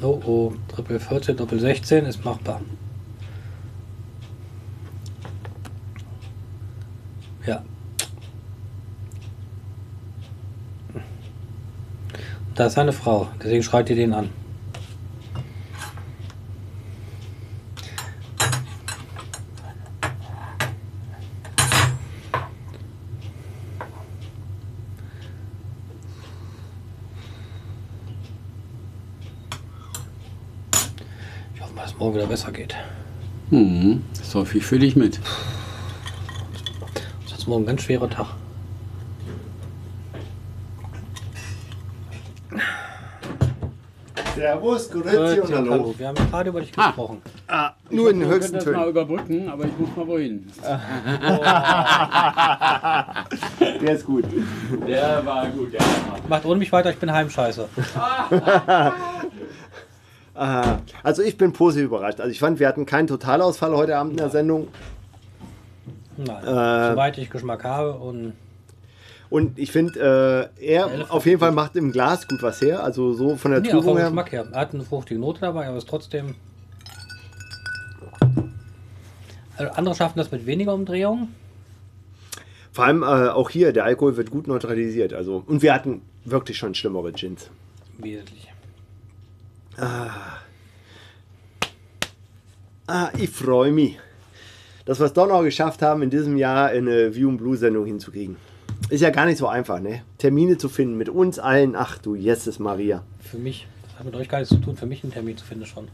Oh 0.00 0.20
oh, 0.24 0.52
Triple 0.68 1.00
14, 1.00 1.36
Doppel 1.36 1.58
16 1.58 2.06
ist 2.06 2.24
machbar. 2.24 2.60
Ja. 7.46 7.64
Da 12.54 12.66
ist 12.66 12.74
seine 12.74 12.92
Frau, 12.92 13.26
deswegen 13.42 13.64
schreit 13.64 13.90
ihr 13.90 13.96
den 13.96 14.12
an. 14.12 14.30
Es 31.96 32.00
morgen 32.00 32.14
wieder 32.16 32.26
besser 32.26 32.52
geht. 32.52 32.74
Hm. 33.50 34.02
Das 34.18 34.34
hoffe 34.34 34.58
ich 34.58 34.64
für 34.66 34.78
dich 34.78 34.96
mit. 34.96 35.18
Sonst 37.26 37.46
morgen 37.48 37.64
ein 37.64 37.66
ganz 37.66 37.82
schwerer 37.82 38.08
Tag. 38.10 38.28
Servus, 44.34 44.90
Grüezi 44.90 45.40
und 45.40 45.54
Hallo. 45.54 45.70
hallo. 45.72 45.94
Wir 45.96 46.08
haben 46.08 46.16
gerade 46.30 46.50
über 46.50 46.60
dich 46.60 46.70
Ah. 46.76 46.88
gesprochen. 46.88 47.22
Ah, 47.48 47.70
nur 47.90 48.10
in 48.10 48.20
den 48.20 48.28
höchsten 48.28 48.58
können 48.58 48.64
das 48.64 48.74
mal 48.74 48.80
Tönen. 48.82 48.90
überbrücken, 48.90 49.48
aber 49.48 49.64
ich 49.64 49.78
muss 49.78 49.88
mal 49.96 50.06
wohin. 50.06 50.46
Der 53.82 53.92
ist 53.94 54.04
gut. 54.04 54.24
Der 54.86 55.24
war 55.24 55.46
gut, 55.48 55.72
ja. 55.72 55.80
Macht 56.28 56.44
ohne 56.44 56.58
mich 56.58 56.70
weiter, 56.70 56.90
ich 56.90 56.98
bin 56.98 57.10
Heimscheiße. 57.10 57.66
Also 61.02 61.22
ich 61.22 61.36
bin 61.38 61.52
positiv 61.52 61.86
überrascht. 61.86 62.20
Also 62.20 62.30
ich 62.30 62.38
fand, 62.38 62.58
wir 62.60 62.68
hatten 62.68 62.84
keinen 62.86 63.06
Totalausfall 63.06 63.74
heute 63.74 63.96
Abend 63.96 64.12
in 64.12 64.18
der 64.18 64.30
Sendung. 64.30 64.68
Nein, 66.18 66.44
Äh. 66.44 66.90
soweit 66.92 67.18
ich 67.18 67.30
Geschmack 67.30 67.64
habe 67.64 67.92
und 67.94 68.32
Und 69.28 69.58
ich 69.58 69.72
finde, 69.72 70.50
äh, 70.60 70.66
er 70.76 71.10
auf 71.12 71.26
jeden 71.26 71.40
Fall 71.40 71.50
macht 71.52 71.74
im 71.76 71.90
Glas 71.90 72.28
gut 72.28 72.42
was 72.42 72.60
her. 72.60 72.84
Also 72.84 73.12
so 73.12 73.36
von 73.36 73.50
der 73.50 73.60
nee, 73.60 73.68
auch 73.68 73.72
vom 73.72 73.80
Trübung 73.80 73.96
her. 73.98 74.06
Geschmack 74.06 74.32
her. 74.32 74.46
Er 74.52 74.60
hat 74.60 74.72
eine 74.74 74.84
fruchtige 74.84 75.18
Note 75.20 75.40
dabei, 75.40 75.66
aber 75.66 75.76
ist 75.78 75.88
trotzdem. 75.88 76.34
Also 79.56 79.72
andere 79.72 79.94
schaffen 79.94 80.18
das 80.18 80.30
mit 80.30 80.46
weniger 80.46 80.74
Umdrehungen. 80.74 81.34
Vor 82.72 82.84
allem 82.84 83.02
äh, 83.02 83.06
auch 83.06 83.48
hier, 83.50 83.72
der 83.72 83.84
Alkohol 83.84 84.16
wird 84.18 84.30
gut 84.30 84.46
neutralisiert. 84.48 85.14
Also, 85.14 85.42
und 85.46 85.62
wir 85.62 85.72
hatten 85.72 86.02
wirklich 86.26 86.58
schon 86.58 86.74
schlimmere 86.74 87.10
Gins. 87.12 87.50
Wesentlich. 87.98 88.48
Ah, 89.78 90.38
ich 93.18 93.30
freue 93.30 93.72
mich, 93.72 93.98
dass 94.84 95.00
wir 95.00 95.06
es 95.06 95.12
doch 95.12 95.26
noch 95.26 95.42
geschafft 95.42 95.82
haben, 95.82 96.02
in 96.02 96.10
diesem 96.10 96.36
Jahr 96.36 96.68
eine 96.68 97.14
View 97.14 97.28
and 97.28 97.38
Blue 97.38 97.56
Sendung 97.56 97.84
hinzukriegen. 97.84 98.36
Ist 98.88 99.00
ja 99.00 99.10
gar 99.10 99.26
nicht 99.26 99.38
so 99.38 99.48
einfach, 99.48 99.80
ne? 99.80 100.02
Termine 100.18 100.58
zu 100.58 100.68
finden 100.68 100.96
mit 100.96 101.08
uns 101.08 101.38
allen. 101.38 101.74
Ach 101.74 101.98
du, 101.98 102.14
Jesus 102.14 102.58
Maria. 102.58 103.02
Für 103.20 103.38
mich, 103.38 103.66
das 103.82 103.98
hat 103.98 104.06
mit 104.06 104.14
euch 104.14 104.28
gar 104.28 104.38
nichts 104.38 104.54
zu 104.54 104.60
tun, 104.60 104.76
für 104.76 104.86
mich 104.86 105.02
einen 105.02 105.12
Termin 105.12 105.36
zu 105.36 105.44
finden 105.44 105.66
schon. 105.66 105.88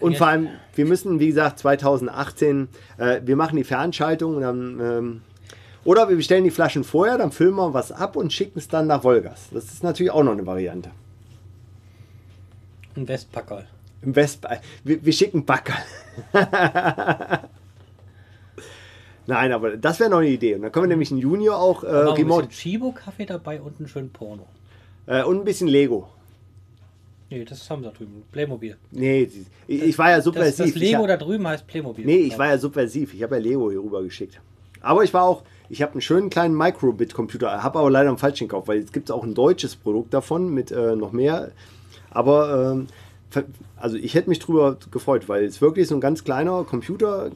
Und 0.00 0.16
vor 0.16 0.28
allem, 0.28 0.48
wir 0.76 0.86
müssen, 0.86 1.18
wie 1.18 1.26
gesagt, 1.26 1.58
2018, 1.58 2.68
äh, 2.98 3.20
wir 3.24 3.34
machen 3.34 3.56
die 3.56 3.64
Veranstaltung 3.64 4.36
und 4.36 4.42
dann. 4.42 4.80
Ähm, 4.80 5.20
oder 5.84 6.08
wir 6.08 6.16
bestellen 6.16 6.44
die 6.44 6.50
Flaschen 6.50 6.82
vorher, 6.82 7.18
dann 7.18 7.30
füllen 7.30 7.56
wir 7.56 7.74
was 7.74 7.92
ab 7.92 8.16
und 8.16 8.32
schicken 8.32 8.58
es 8.58 8.68
dann 8.68 8.86
nach 8.86 9.04
Wolgast. 9.04 9.48
Das 9.52 9.64
ist 9.64 9.82
natürlich 9.82 10.12
auch 10.12 10.22
noch 10.22 10.32
eine 10.32 10.46
Variante. 10.46 10.90
Ein 12.96 13.08
Westpackerl. 13.08 13.66
Im 14.02 14.14
West 14.16 14.46
wir, 14.84 15.04
wir 15.04 15.12
schicken 15.12 15.44
Backer. 15.44 15.74
Nein, 19.26 19.52
aber 19.52 19.76
das 19.78 20.00
wäre 20.00 20.10
noch 20.10 20.18
eine 20.18 20.28
Idee. 20.28 20.54
Und 20.54 20.62
dann 20.62 20.72
können 20.72 20.84
wir 20.84 20.88
nämlich 20.90 21.10
einen 21.10 21.20
Junior 21.20 21.56
auch 21.58 21.82
äh, 21.82 21.86
ein 21.86 22.08
remote. 22.08 22.48
bisschen 22.48 22.72
Chibo-Kaffee 22.72 23.24
dabei 23.24 23.60
und 23.62 23.78
einen 23.78 23.88
schönen 23.88 24.10
Porno. 24.10 24.46
Äh, 25.06 25.22
und 25.24 25.38
ein 25.38 25.44
bisschen 25.44 25.68
Lego. 25.68 26.08
Nee, 27.30 27.44
das 27.46 27.68
haben 27.70 27.82
sie 27.82 27.88
da 27.88 27.94
drüben. 27.96 28.22
Playmobil. 28.30 28.76
Nee, 28.90 29.28
ich, 29.66 29.82
ich 29.82 29.98
war 29.98 30.10
ja 30.10 30.16
Das, 30.16 30.24
subversiv. 30.26 30.74
das 30.74 30.82
Lego 30.82 31.02
ich, 31.02 31.08
da 31.08 31.16
drüben 31.16 31.46
heißt 31.48 31.66
Playmobil. 31.66 32.04
nee, 32.04 32.18
ich 32.18 32.38
war 32.38 32.48
ja 32.48 32.58
subversiv. 32.58 33.14
Ich 33.14 33.22
habe 33.22 33.36
ja 33.36 33.40
Lego 33.42 33.70
hier 33.70 33.80
rüber 33.82 34.02
geschickt. 34.02 34.40
Aber 34.82 35.02
ich 35.02 35.14
war 35.14 35.22
auch, 35.24 35.42
ich 35.70 35.80
habe 35.80 35.92
einen 35.92 36.02
schönen 36.02 36.28
kleinen 36.28 36.54
Microbit-Computer, 36.54 37.62
habe 37.62 37.78
aber 37.78 37.90
leider 37.90 38.10
einen 38.10 38.18
falschen 38.18 38.48
gekauft, 38.48 38.68
weil 38.68 38.80
jetzt 38.80 38.92
gibt 38.92 39.08
es 39.08 39.14
auch 39.14 39.24
ein 39.24 39.32
deutsches 39.34 39.74
Produkt 39.74 40.12
davon 40.12 40.52
mit 40.52 40.70
äh, 40.70 40.94
noch 40.94 41.12
mehr. 41.12 41.52
Aber 42.14 42.72
ähm, 42.72 42.86
also 43.76 43.96
ich 43.96 44.14
hätte 44.14 44.30
mich 44.30 44.38
drüber 44.38 44.78
gefreut, 44.90 45.28
weil 45.28 45.44
es 45.44 45.60
wirklich 45.60 45.88
so 45.88 45.94
ein 45.96 46.00
ganz 46.00 46.24
kleiner 46.24 46.64
Computer, 46.64 47.30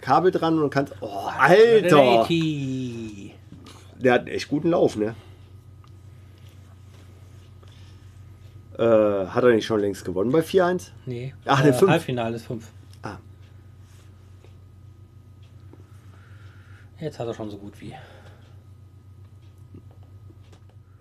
Kabel 0.00 0.30
dran 0.30 0.60
und 0.60 0.70
kannst. 0.70 0.94
Oh, 1.00 1.28
Alter! 1.38 2.26
Der 3.98 4.12
hat 4.12 4.20
einen 4.20 4.28
echt 4.28 4.48
guten 4.48 4.70
Lauf, 4.70 4.96
ne? 4.96 5.14
Äh, 8.78 9.26
hat 9.28 9.42
er 9.42 9.54
nicht 9.54 9.64
schon 9.64 9.80
längst 9.80 10.04
gewonnen 10.04 10.30
bei 10.30 10.40
4-1? 10.40 10.90
Nee. 11.06 11.32
Ach, 11.46 11.62
ne, 11.62 11.70
äh, 11.70 11.72
fünf. 11.72 11.90
Halbfinale 11.90 12.36
ist 12.36 12.46
5. 12.46 12.68
Ah. 13.02 13.16
Jetzt 17.00 17.18
hat 17.18 17.26
er 17.26 17.32
schon 17.32 17.48
so 17.48 17.56
gut 17.56 17.80
wie. 17.80 17.94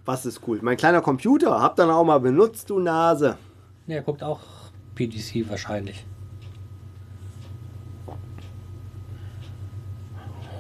Was 0.05 0.25
ist 0.25 0.41
cool? 0.47 0.59
Mein 0.61 0.77
kleiner 0.77 1.01
Computer, 1.01 1.59
hab 1.61 1.75
dann 1.75 1.89
auch 1.89 2.03
mal 2.03 2.19
benutzt, 2.19 2.69
du 2.69 2.79
Nase. 2.79 3.37
Er 3.87 4.01
guckt 4.01 4.23
auch 4.23 4.39
PDC 4.95 5.49
wahrscheinlich. 5.49 6.05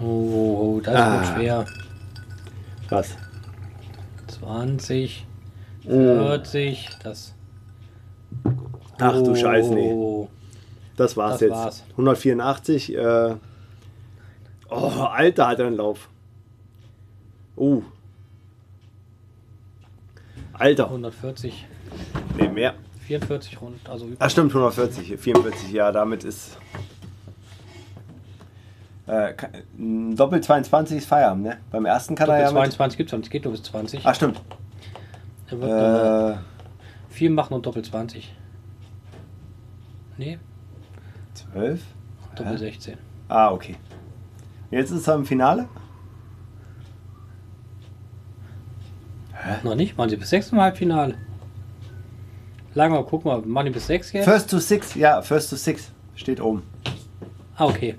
Oh, 0.01 0.81
das 0.83 0.95
Ah. 0.95 1.13
wird 1.13 1.25
schwer. 1.35 1.65
Was? 2.89 3.15
20, 4.27 5.25
Oh. 5.87 5.89
40, 5.89 6.89
das. 7.03 7.33
Ach 8.99 9.13
du 9.21 9.35
Scheiße, 9.35 9.73
nee. 9.73 9.91
Oh. 9.93 10.29
Das 10.97 11.15
war's 11.17 11.33
Das 11.33 11.41
jetzt. 11.41 11.51
war's. 11.51 11.83
184. 11.91 12.95
Äh, 12.95 13.35
oh, 14.69 14.75
Alter, 14.75 15.47
hat 15.47 15.59
er 15.59 15.67
einen 15.67 15.77
Lauf. 15.77 16.09
Uh. 17.57 17.83
Alter. 20.57 20.85
140, 20.85 21.65
Nee, 22.37 22.47
mehr. 22.49 22.73
44 23.07 23.61
rund, 23.61 23.87
also 23.89 24.07
über. 24.07 24.15
Ach 24.19 24.29
stimmt, 24.29 24.51
140. 24.51 25.17
44, 25.19 25.71
ja, 25.71 25.91
damit 25.91 26.23
ist. 26.23 26.57
Äh, 29.07 29.33
Doppel 30.15 30.41
22 30.41 30.97
ist 30.97 31.05
Feierabend, 31.07 31.43
ne? 31.43 31.57
Beim 31.71 31.85
ersten 31.85 32.15
kann 32.15 32.25
Doppel 32.27 32.41
er 32.41 32.47
ja 32.47 32.51
mit. 32.51 32.71
22 32.73 32.97
gibt 32.97 33.13
es 33.13 33.19
es 33.19 33.29
geht 33.29 33.43
nur 33.43 33.53
bis 33.53 33.61
20. 33.63 34.01
Ach 34.03 34.15
stimmt. 34.15 34.41
Er 35.51 35.61
wird 35.61 35.71
äh, 35.71 36.31
Äh, 36.31 36.37
4 37.09 37.29
machen 37.29 37.53
und 37.53 37.65
Doppel 37.65 37.83
20. 37.83 38.33
Nee, 40.17 40.39
12? 41.53 41.81
Doppel 42.35 42.53
Hä? 42.53 42.57
16. 42.57 42.97
Ah, 43.27 43.51
okay. 43.51 43.75
Jetzt 44.71 44.91
ist 44.91 45.07
er 45.07 45.15
im 45.15 45.25
Finale? 45.25 45.67
Noch 49.63 49.75
nicht, 49.75 49.97
machen 49.97 50.09
sie 50.09 50.15
bis 50.17 50.29
6 50.29 50.51
im 50.51 50.61
Halbfinale. 50.61 51.15
Lange, 52.73 53.03
guck 53.09 53.23
mal, 53.25 53.41
machen 53.41 53.65
die 53.67 53.71
bis 53.71 53.87
6 53.87 54.11
jetzt? 54.13 54.25
First 54.25 54.49
to 54.49 54.59
six, 54.59 54.95
ja, 54.95 55.21
first 55.21 55.49
to 55.49 55.55
six. 55.55 55.91
Steht 56.15 56.41
oben. 56.41 56.63
Ah, 57.55 57.65
okay. 57.65 57.95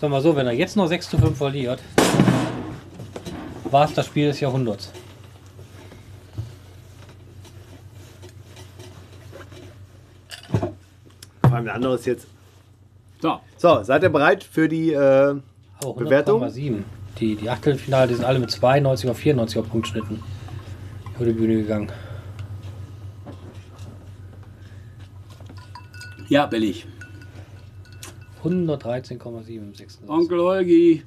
Sag 0.00 0.10
mal 0.10 0.20
so, 0.20 0.34
wenn 0.36 0.46
er 0.46 0.52
jetzt 0.52 0.76
noch 0.76 0.86
6 0.86 1.10
zu 1.10 1.18
5 1.18 1.36
verliert, 1.36 1.80
war 3.70 3.84
es 3.84 3.94
das 3.94 4.06
Spiel 4.06 4.28
des 4.28 4.40
Jahrhunderts. 4.40 4.90
Vor 11.42 11.52
allem 11.52 11.64
der 11.64 11.74
andere 11.74 11.94
ist 11.94 12.06
jetzt. 12.06 12.26
So, 13.20 13.40
So, 13.56 13.82
seid 13.82 14.02
ihr 14.02 14.10
bereit 14.10 14.44
für 14.44 14.68
die. 14.68 14.92
Äh, 14.92 15.36
Oh, 15.84 15.92
Bewertung? 15.92 16.42
100,7. 16.42 16.84
Die, 17.18 17.34
die 17.34 17.48
Achtelfinale, 17.48 18.08
die 18.08 18.14
sind 18.14 18.24
alle 18.24 18.38
mit 18.38 18.50
92er, 18.50 19.14
94er 19.14 19.62
Punktschnitten 19.62 20.22
über 21.16 21.24
die 21.24 21.32
Bühne 21.32 21.56
gegangen. 21.56 21.90
ja, 26.28 26.46
billig. 26.46 26.86
113,7 28.44 29.56
im 29.56 29.74
sechsten 29.74 30.06
Satz. 30.06 30.16
Onkel 30.16 30.40
Holgi. 30.40 31.02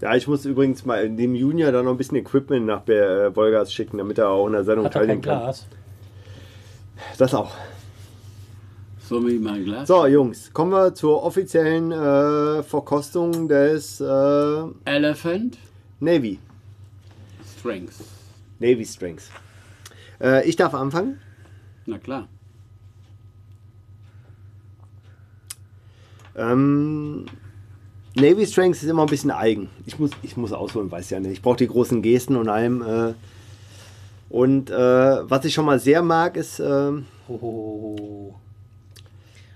ja, 0.00 0.14
ich 0.14 0.28
muss 0.28 0.44
übrigens 0.44 0.84
mal 0.84 1.08
dem 1.08 1.34
Junior 1.34 1.72
da 1.72 1.82
noch 1.82 1.92
ein 1.92 1.96
bisschen 1.96 2.16
Equipment 2.16 2.66
nach 2.66 2.86
äh, 2.88 3.34
Wolgas 3.34 3.72
schicken, 3.72 3.98
damit 3.98 4.18
er 4.18 4.28
auch 4.28 4.46
in 4.46 4.52
der 4.52 4.64
Sendung 4.64 4.86
Hat 4.86 4.92
teilnehmen 4.92 5.22
kann. 5.22 5.40
Glas? 5.40 5.66
Das 7.18 7.34
auch. 7.34 7.52
Glas? 9.08 9.88
So, 9.88 10.06
Jungs, 10.06 10.52
kommen 10.52 10.72
wir 10.72 10.94
zur 10.94 11.22
offiziellen 11.22 11.92
äh, 11.92 12.62
Verkostung 12.62 13.48
des 13.48 14.00
äh, 14.00 14.04
Elephant 14.84 15.58
Navy. 16.00 16.38
Strength. 17.58 17.94
Navy 18.58 18.84
Strings. 18.84 19.30
Äh, 20.20 20.48
ich 20.48 20.56
darf 20.56 20.74
anfangen. 20.74 21.20
Na 21.86 21.98
klar. 21.98 22.28
Ähm, 26.34 27.26
Navy 28.14 28.46
Strengths 28.46 28.82
ist 28.82 28.88
immer 28.88 29.02
ein 29.02 29.08
bisschen 29.08 29.30
eigen. 29.30 29.68
Ich 29.86 29.98
muss, 29.98 30.10
ich 30.22 30.36
muss 30.36 30.52
ausholen, 30.52 30.90
weiß 30.90 31.10
ja 31.10 31.20
nicht. 31.20 31.32
Ich 31.32 31.42
brauche 31.42 31.56
die 31.56 31.68
großen 31.68 32.02
Gesten 32.02 32.36
und 32.36 32.48
allem. 32.48 32.82
Äh, 32.82 33.14
und 34.28 34.70
äh, 34.70 34.74
was 34.74 35.44
ich 35.44 35.54
schon 35.54 35.64
mal 35.64 35.78
sehr 35.78 36.02
mag, 36.02 36.36
ist, 36.36 36.60
äh, 36.60 36.92
Oh, 37.28 38.34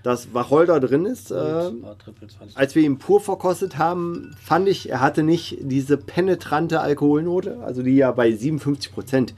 dass 0.03 0.33
Wacholder 0.33 0.79
drin 0.79 1.05
ist. 1.05 1.31
Äh, 1.31 1.35
war 1.35 1.97
Triple 1.97 2.27
20. 2.27 2.57
als 2.57 2.75
wir 2.75 2.83
ihn 2.83 2.97
pur 2.97 3.19
verkostet 3.19 3.77
haben, 3.77 4.35
fand 4.41 4.67
ich, 4.67 4.89
er 4.89 5.01
hatte 5.01 5.23
nicht 5.23 5.57
diese 5.61 5.97
penetrante 5.97 6.81
Alkoholnote, 6.81 7.59
also 7.63 7.83
die 7.83 7.95
ja 7.95 8.11
bei 8.11 8.31
57 8.31 8.91
Prozent. 8.93 9.33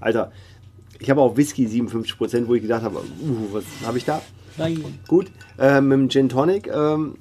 Alter, 0.00 0.32
ich 0.98 1.10
habe 1.10 1.20
auch 1.20 1.36
Whisky 1.36 1.66
57 1.66 2.16
Prozent, 2.16 2.48
wo 2.48 2.54
ich 2.54 2.62
gedacht 2.62 2.82
habe, 2.82 2.98
uh, 2.98 3.52
was 3.52 3.64
habe 3.84 3.98
ich 3.98 4.04
da? 4.04 4.22
Nein. 4.58 4.82
Gut, 5.06 5.30
äh, 5.58 5.80
mit 5.80 5.92
dem 5.92 6.08
Gin 6.08 6.28
Tonic. 6.28 6.68
Ähm, 6.68 7.16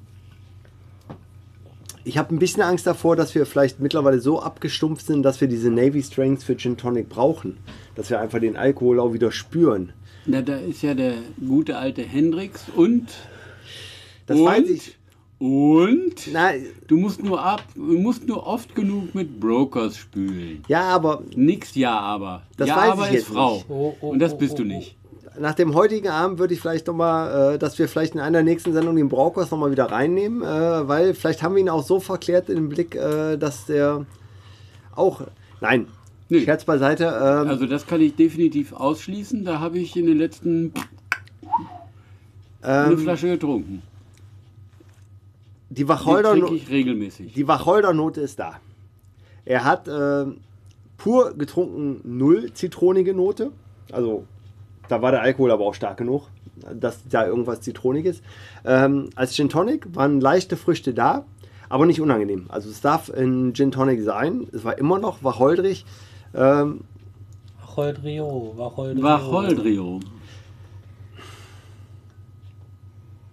ich 2.06 2.18
habe 2.18 2.34
ein 2.34 2.40
bisschen 2.40 2.62
Angst 2.62 2.86
davor, 2.86 3.16
dass 3.16 3.34
wir 3.36 3.46
vielleicht 3.46 3.80
mittlerweile 3.80 4.20
so 4.20 4.40
abgestumpft 4.40 5.06
sind, 5.06 5.24
dass 5.24 5.42
wir 5.42 5.48
diese 5.48 5.72
Navy 5.72 6.04
Strengths 6.04 6.44
für 6.44 6.56
Gin 6.56 6.78
Tonic 6.78 7.10
brauchen. 7.10 7.58
Dass 7.96 8.10
wir 8.10 8.20
einfach 8.20 8.40
den 8.40 8.56
Alkohol 8.56 9.00
auch 9.00 9.14
wieder 9.14 9.32
spüren. 9.32 9.92
Na, 10.26 10.42
da 10.42 10.56
ist 10.58 10.82
ja 10.82 10.94
der 10.94 11.16
gute 11.46 11.78
alte 11.78 12.02
Hendrix 12.02 12.66
und 12.76 13.08
Das 14.28 14.38
und, 14.40 14.46
weiß 14.46 14.70
ich. 14.70 14.96
Und 15.38 16.16
Na, 16.32 16.52
du 16.88 16.98
musst 16.98 17.22
nur 17.24 17.44
ab, 17.44 17.64
du 17.76 17.82
musst 18.00 18.28
nur 18.28 18.48
oft 18.48 18.74
genug 18.74 19.14
mit 19.14 19.40
Brokers 19.40 19.98
spülen. 19.98 20.64
ja, 20.68 20.82
aber 20.82 21.24
Nix 21.36 21.76
ja 21.76 22.00
aber. 22.00 22.44
Das 22.58 22.70
ja 22.70 22.76
weiß 22.78 22.92
aber 22.92 23.02
ich 23.04 23.08
ist 23.10 23.14
jetzt 23.16 23.28
Frau. 23.28 23.56
nicht. 23.56 23.66
Oh, 23.70 23.96
oh, 24.02 24.10
Und 24.10 24.20
das 24.20 24.34
oh, 24.34 24.38
bist 24.38 24.54
oh, 24.54 24.58
du 24.58 24.64
oh. 24.64 24.68
nicht. 24.68 24.96
nach 25.40 25.54
dem 25.54 25.76
heutigen 25.76 26.08
Abend 26.08 26.40
würde 26.40 26.54
ich 26.54 26.62
vielleicht 26.62 26.88
nochmal, 26.88 27.56
äh, 27.56 27.60
dass 27.60 27.78
wir 27.78 27.88
vielleicht 27.90 28.16
in 28.16 28.22
einer 28.22 28.38
der 28.40 28.44
nächsten 28.44 28.72
Sendungen 28.74 28.98
den 28.98 29.10
Braukos 29.10 29.52
nochmal 29.52 29.72
wieder 29.72 29.92
reinnehmen, 29.92 30.42
äh, 30.42 30.88
weil 30.88 31.14
vielleicht 31.14 31.44
haben 31.44 31.56
wir 31.56 31.62
ihn 31.62 31.70
auch 31.70 31.84
so 31.84 32.00
verklärt 32.00 32.48
in 32.50 32.56
den 32.56 32.70
Blick, 32.70 32.96
äh, 32.96 33.38
dass 33.38 33.66
der 33.66 34.06
auch, 34.96 35.22
nein, 35.60 35.88
Nee. 36.30 36.42
Scherz 36.42 36.66
beiseite, 36.66 37.06
ähm, 37.06 37.48
Also 37.50 37.66
das 37.68 37.86
kann 37.86 38.02
ich 38.02 38.16
definitiv 38.16 38.74
ausschließen. 38.74 39.46
Da 39.46 39.60
habe 39.60 39.78
ich 39.78 39.96
in 39.96 40.08
den 40.08 40.18
letzten 40.18 40.74
eine 42.62 42.94
ähm, 42.94 42.98
Flasche 42.98 43.28
getrunken. 43.28 43.84
die 45.70 45.76
Die 45.76 45.88
Wacholder... 45.88 46.32
trinke 46.32 46.56
ich 46.56 46.70
regelmäßig. 46.70 47.34
Die 47.34 47.48
Wacholdernote 47.48 48.22
ist 48.22 48.40
da. 48.40 48.60
Er 49.46 49.64
hat 49.64 49.88
äh, 49.88 50.26
pur 50.98 51.34
getrunken 51.38 52.02
null 52.04 52.52
zitronige 52.54 53.14
Note. 53.14 53.52
Also 53.92 54.26
da 54.88 55.02
war 55.02 55.12
der 55.12 55.22
Alkohol 55.22 55.52
aber 55.52 55.66
auch 55.66 55.76
stark 55.76 55.98
genug, 55.98 56.24
dass 56.74 57.08
da 57.08 57.28
irgendwas 57.28 57.62
Zitroniges. 57.62 58.22
Ähm, 58.66 59.12
als 59.16 59.36
Gin 59.36 59.50
Tonic 59.50 59.96
waren 59.96 60.20
leichte 60.20 60.58
Früchte 60.58 60.96
da, 60.96 61.26
aber 61.70 61.86
nicht 61.86 62.02
unangenehm. 62.02 62.46
Also 62.50 62.70
es 62.70 62.82
darf 62.82 63.12
ein 63.12 63.54
Gin 63.54 63.72
Tonic 63.72 64.02
sein. 64.02 64.48
Es 64.52 64.64
war 64.64 64.78
immer 64.80 64.98
noch 64.98 65.24
wacholderig. 65.24 65.86
Ähm, 66.36 66.82
Wacholdrio, 67.62 68.54
Wacholdrio. 68.56 69.04
Wacholdrio. 69.04 70.00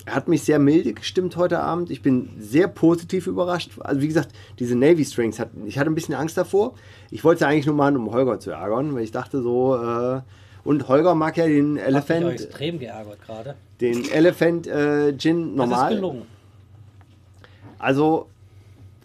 er 0.05 0.15
hat 0.17 0.27
mich 0.29 0.43
sehr 0.43 0.59
milde 0.59 0.95
gestimmt 0.95 1.37
heute 1.37 1.61
Abend. 1.61 1.91
Ich 1.91 2.03
bin 2.03 2.31
sehr 2.39 2.67
positiv 2.67 3.27
überrascht. 3.29 3.71
Also 3.81 4.01
wie 4.01 4.09
gesagt, 4.09 4.31
diese 4.59 4.75
Navy 4.75 5.05
Strings, 5.05 5.39
hat, 5.39 5.51
ich 5.65 5.79
hatte 5.79 5.91
ein 5.91 5.95
bisschen 5.95 6.15
Angst 6.15 6.37
davor. 6.37 6.75
Ich 7.11 7.23
wollte 7.23 7.45
es 7.45 7.49
eigentlich 7.49 7.67
nur 7.67 7.77
machen, 7.77 7.97
um 7.97 8.11
Holger 8.11 8.41
zu 8.41 8.51
ärgern, 8.51 8.95
weil 8.95 9.05
ich 9.05 9.13
dachte 9.13 9.43
so, 9.43 9.77
äh, 9.77 10.21
und 10.65 10.89
Holger 10.89 11.15
mag 11.15 11.37
ja 11.37 11.47
den 11.47 11.71
Hat 11.71 11.75
mich 11.75 11.85
Elephant, 11.87 12.31
extrem 12.33 12.79
geärgert 12.81 13.23
gerade. 13.25 13.55
den 13.81 14.11
Elephant 14.11 14.67
äh, 14.67 15.17
Gin 15.17 15.57
Das 15.57 15.67
ist 15.67 15.71
normal. 15.71 15.95
gelungen. 15.95 16.23
Also 17.79 18.27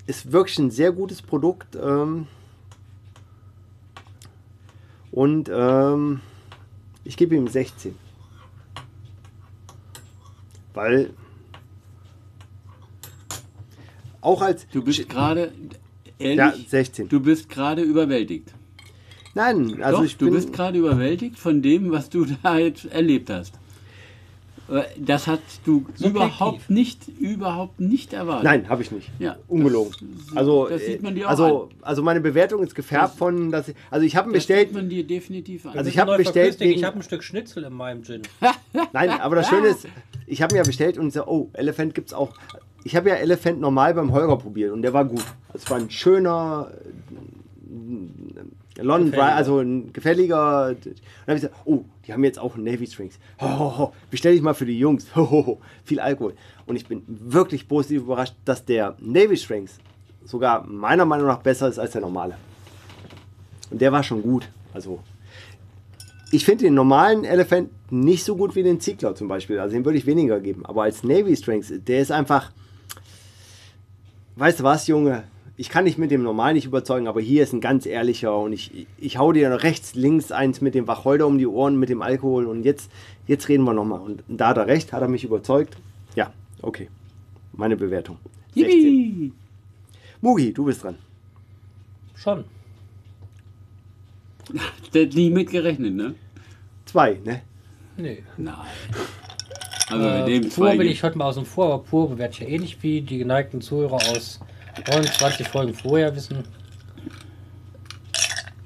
ist 0.08 0.32
wirklich 0.32 0.58
ein 0.60 0.72
sehr 0.72 0.92
gutes 0.92 1.22
Produkt. 1.22 1.76
Ähm, 1.76 2.28
und 5.18 5.50
ähm, 5.52 6.20
ich 7.04 7.18
gebe 7.18 7.36
ihm 7.36 7.48
16. 7.48 7.96
Weil 10.76 11.10
auch 14.22 14.44
als 14.44 14.68
Du 14.68 14.84
bist 14.84 15.10
gerade 15.10 15.52
ehrlich, 16.20 16.38
ja 16.38 16.54
16. 16.68 17.10
du 17.10 17.20
bist 17.20 17.50
gerade 17.50 17.82
überwältigt. 17.82 18.54
Nein, 19.34 19.82
also 19.82 19.98
Doch, 19.98 20.06
ich 20.06 20.18
du 20.18 20.26
bin 20.26 20.36
bist 20.36 20.54
gerade 20.54 20.78
überwältigt 20.78 21.40
von 21.40 21.64
dem, 21.64 21.90
was 21.90 22.12
du 22.12 22.28
da 22.44 22.60
jetzt 22.60 22.86
erlebt 22.86 23.32
hast. 23.32 23.60
Äh, 24.70 24.84
Das 24.98 25.28
hast 25.28 25.42
du 25.66 25.86
Subjektiv. 25.96 26.06
überhaupt 26.08 26.70
nicht, 26.70 27.08
überhaupt 27.20 27.80
nicht 27.80 28.12
erwartet. 28.14 28.44
Nein, 28.44 28.68
habe 28.70 28.82
ich 28.82 28.92
nicht. 28.92 29.10
Ja, 29.20 29.38
Ungelogen. 29.48 29.94
das- 30.28 30.36
also, 30.38 30.68
das 30.68 30.86
sieht 30.86 31.02
man 31.02 31.16
dir 31.16 31.26
auch 31.26 31.30
also, 31.30 31.70
also 31.82 32.04
meine 32.04 32.20
Bewertung 32.22 32.62
ist 32.64 32.76
gefärbt 32.76 33.12
Das- 33.12 33.18
von, 33.18 33.52
dass 33.52 33.70
ich, 33.70 33.76
also 33.90 34.06
ich 34.06 34.16
habe 34.16 34.32
bestellt, 34.32 34.68
sieht 34.70 34.76
man 34.76 34.90
dir 34.90 35.06
definitiv 35.06 35.66
an. 35.66 35.78
Also 35.78 35.88
ich 35.90 35.96
ist 35.96 36.02
hab 36.02 36.10
eine 36.10 36.18
bestellt 36.18 36.60
wegen- 36.60 36.78
Ich 36.80 36.84
habe 36.84 36.98
ein 36.98 37.04
Stück 37.04 37.24
Schnitzel 37.24 37.64
in 37.64 37.74
meinem 37.74 38.04
Gin. 38.04 38.22
nein, 38.94 39.10
aber 39.12 39.36
das 39.38 39.48
Schöne 39.48 39.68
ist, 39.68 39.88
ich 40.26 40.42
habe 40.42 40.54
mir 40.54 40.58
ja 40.60 40.66
bestellt 40.66 40.98
und 40.98 41.14
so, 41.14 41.26
oh, 41.26 41.50
Elephant 41.54 41.94
gibt's 41.96 42.14
auch. 42.14 42.34
Ich 42.84 42.96
habe 42.96 43.10
ja 43.10 43.16
Elephant 43.16 43.60
normal 43.62 43.94
beim 43.94 44.12
Holger 44.12 44.38
probiert 44.38 44.72
und 44.74 44.82
der 44.82 44.94
war 44.94 45.06
gut. 45.06 45.24
Es 45.54 45.70
war 45.70 45.78
ein 45.78 45.90
schöner 45.90 46.72
London 48.80 49.12
Dry, 49.12 49.22
also 49.22 49.60
ein 49.60 49.92
gefälliger. 49.94 50.70
Und 50.70 50.86
dann 50.86 50.94
habe 51.28 51.38
ich 51.38 51.42
gesagt, 51.42 51.56
oh, 51.66 51.86
die 52.06 52.14
haben 52.14 52.24
jetzt 52.24 52.40
auch 52.40 52.56
Navy 52.58 52.88
Strings. 52.88 53.20
Ho, 53.42 53.48
ho, 53.48 53.78
ho, 53.78 53.94
bestell 54.12 54.34
ich 54.34 54.42
mal 54.42 54.54
für 54.54 54.66
die 54.66 54.78
Jungs. 54.78 55.16
Ho, 55.16 55.30
ho, 55.30 55.46
ho. 55.46 55.62
Viel 55.84 56.00
Alkohol. 56.00 56.34
Und 56.66 56.76
ich 56.76 56.88
bin 56.88 57.04
wirklich 57.08 57.68
positiv 57.68 58.04
überrascht, 58.04 58.36
dass 58.46 58.66
der 58.66 58.96
Navy 59.00 59.38
Strings 59.38 59.78
sogar 60.26 60.66
meiner 60.66 61.06
Meinung 61.06 61.28
nach 61.28 61.40
besser 61.40 61.68
ist 61.68 61.80
als 61.80 61.92
der 61.92 62.02
normale. 62.02 62.36
Und 63.72 63.82
der 63.82 63.92
war 63.92 64.04
schon 64.04 64.22
gut. 64.22 64.50
Also 64.74 65.00
ich 66.32 66.46
finde 66.46 66.66
den 66.66 66.74
normalen 66.74 67.24
Elephant 67.24 67.70
nicht 67.90 68.24
so 68.24 68.36
gut 68.36 68.56
wie 68.56 68.64
den 68.64 68.80
Ziegler 68.80 69.16
zum 69.16 69.28
Beispiel. 69.28 69.60
Also 69.60 69.76
den 69.76 69.86
würde 69.86 69.98
ich 69.98 70.06
weniger 70.06 70.40
geben. 70.40 70.66
Aber 70.66 70.84
als 70.84 71.04
Navy 71.04 71.36
Strings, 71.36 71.72
der 71.72 72.02
ist 72.02 72.12
einfach. 72.12 72.52
Weißt 74.36 74.60
du 74.60 74.64
was, 74.64 74.88
Junge? 74.88 75.24
Ich 75.60 75.70
kann 75.70 75.86
dich 75.86 75.98
mit 75.98 76.12
dem 76.12 76.22
normalen 76.22 76.54
nicht 76.54 76.66
überzeugen, 76.66 77.08
aber 77.08 77.20
hier 77.20 77.42
ist 77.42 77.52
ein 77.52 77.62
ganz 77.62 77.88
ehrlicher 77.88 78.38
und 78.38 78.54
ich, 78.54 78.86
ich 79.00 79.18
hau 79.18 79.32
dir 79.34 79.64
rechts, 79.64 79.96
links 79.96 80.32
eins 80.32 80.62
mit 80.62 80.76
dem 80.76 80.88
Wacholder 80.88 81.26
um 81.26 81.40
die 81.40 81.48
Ohren, 81.48 81.80
mit 81.80 81.90
dem 81.90 82.04
Alkohol 82.04 82.46
und 82.46 82.64
jetzt, 82.64 82.92
jetzt 83.26 83.50
reden 83.50 83.64
wir 83.64 83.74
nochmal. 83.74 84.00
Und 84.02 84.24
da 84.28 84.50
hat 84.50 84.58
er 84.58 84.68
recht, 84.68 84.94
hat 84.94 85.02
er 85.02 85.08
mich 85.08 85.24
überzeugt. 85.24 85.76
Ja, 86.16 86.32
okay. 86.62 86.90
Meine 87.54 87.76
Bewertung. 87.76 88.18
16. 88.54 88.72
Yippie! 88.72 89.34
Mugi, 90.22 90.54
du 90.54 90.66
bist 90.66 90.84
dran. 90.84 90.96
Schon. 92.16 92.44
Der 94.94 95.08
hat 95.08 95.14
nie 95.14 95.32
mit 95.32 95.50
gerechnet, 95.50 95.96
ne? 95.96 96.14
Zwei, 96.86 97.20
ne? 97.26 97.42
Nee. 97.98 98.24
Nein. 98.38 98.54
Also 99.90 100.04
bei 100.04 100.20
Äh, 100.20 100.26
dem 100.26 100.42
pur 100.44 100.52
zwei 100.52 100.78
bin 100.78 100.88
ich 100.88 101.02
heute 101.02 101.18
mal 101.18 101.26
außen 101.26 101.46
vor, 101.46 101.66
aber 101.74 101.84
pur 101.84 102.10
bewerte 102.10 102.34
ich 102.34 102.40
ja 102.42 102.48
ähnlich 102.48 102.82
wie 102.84 103.02
die 103.02 103.18
geneigten 103.18 103.60
Zuhörer 103.62 103.96
aus 103.96 104.40
29 104.86 105.48
Folgen 105.48 105.74
vorher 105.74 106.16
wissen. 106.16 106.44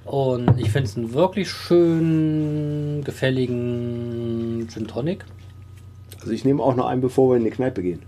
Und 0.05 0.59
ich 0.59 0.69
finde 0.71 0.89
es 0.89 0.97
einen 0.97 1.13
wirklich 1.13 1.49
schön 1.49 3.01
gefälligen 3.03 4.67
Gin 4.69 4.88
Tonic. 4.88 5.23
Also 6.19 6.33
ich 6.33 6.43
nehme 6.43 6.61
auch 6.61 6.75
noch 6.75 6.88
einen, 6.88 7.01
bevor 7.01 7.31
wir 7.31 7.38
in 7.38 7.45
die 7.45 7.49
Kneipe 7.49 7.81
gehen. 7.81 8.01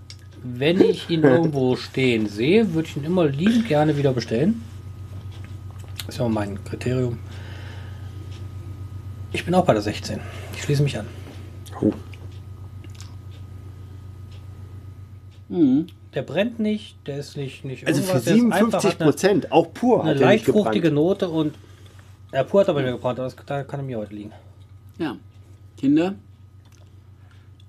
Wenn 0.43 0.81
ich 0.81 1.09
ihn 1.09 1.23
irgendwo 1.23 1.75
stehen 1.75 2.27
sehe, 2.27 2.73
würde 2.73 2.89
ich 2.89 2.97
ihn 2.97 3.05
immer 3.05 3.25
liebend 3.25 3.67
gerne 3.67 3.95
wieder 3.97 4.11
bestellen. 4.11 4.61
Das 5.99 6.09
ist 6.09 6.17
ja 6.17 6.25
auch 6.25 6.29
mein 6.29 6.61
Kriterium. 6.65 7.17
Ich 9.31 9.45
bin 9.45 9.55
auch 9.55 9.65
bei 9.65 9.73
der 9.73 9.81
16. 9.81 10.19
Ich 10.55 10.63
schließe 10.63 10.83
mich 10.83 10.97
an. 10.97 11.05
Oh. 11.81 11.93
Mhm. 15.47 15.87
Der 16.15 16.21
brennt 16.21 16.59
nicht, 16.59 16.95
der 17.07 17.17
ist 17.17 17.37
nicht, 17.37 17.65
nicht 17.65 17.87
Also 17.87 18.01
für 18.01 18.07
irgendwas, 18.09 18.23
der 18.25 18.35
ist 18.35 18.41
einfach, 18.43 18.57
57 18.81 18.89
hat 18.91 19.01
eine- 19.01 19.11
Prozent, 19.11 19.51
auch 19.51 19.73
pur, 19.73 20.01
eine 20.03 20.11
hat 20.11 20.21
er 20.21 20.27
nicht 20.29 20.45
leicht 20.45 20.45
fruchtige. 20.45 20.91
Note 20.91 21.29
und 21.29 21.55
ja, 22.31 22.43
pur 22.43 22.61
hat 22.61 22.69
aber 22.69 22.81
mir 22.81 22.91
gebrannt, 22.91 23.19
aber 23.19 23.29
das, 23.29 23.35
da 23.45 23.63
kann 23.63 23.79
er 23.79 23.83
mir 23.83 23.97
heute 23.97 24.13
liegen. 24.15 24.31
Ja, 24.99 25.17
Kinder, 25.77 26.15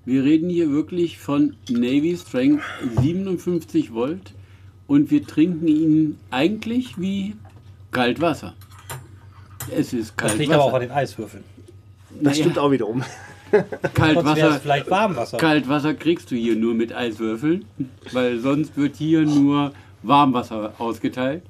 wir 0.05 0.23
reden 0.23 0.49
hier 0.49 0.69
wirklich 0.69 1.17
von 1.17 1.55
Navy 1.69 2.15
Strength 2.17 2.63
57 3.01 3.93
Volt 3.93 4.33
und 4.87 5.09
wir 5.09 5.25
trinken 5.25 5.67
ihn 5.67 6.17
eigentlich 6.29 6.99
wie 6.99 7.35
Kaltwasser. 7.91 8.53
Es 9.75 9.93
ist 9.93 10.09
Das 10.11 10.17
Kaltwasser. 10.17 10.37
liegt 10.39 10.53
aber 10.53 10.63
auch 10.65 10.73
an 10.73 10.81
den 10.81 10.91
Eiswürfeln. 10.91 11.43
Das 12.11 12.21
Naja, 12.21 12.35
stimmt 12.35 12.59
auch 12.59 12.69
wiederum. 12.71 13.03
Kaltwasser, 13.93 14.59
vielleicht 14.59 14.89
Warmwasser. 14.89 15.37
Kaltwasser 15.37 15.93
kriegst 15.93 16.31
du 16.31 16.35
hier 16.35 16.55
nur 16.55 16.73
mit 16.73 16.93
Eiswürfeln, 16.93 17.65
weil 18.11 18.39
sonst 18.39 18.77
wird 18.77 18.95
hier 18.95 19.21
nur 19.21 19.73
Warmwasser 20.03 20.73
ausgeteilt. 20.77 21.43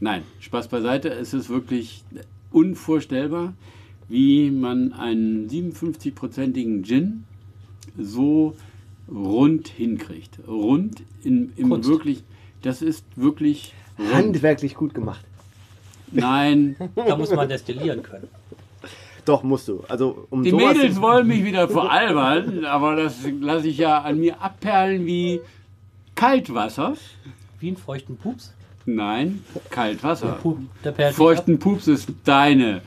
Nein, 0.00 0.22
Spaß 0.40 0.68
beiseite. 0.68 1.10
Es 1.10 1.32
ist 1.32 1.48
wirklich 1.48 2.04
unvorstellbar, 2.50 3.54
wie 4.08 4.50
man 4.50 4.92
einen 4.92 5.48
57-prozentigen 5.48 6.84
Gin 6.84 7.24
so 7.98 8.56
rund 9.08 9.68
hinkriegt. 9.68 10.38
Rund 10.46 11.02
in, 11.22 11.52
im 11.56 11.70
Kunst. 11.70 11.88
wirklich, 11.88 12.24
das 12.62 12.82
ist 12.82 13.04
wirklich 13.16 13.74
rund. 13.98 14.12
Handwerklich 14.14 14.74
gut 14.74 14.94
gemacht. 14.94 15.24
Nein, 16.10 16.76
Da 16.94 17.16
muss 17.16 17.30
man 17.30 17.48
destillieren 17.48 18.02
können. 18.02 18.28
Doch, 19.24 19.42
musst 19.42 19.68
du. 19.68 19.84
Also, 19.88 20.26
um 20.30 20.42
die 20.42 20.50
sowas 20.50 20.76
Mädels 20.76 21.00
wollen 21.00 21.26
mich 21.28 21.44
wieder 21.44 21.68
veralbern, 21.68 22.64
aber 22.64 22.96
das 22.96 23.16
lasse 23.40 23.68
ich 23.68 23.78
ja 23.78 24.00
an 24.00 24.18
mir 24.18 24.40
abperlen 24.40 25.06
wie 25.06 25.40
Kaltwasser. 26.14 26.94
Wie 27.60 27.68
einen 27.68 27.76
feuchten 27.76 28.16
Pups. 28.16 28.52
Nein, 28.84 29.44
Kaltwasser. 29.70 30.32
Pup, 30.42 30.58
der 30.82 30.92
nicht 30.96 31.14
Feuchten 31.14 31.58
Pups 31.60 31.86
ist 31.86 32.08
deine 32.24 32.82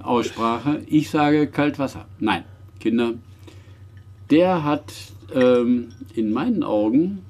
Aussprache. 0.00 0.82
Ich 0.86 1.10
sage 1.10 1.48
Kaltwasser. 1.48 2.06
Nein, 2.20 2.44
Kinder. 2.78 3.14
Der 4.30 4.62
hat 4.62 4.92
ähm, 5.34 5.88
in 6.14 6.32
meinen 6.32 6.62
Augen 6.62 7.24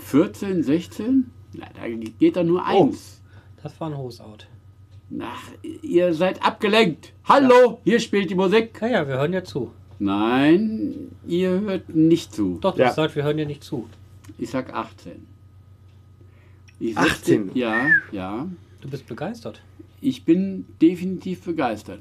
14, 0.00 0.64
16? 0.64 1.30
Na, 1.52 1.66
da 1.74 1.88
geht 1.88 2.34
da 2.34 2.42
nur 2.42 2.64
eins. 2.64 3.20
ab. 3.22 3.62
Das 3.62 3.80
war 3.80 3.90
ein 3.90 3.96
Hosout. 3.96 4.46
Ach, 5.18 5.42
ihr 5.82 6.14
seid 6.14 6.44
abgelenkt. 6.44 7.12
Hallo, 7.24 7.80
hier 7.84 7.98
spielt 7.98 8.30
die 8.30 8.34
Musik. 8.34 8.78
Ja, 8.80 8.86
ja, 8.88 9.08
wir 9.08 9.14
hören 9.16 9.32
ja 9.32 9.42
zu. 9.42 9.72
Nein, 9.98 11.10
ihr 11.26 11.60
hört 11.60 11.88
nicht 11.94 12.32
zu. 12.32 12.58
Doch, 12.60 12.74
du 12.74 12.80
Ja. 12.80 12.86
hast 12.88 12.96
gesagt, 12.96 13.16
wir 13.16 13.24
hören 13.24 13.36
dir 13.36 13.46
nicht 13.46 13.64
zu. 13.64 13.88
Ich 14.38 14.50
sag 14.50 14.72
18. 14.72 15.26
Ich 16.78 16.96
18? 16.96 17.50
Ja, 17.54 17.86
ja. 18.12 18.46
Du 18.80 18.88
bist 18.88 19.06
begeistert. 19.06 19.60
Ich 20.00 20.24
bin 20.24 20.64
definitiv 20.80 21.42
begeistert. 21.44 22.00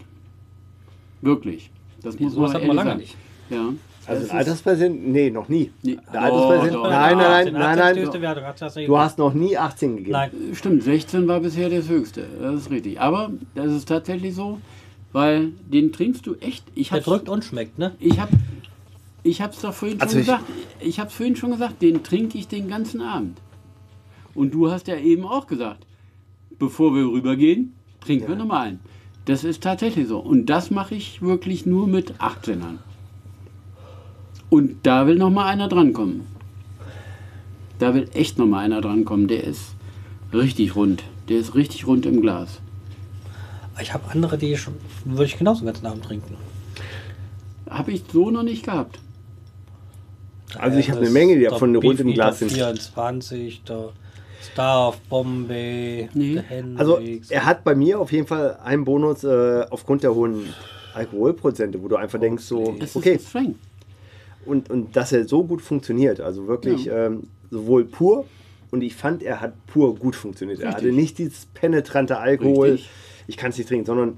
Wirklich. 1.21 1.71
Das 2.01 2.17
muss 2.19 2.33
Sowas 2.33 2.53
man 2.53 2.61
hat 2.61 2.67
man 2.67 2.75
lange 2.77 2.89
sagen. 2.91 2.99
nicht. 3.01 3.15
Ja. 3.49 3.73
Also 4.09 4.21
Das 4.23 4.31
ein 4.31 4.37
Alterspräsident? 4.39 5.07
Nee, 5.07 5.29
noch 5.29 5.47
nie. 5.49 5.71
Nee. 5.83 5.97
Der 6.13 6.21
Doch, 6.29 6.49
Alterspräsident? 6.49 6.75
doch. 6.75 6.89
Nein, 6.89 7.17
nein, 7.17 7.17
nein, 7.17 7.33
18, 7.47 7.53
nein, 7.53 7.79
18 7.79 8.21
nein. 8.21 8.43
Hast 8.45 8.61
das 8.61 8.73
Du 8.75 8.97
hast 8.97 9.17
noch 9.17 9.33
nie 9.33 9.57
18 9.57 9.95
gegeben. 9.97 10.11
Nein, 10.11 10.31
Stimmt, 10.53 10.83
16 10.83 11.27
war 11.27 11.39
bisher 11.39 11.69
das 11.69 11.87
höchste. 11.89 12.25
Das 12.41 12.55
ist 12.55 12.71
richtig. 12.71 12.99
Aber 12.99 13.31
das 13.55 13.71
ist 13.71 13.87
tatsächlich 13.87 14.33
so, 14.35 14.59
weil 15.11 15.53
den 15.71 15.91
trinkst 15.91 16.25
du 16.25 16.35
echt. 16.35 16.63
Ich 16.75 16.89
der 16.89 17.01
drückt 17.01 17.29
und 17.29 17.43
schmeckt, 17.43 17.77
ne? 17.79 17.95
ich 17.99 18.19
hab, 18.19 18.29
ich 19.23 19.41
hab's 19.41 19.61
doch 19.61 19.73
vorhin 19.73 19.97
schon 19.99 20.07
Also 20.07 20.17
ich- 20.19 20.25
gesagt. 20.25 20.43
Ich 20.79 20.99
hab's 20.99 21.13
vorhin 21.13 21.35
schon 21.35 21.51
gesagt, 21.51 21.81
den 21.81 22.03
trinke 22.03 22.37
ich 22.37 22.47
den 22.47 22.67
ganzen 22.67 23.01
Abend. 23.01 23.37
Und 24.35 24.53
du 24.53 24.71
hast 24.71 24.87
ja 24.87 24.95
eben 24.97 25.25
auch 25.25 25.47
gesagt, 25.47 25.85
bevor 26.57 26.95
wir 26.95 27.03
rübergehen, 27.05 27.73
trinken 28.01 28.27
wir 28.29 28.35
nochmal 28.35 28.67
einen. 28.67 28.79
Das 29.25 29.43
ist 29.43 29.61
tatsächlich 29.61 30.07
so. 30.07 30.19
Und 30.19 30.47
das 30.47 30.71
mache 30.71 30.95
ich 30.95 31.21
wirklich 31.21 31.65
nur 31.65 31.87
mit 31.87 32.13
18ern. 32.19 32.77
Und 34.49 34.77
da 34.83 35.05
will 35.07 35.15
noch 35.15 35.29
mal 35.29 35.45
einer 35.47 35.67
drankommen. 35.67 36.21
Da 37.77 37.93
will 37.93 38.09
echt 38.13 38.37
noch 38.37 38.45
mal 38.47 38.59
einer 38.59 38.81
drankommen. 38.81 39.27
Der 39.27 39.43
ist 39.43 39.75
richtig 40.33 40.75
rund. 40.75 41.03
Der 41.29 41.37
ist 41.37 41.55
richtig 41.55 41.85
rund 41.87 42.05
im 42.05 42.21
Glas. 42.21 42.59
Ich 43.81 43.93
habe 43.93 44.09
andere, 44.11 44.37
die 44.37 44.57
schon, 44.57 44.73
würde 45.05 45.25
ich 45.25 45.37
genauso 45.37 45.61
den 45.61 45.67
ganzen 45.67 45.85
Abend 45.85 46.03
trinken. 46.03 46.35
Habe 47.69 47.91
ich 47.91 48.03
so 48.11 48.29
noch 48.31 48.43
nicht 48.43 48.65
gehabt. 48.65 48.99
Also 50.57 50.79
ich 50.79 50.87
habe 50.89 50.97
eine 50.97 51.05
Das- 51.05 51.13
Menge, 51.13 51.35
die 51.35 51.41
der 51.41 51.51
davon 51.51 51.75
rund 51.75 51.99
im 51.99 52.13
Glas 52.13 52.39
sind. 52.39 52.51
24, 52.51 53.63
der 53.63 53.89
Star 54.41 54.89
of 54.89 54.99
Bombay, 55.01 56.09
Nee. 56.13 56.41
Also 56.75 56.99
er 57.29 57.45
hat 57.45 57.63
bei 57.63 57.75
mir 57.75 57.99
auf 57.99 58.11
jeden 58.11 58.25
Fall 58.27 58.57
einen 58.63 58.83
Bonus 58.83 59.23
äh, 59.23 59.65
aufgrund 59.69 60.01
der 60.03 60.13
hohen 60.15 60.45
Alkoholprozente, 60.93 61.81
wo 61.81 61.87
du 61.87 61.95
einfach 61.97 62.19
denkst 62.19 62.43
so, 62.43 62.75
Es 62.79 62.95
okay, 62.95 63.15
ist 63.15 63.29
streng. 63.29 63.55
Und, 64.49 64.69
und 64.69 64.95
dass 64.95 65.11
er 65.11 65.27
so 65.27 65.43
gut 65.43 65.61
funktioniert, 65.61 66.19
also 66.19 66.47
wirklich 66.47 66.85
Ja. 66.85 67.05
ähm, 67.07 67.23
sowohl 67.51 67.85
pur 67.85 68.25
und 68.71 68.81
ich 68.81 68.95
fand, 68.95 69.23
er 69.23 69.41
hat 69.41 69.53
pur 69.67 69.95
gut 69.95 70.15
funktioniert. 70.15 70.59
Er 70.59 70.67
Richtig. 70.69 70.83
hatte 70.85 70.93
nicht 70.95 71.17
dieses 71.17 71.45
penetrante 71.47 72.17
Alkohol, 72.17 72.71
Richtig. 72.71 72.89
ich 73.27 73.37
kann 73.37 73.51
es 73.51 73.57
nicht 73.57 73.67
trinken, 73.69 73.85
sondern 73.85 74.17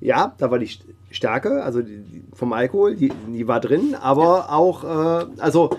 ja, 0.00 0.34
da 0.38 0.50
war 0.50 0.58
die 0.58 0.66
St- 0.66 0.82
Stärke, 1.10 1.62
also 1.62 1.80
die, 1.82 2.22
vom 2.34 2.52
Alkohol, 2.52 2.96
die, 2.96 3.10
die 3.32 3.46
war 3.48 3.60
drin, 3.60 3.94
aber 3.94 4.52
auch, 4.52 4.84
äh, 4.84 5.26
also, 5.38 5.70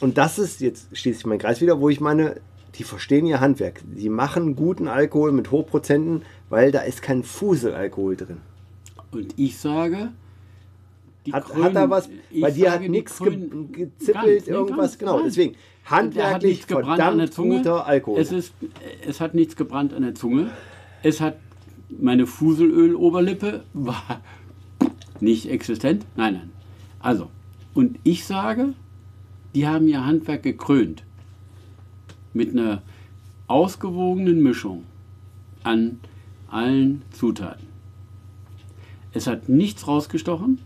und 0.00 0.18
das 0.18 0.38
ist, 0.38 0.60
jetzt 0.60 0.96
schließe 0.96 1.20
ich 1.20 1.26
meinen 1.26 1.38
Kreis 1.38 1.60
wieder, 1.60 1.80
wo 1.80 1.88
ich 1.88 2.00
meine, 2.00 2.36
die 2.74 2.84
verstehen 2.84 3.24
ihr 3.26 3.40
Handwerk. 3.40 3.80
Die 3.96 4.08
machen 4.10 4.54
guten 4.54 4.86
Alkohol 4.86 5.32
mit 5.32 5.50
Hochprozenten, 5.50 6.22
weil 6.50 6.70
da 6.70 6.80
ist 6.80 7.00
kein 7.02 7.22
Fuselalkohol 7.24 8.14
drin. 8.16 8.36
Und 9.10 9.34
ich 9.38 9.58
sage, 9.58 10.10
die 11.26 11.32
Hat, 11.32 11.44
Krön- 11.46 11.62
hat 11.64 11.74
er 11.74 11.90
was, 11.90 12.08
bei 12.40 12.50
dir 12.50 12.72
hat 12.72 12.82
nichts 12.82 13.18
ge 13.18 13.48
gezippelt, 13.72 14.46
nee, 14.46 14.52
irgendwas, 14.52 14.86
nichts, 14.86 14.98
genau. 14.98 15.16
nein. 15.16 15.24
Deswegen, 15.26 15.54
hat 15.84 15.90
handwerklich 15.98 16.50
nichts 16.52 16.66
gebrannt 16.66 17.00
an 17.00 17.18
der 17.18 17.30
Zunge. 17.30 17.56
guter 17.58 17.86
Alkohol. 17.86 18.20
Es, 18.20 18.32
ist, 18.32 18.52
es 19.06 19.20
hat 19.20 19.34
nichts 19.34 19.56
gebrannt 19.56 19.92
an 19.92 20.02
der 20.02 20.14
Zunge. 20.14 20.50
Es 21.02 21.20
hat 21.20 21.38
meine 21.88 22.26
Fuselöl-Oberlippe 22.26 23.64
war 23.72 24.20
nicht 25.20 25.48
existent. 25.50 26.04
Nein, 26.16 26.34
nein. 26.34 26.50
Also, 27.00 27.30
und 27.74 27.98
ich 28.04 28.24
sage, 28.24 28.74
die 29.54 29.66
haben 29.66 29.88
ihr 29.88 30.04
Handwerk 30.04 30.42
gekrönt 30.42 31.04
mit 32.34 32.50
einer 32.50 32.82
ausgewogenen 33.46 34.42
Mischung 34.42 34.84
an 35.62 36.00
allen 36.48 37.02
Zutaten. 37.10 37.66
Es 39.12 39.26
hat 39.26 39.48
nichts 39.48 39.86
rausgestochen. 39.86 40.60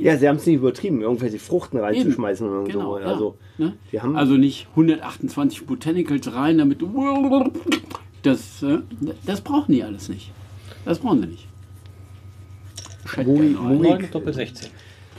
Ja, 0.00 0.16
sie 0.16 0.28
haben 0.28 0.36
es 0.36 0.46
nicht 0.46 0.56
übertrieben, 0.56 1.00
irgendwelche 1.02 1.38
Fruchten 1.38 1.78
reinzuschmeißen 1.78 2.48
oder 2.48 2.64
Genau, 2.64 2.94
so. 2.94 2.98
ja. 3.00 3.06
Also, 3.06 3.36
Ne? 3.58 3.74
wir 3.90 4.02
haben- 4.02 4.16
also 4.16 4.34
nicht 4.34 4.66
128 4.74 5.66
Botanicals 5.66 6.32
rein, 6.34 6.58
damit 6.58 6.80
du. 6.82 7.50
Das, 8.22 8.62
äh, 8.62 8.78
das 9.26 9.40
brauchen 9.42 9.72
die 9.72 9.82
alles 9.82 10.08
nicht. 10.08 10.32
Das 10.84 10.98
brauchen 10.98 11.20
sie 11.20 11.26
nicht. 11.28 11.46
Mugi-. 13.16 13.54
Mugi- 13.54 13.82
9 13.98 14.10
Doppel 14.10 14.32
16. 14.34 14.70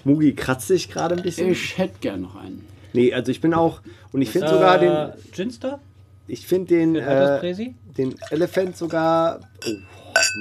Mugi 0.03 0.33
kratzt 0.33 0.67
sich 0.67 0.89
gerade 0.89 1.15
ein 1.15 1.21
bisschen. 1.23 1.51
Ich 1.51 1.77
hätte 1.77 1.95
gern 2.01 2.21
noch 2.21 2.35
einen. 2.35 2.65
Nee, 2.93 3.13
also 3.13 3.31
ich 3.31 3.41
bin 3.41 3.53
auch, 3.53 3.81
und 4.11 4.21
ich 4.21 4.29
finde 4.29 4.49
sogar 4.49 4.79
den, 4.79 4.91
Äh, 4.91 5.11
Ginster? 5.33 5.79
ich 6.27 6.45
finde 6.47 6.75
den, 6.75 6.93
Den 6.95 7.03
äh, 7.03 7.53
den 7.97 8.15
Elephant 8.31 8.77
sogar, 8.77 9.39
oh, 9.67 9.71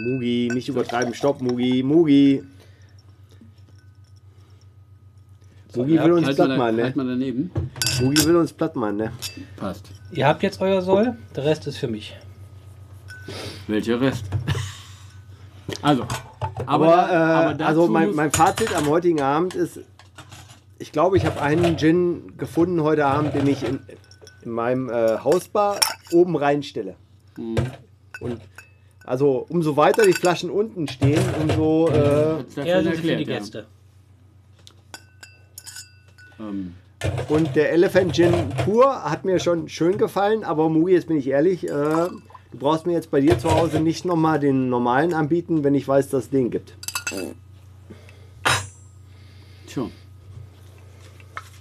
Mugi, 0.09 0.51
nicht 0.53 0.69
übertreiben, 0.69 1.15
stopp, 1.15 1.41
Mugi, 1.43 1.83
Mugi. 1.83 2.43
Ja, 5.77 6.05
will 6.05 6.13
uns 6.13 6.27
Halt 6.27 6.37
platt 6.37 6.49
machen, 6.51 6.61
halt 6.61 6.97
ne? 6.97 7.03
mal 7.05 7.07
daneben. 7.11 7.51
Mugi 8.01 8.25
will 8.25 8.37
uns 8.37 8.53
platt 8.53 8.77
machen, 8.77 8.97
ne? 8.97 9.13
Passt. 9.57 9.91
Ihr 10.13 10.27
habt 10.27 10.43
jetzt 10.43 10.61
euer 10.61 10.83
Soll, 10.83 11.17
der 11.35 11.45
Rest 11.45 11.67
ist 11.67 11.79
für 11.79 11.89
mich. 11.89 12.17
Welcher 13.67 14.01
Rest? 14.01 14.25
Also. 15.81 16.05
Aber, 16.67 16.87
da- 16.87 17.51
äh, 17.53 17.57
dazu 17.57 17.65
also 17.65 17.89
mein, 17.89 18.15
mein 18.15 18.31
Fazit 18.31 18.75
am 18.77 18.87
heutigen 18.87 19.23
Abend 19.23 19.55
ist, 19.55 19.81
ich 20.79 20.93
glaube, 20.93 21.17
ich 21.17 21.25
habe 21.25 21.41
einen 21.41 21.79
Gin 21.79 22.37
gefunden 22.37 22.83
heute 22.83 23.07
Abend, 23.07 23.35
den 23.35 23.47
ich 23.47 23.63
in, 23.67 23.81
in 24.43 24.51
meinem 24.51 24.91
äh, 24.91 25.19
Hausbar 25.25 25.81
oben 26.13 26.37
reinstelle. 26.37 26.97
Mhm. 27.39 27.55
Und 28.21 28.41
also 29.05 29.47
umso 29.49 29.77
weiter 29.79 30.05
die 30.05 30.13
Flaschen 30.13 30.51
unten 30.51 30.87
stehen, 30.87 31.23
umso 31.41 31.89
äh, 31.89 31.95
Er 32.57 32.83
schon 32.83 32.93
sind 32.93 32.97
für 32.97 33.17
die. 33.17 33.25
Gäste. 33.25 33.67
Ähm, 36.49 36.75
und 37.29 37.55
der 37.57 37.73
Elephant 37.73 38.15
Gin 38.15 38.33
pur 38.65 39.05
hat 39.05 39.25
mir 39.25 39.39
schon 39.39 39.69
schön 39.69 39.99
gefallen, 39.99 40.45
aber 40.45 40.69
Mugi, 40.69 40.93
jetzt 40.95 41.09
bin 41.09 41.19
ich 41.19 41.29
ehrlich, 41.29 41.65
äh, 41.65 41.71
du 41.71 42.59
brauchst 42.59 42.87
mir 42.87 42.93
jetzt 42.93 43.11
bei 43.11 43.21
dir 43.21 43.39
zu 43.39 43.51
Hause 43.51 43.81
nicht 43.81 44.05
nochmal 44.05 44.39
den 44.41 44.69
normalen 44.69 45.13
anbieten, 45.13 45.65
wenn 45.65 45.75
ich 45.75 45.87
weiß, 45.87 46.09
dass 46.11 46.25
es 46.25 46.31
den 46.31 46.51
gibt. 46.51 46.75
tja. 49.67 49.87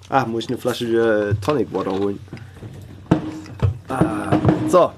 Ah, 0.10 0.26
muss 0.26 0.44
ich 0.44 0.50
eine 0.50 0.58
Flasche 0.58 0.86
äh, 0.86 1.36
Tonic 1.44 1.74
Water 1.74 1.92
holen. 1.92 2.20
Ah, 3.90 4.38
so, 4.68 4.92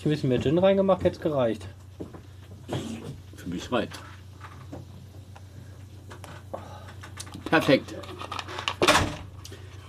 ich 0.00 0.06
ein 0.06 0.10
bisschen 0.10 0.28
mehr 0.30 0.40
Gin 0.40 0.58
reingemacht, 0.58 1.04
hätte 1.04 1.16
es 1.16 1.20
gereicht. 1.20 1.66
Für 3.36 3.48
mich 3.50 3.70
reicht. 3.70 3.98
Perfekt. 7.44 7.94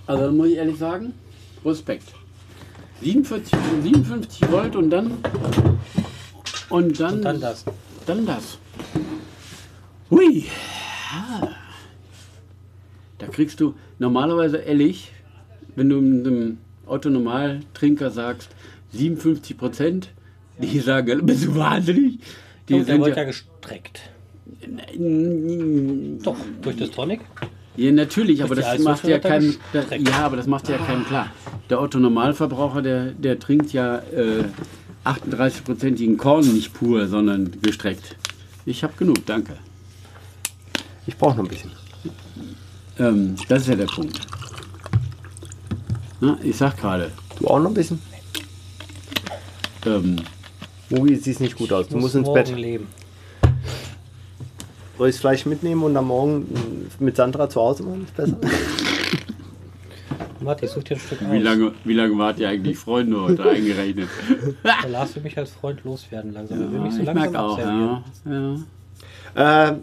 Also 0.06 0.32
muss 0.32 0.48
ich 0.48 0.56
ehrlich 0.56 0.78
sagen, 0.78 1.14
Respekt. 1.64 2.12
47, 3.00 3.58
57 3.82 4.50
Volt 4.50 4.76
und 4.76 4.90
dann 4.90 5.18
und 6.68 7.00
dann 7.00 7.14
Und 7.14 7.24
dann 7.24 7.40
das. 7.40 7.64
Dann 8.06 8.26
das. 8.26 8.58
Hui. 10.10 10.46
Da 13.18 13.26
kriegst 13.28 13.60
du 13.60 13.74
normalerweise 13.98 14.58
ehrlich, 14.58 15.12
wenn 15.76 15.88
du 15.88 15.98
einem 15.98 16.58
Otto-Normaltrinker 16.86 18.10
sagst, 18.10 18.50
57 18.92 19.56
Prozent, 19.56 20.10
die 20.58 20.80
sagen, 20.80 21.24
bist 21.24 21.44
du 21.44 21.54
wahnsinnig? 21.54 22.18
Die 22.68 22.74
Und 22.74 22.80
der 22.80 22.94
sind 22.94 23.04
wird 23.04 23.16
ja 23.16 23.22
ja, 23.22 23.28
gestreckt. 23.28 24.10
Doch, 26.22 26.36
durch 26.62 26.76
das 26.76 26.90
Tonic. 26.90 27.20
Natürlich, 27.76 28.42
aber 28.42 28.54
das 28.54 28.78
macht 28.80 29.04
ja 29.06 29.18
gestreckt. 29.18 30.08
ja, 30.08 30.18
aber 30.26 30.36
das 30.36 30.46
macht 30.46 30.68
ja 30.68 30.78
keinem 30.78 31.04
klar. 31.06 31.28
Der 31.70 31.80
Otto-Normalverbraucher, 31.80 32.82
der, 32.82 33.12
der 33.12 33.38
trinkt 33.38 33.72
ja 33.72 33.98
äh, 33.98 34.44
38-prozentigen 35.04 36.16
Korn 36.16 36.52
nicht 36.52 36.72
pur, 36.74 37.08
sondern 37.08 37.50
gestreckt. 37.62 38.16
Ich 38.66 38.84
habe 38.84 38.92
genug, 38.96 39.24
danke. 39.26 39.54
ich 41.06 41.16
brauche 41.16 41.36
noch 41.36 41.44
ein 41.44 41.48
bisschen. 41.48 41.72
Ähm, 42.98 43.36
das 43.48 43.62
ist 43.62 43.68
ja 43.68 43.76
der 43.76 43.86
Punkt. 43.86 44.20
Na, 46.20 46.38
ich 46.42 46.56
sag 46.56 46.76
gerade, 46.76 47.10
Du 47.40 47.48
auch 47.48 47.58
noch 47.58 47.70
ein 47.70 47.74
bisschen? 47.74 47.98
ähm, 49.86 50.16
Mugi, 50.90 51.16
sieht 51.16 51.40
nicht 51.40 51.56
gut 51.56 51.72
aus. 51.72 51.88
Du 51.88 51.94
Muss 51.94 52.02
musst 52.02 52.14
ins 52.14 52.32
Bett. 52.32 52.56
leben. 52.56 52.86
Soll 54.98 55.08
ich 55.08 55.14
das 55.14 55.20
Fleisch 55.20 55.46
mitnehmen 55.46 55.82
und 55.82 55.94
dann 55.94 56.04
morgen 56.06 56.88
mit 56.98 57.16
Sandra 57.16 57.48
zu 57.48 57.60
Hause 57.60 57.82
machen? 57.82 58.04
Ist 58.04 58.16
besser? 58.16 58.36
Warte, 60.40 60.64
ich 60.66 60.72
such 60.72 60.82
dir 60.82 60.94
ein 60.96 61.00
Stück 61.00 61.20
wie, 61.20 61.38
aus. 61.38 61.42
lange, 61.44 61.72
wie 61.84 61.92
lange 61.94 62.18
wart 62.18 62.38
ihr 62.40 62.48
eigentlich 62.48 62.76
Freunde 62.76 63.20
heute 63.20 63.48
eingerechnet? 63.48 64.08
Der 64.82 64.90
Lars 64.90 65.14
will 65.14 65.22
mich 65.22 65.38
als 65.38 65.52
Freund 65.52 65.84
loswerden 65.84 66.32
langsam. 66.32 66.60
Er 66.60 66.72
will 66.72 66.80
mich 66.80 66.94
so 66.94 67.00
ich 67.00 67.06
langsam 67.06 67.32
merke 67.32 67.40
auch, 67.40 67.58
ja, 67.58 68.02
ja. 69.36 69.70
äh, 69.70 69.76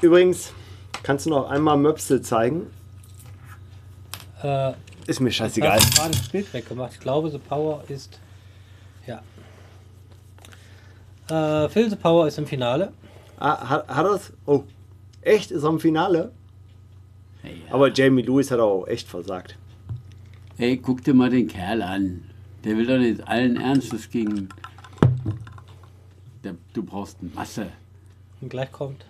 übrigens, 0.00 0.54
Kannst 1.02 1.24
du 1.26 1.30
noch 1.30 1.48
einmal 1.48 1.76
Möpsel 1.76 2.20
zeigen? 2.20 2.66
Äh, 4.42 4.72
Ist 5.06 5.20
mir 5.20 5.30
ich 5.30 5.36
scheißegal. 5.36 5.80
habe 5.80 5.90
gerade 5.94 6.10
das 6.10 6.28
Bild 6.28 6.52
weggemacht. 6.52 6.92
Ich 6.92 7.00
glaube, 7.00 7.30
The 7.30 7.38
Power 7.38 7.82
ist. 7.88 8.18
Ja. 9.06 9.22
Äh, 11.30 11.68
Phil 11.70 11.88
The 11.88 11.96
Power 11.96 12.26
ist 12.26 12.38
im 12.38 12.46
Finale. 12.46 12.92
Ah, 13.38 13.68
hat, 13.68 13.88
hat 13.88 14.06
er's? 14.06 14.32
Oh, 14.46 14.64
echt? 15.22 15.50
Ist 15.50 15.62
er 15.62 15.70
im 15.70 15.80
Finale? 15.80 16.32
Ja. 17.42 17.50
Aber 17.70 17.92
Jamie 17.92 18.22
Lewis 18.22 18.50
hat 18.50 18.60
auch 18.60 18.86
echt 18.86 19.08
versagt. 19.08 19.56
Hey, 20.56 20.76
guck 20.76 21.04
dir 21.04 21.14
mal 21.14 21.30
den 21.30 21.46
Kerl 21.46 21.82
an. 21.82 22.24
Der 22.64 22.76
will 22.76 22.86
doch 22.86 22.98
nicht 22.98 23.26
allen 23.28 23.56
Ernstes 23.56 24.10
gegen. 24.10 24.48
Der, 26.42 26.54
du 26.72 26.82
brauchst 26.82 27.18
Masse. 27.34 27.66
Und 28.40 28.48
gleich 28.50 28.70
kommt. 28.72 29.04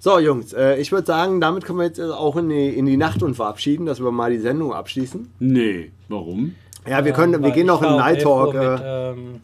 So, 0.00 0.18
Jungs, 0.18 0.52
äh, 0.52 0.76
ich 0.80 0.90
würde 0.92 1.06
sagen, 1.06 1.40
damit 1.40 1.64
können 1.64 1.78
wir 1.78 1.84
jetzt 1.86 2.00
auch 2.00 2.36
in 2.36 2.48
die, 2.48 2.68
in 2.70 2.86
die 2.86 2.96
Nacht 2.96 3.22
und 3.22 3.34
verabschieden, 3.34 3.86
dass 3.86 4.00
wir 4.02 4.10
mal 4.10 4.30
die 4.30 4.38
Sendung 4.38 4.72
abschließen. 4.72 5.30
Nee, 5.40 5.92
warum? 6.08 6.54
Ja, 6.88 7.04
wir, 7.04 7.12
können, 7.12 7.34
Ähm, 7.34 7.42
wir 7.42 7.50
gehen 7.50 7.66
noch 7.66 7.82
in 7.82 7.96
Night 7.96 8.18
11 8.18 8.26
Uhr 8.26 8.52
Talk. 8.52 8.54
Mit, 8.54 8.80
Äh, 8.80 9.10
ähm, 9.10 9.40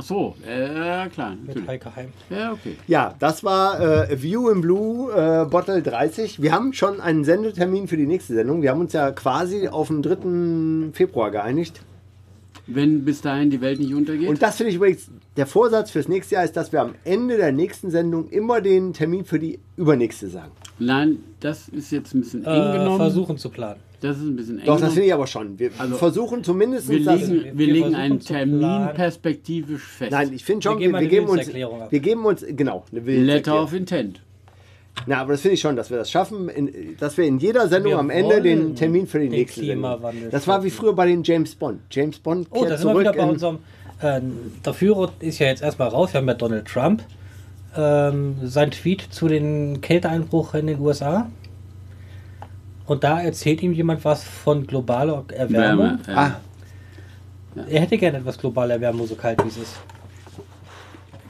Ach 0.00 0.02
so, 0.04 0.36
äh, 0.46 0.76
ja 0.76 1.08
klar, 1.08 1.30
mit 1.30 1.48
natürlich. 1.48 1.68
Heike 1.68 1.96
Heim. 1.96 2.08
Ja, 2.30 2.52
okay. 2.52 2.76
ja, 2.86 3.14
das 3.18 3.42
war 3.42 3.80
äh, 4.08 4.22
View 4.22 4.48
in 4.48 4.60
Blue 4.60 5.10
äh, 5.12 5.44
Bottle 5.44 5.82
30. 5.82 6.40
Wir 6.40 6.52
haben 6.52 6.72
schon 6.72 7.00
einen 7.00 7.24
Sendetermin 7.24 7.88
für 7.88 7.96
die 7.96 8.06
nächste 8.06 8.34
Sendung. 8.34 8.62
Wir 8.62 8.70
haben 8.70 8.80
uns 8.80 8.92
ja 8.92 9.10
quasi 9.10 9.66
auf 9.66 9.88
den 9.88 10.02
3. 10.02 10.92
Februar 10.92 11.32
geeinigt. 11.32 11.80
Wenn 12.68 13.04
bis 13.04 13.22
dahin 13.22 13.50
die 13.50 13.60
Welt 13.60 13.80
nicht 13.80 13.94
untergeht. 13.94 14.28
Und 14.28 14.40
das 14.42 14.56
finde 14.58 14.70
ich 14.70 14.76
übrigens, 14.76 15.10
der 15.36 15.46
Vorsatz 15.46 15.90
fürs 15.90 16.06
nächste 16.06 16.34
Jahr 16.36 16.44
ist, 16.44 16.56
dass 16.56 16.70
wir 16.70 16.82
am 16.82 16.94
Ende 17.04 17.36
der 17.36 17.50
nächsten 17.50 17.90
Sendung 17.90 18.28
immer 18.28 18.60
den 18.60 18.92
Termin 18.92 19.24
für 19.24 19.38
die 19.38 19.58
übernächste 19.76 20.28
sagen. 20.28 20.52
Nein, 20.78 21.18
das 21.40 21.68
ist 21.70 21.90
jetzt 21.90 22.14
ein 22.14 22.20
bisschen 22.20 22.44
eng 22.44 22.52
Äh, 22.52 22.78
genommen. 22.78 22.98
versuchen 22.98 23.36
zu 23.38 23.48
planen. 23.48 23.80
Das 24.00 24.16
ist 24.16 24.22
ein 24.22 24.36
bisschen 24.36 24.60
eng 24.60 24.66
Doch, 24.66 24.80
das 24.80 24.92
finde 24.92 25.06
ich 25.08 25.14
aber 25.14 25.26
schon. 25.26 25.58
Wir 25.58 25.70
Also, 25.78 25.96
versuchen 25.96 26.44
zumindest 26.44 26.88
Wir 26.88 27.04
das. 27.04 27.20
legen, 27.20 27.44
wir 27.44 27.58
wir 27.58 27.72
legen 27.72 27.94
einen 27.94 28.20
Termin 28.20 28.88
perspektivisch 28.94 29.82
fest. 29.82 30.12
Nein, 30.12 30.32
ich 30.32 30.44
finde 30.44 30.62
schon, 30.62 30.78
Wir 30.78 30.86
geben 30.88 30.92
wir, 30.92 30.94
wir, 30.94 30.98
eine 31.00 31.08
geben 31.08 31.26
uns, 31.28 31.90
wir 31.90 32.00
geben 32.00 32.24
uns, 32.24 32.44
genau, 32.48 32.84
eine 32.92 33.00
Letter 33.00 33.62
of 33.62 33.72
Intent. 33.72 34.20
Na, 35.06 35.18
aber 35.20 35.32
das 35.32 35.42
finde 35.42 35.54
ich 35.54 35.60
schon, 35.60 35.76
dass 35.76 35.90
wir 35.90 35.98
das 35.98 36.10
schaffen, 36.10 36.48
in, 36.48 36.96
dass 36.98 37.16
wir 37.16 37.24
in 37.24 37.38
jeder 37.38 37.68
Sendung 37.68 37.92
Wir 37.92 37.98
am 37.98 38.10
Ende 38.10 38.40
den 38.42 38.74
Termin 38.74 39.06
für 39.06 39.18
die 39.18 39.26
den 39.26 39.32
nächste 39.32 39.60
Sendung. 39.60 39.76
Klimawandel 39.92 40.30
Das 40.30 40.46
war 40.48 40.64
wie 40.64 40.70
früher 40.70 40.92
bei 40.92 41.06
den 41.06 41.22
James 41.22 41.54
Bond. 41.54 41.80
James 41.90 42.18
Bond 42.18 42.48
Oh, 42.50 42.60
kehrt 42.60 42.70
da 42.72 42.76
sind 42.78 42.86
wir 42.88 42.92
zurück 42.92 43.00
wieder 43.00 43.12
bei 43.12 43.30
unserem. 43.30 43.58
Äh, 44.00 44.20
der 44.64 44.74
Führer 44.74 45.12
ist 45.20 45.38
ja 45.38 45.46
jetzt 45.48 45.62
erstmal 45.62 45.88
raus. 45.88 46.12
Wir 46.12 46.20
haben 46.20 46.28
ja 46.28 46.34
Donald 46.34 46.66
Trump. 46.66 47.02
Ähm, 47.76 48.36
sein 48.44 48.70
Tweet 48.70 49.02
zu 49.10 49.28
den 49.28 49.80
Kälteeinbruch 49.80 50.54
in 50.54 50.66
den 50.66 50.80
USA. 50.80 51.30
Und 52.88 53.04
da 53.04 53.20
erzählt 53.20 53.62
ihm 53.62 53.72
jemand 53.72 54.04
was 54.04 54.24
von 54.24 54.66
globaler 54.66 55.24
Erwärmung. 55.32 55.86
Wärme. 55.86 55.98
Ja. 56.08 56.40
Ah, 57.56 57.62
Er 57.68 57.80
hätte 57.82 57.98
gerne 57.98 58.18
etwas 58.18 58.38
globale 58.38 58.72
Erwärmung, 58.74 59.06
so 59.06 59.14
kalt 59.14 59.42
wie 59.44 59.48
es 59.48 59.58
ist. 59.58 59.76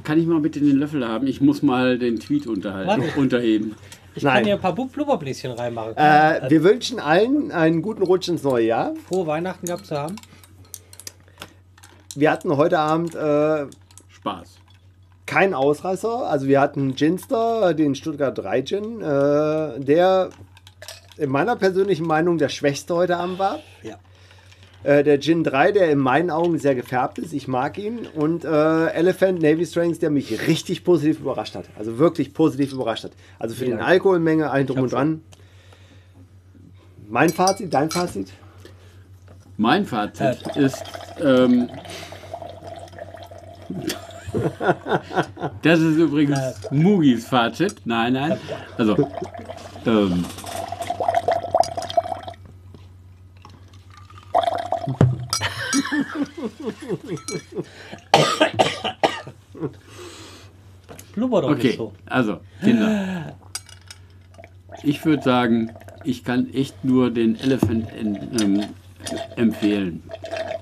Kann 0.04 0.18
ich 0.18 0.26
mal 0.26 0.40
bitte 0.40 0.60
den 0.60 0.76
Löffel 0.76 1.06
haben? 1.06 1.26
Ich 1.26 1.40
muss 1.40 1.62
mal 1.62 1.98
den 1.98 2.18
Tweet 2.20 2.46
unterhalten, 2.46 3.02
Warte. 3.02 3.20
unterheben. 3.20 3.74
Ich 4.14 4.22
Nein. 4.22 4.34
kann 4.36 4.44
hier 4.44 4.54
ein 4.54 4.60
paar 4.60 4.74
Blubberbläschen 4.74 5.50
reinmachen. 5.52 5.96
äh, 5.96 6.48
wir 6.48 6.62
wünschen 6.64 6.98
allen 7.00 7.50
einen 7.52 7.82
guten 7.82 8.02
Rutsch 8.02 8.28
ins 8.28 8.42
neue 8.42 8.66
Jahr. 8.66 8.94
Frohe 9.08 9.26
Weihnachten 9.26 9.66
gehabt 9.66 9.86
zu 9.86 9.96
haben. 9.96 10.16
Wir 12.14 12.30
hatten 12.30 12.56
heute 12.56 12.78
Abend 12.78 13.14
äh, 13.14 13.66
Spaß. 14.08 14.58
keinen 15.26 15.54
Ausreißer. 15.54 16.26
Also 16.28 16.46
wir 16.46 16.60
hatten 16.60 16.94
Ginster, 16.94 17.74
den 17.74 17.94
Stuttgart 17.94 18.36
3 18.38 18.62
Gin, 18.62 19.00
äh, 19.00 19.78
der 19.80 20.30
in 21.18 21.30
meiner 21.30 21.56
persönlichen 21.56 22.06
Meinung 22.06 22.38
der 22.38 22.48
schwächste 22.48 22.94
heute 22.94 23.16
Abend 23.16 23.38
war. 23.38 23.60
Ja. 23.82 23.96
Äh, 24.84 25.02
der 25.02 25.20
Gin 25.20 25.42
3, 25.42 25.72
der 25.72 25.90
in 25.90 25.98
meinen 25.98 26.30
Augen 26.30 26.58
sehr 26.58 26.74
gefärbt 26.74 27.18
ist. 27.18 27.32
Ich 27.32 27.48
mag 27.48 27.76
ihn. 27.78 28.06
Und 28.14 28.44
äh, 28.44 28.86
Elephant 28.90 29.42
Navy 29.42 29.66
Strengths, 29.66 29.98
der 29.98 30.10
mich 30.10 30.46
richtig 30.46 30.84
positiv 30.84 31.20
überrascht 31.20 31.56
hat. 31.56 31.64
Also 31.76 31.98
wirklich 31.98 32.32
positiv 32.32 32.72
überrascht 32.72 33.04
hat. 33.04 33.12
Also 33.38 33.54
für 33.54 33.64
Vielen 33.64 33.72
den 33.72 33.78
Dank. 33.78 33.90
Alkoholmenge, 33.90 34.50
allen 34.50 34.66
drum 34.66 34.80
und 34.80 34.92
dran. 34.92 35.22
Mein 37.08 37.30
Fazit, 37.30 37.74
dein 37.74 37.90
Fazit? 37.90 38.32
Mein 39.56 39.84
Fazit 39.84 40.56
ist, 40.56 40.84
ähm, 41.20 41.68
das 45.62 45.80
ist 45.80 45.96
übrigens 45.96 46.38
Mugis 46.70 47.26
Fazit. 47.26 47.74
Nein, 47.84 48.12
nein. 48.12 48.38
Also, 48.76 49.08
ähm, 49.86 50.24
Blubber 61.14 61.42
doch 61.42 61.50
okay. 61.50 61.66
nicht 61.68 61.76
so. 61.76 61.92
Also, 62.06 62.40
Kinder. 62.62 63.36
Ich 64.82 65.04
würde 65.04 65.22
sagen, 65.22 65.70
ich 66.04 66.24
kann 66.24 66.52
echt 66.52 66.84
nur 66.84 67.10
den 67.10 67.38
Elephant 67.38 67.88
ähm, 68.40 68.64
empfehlen. 69.36 70.02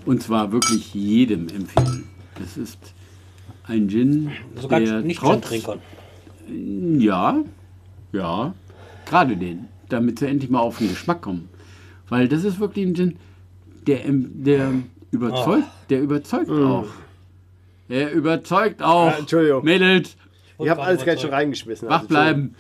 Und 0.05 0.23
zwar 0.23 0.53
wirklich 0.53 0.95
jedem 0.95 1.49
empfehlen. 1.49 2.05
Es 2.43 2.57
ist 2.57 2.79
ein 3.65 3.89
Gin, 3.89 4.31
Sogar 4.55 4.81
der 4.81 5.01
nicht 5.01 5.19
trotz, 5.21 5.49
Trinkern. 5.49 5.81
Ja, 6.99 7.43
ja, 8.13 8.55
gerade 9.05 9.37
den, 9.37 9.69
damit 9.89 10.21
sie 10.21 10.29
endlich 10.29 10.51
mal 10.51 10.61
auf 10.61 10.79
den 10.79 10.89
Geschmack 10.89 11.23
kommen. 11.23 11.49
Weil 12.09 12.29
das 12.29 12.45
ist 12.45 12.61
wirklich 12.61 12.87
ein 12.87 12.95
Gin, 12.95 13.17
der, 13.87 14.01
der 14.07 14.73
überzeugt, 15.17 15.65
der 15.91 16.01
überzeugt 16.03 16.51
auch. 16.51 16.87
Der 17.89 18.13
überzeugt 18.13 18.83
auch. 18.83 19.13
Ah, 19.13 19.19
Entschuldigung. 19.19 19.65
Mädels, 19.65 20.17
Ich 20.59 20.69
habe 20.69 20.83
alles 20.83 21.03
gleich 21.05 21.21
schon 21.21 21.31
reingeschmissen. 21.31 21.89
wach 21.89 21.97
Also, 22.03 22.09
bleiben. 22.09 22.55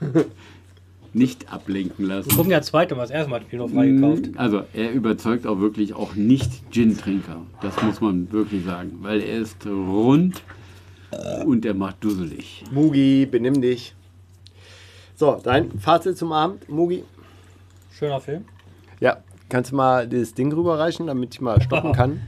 Nicht 1.12 1.52
ablenken 1.52 2.06
Wir 2.06 2.16
lassen. 2.16 2.30
gucken 2.30 2.52
ja 2.52 2.62
zweite 2.62 2.94
Mal. 2.94 3.02
Das 3.02 3.10
erste 3.10 3.30
Mal 3.30 3.40
hat 3.40 3.48
Pinot 3.48 3.72
freigekauft. 3.72 4.26
Also 4.36 4.62
er 4.72 4.92
überzeugt 4.92 5.44
auch 5.44 5.58
wirklich 5.58 5.92
auch 5.94 6.14
nicht 6.14 6.70
Gin-Trinker. 6.70 7.42
Das 7.62 7.82
muss 7.82 8.00
man 8.00 8.30
wirklich 8.30 8.64
sagen. 8.64 8.98
Weil 9.00 9.20
er 9.20 9.38
ist 9.40 9.66
rund 9.66 10.40
und 11.44 11.64
er 11.66 11.74
macht 11.74 12.04
dusselig. 12.04 12.62
Mugi, 12.70 13.26
benimm 13.26 13.60
dich. 13.60 13.92
So, 15.16 15.40
dein 15.42 15.72
Fazit 15.80 16.16
zum 16.16 16.30
Abend, 16.30 16.68
Mugi? 16.68 17.02
Schöner 17.98 18.20
Film. 18.20 18.44
Kannst 19.50 19.72
du 19.72 19.76
mal 19.76 20.08
das 20.08 20.32
Ding 20.32 20.50
rüberreichen, 20.52 21.06
damit 21.08 21.34
ich 21.34 21.40
mal 21.42 21.60
stoppen 21.60 21.92
kann? 22.00 22.20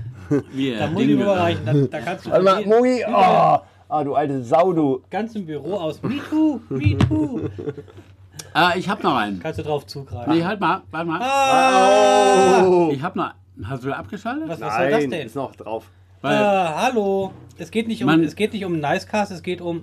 Wie 0.53 0.75
Da 0.75 0.87
muss 0.89 1.03
ich 1.03 1.09
Dinge- 1.09 1.23
überreichen. 1.23 1.65
Da, 1.65 1.73
da 1.73 2.01
kannst 2.01 2.27
du 2.27 2.31
Warte 2.31 2.45
mal, 2.45 2.65
Mugi, 2.67 3.03
oh, 3.09 3.13
ah, 3.89 4.05
du 4.05 4.15
alte 4.15 4.43
Sau, 4.43 4.73
du. 4.73 5.03
ganz 5.11 5.35
im 5.35 5.47
Büro 5.47 5.75
aus 5.75 6.03
Me 6.03 6.19
Too, 6.29 6.61
Me 6.69 6.97
Too. 6.99 7.41
Ah, 8.55 8.73
ich 8.77 8.89
hab 8.89 9.03
noch 9.03 9.17
einen. 9.17 9.41
Kannst 9.41 9.59
du 9.59 9.63
drauf 9.63 9.87
zugreifen. 9.87 10.35
Nee, 10.35 10.45
halt 10.45 10.61
mal, 10.61 10.83
warte 10.91 11.07
mal. 11.09 11.21
Ah, 11.23 12.65
Oh. 12.67 12.91
Ich 12.93 13.03
hab 13.03 13.15
noch. 13.17 13.33
Hast 13.65 13.85
du 13.85 13.93
abgeschaltet? 13.97 14.49
was, 14.49 14.61
was 14.61 14.75
soll 14.77 14.91
das 14.91 15.01
Nein, 15.01 15.11
denn? 15.11 15.27
ist 15.27 15.37
noch 15.37 15.55
drauf. 15.55 15.85
Weil, 16.23 16.37
Ah, 16.37 16.83
hallo. 16.87 17.33
Es 17.59 17.71
geht 17.71 17.87
nicht 17.89 18.01
um, 18.03 18.07
Man- 18.07 18.23
es 18.25 18.35
geht 18.35 18.53
nicht 18.55 18.65
um 18.65 18.81
Nicecast, 18.81 19.31
es 19.33 19.43
geht 19.43 19.61
um. 19.61 19.83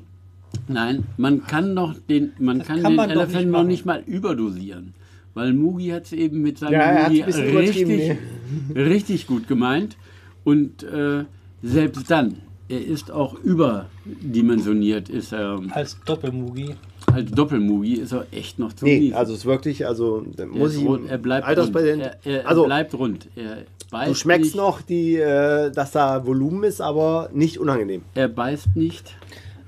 nein, 0.67 1.05
man 1.17 1.45
kann 1.45 1.73
noch 1.75 1.93
den, 2.09 2.33
man 2.39 2.59
Das 2.59 2.67
kann 2.67 2.81
kann 2.81 2.91
den 2.93 2.95
man 2.97 3.09
Elephant 3.11 3.35
nicht 3.35 3.51
noch 3.51 3.63
nicht 3.63 3.85
mal 3.85 3.99
überdosieren. 3.99 4.93
Weil 5.33 5.53
Mugi 5.53 5.89
hat 5.89 6.05
es 6.05 6.13
eben 6.13 6.41
mit 6.41 6.57
seinem 6.57 6.73
Ja, 6.73 6.79
er 6.79 7.09
Mugi 7.09 7.21
richtig, 7.21 8.17
richtig 8.75 9.27
gut 9.27 9.47
gemeint. 9.47 9.95
Und 10.43 10.83
äh, 10.83 11.25
selbst 11.61 12.09
dann, 12.09 12.37
er 12.67 12.83
ist 12.85 13.11
auch 13.11 13.35
überdimensioniert, 13.43 15.09
ist 15.09 15.33
er 15.33 15.59
Als 15.71 15.97
Doppelmugi. 16.05 16.75
als 17.13 17.31
Doppelmugi 17.31 17.95
ist 17.95 18.11
er 18.13 18.25
echt 18.31 18.59
noch 18.59 18.73
zu 18.73 18.85
Nee, 18.85 18.99
mies. 18.99 19.13
also 19.13 19.33
es 19.33 19.39
ist 19.39 19.45
wirklich, 19.45 19.85
also 19.87 20.25
er, 20.37 20.45
muss 20.47 20.75
ich. 20.75 20.85
rund, 20.85 21.09
er 21.09 21.17
bleibt 21.17 21.47
rund. 21.47 21.75
Er, 21.75 22.17
er, 22.23 22.47
also 22.47 22.65
bleibt 22.65 22.93
rund. 22.93 23.27
Er 23.35 23.57
beißt 23.91 24.09
du 24.11 24.15
schmeckst 24.15 24.43
nicht, 24.45 24.55
noch, 24.55 24.81
die, 24.81 25.15
äh, 25.15 25.71
dass 25.71 25.91
da 25.91 26.25
Volumen 26.25 26.63
ist, 26.63 26.81
aber 26.81 27.29
nicht 27.33 27.59
unangenehm. 27.59 28.01
Er 28.15 28.27
beißt 28.27 28.75
nicht. 28.75 29.15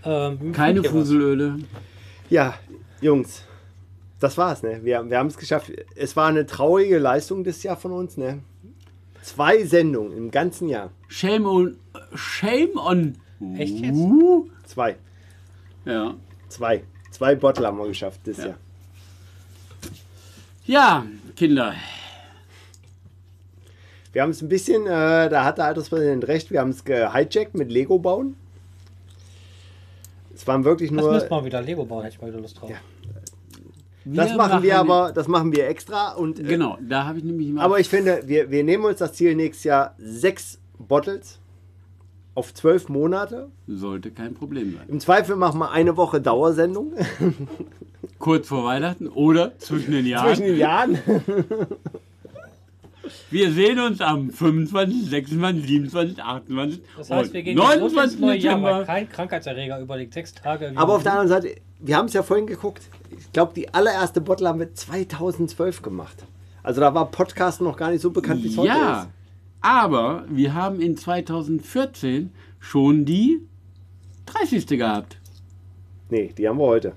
Ähm, 0.03 0.51
Keine. 0.53 0.83
Fuselöle. 0.83 1.55
Ja, 2.29 2.53
Jungs, 3.01 3.43
das 4.22 4.38
war's, 4.38 4.64
ne? 4.64 4.80
Wir, 4.84 5.10
wir 5.10 5.18
haben 5.18 5.27
es 5.27 5.38
geschafft. 5.38 5.72
Es 5.95 6.15
war 6.15 6.27
eine 6.30 6.45
traurige 6.45 6.98
Leistung 6.99 7.43
das 7.43 7.61
Jahr 7.64 7.76
von 7.77 7.91
uns, 7.91 8.15
ne? 8.18 8.39
Zwei 9.22 9.64
Sendungen 9.65 10.15
im 10.18 10.31
ganzen 10.31 10.69
Jahr. 10.69 10.91
Shame 11.07 11.45
on. 11.45 11.77
Shame 12.15 12.77
on. 12.77 13.18
Echt 13.57 13.76
jetzt? 13.80 13.95
Uh. 13.98 14.48
Zwei. 14.65 14.95
Ja. 15.85 16.15
Zwei. 16.49 16.84
Zwei 17.11 17.35
Bottle 17.35 17.68
haben 17.68 17.77
wir 17.77 17.88
geschafft 17.88 18.22
das 18.26 18.38
Ja. 18.38 18.45
Jahr. 18.45 18.57
Ja, 20.65 21.06
Kinder. 21.35 21.73
Wir 24.14 24.22
haben 24.22 24.30
es 24.31 24.41
ein 24.41 24.49
bisschen, 24.49 24.85
äh, 24.85 25.30
da 25.30 25.43
hat 25.45 25.57
der 25.57 25.65
Alterspräsident 25.65 26.27
recht, 26.27 26.52
wir 26.52 26.60
haben 26.60 26.69
es 26.72 26.84
gehijackt 26.84 27.56
mit 27.56 27.72
Lego 27.72 27.98
bauen. 27.98 28.35
Es 30.35 30.45
waren 30.48 30.64
wirklich 30.65 30.89
Das 30.91 31.02
nur. 31.02 31.14
müsste 31.14 31.30
man 31.30 31.45
wieder 31.45 31.61
Lego 31.61 31.85
bauen, 31.85 32.03
hätte 32.03 32.15
ich 32.15 32.22
mal 32.22 32.27
wieder 32.30 32.39
Lust 32.41 32.60
drauf. 32.60 32.69
Ja. 32.69 32.77
Wir 34.03 34.23
das 34.23 34.36
machen 34.36 34.64
wir 34.64 34.73
machen- 34.76 34.90
aber, 34.91 35.11
das 35.14 35.28
machen 35.28 35.52
wir 35.56 35.68
extra. 35.68 36.14
Und, 36.14 36.40
äh, 36.40 36.44
Genau, 36.44 36.78
da 36.82 37.06
habe 37.06 37.19
ich 37.19 37.23
nämlich 37.23 37.49
immer. 37.49 37.61
Aber 37.61 37.80
ich 37.80 37.88
finde, 37.90 38.23
wir, 38.26 38.49
wir 38.49 38.64
nehmen 38.64 38.86
uns 38.86 38.98
das 38.99 39.14
Ziel 39.14 39.36
nächstes 39.36 39.64
Jahr 39.65 39.95
sechs 39.99 40.60
Bottles 40.80 41.40
auf 42.34 42.53
zwölf 42.53 42.90
Monate. 42.90 43.49
sollte 43.68 44.10
kein 44.11 44.34
Problem 44.34 44.73
sein. 44.73 44.86
Im 44.88 44.99
Zweifel 44.99 45.36
machen 45.36 45.60
wir 45.60 45.69
eine 45.72 45.98
Woche 45.98 46.19
Dauersendung 46.22 46.94
Kurz 48.19 48.48
vor 48.48 48.64
Weihnachten 48.65 49.07
oder 49.07 49.57
zwischen 49.60 49.91
den 49.91 50.06
Jahren. 50.06 50.28
zwischen 50.28 50.45
den 50.48 50.57
Jahren. 50.57 50.98
Wir 53.30 53.52
sehen 53.52 53.80
uns 53.80 53.99
am 53.99 54.30
25, 54.30 55.10
26, 55.10 55.65
27, 55.68 56.23
28 56.23 56.82
Das 56.98 57.10
heißt, 57.10 57.34
wir 57.34 57.44
gehen 57.44 57.57
jetzt 57.57 57.68
rund 57.82 57.94
29 57.95 58.11
ins 58.14 58.22
neue 58.22 58.38
Jahr, 58.38 58.61
weil 58.61 58.86
kein 58.86 59.10
Krankheitserreger 59.10 59.80
überlegt 59.80 60.14
sechs 60.14 60.34
Tage. 60.34 60.72
wie- 60.72 60.78
Aber 60.78 60.95
auf 60.95 61.03
der 61.03 61.14
anderen 61.14 61.28
Seite, 61.30 61.56
wir 61.80 61.98
haben 61.98 62.06
es 62.06 62.14
ja 62.14 62.23
vorhin 62.23 62.45
geguckt. 62.45 62.84
Ich 63.17 63.31
glaube, 63.31 63.53
die 63.53 63.73
allererste 63.73 64.21
Bottle 64.21 64.47
haben 64.47 64.59
wir 64.59 64.73
2012 64.73 65.81
gemacht. 65.81 66.25
Also 66.63 66.81
da 66.81 66.93
war 66.93 67.09
Podcast 67.11 67.61
noch 67.61 67.75
gar 67.77 67.91
nicht 67.91 68.01
so 68.01 68.11
bekannt, 68.11 68.43
wie 68.43 68.49
es 68.49 68.57
heute 68.57 68.67
Ja, 68.67 69.01
ist. 69.03 69.09
aber 69.61 70.25
wir 70.29 70.53
haben 70.53 70.79
in 70.79 70.95
2014 70.97 72.31
schon 72.59 73.05
die 73.05 73.39
30. 74.27 74.67
gehabt. 74.77 75.17
Nee, 76.09 76.31
die 76.38 76.47
haben 76.47 76.57
wir 76.59 76.65
heute. 76.65 76.93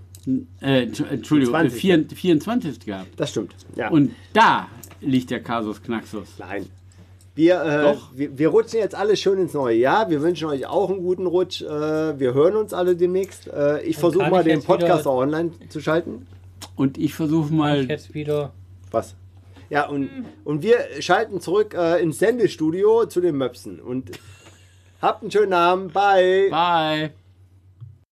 Äh, 0.60 0.86
Entsch- 0.86 1.06
Entschuldigung, 1.06 1.54
äh, 1.54 1.68
20.. 1.68 1.80
4, 1.80 2.04
24. 2.16 2.80
gehabt. 2.80 3.08
Das 3.16 3.30
stimmt. 3.30 3.54
Ja. 3.76 3.88
Und 3.90 4.12
da 4.32 4.68
liegt 5.00 5.30
der 5.30 5.42
Kasus 5.42 5.82
Knaxus. 5.82 6.28
Nein. 6.38 6.66
Wir, 7.34 7.62
äh, 7.62 7.96
wir, 8.16 8.38
wir 8.38 8.48
rutschen 8.48 8.78
jetzt 8.78 8.94
alle 8.94 9.16
schön 9.16 9.38
ins 9.38 9.54
neue 9.54 9.76
Jahr. 9.76 10.08
Wir 10.08 10.22
wünschen 10.22 10.48
euch 10.48 10.66
auch 10.66 10.88
einen 10.88 11.02
guten 11.02 11.26
Rutsch. 11.26 11.62
Äh, 11.62 12.18
wir 12.18 12.32
hören 12.32 12.54
uns 12.56 12.72
alle 12.72 12.94
demnächst. 12.94 13.48
Äh, 13.48 13.82
ich 13.82 13.96
versuche 13.96 14.30
mal 14.30 14.46
ich 14.46 14.52
den 14.52 14.62
Podcast 14.62 15.06
auch 15.06 15.18
online 15.18 15.50
zu 15.68 15.80
schalten. 15.80 16.26
Und 16.76 16.96
ich 16.96 17.14
versuche 17.14 17.52
mal 17.52 17.88
Jetzt 17.88 18.14
wieder. 18.14 18.52
Was? 18.90 19.16
Ja, 19.68 19.88
und, 19.88 20.08
und 20.44 20.62
wir 20.62 20.76
schalten 21.00 21.40
zurück 21.40 21.74
äh, 21.74 22.00
ins 22.00 22.18
Sendestudio 22.18 23.06
zu 23.06 23.20
den 23.20 23.36
Möpsen. 23.36 23.80
Und 23.80 24.12
habt 25.02 25.22
einen 25.22 25.30
schönen 25.32 25.52
Abend. 25.52 25.92
Bye. 25.92 26.48
Bye. 26.50 27.23